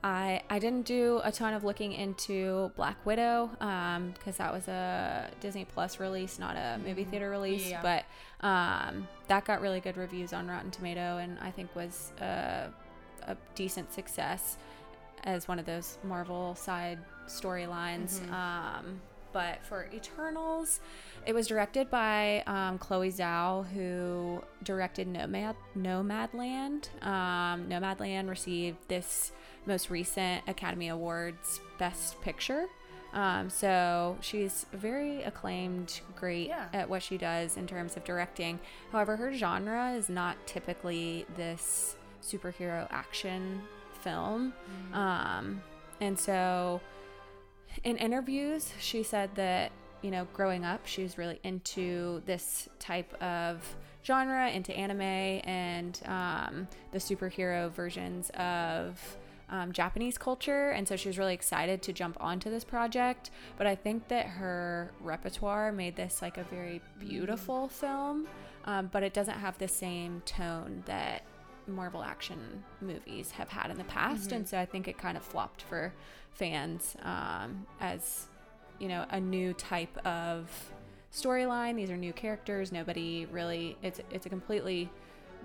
I 0.05 0.43
I 0.51 0.59
didn't 0.59 0.85
do 0.85 1.21
a 1.23 1.31
ton 1.31 1.55
of 1.55 1.63
looking 1.65 1.93
into 1.93 2.71
Black 2.77 2.97
Widow 3.07 3.51
because 4.15 4.37
that 4.39 4.53
was 4.53 4.67
a 4.69 5.31
Disney 5.41 5.65
Plus 5.65 6.01
release, 6.01 6.39
not 6.41 6.57
a 6.57 6.79
movie 6.85 7.05
theater 7.05 7.31
release. 7.31 7.71
Yeah. 7.71 7.81
But 7.81 8.05
um, 8.47 9.07
that 9.29 9.45
got 9.45 9.61
really 9.63 9.79
good 9.81 9.97
reviews 9.97 10.33
on 10.33 10.49
Rotten 10.49 10.71
Tomato, 10.73 11.19
and 11.19 11.39
I 11.41 11.51
think 11.53 11.75
was 11.77 12.13
a, 12.21 12.69
a 13.29 13.37
decent 13.55 13.93
success 13.93 14.59
as 15.25 15.49
one 15.49 15.59
of 15.59 15.67
those 15.67 15.99
Marvel 16.05 16.55
side 16.55 16.99
storylines. 17.27 18.21
Um, 18.33 19.01
but 19.33 19.65
for 19.65 19.89
Eternals, 19.95 20.81
it 21.27 21.35
was 21.35 21.47
directed 21.47 21.91
by 21.91 22.43
um, 22.47 22.79
Chloe 22.79 23.11
Zhao, 23.11 23.67
who 23.73 24.43
directed 24.63 25.09
Nomad 25.09 25.57
Nomadland. 25.77 26.89
Um, 27.03 27.67
Nomadland 27.69 28.29
received 28.29 28.77
this 28.89 29.33
most 29.65 29.89
recent 29.89 30.43
Academy 30.49 30.89
Awards 30.89 31.61
Best 31.79 32.21
Picture. 32.21 32.67
Um, 33.15 33.49
so 33.51 34.17
she's 34.21 34.67
very 34.73 35.23
acclaimed, 35.23 36.01
great 36.17 36.49
Yeah. 36.49 36.69
at 36.73 36.89
what 36.89 37.03
she 37.03 37.17
does 37.19 37.57
in 37.57 37.67
terms 37.67 37.97
of 37.97 38.05
directing. 38.05 38.59
However, 38.91 39.17
her 39.17 39.33
genre 39.33 39.93
is 39.93 40.09
not 40.09 40.37
typically 40.47 41.27
this 41.37 41.97
superhero 42.23 42.87
action 42.91 43.63
film. 44.03 44.53
Um, 44.93 45.63
and 46.01 46.19
so 46.19 46.81
in 47.85 47.97
interviews, 47.97 48.73
she 48.79 49.03
said 49.03 49.31
that, 49.37 49.73
you 50.03 50.11
know, 50.11 50.27
growing 50.33 50.65
up, 50.65 50.87
she 50.87 51.03
was 51.03 51.17
really 51.17 51.41
into 51.43 52.23
this 52.27 52.69
type 52.79 53.15
of 53.23 53.77
genre, 54.05 54.51
into 54.51 54.77
anime 54.77 55.01
and 55.01 56.01
um, 56.07 56.69
the 56.91 56.99
superhero 56.99 57.71
versions 57.71 58.31
of 58.31 59.17
um, 59.49 59.71
Japanese 59.73 60.19
culture. 60.19 60.71
And 60.71 60.89
so 60.89 60.97
she 60.97 61.09
was 61.09 61.19
really 61.19 61.35
excited 61.35 61.83
to 61.83 61.93
jump 61.93 62.17
onto 62.21 62.51
this 62.51 62.65
project. 62.65 63.31
But 63.57 63.67
I 63.67 63.75
think 63.75 64.09
that 64.09 64.27
her 64.27 64.91
repertoire 65.01 65.71
made 65.73 65.95
this 65.95 66.21
like 66.23 66.39
a 66.39 66.45
very 66.45 66.81
beautiful 66.99 67.69
film, 67.69 68.27
um, 68.65 68.89
but 68.93 69.03
it 69.03 69.13
doesn't 69.13 69.39
have 69.39 69.59
the 69.59 69.69
same 69.69 70.23
tone 70.25 70.83
that 70.87 71.23
Marvel 71.73 72.03
action 72.03 72.63
movies 72.81 73.31
have 73.33 73.49
had 73.49 73.71
in 73.71 73.79
the 73.79 73.85
past, 73.85 74.33
and 74.33 74.47
so 74.49 74.59
I 74.59 74.67
think 74.67 74.89
it 74.89 74.99
kind 74.99 75.17
of 75.17 75.23
flopped 75.23 75.63
for 75.63 75.93
fans 76.33 76.97
um, 77.03 77.67
as 77.81 78.27
you 78.79 78.89
know 78.89 79.05
a 79.11 79.21
new 79.21 79.53
type 79.55 79.97
of 80.07 80.51
storyline. 81.13 81.77
These 81.77 81.91
are 81.91 81.97
new 81.97 82.13
characters. 82.13 82.73
Nobody 82.73 83.27
really. 83.27 83.77
It's 83.83 84.01
it's 84.11 84.27
a 84.27 84.29
completely 84.29 84.91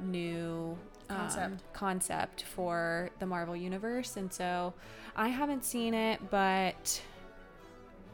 new 0.04 0.78
um, 1.10 1.18
Concept. 1.18 1.74
concept 1.74 2.44
for 2.44 3.10
the 3.20 3.26
Marvel 3.26 3.56
universe, 3.56 4.18
and 4.18 4.32
so 4.32 4.74
I 5.16 5.30
haven't 5.30 5.64
seen 5.64 5.94
it, 5.94 6.20
but. 6.30 7.02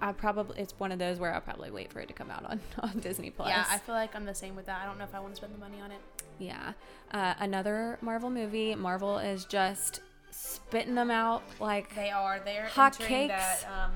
I 0.01 0.11
probably 0.11 0.59
it's 0.59 0.73
one 0.79 0.91
of 0.91 0.99
those 0.99 1.17
where 1.17 1.33
I'll 1.33 1.39
probably 1.39 1.71
wait 1.71 1.93
for 1.93 2.01
it 2.01 2.09
to 2.09 2.13
come 2.13 2.29
out 2.29 2.43
on, 2.43 2.59
on 2.79 2.99
Disney 2.99 3.29
Plus. 3.29 3.47
Yeah, 3.47 3.63
I 3.69 3.77
feel 3.77 3.95
like 3.95 4.13
I'm 4.17 4.25
the 4.25 4.35
same 4.35 4.53
with 4.53 4.65
that. 4.65 4.81
I 4.81 4.85
don't 4.85 4.97
know 4.97 5.05
if 5.05 5.15
I 5.15 5.19
want 5.21 5.33
to 5.33 5.37
spend 5.37 5.53
the 5.53 5.59
money 5.59 5.79
on 5.79 5.91
it. 5.91 6.01
Yeah. 6.39 6.73
Uh, 7.11 7.33
another 7.39 7.97
Marvel 8.01 8.29
movie. 8.29 8.75
Marvel 8.75 9.17
is 9.19 9.45
just 9.45 10.01
spitting 10.31 10.95
them 10.95 11.11
out 11.11 11.43
like 11.59 11.93
They 11.95 12.09
are. 12.09 12.39
They're 12.43 12.65
Hot 12.67 12.99
entering 12.99 13.29
cakes. 13.29 13.63
that. 13.63 13.65
Um, 13.85 13.91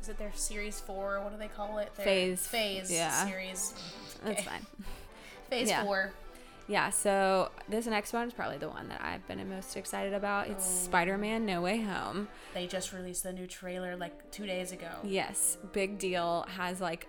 is 0.00 0.08
it 0.08 0.18
their 0.18 0.32
series 0.34 0.80
four? 0.80 1.20
What 1.20 1.32
do 1.32 1.38
they 1.38 1.48
call 1.48 1.78
it? 1.78 1.94
Their 1.94 2.04
Phase. 2.04 2.46
Phase. 2.46 2.90
Yeah. 2.90 3.26
Series. 3.26 3.74
that's 4.24 4.42
fine. 4.42 4.66
Phase 5.50 5.68
Yeah. 5.68 5.84
four. 5.84 6.12
Yeah, 6.66 6.88
so 6.88 7.50
this 7.68 7.86
next 7.86 8.14
one 8.14 8.26
is 8.26 8.32
probably 8.32 8.56
the 8.56 8.70
one 8.70 8.88
that 8.88 9.02
I've 9.02 9.26
been 9.28 9.46
most 9.50 9.76
excited 9.76 10.14
about. 10.14 10.48
It's 10.48 10.64
Spider-Man 10.64 11.44
No 11.44 11.60
Way 11.60 11.82
Home. 11.82 12.26
They 12.54 12.66
just 12.66 12.90
released 12.94 13.22
the 13.22 13.34
new 13.34 13.46
trailer 13.46 13.96
like 13.96 14.30
two 14.30 14.46
days 14.46 14.72
ago. 14.72 14.88
Yes, 15.02 15.58
big 15.72 15.98
deal. 15.98 16.46
Has 16.56 16.80
like 16.80 17.06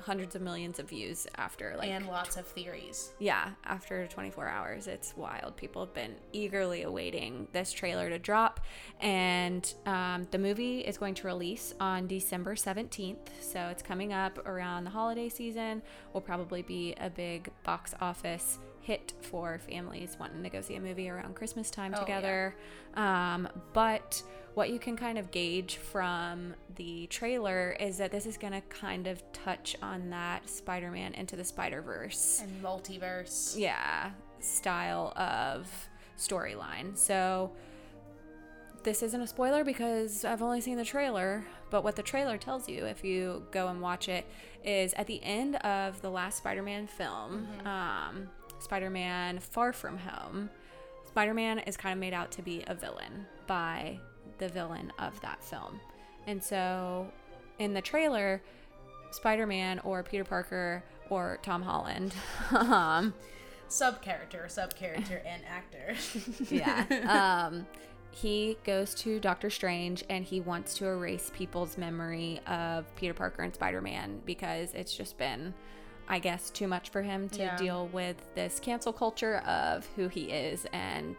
hundreds 0.00 0.34
of 0.34 0.42
millions 0.42 0.78
of 0.78 0.88
views 0.88 1.26
after 1.36 1.74
like 1.76 1.88
and 1.88 2.06
lots 2.06 2.36
of 2.36 2.46
theories. 2.46 3.12
yeah, 3.18 3.50
after 3.64 4.06
24 4.06 4.48
hours. 4.48 4.86
It's 4.86 5.16
wild. 5.16 5.56
People 5.56 5.84
have 5.84 5.94
been 5.94 6.14
eagerly 6.32 6.82
awaiting 6.82 7.48
this 7.52 7.72
trailer 7.72 8.08
to 8.10 8.18
drop. 8.18 8.60
And 9.00 9.72
um, 9.86 10.26
the 10.30 10.38
movie 10.38 10.80
is 10.80 10.98
going 10.98 11.14
to 11.14 11.26
release 11.26 11.74
on 11.80 12.06
December 12.06 12.54
17th. 12.54 13.16
So 13.40 13.60
it's 13.68 13.82
coming 13.82 14.12
up 14.12 14.38
around 14.46 14.84
the 14.84 14.90
holiday 14.90 15.28
season. 15.28 15.82
Will 16.12 16.20
probably 16.20 16.62
be 16.62 16.94
a 17.00 17.10
big 17.10 17.50
box 17.64 17.94
office 18.00 18.58
hit 18.80 19.12
for 19.20 19.58
families 19.68 20.16
wanting 20.20 20.42
to 20.44 20.48
go 20.48 20.60
see 20.60 20.76
a 20.76 20.80
movie 20.80 21.08
around 21.08 21.34
Christmas 21.34 21.70
time 21.72 21.92
Oh, 21.92 21.98
yeah. 21.98 22.04
together. 22.04 22.56
Um, 22.94 23.48
but 23.72 24.22
what 24.56 24.70
you 24.70 24.78
can 24.78 24.96
kind 24.96 25.18
of 25.18 25.30
gauge 25.30 25.76
from 25.76 26.54
the 26.76 27.06
trailer 27.08 27.76
is 27.78 27.98
that 27.98 28.10
this 28.10 28.24
is 28.24 28.38
going 28.38 28.54
to 28.54 28.62
kind 28.62 29.06
of 29.06 29.22
touch 29.32 29.76
on 29.82 30.08
that 30.08 30.48
Spider 30.48 30.90
Man 30.90 31.12
into 31.12 31.36
the 31.36 31.44
Spider 31.44 31.82
Verse 31.82 32.40
And 32.42 32.62
multiverse. 32.62 33.54
yeah 33.58 34.10
style 34.40 35.12
of 35.16 35.68
storyline. 36.18 36.96
So 36.96 37.52
this 38.82 39.02
isn't 39.02 39.20
a 39.20 39.26
spoiler 39.26 39.64
because 39.64 40.24
i've 40.24 40.40
only 40.42 40.60
seen 40.60 40.76
the 40.76 40.84
trailer 40.84 41.44
but 41.70 41.82
what 41.82 41.96
the 41.96 42.02
trailer 42.04 42.38
tells 42.38 42.68
you 42.68 42.84
if 42.86 43.02
you 43.02 43.42
go 43.50 43.66
and 43.66 43.80
watch 43.80 44.08
it 44.08 44.24
is 44.64 44.94
at 44.94 45.08
the 45.08 45.20
end 45.24 45.56
of 45.56 46.00
the 46.02 46.08
last 46.08 46.38
spider-man 46.38 46.86
film 46.86 47.48
um, 47.64 48.28
spider-man 48.60 49.40
far 49.40 49.72
from 49.72 49.98
home 49.98 50.48
spider-man 51.08 51.58
is 51.60 51.76
kind 51.76 51.92
of 51.94 51.98
made 51.98 52.14
out 52.14 52.30
to 52.30 52.42
be 52.42 52.62
a 52.68 52.74
villain 52.76 53.26
by 53.48 53.98
the 54.38 54.48
villain 54.48 54.92
of 54.98 55.20
that 55.20 55.42
film 55.42 55.80
and 56.26 56.42
so 56.42 57.06
in 57.58 57.72
the 57.74 57.80
trailer 57.80 58.42
spider-man 59.10 59.78
or 59.80 60.02
peter 60.02 60.24
parker 60.24 60.82
or 61.10 61.38
tom 61.42 61.62
holland 61.62 62.14
um, 62.52 63.12
Sub 63.68 64.00
character, 64.00 64.46
sub 64.48 64.76
character, 64.76 65.20
and 65.26 65.42
actor. 65.44 65.96
yeah. 66.54 67.46
Um, 67.50 67.66
he 68.12 68.56
goes 68.62 68.94
to 68.94 69.18
Doctor 69.18 69.50
Strange 69.50 70.04
and 70.08 70.24
he 70.24 70.40
wants 70.40 70.74
to 70.74 70.86
erase 70.86 71.32
people's 71.34 71.76
memory 71.76 72.40
of 72.46 72.84
Peter 72.94 73.12
Parker 73.12 73.42
and 73.42 73.52
Spider 73.52 73.80
Man 73.80 74.22
because 74.24 74.72
it's 74.72 74.96
just 74.96 75.18
been, 75.18 75.52
I 76.08 76.20
guess, 76.20 76.50
too 76.50 76.68
much 76.68 76.90
for 76.90 77.02
him 77.02 77.28
to 77.30 77.40
Yeah. 77.42 77.56
deal 77.56 77.88
with 77.88 78.16
this 78.36 78.60
cancel 78.60 78.92
culture 78.92 79.38
of 79.38 79.84
who 79.96 80.06
he 80.06 80.30
is 80.30 80.64
and 80.72 81.16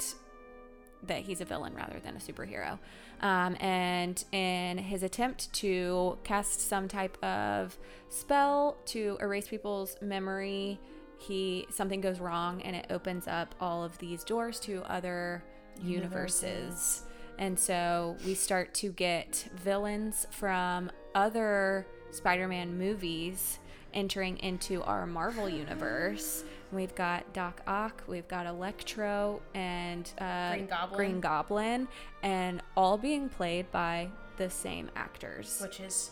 that 1.04 1.20
he's 1.22 1.42
a 1.42 1.46
villain 1.46 1.74
rather 1.76 2.00
than 2.04 2.16
a 2.16 2.20
superhero. 2.20 2.80
Um, 3.22 3.56
and 3.60 4.24
in 4.32 4.78
his 4.78 5.04
attempt 5.04 5.52
to 5.54 6.18
cast 6.24 6.62
some 6.62 6.88
type 6.88 7.22
of 7.24 7.78
spell 8.10 8.78
to 8.88 9.18
erase 9.22 9.48
people's 9.48 9.96
memory, 10.02 10.80
he 11.20 11.66
something 11.72 12.02
goes 12.02 12.20
wrong 12.20 12.62
and 12.62 12.76
it 12.76 12.88
opens 12.90 13.28
up 13.28 13.56
all 13.60 13.84
of 13.84 13.98
these 13.98 14.24
doors 14.24 14.60
to 14.62 14.84
other 14.84 15.44
universes. 15.82 16.44
Universes. 16.44 17.04
And 17.40 17.60
so 17.60 18.18
we 18.26 18.34
start 18.34 18.74
to 18.76 18.92
get 18.92 19.48
villains 19.64 20.26
from 20.32 20.92
other 21.14 21.86
Spider-Man 22.12 22.78
movies 22.78 23.60
entering 23.94 24.38
into 24.40 24.84
our 24.84 25.06
Marvel 25.06 25.48
universe. 25.50 26.44
We've 26.72 26.94
got 26.96 27.32
Doc 27.34 27.62
Ock, 27.66 28.04
we've 28.08 28.28
got 28.28 28.46
Electro, 28.46 29.42
and 29.54 30.10
uh, 30.20 30.52
Green 30.54 30.68
Goblin. 30.68 30.98
Green 30.98 31.20
Goblin, 31.22 31.88
and 32.24 32.62
all 32.76 32.98
being 32.98 33.30
played 33.30 33.72
by 33.72 34.10
the 34.38 34.50
same 34.50 34.90
actors. 34.96 35.60
which 35.62 35.80
is 35.80 36.12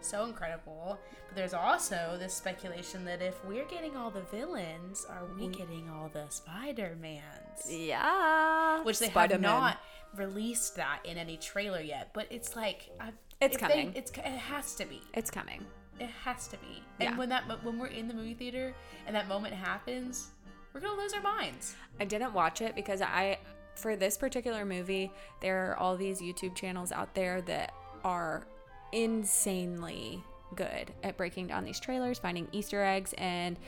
so 0.00 0.24
incredible. 0.24 0.98
But 1.28 1.34
there's 1.36 1.54
also 1.54 2.16
this 2.20 2.32
speculation 2.34 3.04
that 3.06 3.20
if 3.20 3.44
we're 3.44 3.64
getting 3.64 3.96
all 3.96 4.10
the 4.10 4.20
villains, 4.22 5.04
are 5.10 5.24
we 5.36 5.48
getting 5.48 5.90
all 5.90 6.08
the 6.12 6.28
Spider-Mans? 6.28 7.68
yeah, 7.68 8.82
Which 8.84 8.98
they 9.00 9.08
Spider-Man. 9.08 9.42
have 9.50 9.60
not 9.60 9.78
released 10.14 10.76
that 10.76 11.00
in 11.04 11.18
any 11.18 11.36
trailer 11.36 11.80
yet. 11.80 12.10
But 12.14 12.26
it's 12.30 12.54
like 12.54 12.90
I, 13.00 13.10
It's 13.40 13.56
if 13.56 13.60
they- 13.60 13.66
coming. 13.68 13.92
it's 13.96 14.10
it 14.12 14.24
has 14.24 14.74
to 14.76 14.86
be. 14.86 15.02
It's 15.14 15.30
coming. 15.30 15.66
It 15.98 16.10
has 16.24 16.48
to 16.48 16.56
be. 16.58 16.82
And 17.00 17.10
Yeah. 17.10 17.16
when 17.16 17.28
that 17.30 17.44
when 17.64 17.78
we're 17.78 17.86
in 17.86 18.08
the 18.08 18.14
movie 18.14 18.34
theater 18.34 18.74
and 19.06 19.14
that 19.16 19.28
moment 19.28 19.54
happens, 19.54 20.30
we're 20.72 20.80
gonna 20.80 21.00
lose 21.00 21.12
our 21.14 21.22
minds. 21.22 21.74
I 22.00 22.04
didn't 22.04 22.32
watch 22.32 22.60
it 22.60 22.74
because 22.74 23.00
I 23.02 23.38
for 23.74 23.94
this 23.96 24.16
particular 24.16 24.64
movie, 24.64 25.10
there 25.40 25.70
are 25.70 25.76
all 25.76 25.96
these 25.96 26.20
YouTube 26.22 26.54
channels 26.54 26.92
out 26.92 27.14
there 27.14 27.42
that 27.42 27.72
are 28.04 28.46
insanely 28.92 30.22
good 30.54 30.92
at 31.02 31.16
breaking 31.16 31.48
down 31.48 31.64
these 31.64 31.80
trailers, 31.80 32.18
finding 32.18 32.48
Easter 32.52 32.82
eggs, 32.82 33.12
and 33.18 33.58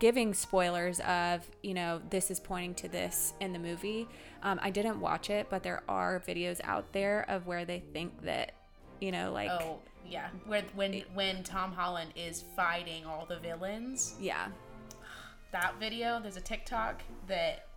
giving 0.00 0.34
spoilers 0.34 1.00
of, 1.00 1.48
you 1.62 1.74
know, 1.74 2.00
this 2.10 2.30
is 2.30 2.40
pointing 2.40 2.74
to 2.74 2.88
this 2.88 3.34
in 3.40 3.52
the 3.52 3.58
movie. 3.58 4.08
Um, 4.42 4.58
I 4.62 4.70
didn't 4.70 5.00
watch 5.00 5.30
it, 5.30 5.46
but 5.48 5.62
there 5.62 5.82
are 5.88 6.20
videos 6.26 6.60
out 6.64 6.92
there 6.92 7.24
of 7.28 7.46
where 7.46 7.64
they 7.64 7.80
think 7.92 8.22
that, 8.22 8.52
you 9.00 9.12
know, 9.12 9.32
like, 9.32 9.50
Oh 9.50 9.80
yeah, 10.08 10.28
when 10.46 10.64
when 10.74 11.02
when 11.14 11.42
Tom 11.42 11.72
Holland 11.72 12.12
is 12.16 12.44
fighting 12.56 13.04
all 13.04 13.26
the 13.26 13.38
villains, 13.38 14.14
yeah, 14.20 14.48
that 15.52 15.74
video. 15.78 16.20
There's 16.20 16.36
a 16.36 16.42
TikTok 16.42 17.02
that 17.28 17.68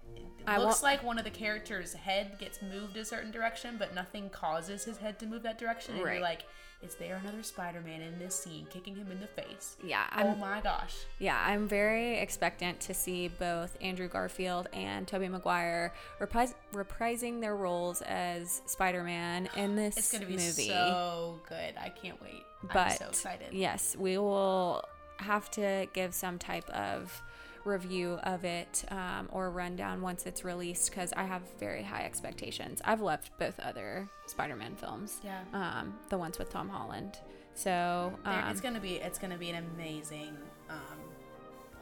I 0.48 0.58
looks 0.58 0.84
like 0.84 1.04
one 1.04 1.18
of 1.18 1.24
the 1.24 1.32
characters' 1.32 1.94
head 1.94 2.38
gets 2.40 2.62
moved 2.62 2.98
a 2.98 3.04
certain 3.06 3.32
direction, 3.32 3.78
but 3.80 3.96
nothing 3.96 4.30
causes 4.30 4.84
his 4.84 4.98
head 4.98 5.18
to 5.20 5.26
move 5.26 5.42
that 5.44 5.58
direction. 5.58 5.96
And 5.96 6.04
Right. 6.04 6.14
you're 6.14 6.22
like, 6.22 6.44
is 6.84 6.94
there 6.96 7.16
another 7.16 7.42
Spider-Man 7.42 8.02
in 8.02 8.20
this 8.20 8.36
scene 8.36 8.68
kicking 8.70 8.96
him 8.96 9.10
in 9.12 9.20
the 9.20 9.26
face? 9.28 9.76
yeah. 9.84 10.06
oh 10.16 10.20
I'm, 10.34 10.40
my 10.40 10.62
gosh. 10.62 10.94
yeah, 11.18 11.42
I'm 11.44 11.68
very 11.68 12.20
expectant 12.20 12.80
to 12.82 12.94
see 12.94 13.28
both 13.28 13.76
Andrew 13.82 14.08
Garfield 14.08 14.68
and 14.72 15.08
Tobey 15.08 15.30
Maguire 15.30 15.94
reprising 16.74 17.42
their 17.42 17.56
roles 17.56 18.02
as 18.04 18.62
Spider-Man 18.68 19.50
in 19.56 19.76
this 19.76 19.98
It's 19.98 20.12
gonna 20.12 20.26
be 20.28 20.34
movie. 20.34 20.68
so 20.68 21.40
good. 21.50 21.74
I 21.80 21.90
can't 21.90 22.22
wait. 22.22 22.44
but 22.72 22.78
I'm 22.78 22.98
so 22.98 23.06
excited. 23.08 23.48
yes, 23.52 23.96
we 23.98 24.18
will 24.20 24.84
have 25.18 25.50
to 25.52 25.88
give 25.94 26.14
some 26.14 26.38
type 26.38 26.70
of 26.70 27.22
review 27.66 28.20
of 28.24 28.46
it 28.46 28.86
um, 28.90 29.28
or 29.32 29.50
rundown 29.50 30.02
once 30.02 30.26
it's 30.26 30.44
released 30.46 30.90
because 30.92 31.12
I 31.14 31.24
have 31.24 31.42
very 31.60 31.84
high 31.84 32.04
expectations. 32.06 32.82
I've 32.86 33.02
loved 33.02 33.32
both 33.40 33.60
other 33.60 34.08
Spider-Man 34.28 34.76
films. 34.76 35.20
Yeah. 35.24 35.42
Um, 35.54 35.96
the 36.10 36.18
ones 36.18 36.38
with 36.40 36.50
Tom 36.50 36.70
Holland. 36.70 37.18
So 37.56 38.14
There- 38.24 38.34
um, 38.34 38.50
it's 38.52 38.62
gonna 38.62 38.80
be 38.80 38.96
it's 38.96 39.18
gonna 39.20 39.38
be 39.38 39.50
an 39.50 39.64
amazing 39.76 40.38
um, 40.70 41.00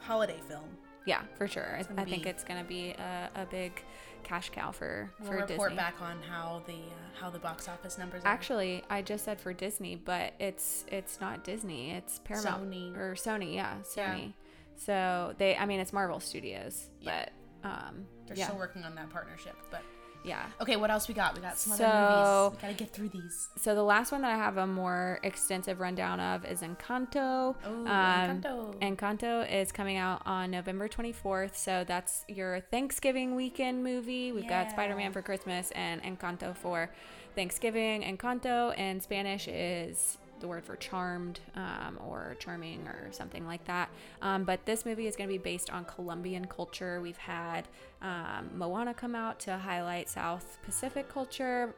holiday 0.00 0.40
film. 0.48 0.68
yeah, 1.06 1.22
for 1.36 1.46
sure. 1.48 1.76
I, 1.96 2.00
I 2.00 2.04
think 2.04 2.26
it's 2.26 2.44
gonna 2.44 2.64
be 2.64 2.90
a, 2.90 3.30
a 3.34 3.46
big 3.46 3.82
cash 4.22 4.48
cow 4.50 4.70
for 4.72 5.10
We'll 5.20 5.28
for 5.32 5.36
report 5.38 5.48
Disney. 5.70 5.76
back 5.76 6.00
on 6.00 6.22
how 6.22 6.62
the 6.66 6.72
uh, 6.72 7.20
how 7.20 7.28
the 7.30 7.38
box 7.38 7.68
office 7.68 7.98
numbers 7.98 8.24
are. 8.24 8.28
Actually, 8.28 8.82
I 8.88 9.02
just 9.02 9.24
said 9.24 9.40
for 9.40 9.52
Disney, 9.52 9.96
but 9.96 10.32
it's 10.38 10.84
it's 10.88 11.20
not 11.20 11.44
Disney. 11.44 11.90
It's 11.90 12.20
Paramount 12.20 12.70
Sony. 12.70 12.96
or 12.96 13.14
Sony. 13.14 13.54
Yeah, 13.54 13.74
Yeah. 13.96 14.14
Sony. 14.14 14.32
So 14.76 15.34
they, 15.38 15.56
I 15.56 15.66
mean, 15.66 15.80
it's 15.80 15.92
Marvel 15.92 16.20
Studios, 16.20 16.88
Yeah. 17.00 17.26
but 17.62 17.68
um, 17.68 18.06
they're 18.26 18.36
yeah, 18.36 18.46
still 18.46 18.58
working 18.58 18.82
on 18.84 18.94
that 18.96 19.10
partnership, 19.10 19.56
but 19.70 19.82
yeah. 20.24 20.46
okay. 20.60 20.76
What 20.76 20.90
else 20.90 21.06
we 21.06 21.12
got? 21.14 21.34
We 21.34 21.42
got 21.42 21.58
some 21.58 21.76
So- 21.76 21.84
other 21.84 22.46
movies. 22.50 22.56
We 22.62 22.62
gotta 22.68 22.74
get 22.84 22.92
through 22.94 23.08
these. 23.10 23.48
So 23.58 23.74
the 23.74 23.82
last 23.82 24.10
one 24.10 24.22
that 24.22 24.30
I 24.32 24.36
have 24.36 24.56
a 24.56 24.66
more 24.66 25.18
extensive 25.22 25.80
rundown 25.80 26.18
of 26.18 26.44
is 26.46 26.62
Encanto. 26.62 27.54
Oh, 27.64 27.70
Um, 27.70 27.86
Encanto. 27.86 28.74
Encanto 28.80 29.50
is 29.52 29.70
coming 29.70 29.96
out 29.98 30.22
on 30.26 30.50
November 30.50 30.88
24th, 30.88 31.56
so 31.56 31.84
that's 31.86 32.24
your 32.28 32.60
Thanksgiving 32.70 33.34
weekend 33.34 33.84
movie. 33.84 34.32
We've 34.32 34.48
got 34.48 34.70
Spider-Man 34.70 35.12
for 35.12 35.20
Christmas 35.22 35.70
and 35.72 36.02
Encanto 36.02 36.56
for 36.56 36.90
Thanksgiving. 37.34 38.02
Encanto 38.02 38.74
in 38.78 39.00
Spanish 39.00 39.46
is 39.48 40.16
the 40.40 40.48
word 40.48 40.64
for 40.64 40.76
charmed 40.76 41.40
um, 41.54 41.98
or 42.06 42.36
charming 42.38 42.86
or 42.86 43.08
something 43.12 43.46
like 43.46 43.64
that. 43.64 43.88
Um, 44.22 44.44
but 44.44 44.64
this 44.66 44.84
movie 44.84 45.06
is 45.06 45.16
going 45.16 45.28
to 45.28 45.32
be 45.32 45.38
based 45.42 45.70
on 45.70 45.84
Colombian 45.84 46.46
culture. 46.46 47.00
We've 47.00 47.16
had 47.16 47.68
um, 48.02 48.50
Moana 48.54 48.94
come 48.94 49.14
out 49.14 49.40
to 49.40 49.56
highlight 49.56 50.08
South 50.08 50.58
Pacific 50.64 51.08
culture. 51.08 51.74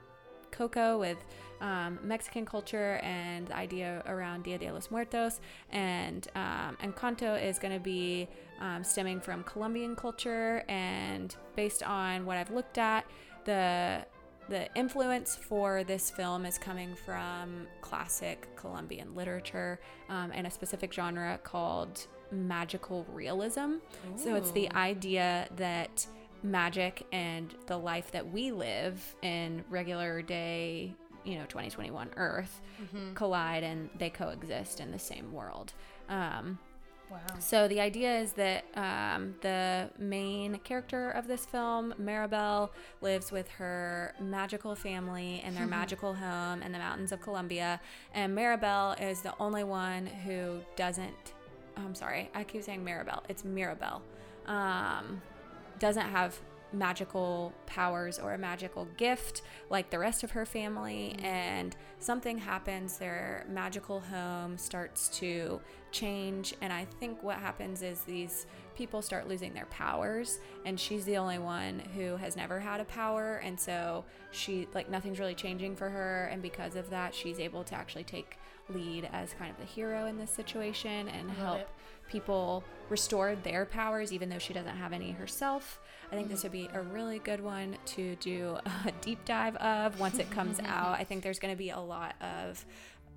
Coco 0.52 0.98
with 0.98 1.18
um, 1.60 1.98
Mexican 2.02 2.46
culture 2.46 3.00
and 3.02 3.48
the 3.48 3.56
idea 3.56 4.02
around 4.06 4.44
Dia 4.44 4.58
de 4.58 4.70
los 4.70 4.90
Muertos, 4.90 5.40
and 5.70 6.28
um, 6.34 6.76
Encanto 6.82 7.42
is 7.42 7.58
going 7.58 7.74
to 7.74 7.80
be 7.80 8.28
um, 8.60 8.82
stemming 8.82 9.20
from 9.20 9.42
Colombian 9.44 9.96
culture 9.96 10.64
and 10.68 11.34
based 11.56 11.82
on 11.82 12.24
what 12.24 12.36
I've 12.36 12.50
looked 12.50 12.78
at, 12.78 13.04
the 13.44 14.04
the 14.48 14.72
influence 14.74 15.34
for 15.36 15.82
this 15.84 16.10
film 16.10 16.44
is 16.46 16.56
coming 16.58 16.94
from 16.94 17.66
classic 17.80 18.48
Colombian 18.56 19.14
literature 19.14 19.80
um, 20.08 20.30
and 20.32 20.46
a 20.46 20.50
specific 20.50 20.92
genre 20.92 21.38
called 21.42 22.06
magical 22.30 23.06
realism. 23.12 23.76
So 24.16 24.34
it's 24.36 24.50
the 24.52 24.70
idea 24.72 25.48
that 25.56 26.06
magic 26.42 27.06
and 27.12 27.54
the 27.66 27.76
life 27.76 28.10
that 28.12 28.30
we 28.30 28.52
live 28.52 29.16
in 29.22 29.64
regular 29.70 30.22
day, 30.22 30.94
you 31.24 31.34
know, 31.36 31.44
2021 31.46 32.10
Earth 32.16 32.60
collide 33.14 33.64
and 33.64 33.88
they 33.98 34.10
coexist 34.10 34.80
in 34.80 34.90
the 34.92 34.98
same 34.98 35.32
world. 35.32 35.72
Um, 36.08 36.58
wow. 37.10 37.18
so 37.38 37.68
the 37.68 37.80
idea 37.80 38.20
is 38.20 38.32
that 38.32 38.64
um, 38.74 39.34
the 39.40 39.90
main 39.98 40.58
character 40.58 41.10
of 41.10 41.26
this 41.26 41.46
film, 41.46 41.94
Maribel, 42.00 42.70
lives 43.00 43.32
with 43.32 43.48
her 43.50 44.14
magical 44.20 44.74
family 44.74 45.42
in 45.44 45.54
their 45.54 45.66
magical 45.66 46.14
home 46.14 46.62
in 46.62 46.72
the 46.72 46.78
mountains 46.78 47.12
of 47.12 47.20
Colombia, 47.20 47.80
and 48.14 48.36
Maribel 48.36 49.00
is 49.00 49.20
the 49.22 49.34
only 49.38 49.64
one 49.64 50.06
who 50.06 50.60
doesn't. 50.76 51.32
I'm 51.76 51.94
sorry, 51.94 52.30
I 52.34 52.44
keep 52.44 52.62
saying 52.62 52.84
Maribel. 52.84 53.22
It's 53.28 53.44
Mirabel. 53.44 54.02
Um, 54.46 55.20
doesn't 55.78 56.06
have 56.06 56.40
magical 56.72 57.52
powers 57.66 58.18
or 58.18 58.34
a 58.34 58.38
magical 58.38 58.86
gift 58.96 59.42
like 59.70 59.90
the 59.90 59.98
rest 59.98 60.24
of 60.24 60.32
her 60.32 60.44
family. 60.44 61.14
Mm-hmm. 61.16 61.26
And 61.26 61.76
something 61.98 62.38
happens 62.38 62.98
their 62.98 63.46
magical 63.48 64.00
home 64.00 64.58
starts 64.58 65.08
to 65.18 65.60
change. 65.92 66.54
And 66.60 66.72
i 66.72 66.84
think 67.00 67.22
what 67.22 67.36
happens 67.36 67.82
is 67.82 68.00
these 68.02 68.46
people 68.76 69.00
start 69.00 69.28
losing 69.28 69.54
their 69.54 69.66
powers 69.66 70.38
and 70.66 70.78
she's 70.78 71.04
the 71.06 71.16
only 71.16 71.38
one 71.38 71.80
who 71.94 72.16
has 72.16 72.36
never 72.36 72.60
had 72.60 72.80
a 72.80 72.84
power. 72.84 73.36
And 73.44 73.58
so 73.58 74.04
she 74.30 74.68
like 74.74 74.90
nothing's 74.90 75.18
really 75.18 75.34
changing 75.34 75.76
for 75.76 75.88
her. 75.88 76.28
And 76.32 76.42
because 76.42 76.76
of 76.76 76.90
that 76.90 77.14
she's 77.14 77.38
able 77.38 77.64
to 77.64 77.74
actually 77.74 78.04
take 78.04 78.38
lead 78.68 79.08
as 79.12 79.32
kind 79.34 79.50
of 79.50 79.58
the 79.58 79.64
hero 79.64 80.06
in 80.06 80.18
this 80.18 80.30
situation 80.30 81.08
and 81.08 81.30
help 81.30 81.60
it. 81.60 81.68
people 82.08 82.64
restore 82.88 83.36
their 83.36 83.64
powers 83.64 84.12
even 84.12 84.28
though 84.28 84.38
she 84.38 84.52
doesn't 84.52 84.76
have 84.76 84.92
any 84.92 85.12
herself. 85.12 85.80
I 86.10 86.14
think 86.14 86.28
this 86.28 86.42
would 86.42 86.52
be 86.52 86.68
a 86.72 86.80
really 86.80 87.18
good 87.18 87.40
one 87.40 87.76
to 87.86 88.16
do 88.16 88.58
a 88.64 88.92
deep 89.00 89.24
dive 89.24 89.56
of 89.56 89.98
once 89.98 90.18
it 90.18 90.30
comes 90.30 90.60
out. 90.64 90.98
I 90.98 91.04
think 91.04 91.22
there's 91.22 91.38
going 91.38 91.52
to 91.52 91.58
be 91.58 91.70
a 91.70 91.78
lot 91.78 92.14
of 92.20 92.64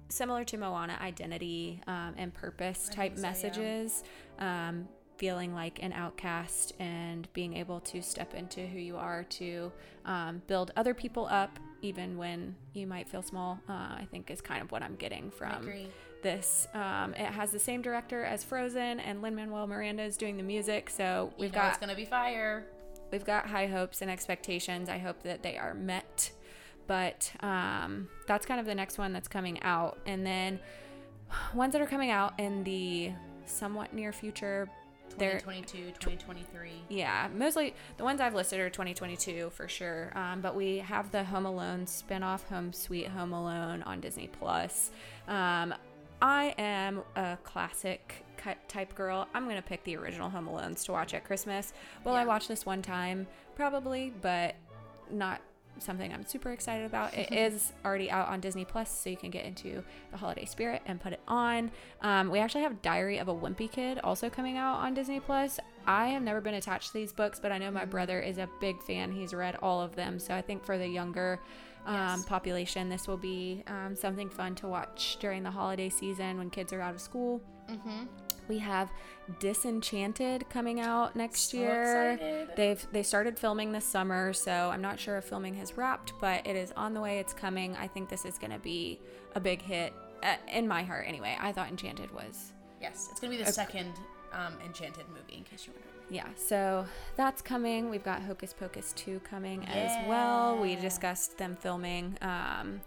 similar 0.10 0.44
to 0.46 0.58
Moana 0.58 0.98
identity 1.02 1.82
um, 1.88 2.16
and 2.18 2.34
purpose 2.34 2.90
type 2.90 3.14
so, 3.16 3.22
yeah. 3.22 3.30
messages. 3.30 4.04
Um, 4.40 4.88
feeling 5.18 5.54
like 5.54 5.84
an 5.84 5.92
outcast 5.92 6.72
and 6.80 7.28
being 7.34 7.58
able 7.58 7.82
to 7.82 8.02
step 8.02 8.34
into 8.34 8.66
who 8.66 8.80
you 8.80 8.96
are 8.96 9.26
to 9.26 9.70
um, 10.06 10.42
build 10.48 10.72
other 10.78 10.94
people 10.94 11.28
up 11.30 11.60
even 11.82 12.18
when 12.18 12.56
you 12.72 12.88
might 12.88 13.10
feel 13.10 13.22
small 13.22 13.60
uh, 13.68 13.74
i 13.74 14.08
think 14.12 14.32
is 14.32 14.40
kind 14.40 14.62
of 14.62 14.72
what 14.72 14.82
i'm 14.82 14.96
getting 14.96 15.30
from 15.30 15.70
this. 16.22 16.68
Um, 16.74 17.14
it 17.14 17.26
has 17.26 17.52
the 17.52 17.60
same 17.60 17.82
director 17.82 18.24
as 18.24 18.44
Frozen, 18.44 19.00
and 19.00 19.22
Lin 19.22 19.36
Manuel 19.36 19.68
Miranda 19.68 20.04
is 20.04 20.18
doing 20.18 20.38
the 20.38 20.44
music. 20.44 20.90
So 20.90 21.34
we've 21.38 21.54
know 21.54 21.62
it's 21.68 21.78
got 21.78 21.82
gonna 21.82 21.96
be 21.96 22.06
fire. 22.06 22.66
We've 23.12 23.26
got 23.26 23.48
high 23.48 23.68
hopes 23.68 24.02
and 24.02 24.10
expectations. 24.10 24.90
I 24.90 24.98
hope 24.98 25.24
that 25.24 25.44
they 25.44 25.58
are 25.58 25.74
met. 25.74 26.32
But 26.88 27.32
um, 27.42 28.08
that's 28.26 28.46
kind 28.46 28.60
of 28.60 28.66
the 28.66 28.74
next 28.74 28.98
one 28.98 29.14
that's 29.14 29.28
coming 29.28 29.62
out, 29.62 30.00
and 30.08 30.26
then 30.26 30.60
ones 31.54 31.74
that 31.74 31.82
are 31.82 31.88
coming 31.88 32.10
out 32.10 32.40
in 32.40 32.64
the 32.64 33.12
somewhat 33.46 33.94
near 33.94 34.12
future. 34.12 34.68
They're 35.18 35.40
2022, 35.40 35.92
2023. 36.00 36.72
yeah, 36.90 37.28
mostly 37.34 37.74
the 37.98 38.04
ones 38.04 38.22
I've 38.22 38.36
listed 38.36 38.60
are 38.60 38.70
2022 38.70 39.50
for 39.50 39.68
sure. 39.68 40.12
Um, 40.16 40.40
but 40.42 40.56
we 40.56 40.78
have 40.78 41.12
the 41.12 41.24
Home 41.24 41.46
Alone 41.46 41.86
spinoff, 41.86 42.44
Home 42.46 42.72
Sweet 42.72 43.08
Home 43.08 43.34
Alone, 43.34 43.84
on 43.84 44.00
Disney 44.00 44.28
Plus. 44.28 44.92
Um, 45.28 45.74
I 46.22 46.54
am 46.58 47.02
a 47.16 47.38
classic 47.44 48.26
type 48.68 48.96
girl. 48.96 49.28
I'm 49.34 49.48
gonna 49.48 49.62
pick 49.62 49.84
the 49.84 49.96
original 49.98 50.30
Home 50.30 50.48
Alones 50.48 50.84
to 50.86 50.92
watch 50.92 51.14
at 51.14 51.24
Christmas. 51.26 51.74
Will 52.04 52.14
I 52.14 52.22
Yeah. 52.22 52.28
watch 52.28 52.48
this 52.48 52.66
one 52.66 52.82
time? 52.82 53.28
Probably, 53.56 54.14
but 54.22 54.56
not 55.12 55.42
something 55.80 56.14
I'm 56.14 56.26
super 56.26 56.52
excited 56.52 56.86
about. 56.86 57.14
It 57.14 57.32
is 57.34 57.72
already 57.86 58.12
out 58.12 58.28
on 58.28 58.42
Disney 58.42 58.66
Plus, 58.66 58.92
so 58.92 59.10
you 59.10 59.16
can 59.18 59.30
get 59.30 59.46
into 59.46 59.82
the 60.12 60.18
holiday 60.18 60.44
spirit 60.46 60.82
and 60.86 61.00
put 61.00 61.14
it 61.14 61.22
on. 61.28 61.72
Um, 62.02 62.30
we 62.30 62.40
actually 62.40 62.64
have 62.64 62.82
Diary 62.82 63.18
of 63.18 63.28
a 63.30 63.34
Wimpy 63.34 63.72
Kid 63.72 64.00
also 64.04 64.30
coming 64.30 64.58
out 64.58 64.76
on 64.78 64.94
Disney 64.94 65.20
Plus. 65.22 65.60
I 65.88 66.08
have 66.08 66.22
never 66.22 66.42
been 66.42 66.56
attached 66.56 66.88
to 66.88 66.94
these 66.94 67.14
books, 67.14 67.40
but 67.40 67.52
I 67.52 67.58
know 67.58 67.72
my 67.72 67.86
brother 67.86 68.20
is 68.20 68.38
a 68.38 68.50
big 68.60 68.82
fan. 68.84 69.12
He's 69.12 69.34
read 69.34 69.56
all 69.62 69.82
of 69.82 69.96
them, 69.96 70.20
so 70.20 70.34
I 70.36 70.42
think 70.42 70.64
for 70.66 70.78
the 70.78 70.88
younger 70.88 71.40
um, 71.86 71.96
Yes. 71.96 72.26
population, 72.26 72.90
this 72.90 73.08
will 73.08 73.18
be 73.18 73.64
um, 73.68 73.96
something 73.96 74.30
fun 74.30 74.54
to 74.56 74.68
watch 74.68 75.18
during 75.22 75.44
the 75.44 75.52
holiday 75.52 75.88
season 75.90 76.38
when 76.38 76.50
kids 76.50 76.74
are 76.74 76.82
out 76.82 76.94
of 76.94 77.00
school. 77.02 77.42
Mm-hmm. 77.72 78.04
We 78.50 78.58
have 78.58 78.90
Disenchanted 79.40 80.50
coming 80.50 80.80
out 80.80 81.16
next 81.16 81.52
So 81.52 81.58
year. 81.58 82.12
excited. 82.14 82.50
They've 82.56 82.88
they 82.92 83.04
started 83.04 83.40
filming 83.40 83.72
this 83.72 83.86
summer, 83.86 84.34
so 84.34 84.52
I'm 84.52 84.82
not 84.82 85.00
sure 85.00 85.18
if 85.18 85.26
filming 85.26 85.54
has 85.56 85.78
wrapped, 85.78 86.14
but 86.20 86.46
it 86.46 86.56
is 86.56 86.72
on 86.76 86.94
the 86.94 87.02
way. 87.02 87.20
It's 87.20 87.34
coming. 87.34 87.76
I 87.78 87.88
think 87.88 88.10
this 88.10 88.26
is 88.26 88.38
going 88.38 88.52
to 88.52 88.60
be 88.60 89.00
a 89.36 89.40
big 89.40 89.62
hit 89.62 89.94
uh, 90.24 90.36
in 90.52 90.68
my 90.68 90.84
heart. 90.84 91.06
Anyway, 91.08 91.38
I 91.40 91.52
thought 91.52 91.70
Enchanted 91.70 92.12
was 92.14 92.52
Yes, 92.82 93.08
it's 93.12 93.20
gonna 93.20 93.32
be 93.36 93.42
the 93.44 93.52
second 93.52 93.94
um, 94.32 94.54
Enchanted 94.66 95.06
movie, 95.10 95.38
in 95.38 95.44
case 95.44 95.68
you 95.68 95.74
wonder. 95.74 95.88
yeah. 96.10 96.28
So 96.38 96.86
that's 97.18 97.42
coming. 97.42 97.90
We've 97.90 98.04
got 98.04 98.22
Hocus 98.22 98.54
Pocus 98.54 98.94
2 98.94 99.20
coming 99.22 99.66
as 99.66 100.08
well. 100.08 100.58
We 100.58 100.76
discussed 100.76 101.38
them 101.38 101.58
filming 101.60 102.18
um, 102.22 102.80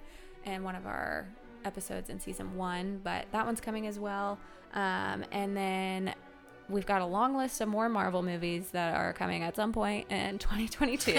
in 0.47 0.63
one 0.65 0.77
of 0.77 0.87
our 0.87 1.29
episodes 1.65 2.11
in 2.11 2.21
season 2.21 2.57
one, 2.57 3.01
but 3.03 3.27
that 3.33 3.45
one's 3.45 3.61
coming 3.61 3.87
as 3.87 3.99
well. 3.99 4.39
Um, 4.75 5.25
and 5.33 5.57
then 5.57 6.15
we've 6.73 6.87
got 6.87 7.03
a 7.03 7.07
long 7.07 7.37
list 7.37 7.61
of 7.61 7.69
more 7.69 7.89
Marvel 7.89 8.23
movies 8.23 8.71
that 8.73 8.95
are 8.97 9.13
coming 9.13 9.43
at 9.43 9.55
some 9.55 9.73
point 9.73 10.11
in 10.11 10.39
2022. 10.39 11.13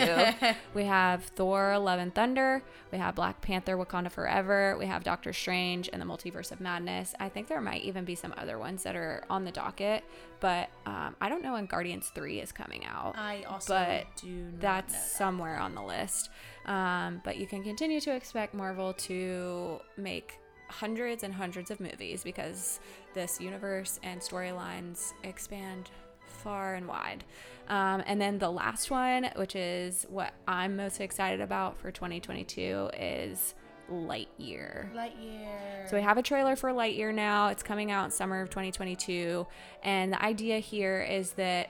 we 0.73 0.83
have 0.85 1.23
Thor: 1.23 1.77
Love 1.77 1.99
and 1.99 2.13
Thunder. 2.13 2.63
We 2.91 2.97
have 2.97 3.15
Black 3.15 3.41
Panther: 3.41 3.77
Wakanda 3.77 4.11
Forever. 4.11 4.75
We 4.77 4.85
have 4.87 5.03
Doctor 5.03 5.31
Strange 5.33 5.89
and 5.93 6.01
the 6.01 6.05
Multiverse 6.05 6.51
of 6.51 6.59
Madness. 6.59 7.13
I 7.19 7.29
think 7.29 7.47
there 7.47 7.61
might 7.61 7.83
even 7.83 8.03
be 8.05 8.15
some 8.15 8.33
other 8.37 8.57
ones 8.59 8.83
that 8.83 8.95
are 8.95 9.23
on 9.29 9.45
the 9.45 9.51
docket, 9.51 10.03
but 10.39 10.69
um, 10.85 11.15
I 11.21 11.29
don't 11.29 11.43
know 11.43 11.53
when 11.53 11.65
Guardians 11.67 12.11
3 12.13 12.39
is 12.41 12.51
coming 12.51 12.85
out. 12.85 13.15
I 13.17 13.43
also 13.43 13.73
But 13.75 14.05
do 14.21 14.47
That's 14.59 14.93
that. 14.93 15.07
somewhere 15.09 15.57
on 15.57 15.75
the 15.75 15.83
list. 15.83 16.29
Um, 16.65 17.21
but 17.23 17.37
you 17.37 17.45
can 17.47 17.63
continue 17.63 17.99
to 18.01 18.15
expect 18.15 18.53
Marvel 18.53 18.93
to 18.93 19.79
make 19.97 20.39
hundreds 20.69 21.23
and 21.23 21.33
hundreds 21.33 21.69
of 21.69 21.79
movies 21.79 22.23
because 22.23 22.79
this 23.13 23.39
universe 23.39 23.99
and 24.03 24.19
storylines 24.21 25.13
expand 25.23 25.89
far 26.25 26.75
and 26.75 26.87
wide. 26.87 27.23
Um, 27.69 28.03
and 28.05 28.19
then 28.19 28.39
the 28.39 28.51
last 28.51 28.91
one, 28.91 29.29
which 29.35 29.55
is 29.55 30.05
what 30.09 30.33
I'm 30.47 30.75
most 30.75 30.99
excited 30.99 31.41
about 31.41 31.77
for 31.77 31.91
2022, 31.91 32.89
is 32.97 33.55
Lightyear. 33.91 34.93
Lightyear. 34.93 35.89
So 35.89 35.95
we 35.95 36.01
have 36.01 36.17
a 36.17 36.21
trailer 36.23 36.55
for 36.55 36.71
Lightyear 36.71 37.13
now. 37.13 37.47
It's 37.47 37.63
coming 37.63 37.91
out 37.91 38.05
in 38.05 38.11
summer 38.11 38.41
of 38.41 38.49
2022. 38.49 39.47
And 39.83 40.13
the 40.13 40.21
idea 40.23 40.59
here 40.59 41.01
is 41.01 41.31
that 41.33 41.69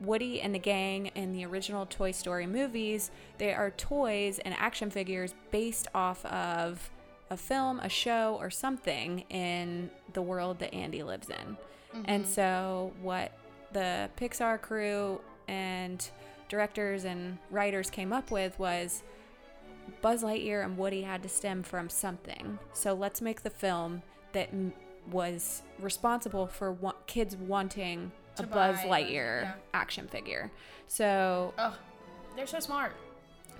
Woody 0.00 0.40
and 0.40 0.54
the 0.54 0.58
gang 0.58 1.08
in 1.08 1.32
the 1.32 1.44
original 1.44 1.86
Toy 1.86 2.10
Story 2.10 2.46
movies, 2.46 3.10
they 3.38 3.52
are 3.52 3.70
toys 3.70 4.38
and 4.38 4.54
action 4.58 4.90
figures 4.90 5.34
based 5.50 5.88
off 5.94 6.24
of 6.26 6.90
a 7.30 7.36
film, 7.36 7.80
a 7.80 7.88
show, 7.88 8.36
or 8.40 8.50
something 8.50 9.20
in 9.30 9.90
the 10.12 10.22
world 10.22 10.58
that 10.58 10.74
Andy 10.74 11.02
lives 11.02 11.28
in. 11.28 11.56
And 12.04 12.24
mm-hmm. 12.24 12.32
so 12.32 12.92
what 13.02 13.32
the 13.72 14.10
Pixar 14.16 14.60
crew 14.60 15.20
and 15.48 16.08
directors 16.48 17.04
and 17.04 17.38
writers 17.50 17.90
came 17.90 18.12
up 18.12 18.30
with 18.30 18.58
was 18.58 19.02
Buzz 20.02 20.22
Lightyear 20.22 20.64
and 20.64 20.76
Woody 20.76 21.02
had 21.02 21.22
to 21.22 21.28
stem 21.28 21.62
from 21.62 21.88
something. 21.88 22.58
So 22.72 22.94
let's 22.94 23.20
make 23.20 23.42
the 23.42 23.50
film 23.50 24.02
that 24.32 24.48
m- 24.52 24.72
was 25.10 25.62
responsible 25.80 26.46
for 26.46 26.72
wa- 26.72 26.94
kids 27.06 27.36
wanting 27.36 28.12
a 28.38 28.42
Buzz 28.44 28.78
Lightyear 28.78 29.42
yeah. 29.42 29.52
action 29.74 30.06
figure. 30.08 30.50
So 30.86 31.54
Oh, 31.58 31.76
they're 32.36 32.46
so 32.46 32.60
smart. 32.60 32.92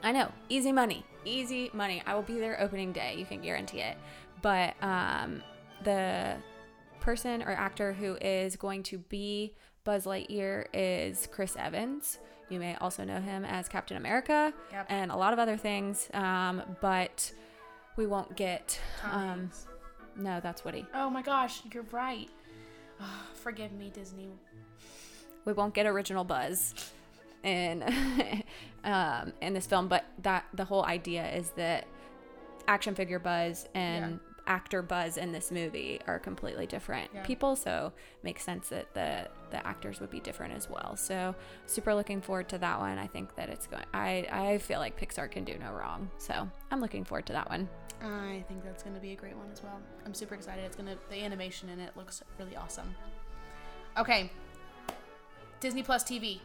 I 0.03 0.13
know, 0.13 0.33
easy 0.49 0.73
money, 0.73 1.05
easy 1.25 1.71
money. 1.73 2.03
I 2.07 2.15
will 2.15 2.23
be 2.23 2.39
there 2.39 2.61
opening 2.61 2.93
day. 2.93 3.15
You 3.19 3.25
can 3.25 3.41
guarantee 3.41 3.81
it. 3.81 3.97
But 4.43 4.75
um, 4.83 5.43
the 5.85 6.37
person 7.01 7.43
or 7.43 7.51
actor 7.51 7.93
who 7.93 8.17
is 8.21 8.57
going 8.57 8.83
to 8.85 8.99
be 8.99 9.55
Buzz 9.85 10.05
Lightyear 10.05 10.67
is 10.75 11.27
Chris 11.31 11.57
Evans. 11.59 12.19
You 12.49 12.59
may 12.59 12.75
also 12.77 13.05
know 13.05 13.21
him 13.21 13.45
as 13.45 13.69
Captain 13.69 13.97
America 13.97 14.53
Yep. 14.73 14.87
and 14.89 15.11
a 15.11 15.17
lot 15.17 15.33
of 15.33 15.39
other 15.39 15.57
things. 15.57 16.09
Um, 16.13 16.63
but 16.81 17.33
we 17.97 18.07
won't 18.07 18.37
get. 18.37 18.79
Um, 19.11 19.51
no, 20.17 20.41
that's 20.41 20.65
Woody. 20.65 20.85
Oh 20.95 21.09
my 21.09 21.23
gosh, 21.23 21.63
you're 21.73 21.85
right. 21.93 22.29
Oh, 23.01 23.23
forgive 23.35 23.73
me, 23.73 23.91
Disney. 23.95 24.29
we 25.47 25.53
won't 25.55 25.73
get 25.75 25.87
original 25.87 26.25
Buzz 26.25 26.75
in 27.43 27.83
um, 28.85 29.33
in 29.41 29.53
this 29.55 29.67
film, 29.67 29.89
but 29.89 30.05
that 30.23 30.45
the 30.55 30.65
whole 30.65 30.85
idea 30.85 31.29
is 31.33 31.51
that 31.57 31.87
action 32.69 32.95
figure 32.95 33.19
Buzz 33.19 33.67
and 33.75 34.21
actor 34.47 34.83
Buzz 34.83 35.17
in 35.17 35.33
this 35.33 35.51
movie 35.53 36.01
are 36.07 36.19
completely 36.19 36.67
different 36.67 37.11
Yeah. 37.15 37.23
people, 37.23 37.55
so 37.57 37.93
makes 38.23 38.43
sense 38.43 38.69
that 38.71 38.93
the 38.95 39.29
the 39.51 39.65
actors 39.67 40.01
would 40.01 40.11
be 40.11 40.21
different 40.21 40.55
as 40.55 40.69
well. 40.69 40.97
So 40.97 41.35
super 41.67 41.95
looking 41.95 42.21
forward 42.21 42.49
to 42.51 42.59
that 42.59 42.79
one. 42.79 42.99
I 42.99 43.07
think 43.07 43.35
that 43.37 43.49
it's 43.49 43.67
going. 43.67 43.85
I 43.95 44.27
I 44.31 44.59
feel 44.59 44.79
like 44.81 44.99
Pixar 44.99 45.31
can 45.31 45.45
do 45.45 45.57
no 45.59 45.73
wrong, 45.73 46.11
so 46.19 46.49
I'm 46.71 46.81
looking 46.81 47.05
forward 47.05 47.27
to 47.27 47.33
that 47.35 47.49
one. 47.49 47.69
I 48.03 48.43
think 48.49 48.65
that's 48.65 48.83
gonna 48.83 48.99
be 48.99 49.13
a 49.13 49.17
great 49.17 49.37
one 49.37 49.49
as 49.53 49.63
well. 49.63 49.79
I'm 50.07 50.15
super 50.15 50.35
excited. 50.35 50.65
It's 50.65 50.77
gonna 50.77 50.97
the 51.11 51.23
animation 51.23 51.69
in 51.69 51.79
it 51.81 51.97
looks 51.97 52.23
really 52.39 52.57
awesome. 52.57 52.95
Okay, 53.99 54.31
Disney 55.61 55.83
Plus 55.83 56.03
TV. 56.05 56.41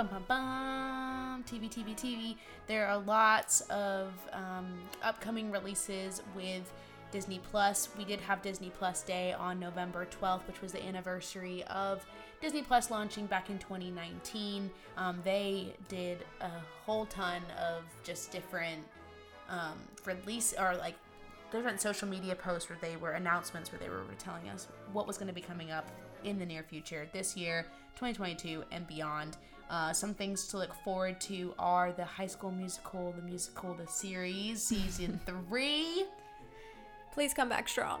Bum 0.00 0.08
bum 0.08 0.24
bum. 0.28 1.44
TV 1.44 1.68
TV 1.68 1.94
TV. 1.94 2.36
There 2.66 2.86
are 2.86 2.96
lots 2.96 3.60
of 3.68 4.14
um, 4.32 4.66
upcoming 5.02 5.50
releases 5.50 6.22
with 6.34 6.72
Disney 7.10 7.38
Plus. 7.50 7.90
We 7.98 8.06
did 8.06 8.18
have 8.22 8.40
Disney 8.40 8.70
Plus 8.70 9.02
Day 9.02 9.34
on 9.34 9.60
November 9.60 10.06
12th, 10.06 10.46
which 10.46 10.62
was 10.62 10.72
the 10.72 10.82
anniversary 10.82 11.64
of 11.64 12.02
Disney 12.40 12.62
Plus 12.62 12.90
launching 12.90 13.26
back 13.26 13.50
in 13.50 13.58
2019. 13.58 14.70
Um, 14.96 15.18
they 15.22 15.74
did 15.90 16.24
a 16.40 16.48
whole 16.86 17.04
ton 17.04 17.42
of 17.60 17.82
just 18.02 18.32
different 18.32 18.82
um, 19.50 19.76
release 20.06 20.54
or 20.58 20.76
like 20.76 20.94
different 21.52 21.78
social 21.78 22.08
media 22.08 22.34
posts 22.34 22.70
where 22.70 22.78
they 22.80 22.96
were 22.96 23.10
announcements 23.10 23.70
where 23.70 23.78
they 23.78 23.90
were 23.90 24.04
telling 24.18 24.48
us 24.48 24.66
what 24.94 25.06
was 25.06 25.18
going 25.18 25.28
to 25.28 25.34
be 25.34 25.42
coming 25.42 25.70
up 25.70 25.86
in 26.24 26.38
the 26.38 26.46
near 26.46 26.62
future 26.62 27.06
this 27.12 27.36
year 27.36 27.66
2022 27.96 28.62
and 28.70 28.86
beyond 28.86 29.36
uh, 29.70 29.92
some 29.92 30.12
things 30.12 30.46
to 30.48 30.58
look 30.58 30.74
forward 30.84 31.20
to 31.20 31.54
are 31.58 31.92
the 31.92 32.04
high 32.04 32.26
school 32.26 32.50
musical 32.50 33.12
the 33.16 33.22
musical 33.22 33.72
the 33.74 33.86
series 33.86 34.62
season 34.62 35.20
three 35.26 36.04
Please 37.12 37.32
come 37.34 37.48
back 37.48 37.68
strong. 37.68 38.00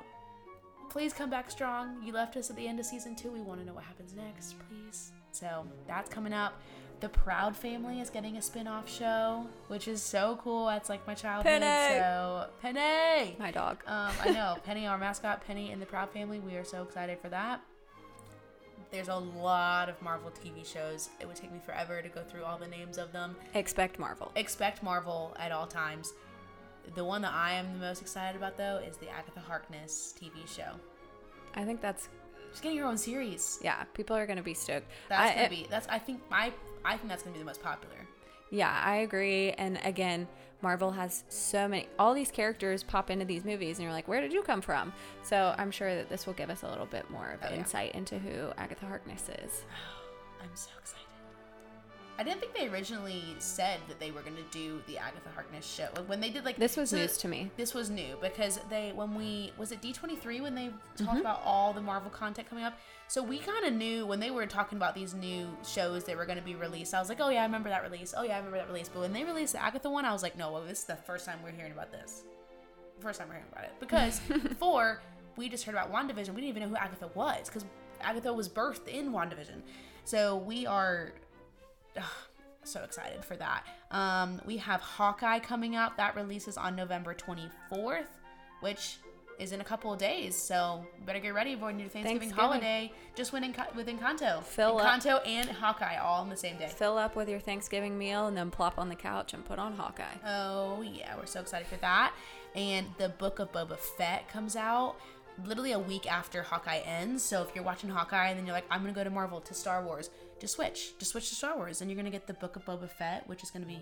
please 0.88 1.12
come 1.12 1.30
back 1.30 1.50
strong 1.50 1.96
you 2.04 2.12
left 2.12 2.36
us 2.36 2.50
at 2.50 2.56
the 2.56 2.66
end 2.66 2.78
of 2.80 2.86
season 2.86 3.14
two 3.14 3.30
we 3.30 3.40
want 3.40 3.60
to 3.60 3.66
know 3.66 3.72
what 3.74 3.84
happens 3.84 4.12
next 4.14 4.54
please 4.68 5.12
so 5.32 5.64
that's 5.86 6.10
coming 6.10 6.32
up 6.32 6.60
the 7.00 7.08
proud 7.08 7.56
family 7.56 8.00
is 8.00 8.10
getting 8.10 8.36
a 8.36 8.42
spin-off 8.42 8.86
show 8.90 9.46
which 9.68 9.86
is 9.88 10.02
so 10.02 10.38
cool 10.42 10.66
that's 10.66 10.88
like 10.90 11.04
my 11.06 11.14
childhood 11.14 11.60
Penny! 11.62 11.98
so 11.98 12.46
penny 12.60 13.36
My 13.38 13.50
dog. 13.50 13.78
um, 13.86 14.12
I 14.22 14.30
know 14.32 14.56
Penny, 14.64 14.86
our 14.86 14.98
mascot, 14.98 15.44
Penny 15.46 15.70
in 15.70 15.80
the 15.80 15.86
Proud 15.86 16.10
Family. 16.10 16.40
We 16.40 16.56
are 16.56 16.64
so 16.64 16.82
excited 16.82 17.18
for 17.20 17.28
that. 17.30 17.60
There's 18.90 19.08
a 19.08 19.14
lot 19.16 19.88
of 19.88 20.00
Marvel 20.02 20.30
TV 20.30 20.66
shows. 20.66 21.10
It 21.20 21.26
would 21.26 21.36
take 21.36 21.52
me 21.52 21.60
forever 21.64 22.02
to 22.02 22.08
go 22.08 22.22
through 22.22 22.44
all 22.44 22.58
the 22.58 22.66
names 22.66 22.98
of 22.98 23.12
them. 23.12 23.36
Expect 23.54 23.98
Marvel. 23.98 24.32
Expect 24.34 24.82
Marvel 24.82 25.34
at 25.38 25.52
all 25.52 25.66
times. 25.66 26.12
The 26.96 27.04
one 27.04 27.22
that 27.22 27.32
I 27.32 27.52
am 27.52 27.72
the 27.72 27.78
most 27.78 28.02
excited 28.02 28.36
about, 28.36 28.56
though, 28.56 28.80
is 28.84 28.96
the 28.96 29.08
Agatha 29.08 29.38
Harkness 29.40 30.14
TV 30.20 30.46
show. 30.48 30.72
I 31.54 31.64
think 31.64 31.80
that's 31.80 32.08
just 32.50 32.62
getting 32.62 32.78
her 32.78 32.84
own 32.84 32.98
series. 32.98 33.60
yeah. 33.62 33.84
People 33.94 34.16
are 34.16 34.26
gonna 34.26 34.42
be 34.42 34.54
stoked. 34.54 34.86
That's 35.08 35.30
I- 35.30 35.34
gonna 35.36 35.48
be. 35.50 35.66
That's. 35.70 35.86
I 35.88 35.98
think 35.98 36.20
my. 36.30 36.52
I 36.84 36.96
think 36.96 37.08
that's 37.10 37.22
gonna 37.22 37.34
be 37.34 37.38
the 37.38 37.44
most 37.44 37.62
popular. 37.62 37.94
Yeah, 38.50 38.76
I 38.84 38.96
agree. 38.96 39.52
And 39.52 39.78
again, 39.84 40.26
Marvel 40.62 40.90
has 40.90 41.24
so 41.28 41.66
many, 41.68 41.88
all 41.98 42.12
these 42.14 42.30
characters 42.30 42.82
pop 42.82 43.10
into 43.10 43.24
these 43.24 43.44
movies, 43.44 43.78
and 43.78 43.84
you're 43.84 43.92
like, 43.92 44.08
where 44.08 44.20
did 44.20 44.32
you 44.32 44.42
come 44.42 44.60
from? 44.60 44.92
So 45.22 45.54
I'm 45.58 45.70
sure 45.70 45.94
that 45.94 46.08
this 46.08 46.26
will 46.26 46.34
give 46.34 46.50
us 46.50 46.62
a 46.62 46.68
little 46.68 46.86
bit 46.86 47.08
more 47.10 47.30
of 47.32 47.40
Oh, 47.42 47.48
yeah. 47.50 47.58
insight 47.58 47.94
into 47.94 48.18
who 48.18 48.50
Agatha 48.58 48.86
Harkness 48.86 49.28
is. 49.44 49.64
I'm 50.42 50.48
so 50.54 50.70
excited. 50.80 51.06
I 52.20 52.22
didn't 52.22 52.38
think 52.40 52.52
they 52.52 52.68
originally 52.68 53.34
said 53.38 53.80
that 53.88 53.98
they 53.98 54.10
were 54.10 54.20
gonna 54.20 54.42
do 54.50 54.82
the 54.86 54.98
Agatha 54.98 55.30
Harkness 55.34 55.66
show. 55.66 55.88
Like, 55.96 56.06
When 56.06 56.20
they 56.20 56.28
did 56.28 56.44
like 56.44 56.58
This 56.58 56.76
was 56.76 56.90
so- 56.90 56.98
news 56.98 57.16
to 57.16 57.28
me. 57.28 57.50
This 57.56 57.72
was 57.72 57.88
new 57.88 58.18
because 58.20 58.60
they 58.68 58.92
when 58.94 59.14
we 59.14 59.54
was 59.56 59.72
it 59.72 59.80
D23 59.80 60.42
when 60.42 60.54
they 60.54 60.68
talked 60.98 61.00
mm-hmm. 61.00 61.16
about 61.16 61.40
all 61.46 61.72
the 61.72 61.80
Marvel 61.80 62.10
content 62.10 62.46
coming 62.46 62.62
up. 62.62 62.78
So 63.08 63.22
we 63.22 63.38
kind 63.38 63.64
of 63.64 63.72
knew 63.72 64.04
when 64.04 64.20
they 64.20 64.30
were 64.30 64.44
talking 64.44 64.76
about 64.76 64.94
these 64.94 65.14
new 65.14 65.48
shows 65.66 66.04
that 66.04 66.14
were 66.14 66.26
going 66.26 66.36
to 66.36 66.44
be 66.44 66.54
released. 66.54 66.92
I 66.92 67.00
was 67.00 67.08
like, 67.08 67.20
"Oh 67.22 67.30
yeah, 67.30 67.40
I 67.40 67.44
remember 67.46 67.70
that 67.70 67.82
release. 67.82 68.12
Oh 68.14 68.22
yeah, 68.22 68.34
I 68.34 68.36
remember 68.36 68.58
that 68.58 68.68
release." 68.68 68.90
But 68.90 69.00
when 69.00 69.14
they 69.14 69.24
released 69.24 69.54
the 69.54 69.62
Agatha 69.62 69.88
one, 69.88 70.04
I 70.04 70.12
was 70.12 70.22
like, 70.22 70.36
"No, 70.36 70.52
well, 70.52 70.62
this 70.62 70.80
is 70.80 70.84
the 70.84 70.96
first 70.96 71.24
time 71.24 71.38
we're 71.42 71.52
hearing 71.52 71.72
about 71.72 71.90
this. 71.90 72.24
First 73.00 73.18
time 73.18 73.28
we're 73.28 73.36
hearing 73.36 73.48
about 73.50 73.64
it 73.64 73.72
because 73.80 74.20
before 74.42 75.00
we 75.36 75.48
just 75.48 75.64
heard 75.64 75.74
about 75.74 75.90
WandaVision, 75.90 76.34
we 76.34 76.42
didn't 76.42 76.56
even 76.56 76.62
know 76.64 76.68
who 76.68 76.76
Agatha 76.76 77.08
was 77.14 77.48
because 77.48 77.64
Agatha 78.02 78.30
was 78.30 78.46
birthed 78.46 78.88
in 78.88 79.10
WandaVision. 79.10 79.62
So 80.04 80.36
we 80.36 80.66
are 80.66 81.14
ugh, 82.00 82.06
so 82.64 82.82
excited 82.82 83.24
for 83.24 83.36
that. 83.36 83.64
Um, 83.90 84.40
we 84.44 84.56
have 84.58 84.80
Hawkeye 84.80 85.38
coming 85.38 85.76
out. 85.76 85.96
That 85.96 86.16
releases 86.16 86.56
on 86.56 86.76
November 86.76 87.14
24th, 87.14 88.06
which 88.60 88.98
is 89.38 89.52
in 89.52 89.60
a 89.62 89.64
couple 89.64 89.90
of 89.90 89.98
days, 89.98 90.36
so 90.36 90.84
better 91.06 91.18
get 91.18 91.32
ready 91.32 91.56
for 91.56 91.70
your 91.70 91.88
Thanksgiving, 91.88 92.04
Thanksgiving. 92.28 92.36
holiday 92.36 92.92
just 93.14 93.32
within 93.32 93.54
with 93.74 93.86
Encanto. 93.86 94.44
Fill 94.44 94.78
up. 94.78 95.00
Encanto 95.00 95.26
and 95.26 95.48
Hawkeye 95.48 95.96
all 95.96 96.20
on 96.20 96.28
the 96.28 96.36
same 96.36 96.58
day. 96.58 96.68
Fill 96.68 96.98
up 96.98 97.16
with 97.16 97.26
your 97.28 97.40
Thanksgiving 97.40 97.96
meal 97.96 98.26
and 98.26 98.36
then 98.36 98.50
plop 98.50 98.78
on 98.78 98.90
the 98.90 98.94
couch 98.94 99.32
and 99.32 99.42
put 99.44 99.58
on 99.58 99.72
Hawkeye. 99.72 100.04
Oh 100.26 100.82
yeah, 100.82 101.16
we're 101.16 101.24
so 101.24 101.40
excited 101.40 101.66
for 101.66 101.76
that. 101.76 102.12
And 102.54 102.86
the 102.98 103.08
Book 103.08 103.38
of 103.38 103.50
Boba 103.50 103.78
Fett 103.78 104.28
comes 104.28 104.56
out 104.56 104.96
literally 105.46 105.72
a 105.72 105.78
week 105.78 106.10
after 106.10 106.42
Hawkeye 106.42 106.80
ends. 106.80 107.22
So 107.22 107.40
if 107.42 107.54
you're 107.54 107.64
watching 107.64 107.88
Hawkeye 107.88 108.28
and 108.28 108.38
then 108.38 108.44
you're 108.46 108.54
like, 108.54 108.66
I'm 108.70 108.82
gonna 108.82 108.92
go 108.92 109.04
to 109.04 109.10
Marvel 109.10 109.40
to 109.40 109.54
Star 109.54 109.82
Wars, 109.82 110.10
just 110.40 110.54
switch, 110.54 110.98
just 110.98 111.12
switch 111.12 111.28
to 111.28 111.34
Star 111.34 111.56
Wars, 111.56 111.80
and 111.80 111.90
you're 111.90 111.96
gonna 111.96 112.10
get 112.10 112.26
the 112.26 112.34
Book 112.34 112.56
of 112.56 112.64
Boba 112.64 112.88
Fett, 112.88 113.26
which 113.28 113.42
is 113.42 113.50
gonna 113.50 113.66
be 113.66 113.80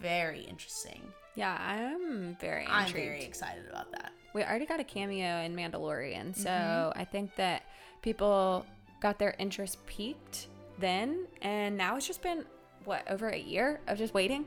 very 0.00 0.42
interesting. 0.42 1.02
Yeah, 1.34 1.56
I'm 1.60 2.36
very 2.40 2.64
Intrigued. 2.64 2.88
I'm 2.88 2.92
very 2.92 3.24
excited 3.24 3.64
about 3.70 3.90
that. 3.92 4.12
We 4.34 4.42
already 4.42 4.66
got 4.66 4.80
a 4.80 4.84
cameo 4.84 5.42
in 5.42 5.54
Mandalorian, 5.56 6.36
so 6.36 6.48
Mm-hmm. 6.50 7.00
I 7.00 7.04
think 7.04 7.34
that 7.36 7.62
people 8.02 8.66
got 9.00 9.18
their 9.18 9.34
interest 9.38 9.84
peaked 9.86 10.48
then, 10.78 11.26
and 11.40 11.76
now 11.76 11.96
it's 11.96 12.06
just 12.06 12.22
been 12.22 12.44
what 12.84 13.08
over 13.10 13.28
a 13.28 13.38
year 13.38 13.80
of 13.86 13.98
just 13.98 14.12
waiting. 14.14 14.44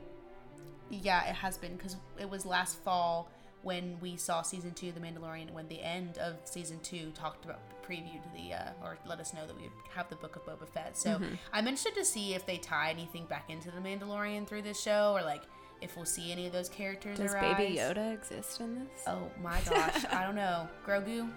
Yeah, 0.90 1.24
it 1.28 1.34
has 1.34 1.56
been 1.58 1.76
because 1.76 1.96
it 2.18 2.28
was 2.28 2.46
last 2.46 2.78
fall 2.84 3.30
when 3.62 3.98
we 4.00 4.16
saw 4.16 4.42
season 4.42 4.72
two 4.72 4.88
of 4.88 4.94
The 4.94 5.00
Mandalorian. 5.00 5.50
When 5.52 5.66
the 5.68 5.82
end 5.82 6.18
of 6.18 6.36
season 6.44 6.78
two 6.82 7.10
talked 7.14 7.44
about 7.44 7.60
previewed 7.88 8.22
the 8.34 8.52
uh, 8.54 8.70
or 8.82 8.98
let 9.06 9.20
us 9.20 9.32
know 9.32 9.46
that 9.46 9.56
we 9.56 9.62
would 9.62 9.72
have 9.94 10.08
the 10.08 10.16
book 10.16 10.36
of 10.36 10.44
Boba 10.44 10.68
Fett. 10.68 10.96
So 10.96 11.10
Mm-hmm. 11.10 11.34
I'm 11.52 11.66
interested 11.68 11.94
to 11.94 12.04
see 12.04 12.34
if 12.34 12.44
they 12.46 12.58
tie 12.58 12.90
anything 12.90 13.26
back 13.26 13.48
into 13.50 13.70
The 13.70 13.80
Mandalorian 13.80 14.46
through 14.46 14.62
this 14.62 14.80
show, 14.80 15.12
or 15.16 15.22
like 15.22 15.42
if 15.80 15.94
we'll 15.96 16.04
see 16.04 16.32
any 16.32 16.46
of 16.46 16.52
those 16.52 16.68
characters. 16.68 17.18
Does 17.18 17.34
arise. 17.34 17.56
Baby 17.56 17.76
Yoda 17.76 18.12
exist 18.14 18.60
in 18.60 18.74
this? 18.74 19.02
Oh 19.06 19.30
my 19.42 19.60
gosh, 19.68 20.04
I 20.10 20.24
don't 20.24 20.34
know. 20.36 20.68
Grogu, 20.86 21.30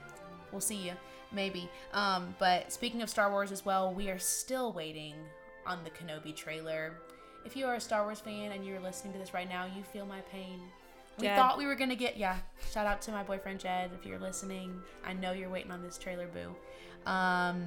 we'll 0.51 0.61
see 0.61 0.75
you. 0.77 0.93
Maybe. 1.31 1.69
Um, 1.93 2.35
but 2.39 2.71
speaking 2.73 3.01
of 3.03 3.09
Star 3.09 3.29
Wars 3.31 3.51
as 3.51 3.63
well, 3.63 3.93
we 3.93 4.09
are 4.09 4.17
still 4.17 4.73
waiting 4.73 5.13
on 5.67 5.79
the 5.83 5.91
Kenobi 5.91 6.35
trailer. 6.35 6.97
If 7.45 7.55
you 7.55 7.67
are 7.67 7.75
a 7.75 7.79
Star 7.79 8.03
Wars 8.03 8.19
fan 8.19 8.51
and 8.53 8.65
you're 8.65 8.79
listening 8.79 9.13
to 9.13 9.19
this 9.19 9.33
right 9.33 9.47
now, 9.47 9.65
you 9.65 9.83
feel 9.83 10.05
my 10.05 10.21
pain. 10.21 10.59
We 11.19 11.27
Jed. 11.27 11.37
thought 11.37 11.57
we 11.57 11.65
were 11.65 11.75
gonna 11.75 11.95
get 11.95 12.17
yeah. 12.17 12.37
Shout 12.71 12.87
out 12.87 13.01
to 13.03 13.11
my 13.11 13.23
boyfriend 13.23 13.59
Jed 13.59 13.91
if 13.99 14.05
you're 14.05 14.19
listening. 14.19 14.81
I 15.05 15.13
know 15.13 15.31
you're 15.33 15.49
waiting 15.49 15.71
on 15.71 15.81
this 15.81 15.97
trailer, 15.97 16.27
boo. 16.27 16.55
Um, 17.09 17.65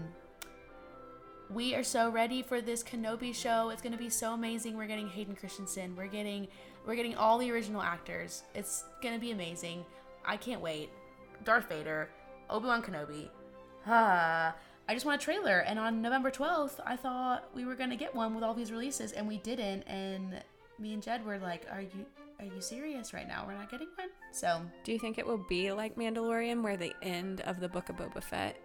we 1.50 1.74
are 1.74 1.84
so 1.84 2.08
ready 2.10 2.42
for 2.42 2.60
this 2.60 2.82
Kenobi 2.82 3.34
show. 3.34 3.68
It's 3.70 3.82
gonna 3.82 3.98
be 3.98 4.08
so 4.08 4.32
amazing. 4.32 4.76
We're 4.76 4.86
getting 4.86 5.08
Hayden 5.08 5.36
Christensen. 5.36 5.94
We're 5.96 6.06
getting 6.06 6.48
we're 6.86 6.96
getting 6.96 7.14
all 7.14 7.38
the 7.38 7.50
original 7.50 7.82
actors. 7.82 8.42
It's 8.54 8.84
gonna 9.02 9.18
be 9.18 9.32
amazing. 9.32 9.84
I 10.24 10.36
can't 10.36 10.60
wait. 10.60 10.90
Darth 11.44 11.68
Vader, 11.68 12.08
Obi 12.48 12.66
Wan 12.66 12.82
Kenobi. 12.82 13.28
Ah, 13.86 14.54
I 14.88 14.94
just 14.94 15.04
want 15.06 15.20
a 15.20 15.24
trailer. 15.24 15.60
And 15.60 15.78
on 15.78 16.00
November 16.02 16.30
12th, 16.30 16.80
I 16.84 16.96
thought 16.96 17.48
we 17.54 17.64
were 17.64 17.74
gonna 17.74 17.96
get 17.96 18.14
one 18.14 18.34
with 18.34 18.44
all 18.44 18.54
these 18.54 18.72
releases, 18.72 19.12
and 19.12 19.28
we 19.28 19.38
didn't. 19.38 19.82
And 19.82 20.42
me 20.78 20.94
and 20.94 21.02
Jed 21.02 21.24
were 21.24 21.38
like, 21.38 21.66
"Are 21.70 21.82
you 21.82 22.06
are 22.42 22.54
you 22.54 22.60
serious 22.60 23.14
right 23.14 23.26
now? 23.28 23.44
We're 23.46 23.54
not 23.54 23.70
getting 23.70 23.88
one." 23.96 24.08
So 24.32 24.62
Do 24.84 24.92
you 24.92 24.98
think 24.98 25.18
it 25.18 25.26
will 25.26 25.44
be 25.48 25.72
like 25.72 25.96
Mandalorian, 25.96 26.62
where 26.62 26.76
the 26.76 26.94
end 27.02 27.40
of 27.42 27.60
the 27.60 27.68
Book 27.68 27.88
of 27.88 27.96
Boba 27.96 28.22
Fett 28.22 28.56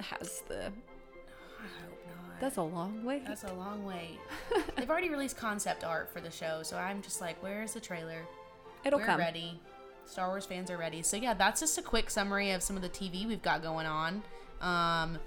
has 0.00 0.42
the? 0.48 0.66
I 0.66 1.66
hope 1.80 2.06
not. 2.06 2.40
That's 2.40 2.56
a 2.56 2.62
long 2.62 3.04
way. 3.04 3.22
That's 3.26 3.44
a 3.44 3.52
long 3.54 3.84
wait. 3.84 4.18
They've 4.76 4.88
already 4.90 5.08
released 5.10 5.36
concept 5.36 5.84
art 5.84 6.12
for 6.12 6.20
the 6.20 6.30
show, 6.30 6.62
so 6.62 6.76
I'm 6.76 7.02
just 7.02 7.20
like, 7.20 7.42
where's 7.42 7.72
the 7.72 7.80
trailer? 7.80 8.26
It'll 8.84 8.98
We're 8.98 9.06
come. 9.06 9.18
ready. 9.18 9.60
Star 10.06 10.28
Wars 10.28 10.44
fans 10.44 10.70
are 10.70 10.76
ready. 10.76 11.02
So 11.02 11.16
yeah, 11.16 11.34
that's 11.34 11.60
just 11.60 11.78
a 11.78 11.82
quick 11.82 12.10
summary 12.10 12.50
of 12.50 12.62
some 12.62 12.76
of 12.76 12.82
the 12.82 12.88
TV 12.88 13.26
we've 13.26 13.42
got 13.42 13.62
going 13.62 13.86
on. 13.86 14.22
Um, 14.60 15.18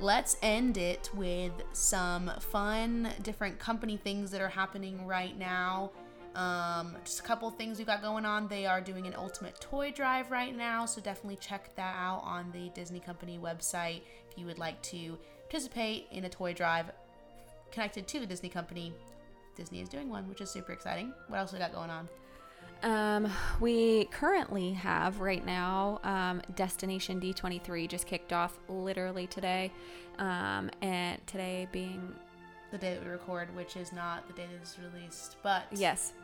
let's 0.00 0.36
end 0.42 0.78
it 0.78 1.10
with 1.14 1.52
some 1.72 2.30
fun, 2.40 3.08
different 3.22 3.58
company 3.58 3.96
things 3.98 4.30
that 4.30 4.40
are 4.40 4.48
happening 4.48 5.06
right 5.06 5.38
now. 5.38 5.90
Um, 6.34 6.96
just 7.04 7.20
a 7.20 7.22
couple 7.22 7.50
things 7.50 7.78
we've 7.78 7.86
got 7.86 8.02
going 8.02 8.24
on. 8.24 8.48
They 8.48 8.66
are 8.66 8.80
doing 8.80 9.06
an 9.06 9.14
ultimate 9.16 9.60
toy 9.60 9.92
drive 9.92 10.30
right 10.30 10.56
now, 10.56 10.86
so 10.86 11.00
definitely 11.00 11.36
check 11.36 11.74
that 11.76 11.94
out 11.96 12.22
on 12.24 12.50
the 12.52 12.70
Disney 12.70 13.00
Company 13.00 13.38
website 13.42 14.02
if 14.30 14.38
you 14.38 14.46
would 14.46 14.58
like 14.58 14.80
to 14.82 15.18
participate 15.50 16.06
in 16.10 16.24
a 16.24 16.28
toy 16.28 16.54
drive 16.54 16.90
connected 17.70 18.06
to 18.08 18.20
the 18.20 18.26
Disney 18.26 18.48
Company. 18.48 18.92
Disney 19.56 19.80
is 19.80 19.88
doing 19.88 20.08
one, 20.08 20.28
which 20.28 20.40
is 20.40 20.50
super 20.50 20.72
exciting. 20.72 21.12
What 21.28 21.38
else 21.38 21.52
we 21.52 21.58
got 21.58 21.74
going 21.74 21.90
on? 21.90 22.08
Um, 22.82 23.30
we 23.60 24.06
currently 24.06 24.72
have 24.72 25.20
right 25.20 25.44
now 25.44 26.00
um, 26.02 26.42
Destination 26.56 27.20
D23 27.20 27.88
just 27.88 28.06
kicked 28.06 28.32
off 28.32 28.58
literally 28.68 29.26
today, 29.26 29.70
um, 30.18 30.70
and 30.80 31.24
today 31.26 31.68
being 31.70 32.12
the 32.72 32.78
day 32.78 32.94
that 32.94 33.04
we 33.04 33.10
record, 33.10 33.54
which 33.54 33.76
is 33.76 33.92
not 33.92 34.26
the 34.26 34.32
day 34.32 34.46
that 34.50 34.56
it's 34.60 34.78
released, 34.78 35.36
but 35.42 35.64
yes, 35.70 36.14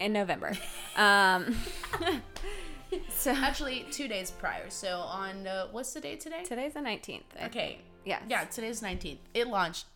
in 0.00 0.12
November. 0.12 0.52
um, 0.96 1.56
so 3.10 3.32
actually 3.32 3.86
two 3.90 4.08
days 4.08 4.30
prior. 4.30 4.70
So 4.70 4.98
on 5.00 5.46
uh, 5.46 5.66
what's 5.72 5.92
the 5.92 6.00
date 6.00 6.20
today? 6.20 6.42
today's 6.44 6.74
the 6.74 6.80
19th. 6.80 7.22
Okay, 7.46 7.78
Yeah. 8.04 8.20
yeah, 8.28 8.44
today's 8.44 8.82
nineteenth. 8.82 9.20
It 9.34 9.48
launched 9.48 9.86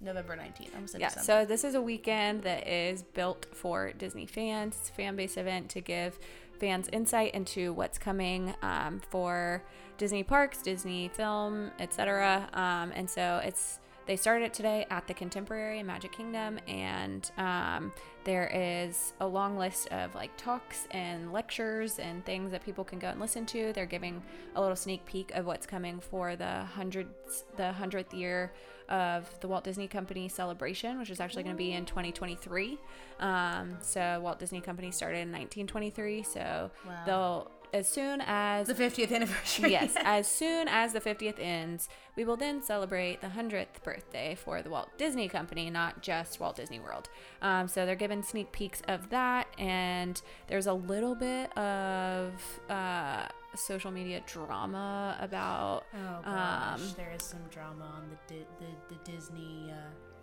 November 0.00 0.36
nineteenth. 0.36 0.70
I 0.72 0.76
almost 0.76 0.92
said 0.92 1.00
Yeah, 1.00 1.08
December. 1.08 1.24
so 1.24 1.44
this 1.46 1.64
is 1.64 1.74
a 1.74 1.82
weekend 1.82 2.42
that 2.42 2.68
is 2.68 3.02
built 3.02 3.46
for 3.54 3.92
Disney 3.92 4.26
fans. 4.26 4.76
It's 4.80 4.90
a 4.90 4.92
fan 4.92 5.16
based 5.16 5.38
event 5.38 5.68
to 5.70 5.80
give 5.80 6.18
fans 6.60 6.88
insight 6.92 7.34
into 7.34 7.72
what's 7.72 7.98
coming 7.98 8.52
um, 8.62 9.00
for 9.10 9.62
Disney 9.96 10.22
parks, 10.22 10.60
Disney 10.60 11.08
film, 11.08 11.70
etc. 11.78 12.48
Um, 12.52 12.92
and 12.94 13.08
so 13.08 13.40
it's 13.44 13.78
they 14.06 14.16
started 14.16 14.46
it 14.46 14.54
today 14.54 14.86
at 14.90 15.06
the 15.06 15.12
Contemporary 15.14 15.80
in 15.80 15.86
Magic 15.86 16.12
Kingdom, 16.12 16.58
and 16.66 17.30
um, 17.36 17.92
there 18.28 18.50
is 18.52 19.14
a 19.20 19.26
long 19.26 19.56
list 19.56 19.88
of 19.88 20.14
like 20.14 20.30
talks 20.36 20.86
and 20.90 21.32
lectures 21.32 21.98
and 21.98 22.22
things 22.26 22.50
that 22.52 22.62
people 22.62 22.84
can 22.84 22.98
go 22.98 23.08
and 23.08 23.18
listen 23.18 23.46
to. 23.46 23.72
They're 23.72 23.86
giving 23.86 24.22
a 24.54 24.60
little 24.60 24.76
sneak 24.76 25.06
peek 25.06 25.30
of 25.34 25.46
what's 25.46 25.64
coming 25.66 25.98
for 25.98 26.36
the 26.36 26.64
hundreds, 26.74 27.44
the 27.56 27.72
hundredth 27.72 28.12
year 28.12 28.52
of 28.90 29.28
the 29.40 29.48
Walt 29.48 29.64
Disney 29.64 29.88
Company 29.88 30.28
celebration, 30.28 30.98
which 30.98 31.08
is 31.08 31.20
actually 31.20 31.42
going 31.42 31.56
to 31.56 31.58
be 31.58 31.72
in 31.72 31.86
2023. 31.86 32.78
Um, 33.18 33.78
so 33.80 34.20
Walt 34.22 34.38
Disney 34.38 34.60
Company 34.60 34.90
started 34.90 35.20
in 35.20 35.32
1923. 35.32 36.22
So 36.22 36.70
Wow. 36.86 37.02
they'll 37.06 37.50
as 37.72 37.88
soon 37.88 38.22
as 38.26 38.66
the 38.66 38.74
fiftieth 38.74 39.10
anniversary. 39.12 39.70
yes, 39.70 39.94
as 40.04 40.26
soon 40.26 40.68
as 40.68 40.92
the 40.92 41.00
50th 41.00 41.38
ends, 41.38 41.88
we 42.16 42.24
will 42.24 42.36
then 42.36 42.62
celebrate 42.62 43.20
the 43.20 43.28
100th 43.28 43.82
birthday 43.82 44.34
for 44.34 44.62
the 44.62 44.70
Walt 44.70 44.88
Disney 44.98 45.28
Company, 45.28 45.70
not 45.70 46.02
just 46.02 46.40
Walt 46.40 46.56
Disney 46.56 46.80
World. 46.80 47.08
Um, 47.42 47.68
so 47.68 47.84
they're 47.86 47.94
giving 47.94 48.22
sneak 48.22 48.52
peeks 48.52 48.82
of 48.88 49.10
that, 49.10 49.46
and 49.58 50.20
there's 50.48 50.66
a 50.66 50.72
little 50.74 51.14
bit 51.14 51.56
of 51.56 52.32
uh, 52.68 53.26
social 53.54 53.90
media 53.90 54.20
drama 54.26 55.16
about. 55.20 55.84
Oh 55.94 56.22
gosh, 56.24 56.80
Um, 56.80 56.94
there 56.96 57.12
is 57.18 57.24
some 57.24 57.40
drama 57.50 57.84
on 57.84 58.08
the 58.10 58.34
Di- 58.34 58.46
the, 58.58 58.94
the 58.94 59.10
Disney 59.12 59.70
uh, 59.72 59.76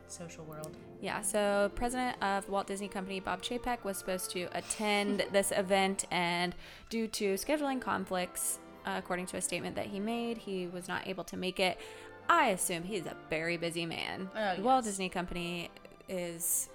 social 0.08 0.44
world. 0.46 0.76
Yeah, 1.02 1.22
so 1.22 1.72
president 1.76 2.18
of 2.22 2.48
Walt 2.50 2.68
Disney 2.68 2.88
Company, 2.88 3.20
Bob 3.20 3.42
Chapek, 3.42 3.84
was 3.84 3.98
supposed 3.98 4.32
to 4.32 4.48
attend 4.54 5.26
this 5.32 5.52
event, 5.52 6.06
and 6.12 6.56
due 6.90 7.08
to 7.10 7.34
scheduling 7.36 7.82
conflicts, 7.82 8.60
uh, 8.86 8.96
according 8.98 9.26
to 9.28 9.38
a 9.38 9.42
statement 9.42 9.76
that 9.76 9.88
he 9.88 10.00
made, 10.00 10.38
he 10.38 10.68
was 10.68 10.88
not 10.88 11.08
able 11.08 11.24
to 11.26 11.38
make 11.38 11.60
it. 11.60 11.80
I 12.28 12.48
assume 12.50 12.84
he's 12.84 13.06
a 13.06 13.16
very 13.30 13.58
busy 13.58 13.86
man. 13.86 14.30
Oh, 14.36 14.56
The 14.56 14.62
Walt. 14.62 14.86
Disney 14.86 15.10
Company 15.10 15.70
is 16.10 16.70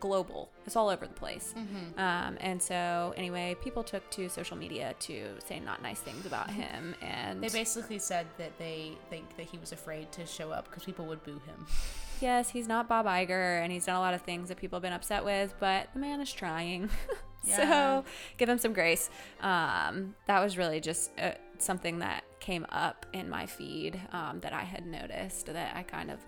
global. 0.00 0.48
It's 0.64 0.76
all 0.76 0.88
over 0.88 1.06
the 1.06 1.14
place. 1.14 1.54
Mm-hmm. 1.58 1.98
Um, 1.98 2.36
and 2.40 2.62
so, 2.62 3.12
anyway, 3.16 3.56
people 3.62 3.82
took 3.82 4.08
to 4.12 4.28
social 4.28 4.56
media 4.56 4.94
to 5.00 5.26
say 5.44 5.60
not 5.60 5.82
nice 5.82 6.00
things 6.00 6.24
about 6.24 6.50
him, 6.62 6.94
and 7.02 7.42
They 7.42 7.48
basically 7.48 7.98
said 7.98 8.26
that 8.38 8.56
they 8.58 8.92
think 9.10 9.36
that 9.36 9.46
he 9.46 9.58
was 9.58 9.72
afraid 9.72 10.10
to 10.12 10.24
show 10.24 10.50
up 10.50 10.66
because 10.68 10.84
people 10.84 11.04
would 11.06 11.22
boo 11.24 11.40
him. 11.46 11.66
yes, 12.20 12.50
he's 12.50 12.68
not 12.68 12.88
Bob 12.88 13.06
Iger, 13.06 13.62
and 13.62 13.72
he's 13.72 13.86
done 13.86 13.96
a 13.96 14.00
lot 14.00 14.14
of 14.14 14.22
things 14.22 14.48
that 14.48 14.58
people 14.58 14.76
have 14.76 14.82
been 14.82 14.92
upset 14.92 15.24
with, 15.24 15.54
but 15.60 15.88
the 15.94 15.98
man 16.00 16.20
is 16.20 16.32
trying. 16.32 16.90
Yeah. 17.44 18.00
so 18.02 18.04
give 18.36 18.48
him 18.48 18.58
some 18.58 18.72
grace. 18.74 19.08
Um, 19.40 20.16
that 20.26 20.40
was 20.40 20.58
really 20.58 20.80
just 20.80 21.12
uh, 21.18 21.30
something 21.58 22.00
that 22.00 22.24
came 22.40 22.66
up 22.68 23.06
in 23.12 23.30
my 23.30 23.46
feed 23.46 23.98
um, 24.12 24.40
that 24.40 24.52
I 24.52 24.62
had 24.64 24.84
noticed 24.84 25.46
that 25.46 25.74
I 25.74 25.84
kind 25.84 26.10
of 26.10 26.18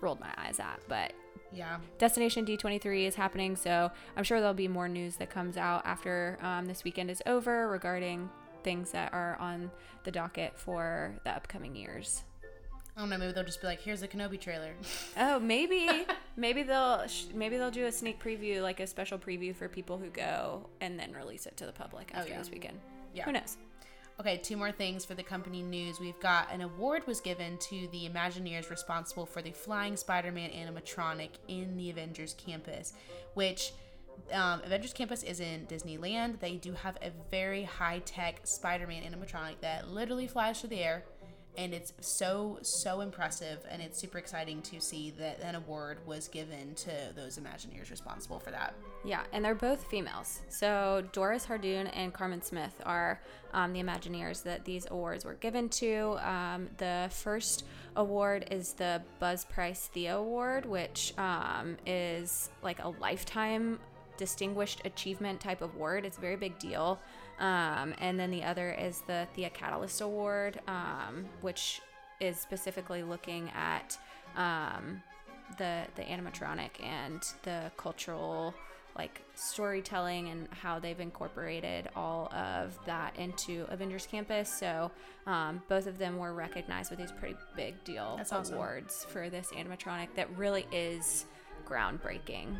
rolled 0.00 0.18
my 0.18 0.32
eyes 0.38 0.58
at. 0.58 0.80
But 0.88 1.12
Yeah. 1.52 1.76
Destination 1.98 2.46
D23 2.46 3.06
is 3.06 3.14
happening, 3.14 3.54
so 3.54 3.90
I'm 4.16 4.24
sure 4.24 4.40
there'll 4.40 4.54
be 4.54 4.66
more 4.66 4.88
news 4.88 5.16
that 5.16 5.28
comes 5.30 5.56
out 5.58 5.82
after 5.84 6.38
um, 6.40 6.64
this 6.64 6.82
weekend 6.84 7.10
is 7.10 7.22
over 7.26 7.68
regarding 7.68 8.28
things 8.64 8.90
that 8.92 9.12
are 9.12 9.36
on 9.38 9.70
the 10.04 10.10
docket 10.10 10.58
for 10.58 11.14
the 11.24 11.30
upcoming 11.30 11.76
years. 11.76 12.24
I 12.96 13.00
don't 13.00 13.10
know. 13.10 13.18
Maybe 13.18 13.32
they'll 13.32 13.44
just 13.44 13.60
be 13.60 13.66
like, 13.66 13.80
"Here's 13.80 14.00
the 14.00 14.08
Kenobi 14.08 14.40
trailer." 14.40 14.72
Oh, 15.18 15.38
maybe, 15.38 15.88
maybe 16.36 16.62
they'll 16.62 17.06
sh- 17.06 17.26
maybe 17.34 17.56
they'll 17.58 17.70
do 17.70 17.86
a 17.86 17.92
sneak 17.92 18.22
preview, 18.22 18.62
like 18.62 18.80
a 18.80 18.86
special 18.86 19.18
preview 19.18 19.54
for 19.54 19.68
people 19.68 19.98
who 19.98 20.08
go, 20.10 20.68
and 20.80 20.98
then 20.98 21.12
release 21.12 21.46
it 21.46 21.56
to 21.58 21.66
the 21.66 21.72
public 21.72 22.10
Oh, 22.14 22.18
after 22.18 22.32
yeah. 22.32 22.38
this 22.38 22.50
weekend. 22.50 22.78
Yeah. 23.14 23.24
Who 23.24 23.32
knows? 23.32 23.56
Okay, 24.18 24.38
two 24.38 24.56
more 24.56 24.72
things 24.72 25.04
for 25.04 25.14
the 25.14 25.22
company 25.22 25.62
news. 25.62 26.00
We've 26.00 26.18
got 26.20 26.50
an 26.50 26.62
award 26.62 27.06
was 27.06 27.20
given 27.20 27.58
to 27.58 27.86
the 27.92 28.08
Imagineers 28.08 28.70
responsible 28.70 29.26
for 29.26 29.42
the 29.42 29.50
flying 29.52 29.94
Spider-Man 29.94 30.50
animatronic 30.50 31.30
in 31.48 31.76
the 31.76 31.90
Avengers 31.90 32.34
campus, 32.38 32.94
which 33.34 33.72
um, 34.32 34.62
Avengers 34.64 34.94
Campus 34.94 35.22
is 35.22 35.40
in 35.40 35.66
Disneyland. 35.66 36.40
They 36.40 36.56
do 36.56 36.72
have 36.72 36.96
a 37.02 37.10
very 37.30 37.64
high 37.64 37.98
tech 38.06 38.40
Spider 38.46 38.86
Man 38.86 39.02
animatronic 39.02 39.60
that 39.60 39.88
literally 39.88 40.26
flies 40.26 40.60
through 40.60 40.70
the 40.70 40.80
air. 40.82 41.04
And 41.56 41.72
it's 41.72 41.92
so, 42.00 42.58
so 42.62 43.00
impressive. 43.00 43.58
And 43.70 43.80
it's 43.80 43.98
super 43.98 44.18
exciting 44.18 44.62
to 44.62 44.80
see 44.80 45.10
that 45.18 45.40
an 45.40 45.54
award 45.54 45.98
was 46.06 46.28
given 46.28 46.74
to 46.76 46.90
those 47.14 47.38
Imagineers 47.38 47.90
responsible 47.90 48.38
for 48.38 48.50
that. 48.50 48.74
Yeah, 49.04 49.22
and 49.32 49.44
they're 49.44 49.54
both 49.54 49.84
females. 49.86 50.42
So 50.48 51.04
Doris 51.12 51.46
Hardoon 51.46 51.90
and 51.94 52.12
Carmen 52.12 52.42
Smith 52.42 52.74
are 52.84 53.20
um, 53.52 53.72
the 53.72 53.80
Imagineers 53.80 54.42
that 54.42 54.64
these 54.64 54.86
awards 54.90 55.24
were 55.24 55.34
given 55.34 55.68
to. 55.70 56.18
Um, 56.22 56.68
the 56.76 57.08
first 57.10 57.64
award 57.94 58.48
is 58.50 58.74
the 58.74 59.02
Buzz 59.18 59.44
Price 59.44 59.88
thea 59.92 60.16
Award, 60.16 60.66
which 60.66 61.14
um, 61.18 61.76
is 61.86 62.50
like 62.62 62.82
a 62.82 62.88
lifetime 62.88 63.78
distinguished 64.16 64.82
achievement 64.84 65.40
type 65.40 65.62
of 65.62 65.74
award. 65.74 66.04
It's 66.04 66.18
a 66.18 66.20
very 66.20 66.36
big 66.36 66.58
deal. 66.58 66.98
Um, 67.38 67.94
and 67.98 68.18
then 68.18 68.30
the 68.30 68.44
other 68.44 68.72
is 68.72 69.02
the 69.06 69.26
Thea 69.34 69.50
Catalyst 69.50 70.00
Award, 70.00 70.60
um, 70.66 71.26
which 71.42 71.80
is 72.20 72.38
specifically 72.38 73.02
looking 73.02 73.50
at 73.54 73.98
um, 74.36 75.02
the 75.58 75.82
the 75.96 76.02
animatronic 76.02 76.70
and 76.82 77.22
the 77.42 77.70
cultural 77.76 78.54
like 78.98 79.20
storytelling 79.34 80.30
and 80.30 80.48
how 80.50 80.78
they've 80.78 81.00
incorporated 81.00 81.88
all 81.94 82.32
of 82.32 82.78
that 82.86 83.14
into 83.16 83.66
Avengers 83.68 84.06
Campus. 84.06 84.48
So 84.48 84.90
um, 85.26 85.62
both 85.68 85.86
of 85.86 85.98
them 85.98 86.16
were 86.16 86.32
recognized 86.32 86.90
with 86.90 86.98
these 86.98 87.12
pretty 87.12 87.36
big 87.54 87.82
deal 87.84 88.14
That's 88.16 88.32
awesome. 88.32 88.54
awards 88.54 89.04
for 89.10 89.28
this 89.28 89.48
animatronic 89.48 90.08
that 90.16 90.34
really 90.38 90.66
is 90.72 91.26
groundbreaking. 91.68 92.56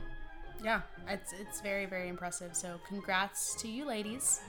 Yeah, 0.62 0.82
it's, 1.08 1.32
it's 1.32 1.60
very, 1.60 1.86
very 1.86 2.08
impressive. 2.08 2.56
So, 2.56 2.80
congrats 2.88 3.54
to 3.60 3.68
you, 3.68 3.86
ladies. 3.86 4.40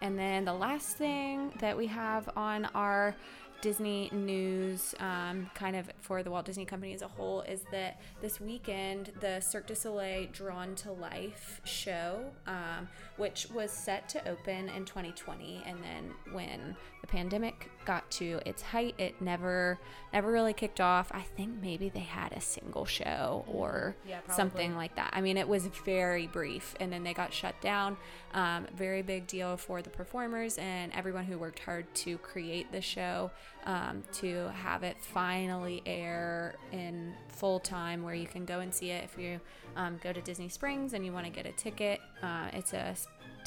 And 0.00 0.18
then 0.18 0.44
the 0.44 0.54
last 0.54 0.96
thing 0.96 1.52
that 1.60 1.76
we 1.76 1.86
have 1.88 2.28
on 2.36 2.66
our 2.74 3.16
Disney 3.60 4.08
news, 4.12 4.94
um, 5.00 5.50
kind 5.54 5.74
of 5.74 5.90
for 6.00 6.22
the 6.22 6.30
Walt 6.30 6.46
Disney 6.46 6.64
Company 6.64 6.94
as 6.94 7.02
a 7.02 7.08
whole, 7.08 7.40
is 7.42 7.62
that 7.72 8.00
this 8.20 8.40
weekend 8.40 9.12
the 9.20 9.40
Cirque 9.40 9.66
du 9.66 9.74
Soleil 9.74 10.28
Drawn 10.32 10.76
to 10.76 10.92
Life 10.92 11.60
show, 11.64 12.24
um, 12.46 12.88
which 13.16 13.48
was 13.52 13.72
set 13.72 14.08
to 14.10 14.28
open 14.28 14.68
in 14.68 14.84
2020, 14.84 15.64
and 15.66 15.78
then 15.82 16.12
when 16.32 16.76
the 17.00 17.06
pandemic 17.08 17.68
got 17.88 18.10
to 18.10 18.38
its 18.44 18.60
height, 18.60 18.94
it 18.98 19.18
never 19.20 19.78
never 20.12 20.30
really 20.30 20.52
kicked 20.52 20.80
off. 20.80 21.10
I 21.12 21.22
think 21.22 21.60
maybe 21.60 21.88
they 21.88 22.00
had 22.00 22.32
a 22.32 22.40
single 22.40 22.84
show 22.84 23.44
or 23.46 23.96
Yeah, 24.06 24.20
something 24.30 24.76
like 24.76 24.94
that. 24.96 25.10
I 25.14 25.20
mean, 25.22 25.36
it 25.38 25.48
was 25.48 25.66
very 25.84 26.26
brief, 26.26 26.74
and 26.80 26.92
then 26.92 27.02
they 27.02 27.14
got 27.14 27.32
shut 27.32 27.58
down. 27.62 27.96
Um, 28.34 28.66
very 28.76 29.00
big 29.02 29.26
deal 29.26 29.56
for 29.56 29.80
the 29.80 29.90
performers 29.90 30.58
and 30.58 30.92
everyone 30.92 31.24
who 31.24 31.38
worked 31.38 31.60
hard 31.60 31.92
to 32.04 32.18
create 32.18 32.70
the 32.72 32.82
show. 32.82 33.30
Um, 33.64 34.02
to 34.14 34.48
have 34.48 34.82
it 34.82 34.96
finally 35.00 35.82
air 35.84 36.54
in 36.72 37.12
full 37.28 37.60
time, 37.60 38.02
where 38.02 38.14
you 38.14 38.26
can 38.26 38.46
go 38.46 38.60
and 38.60 38.72
see 38.72 38.90
it 38.90 39.04
if 39.04 39.18
you 39.18 39.40
um, 39.76 39.98
go 40.02 40.10
to 40.10 40.22
Disney 40.22 40.48
Springs 40.48 40.94
and 40.94 41.04
you 41.04 41.12
want 41.12 41.26
to 41.26 41.32
get 41.32 41.44
a 41.44 41.52
ticket. 41.52 42.00
Uh, 42.22 42.48
it's 42.54 42.72
a 42.72 42.94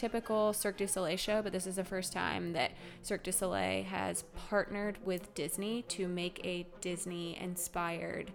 typical 0.01 0.51
Cirque 0.51 0.77
du 0.77 0.87
Soleil 0.87 1.15
show, 1.15 1.43
but 1.43 1.51
this 1.51 1.67
is 1.67 1.75
the 1.75 1.83
first 1.83 2.11
time 2.11 2.53
that 2.53 2.71
Cirque 3.03 3.21
du 3.21 3.31
Soleil 3.31 3.83
has 3.83 4.23
partnered 4.49 4.97
with 5.05 5.31
Disney 5.35 5.83
to 5.83 6.07
make 6.07 6.43
a 6.43 6.65
Disney 6.81 7.37
inspired 7.39 8.31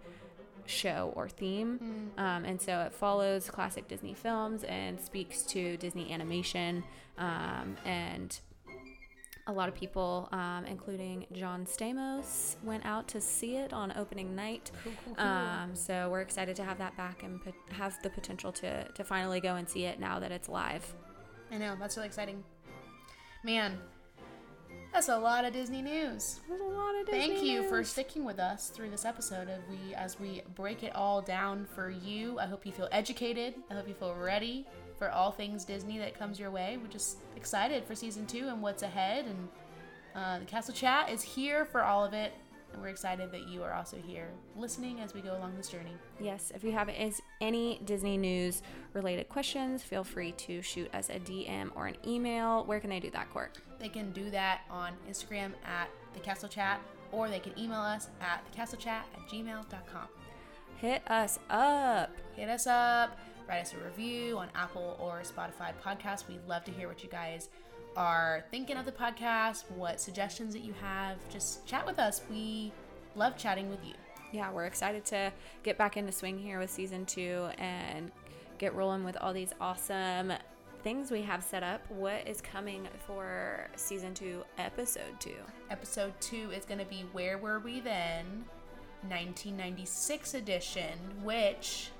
show 0.64 1.12
or 1.16 1.28
theme. 1.28 2.12
Um, 2.18 2.44
and 2.44 2.60
so 2.60 2.82
it 2.82 2.92
follows 2.92 3.50
classic 3.50 3.88
Disney 3.88 4.14
films 4.14 4.62
and 4.62 5.00
speaks 5.00 5.42
to 5.42 5.76
Disney 5.78 6.12
animation. 6.12 6.84
Um, 7.18 7.76
and 7.84 8.38
a 9.48 9.52
lot 9.52 9.68
of 9.68 9.74
people, 9.74 10.28
um, 10.30 10.64
including 10.66 11.26
John 11.32 11.66
Stamos, 11.66 12.54
went 12.62 12.86
out 12.86 13.08
to 13.08 13.20
see 13.20 13.56
it 13.56 13.72
on 13.72 13.92
opening 13.96 14.36
night. 14.36 14.70
Um, 15.18 15.74
so 15.74 16.10
we're 16.10 16.20
excited 16.20 16.54
to 16.56 16.64
have 16.64 16.78
that 16.78 16.96
back 16.96 17.24
and 17.24 17.42
pot- 17.42 17.54
have 17.72 18.00
the 18.04 18.10
potential 18.10 18.52
to, 18.52 18.84
to 18.84 19.02
finally 19.02 19.40
go 19.40 19.56
and 19.56 19.68
see 19.68 19.84
it 19.84 19.98
now 19.98 20.20
that 20.20 20.30
it's 20.30 20.48
live. 20.48 20.94
I 21.50 21.58
know, 21.58 21.76
that's 21.78 21.96
really 21.96 22.08
exciting. 22.08 22.42
Man, 23.44 23.78
that's 24.92 25.08
a 25.08 25.18
lot 25.18 25.44
of 25.44 25.52
Disney 25.52 25.82
news. 25.82 26.40
There's 26.48 26.60
a 26.60 26.64
lot 26.64 26.94
of 27.00 27.06
Thank 27.06 27.34
Disney 27.34 27.52
you 27.52 27.68
for 27.68 27.84
sticking 27.84 28.24
with 28.24 28.38
us 28.38 28.68
through 28.68 28.90
this 28.90 29.04
episode 29.04 29.48
of 29.48 29.58
we 29.68 29.94
as 29.94 30.18
we 30.18 30.42
break 30.54 30.82
it 30.82 30.94
all 30.94 31.20
down 31.20 31.66
for 31.66 31.90
you. 31.90 32.38
I 32.38 32.46
hope 32.46 32.64
you 32.64 32.72
feel 32.72 32.88
educated. 32.90 33.54
I 33.70 33.74
hope 33.74 33.86
you 33.88 33.94
feel 33.94 34.14
ready 34.14 34.66
for 34.98 35.10
all 35.10 35.30
things 35.30 35.64
Disney 35.64 35.98
that 35.98 36.18
comes 36.18 36.40
your 36.40 36.50
way. 36.50 36.78
We're 36.80 36.88
just 36.88 37.18
excited 37.36 37.84
for 37.84 37.94
season 37.94 38.26
two 38.26 38.48
and 38.48 38.62
what's 38.62 38.82
ahead. 38.82 39.26
And 39.26 39.48
uh, 40.14 40.38
the 40.38 40.46
Castle 40.46 40.74
Chat 40.74 41.10
is 41.10 41.22
here 41.22 41.66
for 41.66 41.82
all 41.84 42.04
of 42.04 42.14
it. 42.14 42.32
And 42.76 42.84
we're 42.84 42.90
excited 42.90 43.32
that 43.32 43.48
you 43.48 43.62
are 43.62 43.72
also 43.72 43.96
here 43.96 44.28
listening 44.54 45.00
as 45.00 45.14
we 45.14 45.22
go 45.22 45.34
along 45.34 45.56
this 45.56 45.68
journey. 45.68 45.96
Yes, 46.20 46.52
if 46.54 46.62
you 46.62 46.72
have 46.72 46.90
any 47.40 47.80
Disney 47.86 48.18
news 48.18 48.60
related 48.92 49.30
questions, 49.30 49.82
feel 49.82 50.04
free 50.04 50.32
to 50.32 50.60
shoot 50.60 50.94
us 50.94 51.08
a 51.08 51.18
DM 51.18 51.70
or 51.74 51.86
an 51.86 51.96
email. 52.06 52.66
Where 52.66 52.78
can 52.78 52.90
they 52.90 53.00
do 53.00 53.10
that, 53.12 53.30
Court? 53.32 53.56
They 53.78 53.88
can 53.88 54.12
do 54.12 54.28
that 54.28 54.60
on 54.70 54.92
Instagram 55.10 55.52
at 55.64 55.88
the 56.12 56.20
Castle 56.20 56.50
Chat 56.50 56.82
or 57.12 57.30
they 57.30 57.38
can 57.38 57.58
email 57.58 57.80
us 57.80 58.10
at 58.20 58.44
thecastlechat 58.52 58.86
at 58.86 59.28
gmail.com. 59.32 60.08
Hit 60.76 61.10
us 61.10 61.38
up. 61.48 62.10
hit 62.34 62.50
us 62.50 62.66
up, 62.66 63.18
write 63.48 63.62
us 63.62 63.72
a 63.72 63.82
review 63.82 64.36
on 64.36 64.48
Apple 64.54 64.98
or 65.00 65.22
Spotify 65.22 65.72
podcast. 65.82 66.28
We'd 66.28 66.46
love 66.46 66.64
to 66.64 66.72
hear 66.72 66.88
what 66.88 67.02
you 67.02 67.08
guys 67.08 67.48
are 67.96 68.44
thinking 68.50 68.76
of 68.76 68.84
the 68.84 68.92
podcast, 68.92 69.70
what 69.70 70.00
suggestions 70.00 70.52
that 70.52 70.60
you 70.60 70.74
have. 70.80 71.16
Just 71.30 71.66
chat 71.66 71.86
with 71.86 71.98
us. 71.98 72.20
We 72.30 72.72
love 73.14 73.36
chatting 73.36 73.70
with 73.70 73.84
you. 73.84 73.94
Yeah, 74.32 74.50
we're 74.52 74.66
excited 74.66 75.04
to 75.06 75.32
get 75.62 75.78
back 75.78 75.96
into 75.96 76.12
swing 76.12 76.38
here 76.38 76.58
with 76.58 76.70
season 76.70 77.06
two 77.06 77.48
and 77.58 78.10
get 78.58 78.74
rolling 78.74 79.04
with 79.04 79.16
all 79.20 79.32
these 79.32 79.52
awesome 79.60 80.32
things 80.82 81.10
we 81.10 81.22
have 81.22 81.42
set 81.42 81.62
up. 81.62 81.80
What 81.90 82.26
is 82.28 82.40
coming 82.40 82.86
for 83.06 83.68
season 83.76 84.14
two, 84.14 84.44
episode 84.58 85.18
two? 85.18 85.36
Episode 85.70 86.12
two 86.20 86.50
is 86.54 86.64
going 86.64 86.80
to 86.80 86.86
be 86.86 87.04
Where 87.12 87.38
Were 87.38 87.60
We 87.60 87.80
Then? 87.80 88.44
1996 89.08 90.34
edition, 90.34 90.98
which 91.22 91.90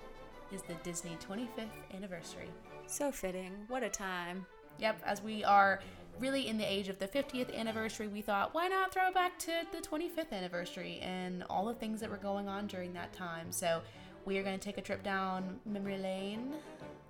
is 0.53 0.63
the 0.63 0.75
Disney 0.83 1.17
25th 1.29 1.95
anniversary. 1.95 2.49
So 2.87 3.11
fitting. 3.11 3.53
What 3.69 3.83
a 3.83 3.89
time. 3.89 4.47
Yep, 4.79 5.03
as 5.05 5.23
we 5.23 5.43
are 5.45 5.81
really 6.19 6.49
in 6.49 6.57
the 6.59 6.65
age 6.71 6.89
of 6.89 6.99
the 6.99 7.09
50th 7.09 7.55
anniversary, 7.55 8.09
we 8.09 8.21
thought, 8.23 8.55
why 8.55 8.69
not 8.69 8.93
throw 8.93 9.11
back 9.13 9.39
to 9.41 9.51
the 9.73 9.79
25th 9.87 10.33
anniversary 10.33 10.99
and 11.03 11.45
all 11.51 11.67
the 11.67 11.75
things 11.75 12.01
that 12.01 12.11
were 12.11 12.17
going 12.17 12.49
on 12.49 12.67
during 12.67 12.93
that 12.95 13.13
time? 13.13 13.53
So 13.53 13.83
we 14.25 14.39
are 14.39 14.43
going 14.43 14.59
to 14.59 14.65
take 14.65 14.79
a 14.79 14.83
trip 14.83 15.03
down 15.03 15.59
memory 15.67 15.99
lane. 15.99 16.55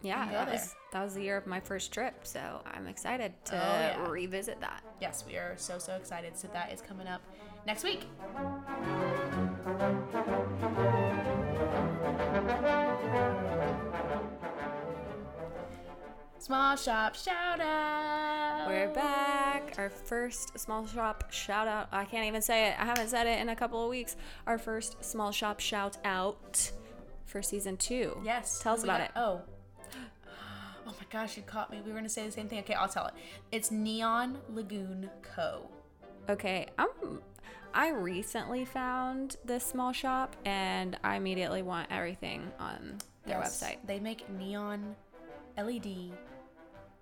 Yeah, 0.03 0.31
that 0.31 0.53
was, 0.53 0.75
that 0.93 1.03
was 1.03 1.15
the 1.15 1.23
year 1.23 1.37
of 1.37 1.47
my 1.47 1.59
first 1.59 1.93
trip, 1.93 2.15
so 2.25 2.61
I'm 2.67 2.87
excited 2.87 3.33
to 3.47 3.55
Oh, 3.57 3.59
yeah. 3.59 4.09
revisit 4.09 4.61
that. 4.61 4.83
Yes, 5.01 5.25
we 5.27 5.37
are 5.37 5.55
so, 5.57 5.79
so 5.79 5.95
excited. 5.97 6.37
So 6.37 6.49
that 6.53 6.73
is 6.73 6.81
coming 6.83 7.07
up 7.09 7.23
next 7.67 7.83
week. 7.83 8.07
Small 16.47 16.77
shop 16.77 17.17
shout 17.17 17.61
out. 17.61 18.67
We're 18.69 18.87
back. 18.95 19.75
Our 19.79 19.91
first 19.91 20.57
small 20.57 20.87
shop 20.87 21.33
shout 21.33 21.67
out. 21.67 21.89
I 21.91 22.05
can't 22.05 22.25
even 22.25 22.41
say 22.41 22.69
it. 22.69 22.77
I 22.79 22.85
haven't 22.85 23.09
said 23.09 23.27
it 23.27 23.41
in 23.41 23.49
a 23.49 23.57
couple 23.57 23.83
of 23.83 23.91
weeks. 23.91 24.15
Our 24.47 24.57
first 24.57 25.05
small 25.05 25.33
shop 25.33 25.59
shout 25.59 25.99
out 26.05 26.71
for 27.25 27.43
season 27.43 27.77
two. 27.77 28.17
Yes. 28.23 28.61
Tell 28.63 28.75
us 28.75 28.85
about 28.85 29.01
got? 29.01 29.07
it. 29.07 29.11
Oh. 29.17 29.41
Oh 30.87 30.93
my 31.01 31.07
gosh, 31.11 31.37
you 31.37 31.43
caught 31.43 31.73
me. 31.73 31.79
We 31.79 31.91
were 31.91 31.95
going 31.99 32.05
to 32.05 32.09
say 32.09 32.25
the 32.25 32.31
same 32.31 32.47
thing. 32.47 32.61
Okay, 32.61 32.75
I'll 32.75 32.87
tell 32.89 33.09
it. 33.09 33.15
It's 33.51 33.73
Neon 33.73 34.39
Lagoon 34.55 35.11
Co. 35.23 35.69
Okay, 36.29 36.69
I'm. 36.79 37.21
I 37.75 37.91
recently 37.91 38.65
found 38.65 39.35
this 39.45 39.67
small 39.67 39.93
shop 39.93 40.37
and 40.45 40.97
I 41.03 41.17
immediately 41.17 41.63
want 41.63 41.89
everything 41.91 42.53
on 42.61 42.99
their 43.25 43.39
Yes, 43.41 43.61
website. 43.61 43.79
They 43.85 43.99
make 43.99 44.31
neon 44.31 44.95
LED 45.59 46.13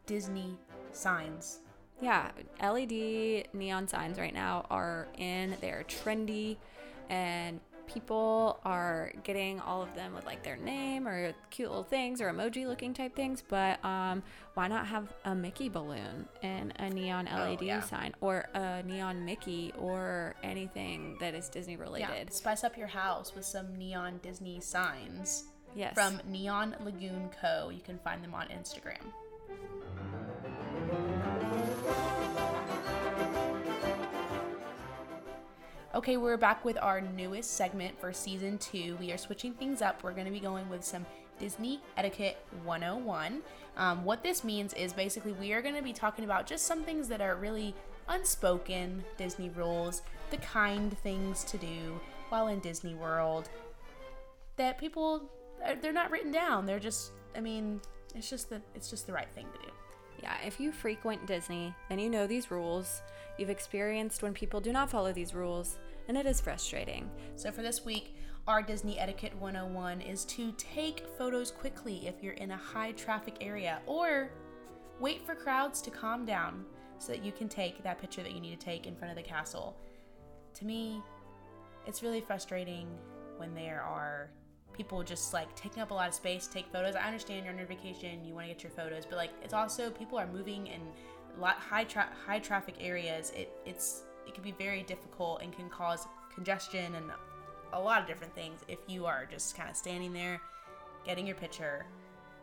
Disney 0.07 0.59
signs. 0.93 1.61
Yeah, 2.01 2.31
LED 2.63 3.45
neon 3.55 3.89
signs 3.89 4.19
right 4.19 4.35
now 4.35 4.67
are 4.71 5.09
in. 5.17 5.57
They're 5.61 5.85
trendy 5.89 6.57
and 7.09 7.61
people 7.87 8.59
are 8.65 9.13
getting 9.25 9.61
all 9.61 9.83
of 9.83 9.95
them 9.95 10.15
with 10.15 10.25
like 10.25 10.43
their 10.43 10.57
name 10.57 11.07
or 11.07 11.33
cute 11.51 11.69
little 11.69 11.85
things 11.85 12.21
or 12.21 12.33
emoji 12.33 12.67
looking 12.67 12.95
type 12.95 13.15
things, 13.15 13.43
but 13.47 13.83
um, 13.85 14.23
why 14.55 14.67
not 14.69 14.87
have 14.87 15.13
a 15.27 15.35
Mickey 15.35 15.69
balloon 15.69 16.27
and 16.43 16.73
a 16.79 16.89
neon 16.89 17.27
LED 17.27 17.59
Oh, 17.61 17.65
yeah. 17.65 17.81
sign 17.81 18.15
or 18.23 18.49
a 18.55 18.83
neon 18.83 19.25
Mickey 19.25 19.73
or 19.79 20.35
anything 20.43 21.17
that 21.21 21.35
is 21.35 21.49
Disney 21.51 21.75
Yeah, 21.75 21.81
related? 21.83 22.33
spice 22.33 22.65
up 22.65 22.77
your 22.77 22.87
house 22.89 23.35
with 23.35 23.45
some 23.45 23.77
neon 23.77 24.19
Disney 24.23 24.61
signs 24.61 25.45
Yes. 25.77 25.93
from 25.95 26.21
Neon 26.29 26.77
Lagoon 26.85 27.31
Co. 27.41 27.69
You 27.69 27.81
can 27.83 27.99
find 27.99 28.23
them 28.25 28.33
on 28.33 28.47
Instagram. 28.49 29.03
Okay, 35.95 36.17
we're 36.17 36.37
back 36.37 36.65
with 36.65 36.77
our 36.83 37.01
newest 37.01 37.53
segment 37.53 37.99
for 38.01 38.13
season 38.13 38.59
two. 38.59 38.97
We 38.99 39.13
are 39.13 39.17
switching 39.17 39.53
things 39.53 39.81
up. 39.81 40.03
We're 40.03 40.13
going 40.13 40.27
to 40.27 40.33
be 40.33 40.41
going 40.41 40.69
with 40.69 40.85
some 40.85 41.07
Disney 41.39 41.81
Etiquette 41.97 42.37
101. 42.65 43.43
Um, 43.77 44.05
what 44.05 44.23
this 44.23 44.45
means 44.45 44.75
is 44.75 44.93
basically 44.93 45.33
we 45.33 45.53
are 45.53 45.63
going 45.63 45.77
to 45.77 45.83
be 45.83 45.93
talking 45.93 46.25
about 46.25 46.47
just 46.47 46.67
some 46.67 46.83
things 46.83 47.09
that 47.09 47.21
are 47.21 47.37
really 47.37 47.75
unspoken 48.09 49.05
Disney 49.17 49.51
rules, 49.51 50.03
the 50.31 50.37
kind 50.39 50.97
things 50.99 51.45
to 51.45 51.59
do 51.59 52.01
while 52.29 52.49
in 52.49 52.59
Disney 52.59 52.95
World 52.95 53.49
that 54.57 54.79
people 54.79 55.23
they're 55.81 55.93
not 55.93 56.11
written 56.11 56.33
down. 56.33 56.67
They're 56.67 56.81
just 56.81 57.13
I 57.37 57.41
mean, 57.41 57.81
it's 58.15 58.31
just 58.31 58.51
the 58.51 58.61
it's 58.75 58.91
just 58.91 59.07
the 59.07 59.13
right 59.13 59.31
thing 59.35 59.47
to 59.53 59.67
do. 59.67 59.73
Yeah, 60.23 60.37
if 60.45 60.59
you 60.61 60.73
frequent 60.73 61.27
Disney, 61.27 61.75
then 61.89 61.99
you 61.99 62.09
know 62.09 62.27
these 62.27 62.51
rules. 62.51 63.03
You've 63.37 63.51
experienced 63.51 64.23
when 64.23 64.33
people 64.33 64.61
do 64.61 64.73
not 64.73 64.89
follow 64.89 65.13
these 65.13 65.35
rules, 65.35 65.79
and 66.09 66.17
it 66.17 66.25
is 66.25 66.41
frustrating. 66.41 67.11
So 67.37 67.51
for 67.51 67.63
this 67.63 67.85
week, 67.85 68.15
our 68.47 68.63
Disney 68.63 68.99
Etiquette 68.99 69.35
101 69.39 70.01
is 70.01 70.25
to 70.27 70.53
take 70.53 71.05
photos 71.19 71.51
quickly 71.51 72.07
if 72.07 72.23
you're 72.23 72.35
in 72.35 72.53
a 72.53 72.57
high 72.57 72.93
traffic 72.93 73.37
area 73.41 73.81
or 73.87 74.31
wait 75.01 75.27
for 75.27 75.35
crowds 75.35 75.83
to 75.83 75.91
calm 75.91 76.25
down 76.25 76.65
so 76.99 77.13
that 77.13 77.25
you 77.25 77.33
can 77.33 77.49
take 77.49 77.83
that 77.83 78.01
picture 78.01 78.23
that 78.23 78.33
you 78.33 78.41
need 78.41 78.59
to 78.59 78.65
take 78.65 78.87
in 78.87 78.95
front 78.95 79.11
of 79.11 79.17
the 79.17 79.29
castle. 79.29 79.77
To 80.55 80.65
me, 80.65 81.03
it's 81.87 82.03
really 82.03 82.21
frustrating 82.21 82.87
when 83.37 83.55
there 83.55 83.83
are 83.83 84.31
people 84.75 85.03
just 85.03 85.33
like 85.33 85.55
taking 85.55 85.83
up 85.83 85.91
a 85.91 85.95
lot 85.95 86.09
of 86.09 86.15
space 86.15 86.47
take 86.47 86.67
photos. 86.73 86.95
I 86.95 87.07
understand 87.07 87.45
you're 87.45 87.53
on 87.53 87.59
your 87.59 87.67
vacation, 87.67 88.25
you 88.25 88.35
want 88.35 88.47
to 88.49 88.53
get 88.53 88.63
your 88.63 88.73
photos, 88.73 89.07
but 89.07 89.17
like 89.17 89.31
it's 89.43 89.55
also 89.55 89.91
people 89.91 90.19
are 90.19 90.27
moving 90.27 90.67
in 90.67 90.81
lot 91.39 91.57
high 91.57 91.85
tra- 91.85 92.13
high 92.27 92.39
traffic 92.39 92.75
areas. 92.81 93.33
It 93.35 93.51
it's 93.65 94.03
it 94.27 94.35
can 94.35 94.43
be 94.43 94.53
very 94.53 94.83
difficult 94.83 95.43
and 95.43 95.53
can 95.53 95.69
cause 95.69 96.07
congestion 96.35 96.95
and 96.95 97.07
a 97.73 97.81
lot 97.81 98.01
of 98.01 98.07
different 98.07 98.35
things 98.35 98.61
if 98.69 98.79
you 98.87 99.07
are 99.07 99.27
just 99.31 99.57
kind 99.57 99.69
of 99.69 99.77
standing 99.77 100.13
there 100.13 100.41
getting 101.05 101.27
your 101.27 101.37
picture. 101.37 101.87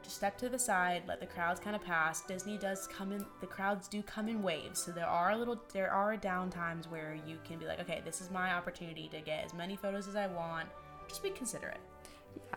Just 0.03 0.15
step 0.15 0.37
to 0.39 0.49
the 0.49 0.57
side, 0.57 1.03
let 1.07 1.19
the 1.19 1.27
crowds 1.27 1.59
kind 1.59 1.75
of 1.75 1.83
pass. 1.83 2.21
Disney 2.21 2.57
does 2.57 2.87
come 2.87 3.11
in 3.11 3.25
the 3.39 3.47
crowds 3.47 3.87
do 3.87 4.01
come 4.01 4.27
in 4.27 4.41
waves. 4.41 4.81
So 4.81 4.91
there 4.91 5.07
are 5.07 5.31
a 5.31 5.37
little 5.37 5.59
there 5.73 5.91
are 5.91 6.17
down 6.17 6.49
times 6.49 6.87
where 6.87 7.17
you 7.25 7.37
can 7.45 7.59
be 7.59 7.65
like, 7.65 7.79
okay, 7.81 8.01
this 8.03 8.21
is 8.21 8.31
my 8.31 8.53
opportunity 8.53 9.09
to 9.09 9.21
get 9.21 9.45
as 9.45 9.53
many 9.53 9.75
photos 9.75 10.07
as 10.07 10.15
I 10.15 10.27
want. 10.27 10.67
Just 11.07 11.23
be 11.23 11.29
considerate. 11.29 11.81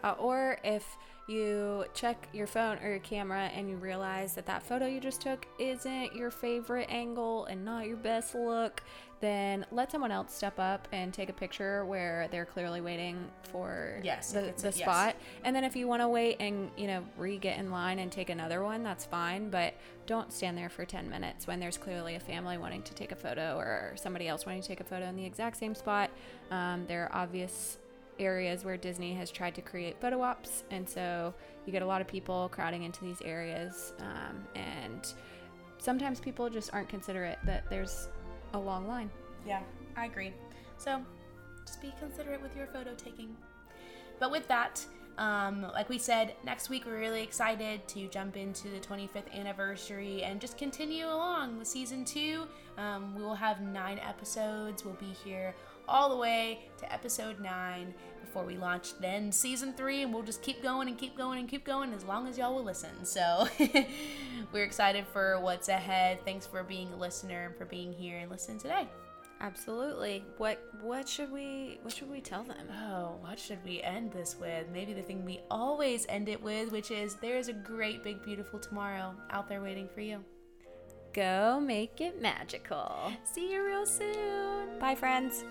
Uh, 0.02 0.14
or 0.18 0.58
if 0.64 0.96
you 1.26 1.86
check 1.94 2.28
your 2.34 2.46
phone 2.46 2.76
or 2.82 2.90
your 2.90 2.98
camera 2.98 3.50
and 3.54 3.70
you 3.70 3.76
realize 3.76 4.34
that 4.34 4.44
that 4.44 4.62
photo 4.62 4.86
you 4.86 5.00
just 5.00 5.22
took 5.22 5.46
isn't 5.58 6.14
your 6.14 6.30
favorite 6.30 6.86
angle 6.90 7.46
and 7.46 7.64
not 7.64 7.86
your 7.86 7.96
best 7.96 8.34
look, 8.34 8.82
then 9.20 9.64
let 9.72 9.90
someone 9.90 10.10
else 10.10 10.34
step 10.34 10.58
up 10.58 10.86
and 10.92 11.14
take 11.14 11.30
a 11.30 11.32
picture 11.32 11.86
where 11.86 12.28
they're 12.30 12.44
clearly 12.44 12.82
waiting 12.82 13.16
for 13.50 13.98
Yes, 14.04 14.32
the, 14.32 14.52
the 14.58 14.68
a- 14.68 14.72
yes. 14.72 14.74
spot. 14.74 15.16
And 15.44 15.56
then 15.56 15.64
if 15.64 15.74
you 15.74 15.88
want 15.88 16.02
to 16.02 16.08
wait 16.08 16.36
and, 16.40 16.70
you 16.76 16.86
know, 16.88 17.02
re 17.16 17.38
get 17.38 17.58
in 17.58 17.70
line 17.70 18.00
and 18.00 18.12
take 18.12 18.28
another 18.28 18.62
one, 18.62 18.82
that's 18.82 19.06
fine. 19.06 19.48
But 19.48 19.72
don't 20.04 20.30
stand 20.30 20.58
there 20.58 20.68
for 20.68 20.84
10 20.84 21.08
minutes 21.08 21.46
when 21.46 21.58
there's 21.58 21.78
clearly 21.78 22.16
a 22.16 22.20
family 22.20 22.58
wanting 22.58 22.82
to 22.82 22.92
take 22.92 23.12
a 23.12 23.16
photo 23.16 23.56
or 23.56 23.94
somebody 23.96 24.28
else 24.28 24.44
wanting 24.44 24.60
to 24.60 24.68
take 24.68 24.80
a 24.80 24.84
photo 24.84 25.06
in 25.06 25.16
the 25.16 25.24
exact 25.24 25.56
same 25.56 25.74
spot. 25.74 26.10
Um, 26.50 26.84
there 26.86 27.04
are 27.04 27.16
obvious 27.22 27.78
areas 28.18 28.64
where 28.64 28.76
Disney 28.76 29.14
has 29.14 29.30
tried 29.30 29.54
to 29.54 29.62
create 29.62 30.00
photo 30.00 30.22
ops, 30.22 30.64
and 30.70 30.88
so 30.88 31.34
you 31.66 31.72
get 31.72 31.82
a 31.82 31.86
lot 31.86 32.00
of 32.00 32.06
people 32.06 32.48
crowding 32.50 32.82
into 32.82 33.04
these 33.04 33.20
areas, 33.22 33.92
um, 34.00 34.44
and 34.54 35.12
sometimes 35.78 36.20
people 36.20 36.48
just 36.48 36.72
aren't 36.72 36.88
considerate 36.88 37.38
that 37.44 37.68
there's 37.70 38.08
a 38.54 38.58
long 38.58 38.86
line. 38.86 39.10
Yeah, 39.46 39.60
I 39.96 40.06
agree. 40.06 40.32
So 40.78 41.02
just 41.66 41.80
be 41.80 41.92
considerate 41.98 42.42
with 42.42 42.56
your 42.56 42.66
photo 42.66 42.94
taking. 42.94 43.36
But 44.18 44.30
with 44.30 44.46
that, 44.48 44.84
um, 45.18 45.62
like 45.72 45.88
we 45.88 45.98
said, 45.98 46.34
next 46.44 46.70
week 46.70 46.86
we're 46.86 46.98
really 46.98 47.22
excited 47.22 47.86
to 47.88 48.08
jump 48.08 48.36
into 48.36 48.68
the 48.68 48.80
25th 48.80 49.32
anniversary 49.32 50.22
and 50.24 50.40
just 50.40 50.58
continue 50.58 51.06
along 51.06 51.58
with 51.58 51.68
season 51.68 52.04
two. 52.04 52.46
Um, 52.78 53.14
we 53.14 53.22
will 53.22 53.34
have 53.34 53.60
nine 53.60 54.00
episodes. 54.00 54.84
We'll 54.84 54.94
be 54.94 55.14
here 55.24 55.54
all 55.88 56.10
the 56.10 56.16
way 56.16 56.60
to 56.78 56.92
episode 56.92 57.40
nine 57.40 57.94
before 58.20 58.44
we 58.44 58.56
launch 58.56 58.98
then 58.98 59.30
season 59.30 59.72
three, 59.72 60.02
and 60.02 60.12
we'll 60.12 60.22
just 60.22 60.42
keep 60.42 60.62
going 60.62 60.88
and 60.88 60.98
keep 60.98 61.16
going 61.16 61.38
and 61.38 61.48
keep 61.48 61.64
going 61.64 61.92
as 61.92 62.04
long 62.04 62.26
as 62.26 62.36
y'all 62.36 62.54
will 62.54 62.64
listen. 62.64 63.04
So 63.04 63.46
we're 64.52 64.64
excited 64.64 65.06
for 65.12 65.38
what's 65.40 65.68
ahead. 65.68 66.18
Thanks 66.24 66.46
for 66.46 66.64
being 66.64 66.92
a 66.92 66.96
listener 66.96 67.46
and 67.46 67.56
for 67.56 67.64
being 67.64 67.92
here 67.92 68.18
and 68.18 68.30
listening 68.30 68.58
today. 68.58 68.88
Absolutely. 69.40 70.24
What 70.38 70.58
what 70.80 71.08
should 71.08 71.30
we 71.30 71.78
what 71.82 71.92
should 71.92 72.10
we 72.10 72.20
tell 72.20 72.44
them? 72.44 72.66
Oh, 72.72 73.18
what 73.20 73.38
should 73.38 73.62
we 73.64 73.82
end 73.82 74.12
this 74.12 74.36
with? 74.40 74.68
Maybe 74.72 74.94
the 74.94 75.02
thing 75.02 75.24
we 75.24 75.40
always 75.50 76.06
end 76.08 76.28
it 76.28 76.42
with, 76.42 76.72
which 76.72 76.90
is 76.90 77.16
there 77.16 77.36
is 77.36 77.48
a 77.48 77.52
great, 77.52 78.02
big, 78.02 78.22
beautiful 78.22 78.58
tomorrow 78.58 79.14
out 79.30 79.48
there 79.48 79.60
waiting 79.60 79.88
for 79.92 80.00
you. 80.00 80.24
Go 81.14 81.60
make 81.60 82.00
it 82.00 82.20
magical. 82.20 83.12
See 83.22 83.52
you 83.52 83.64
real 83.64 83.86
soon. 83.86 84.80
Bye 84.80 84.96
friends. 84.96 85.44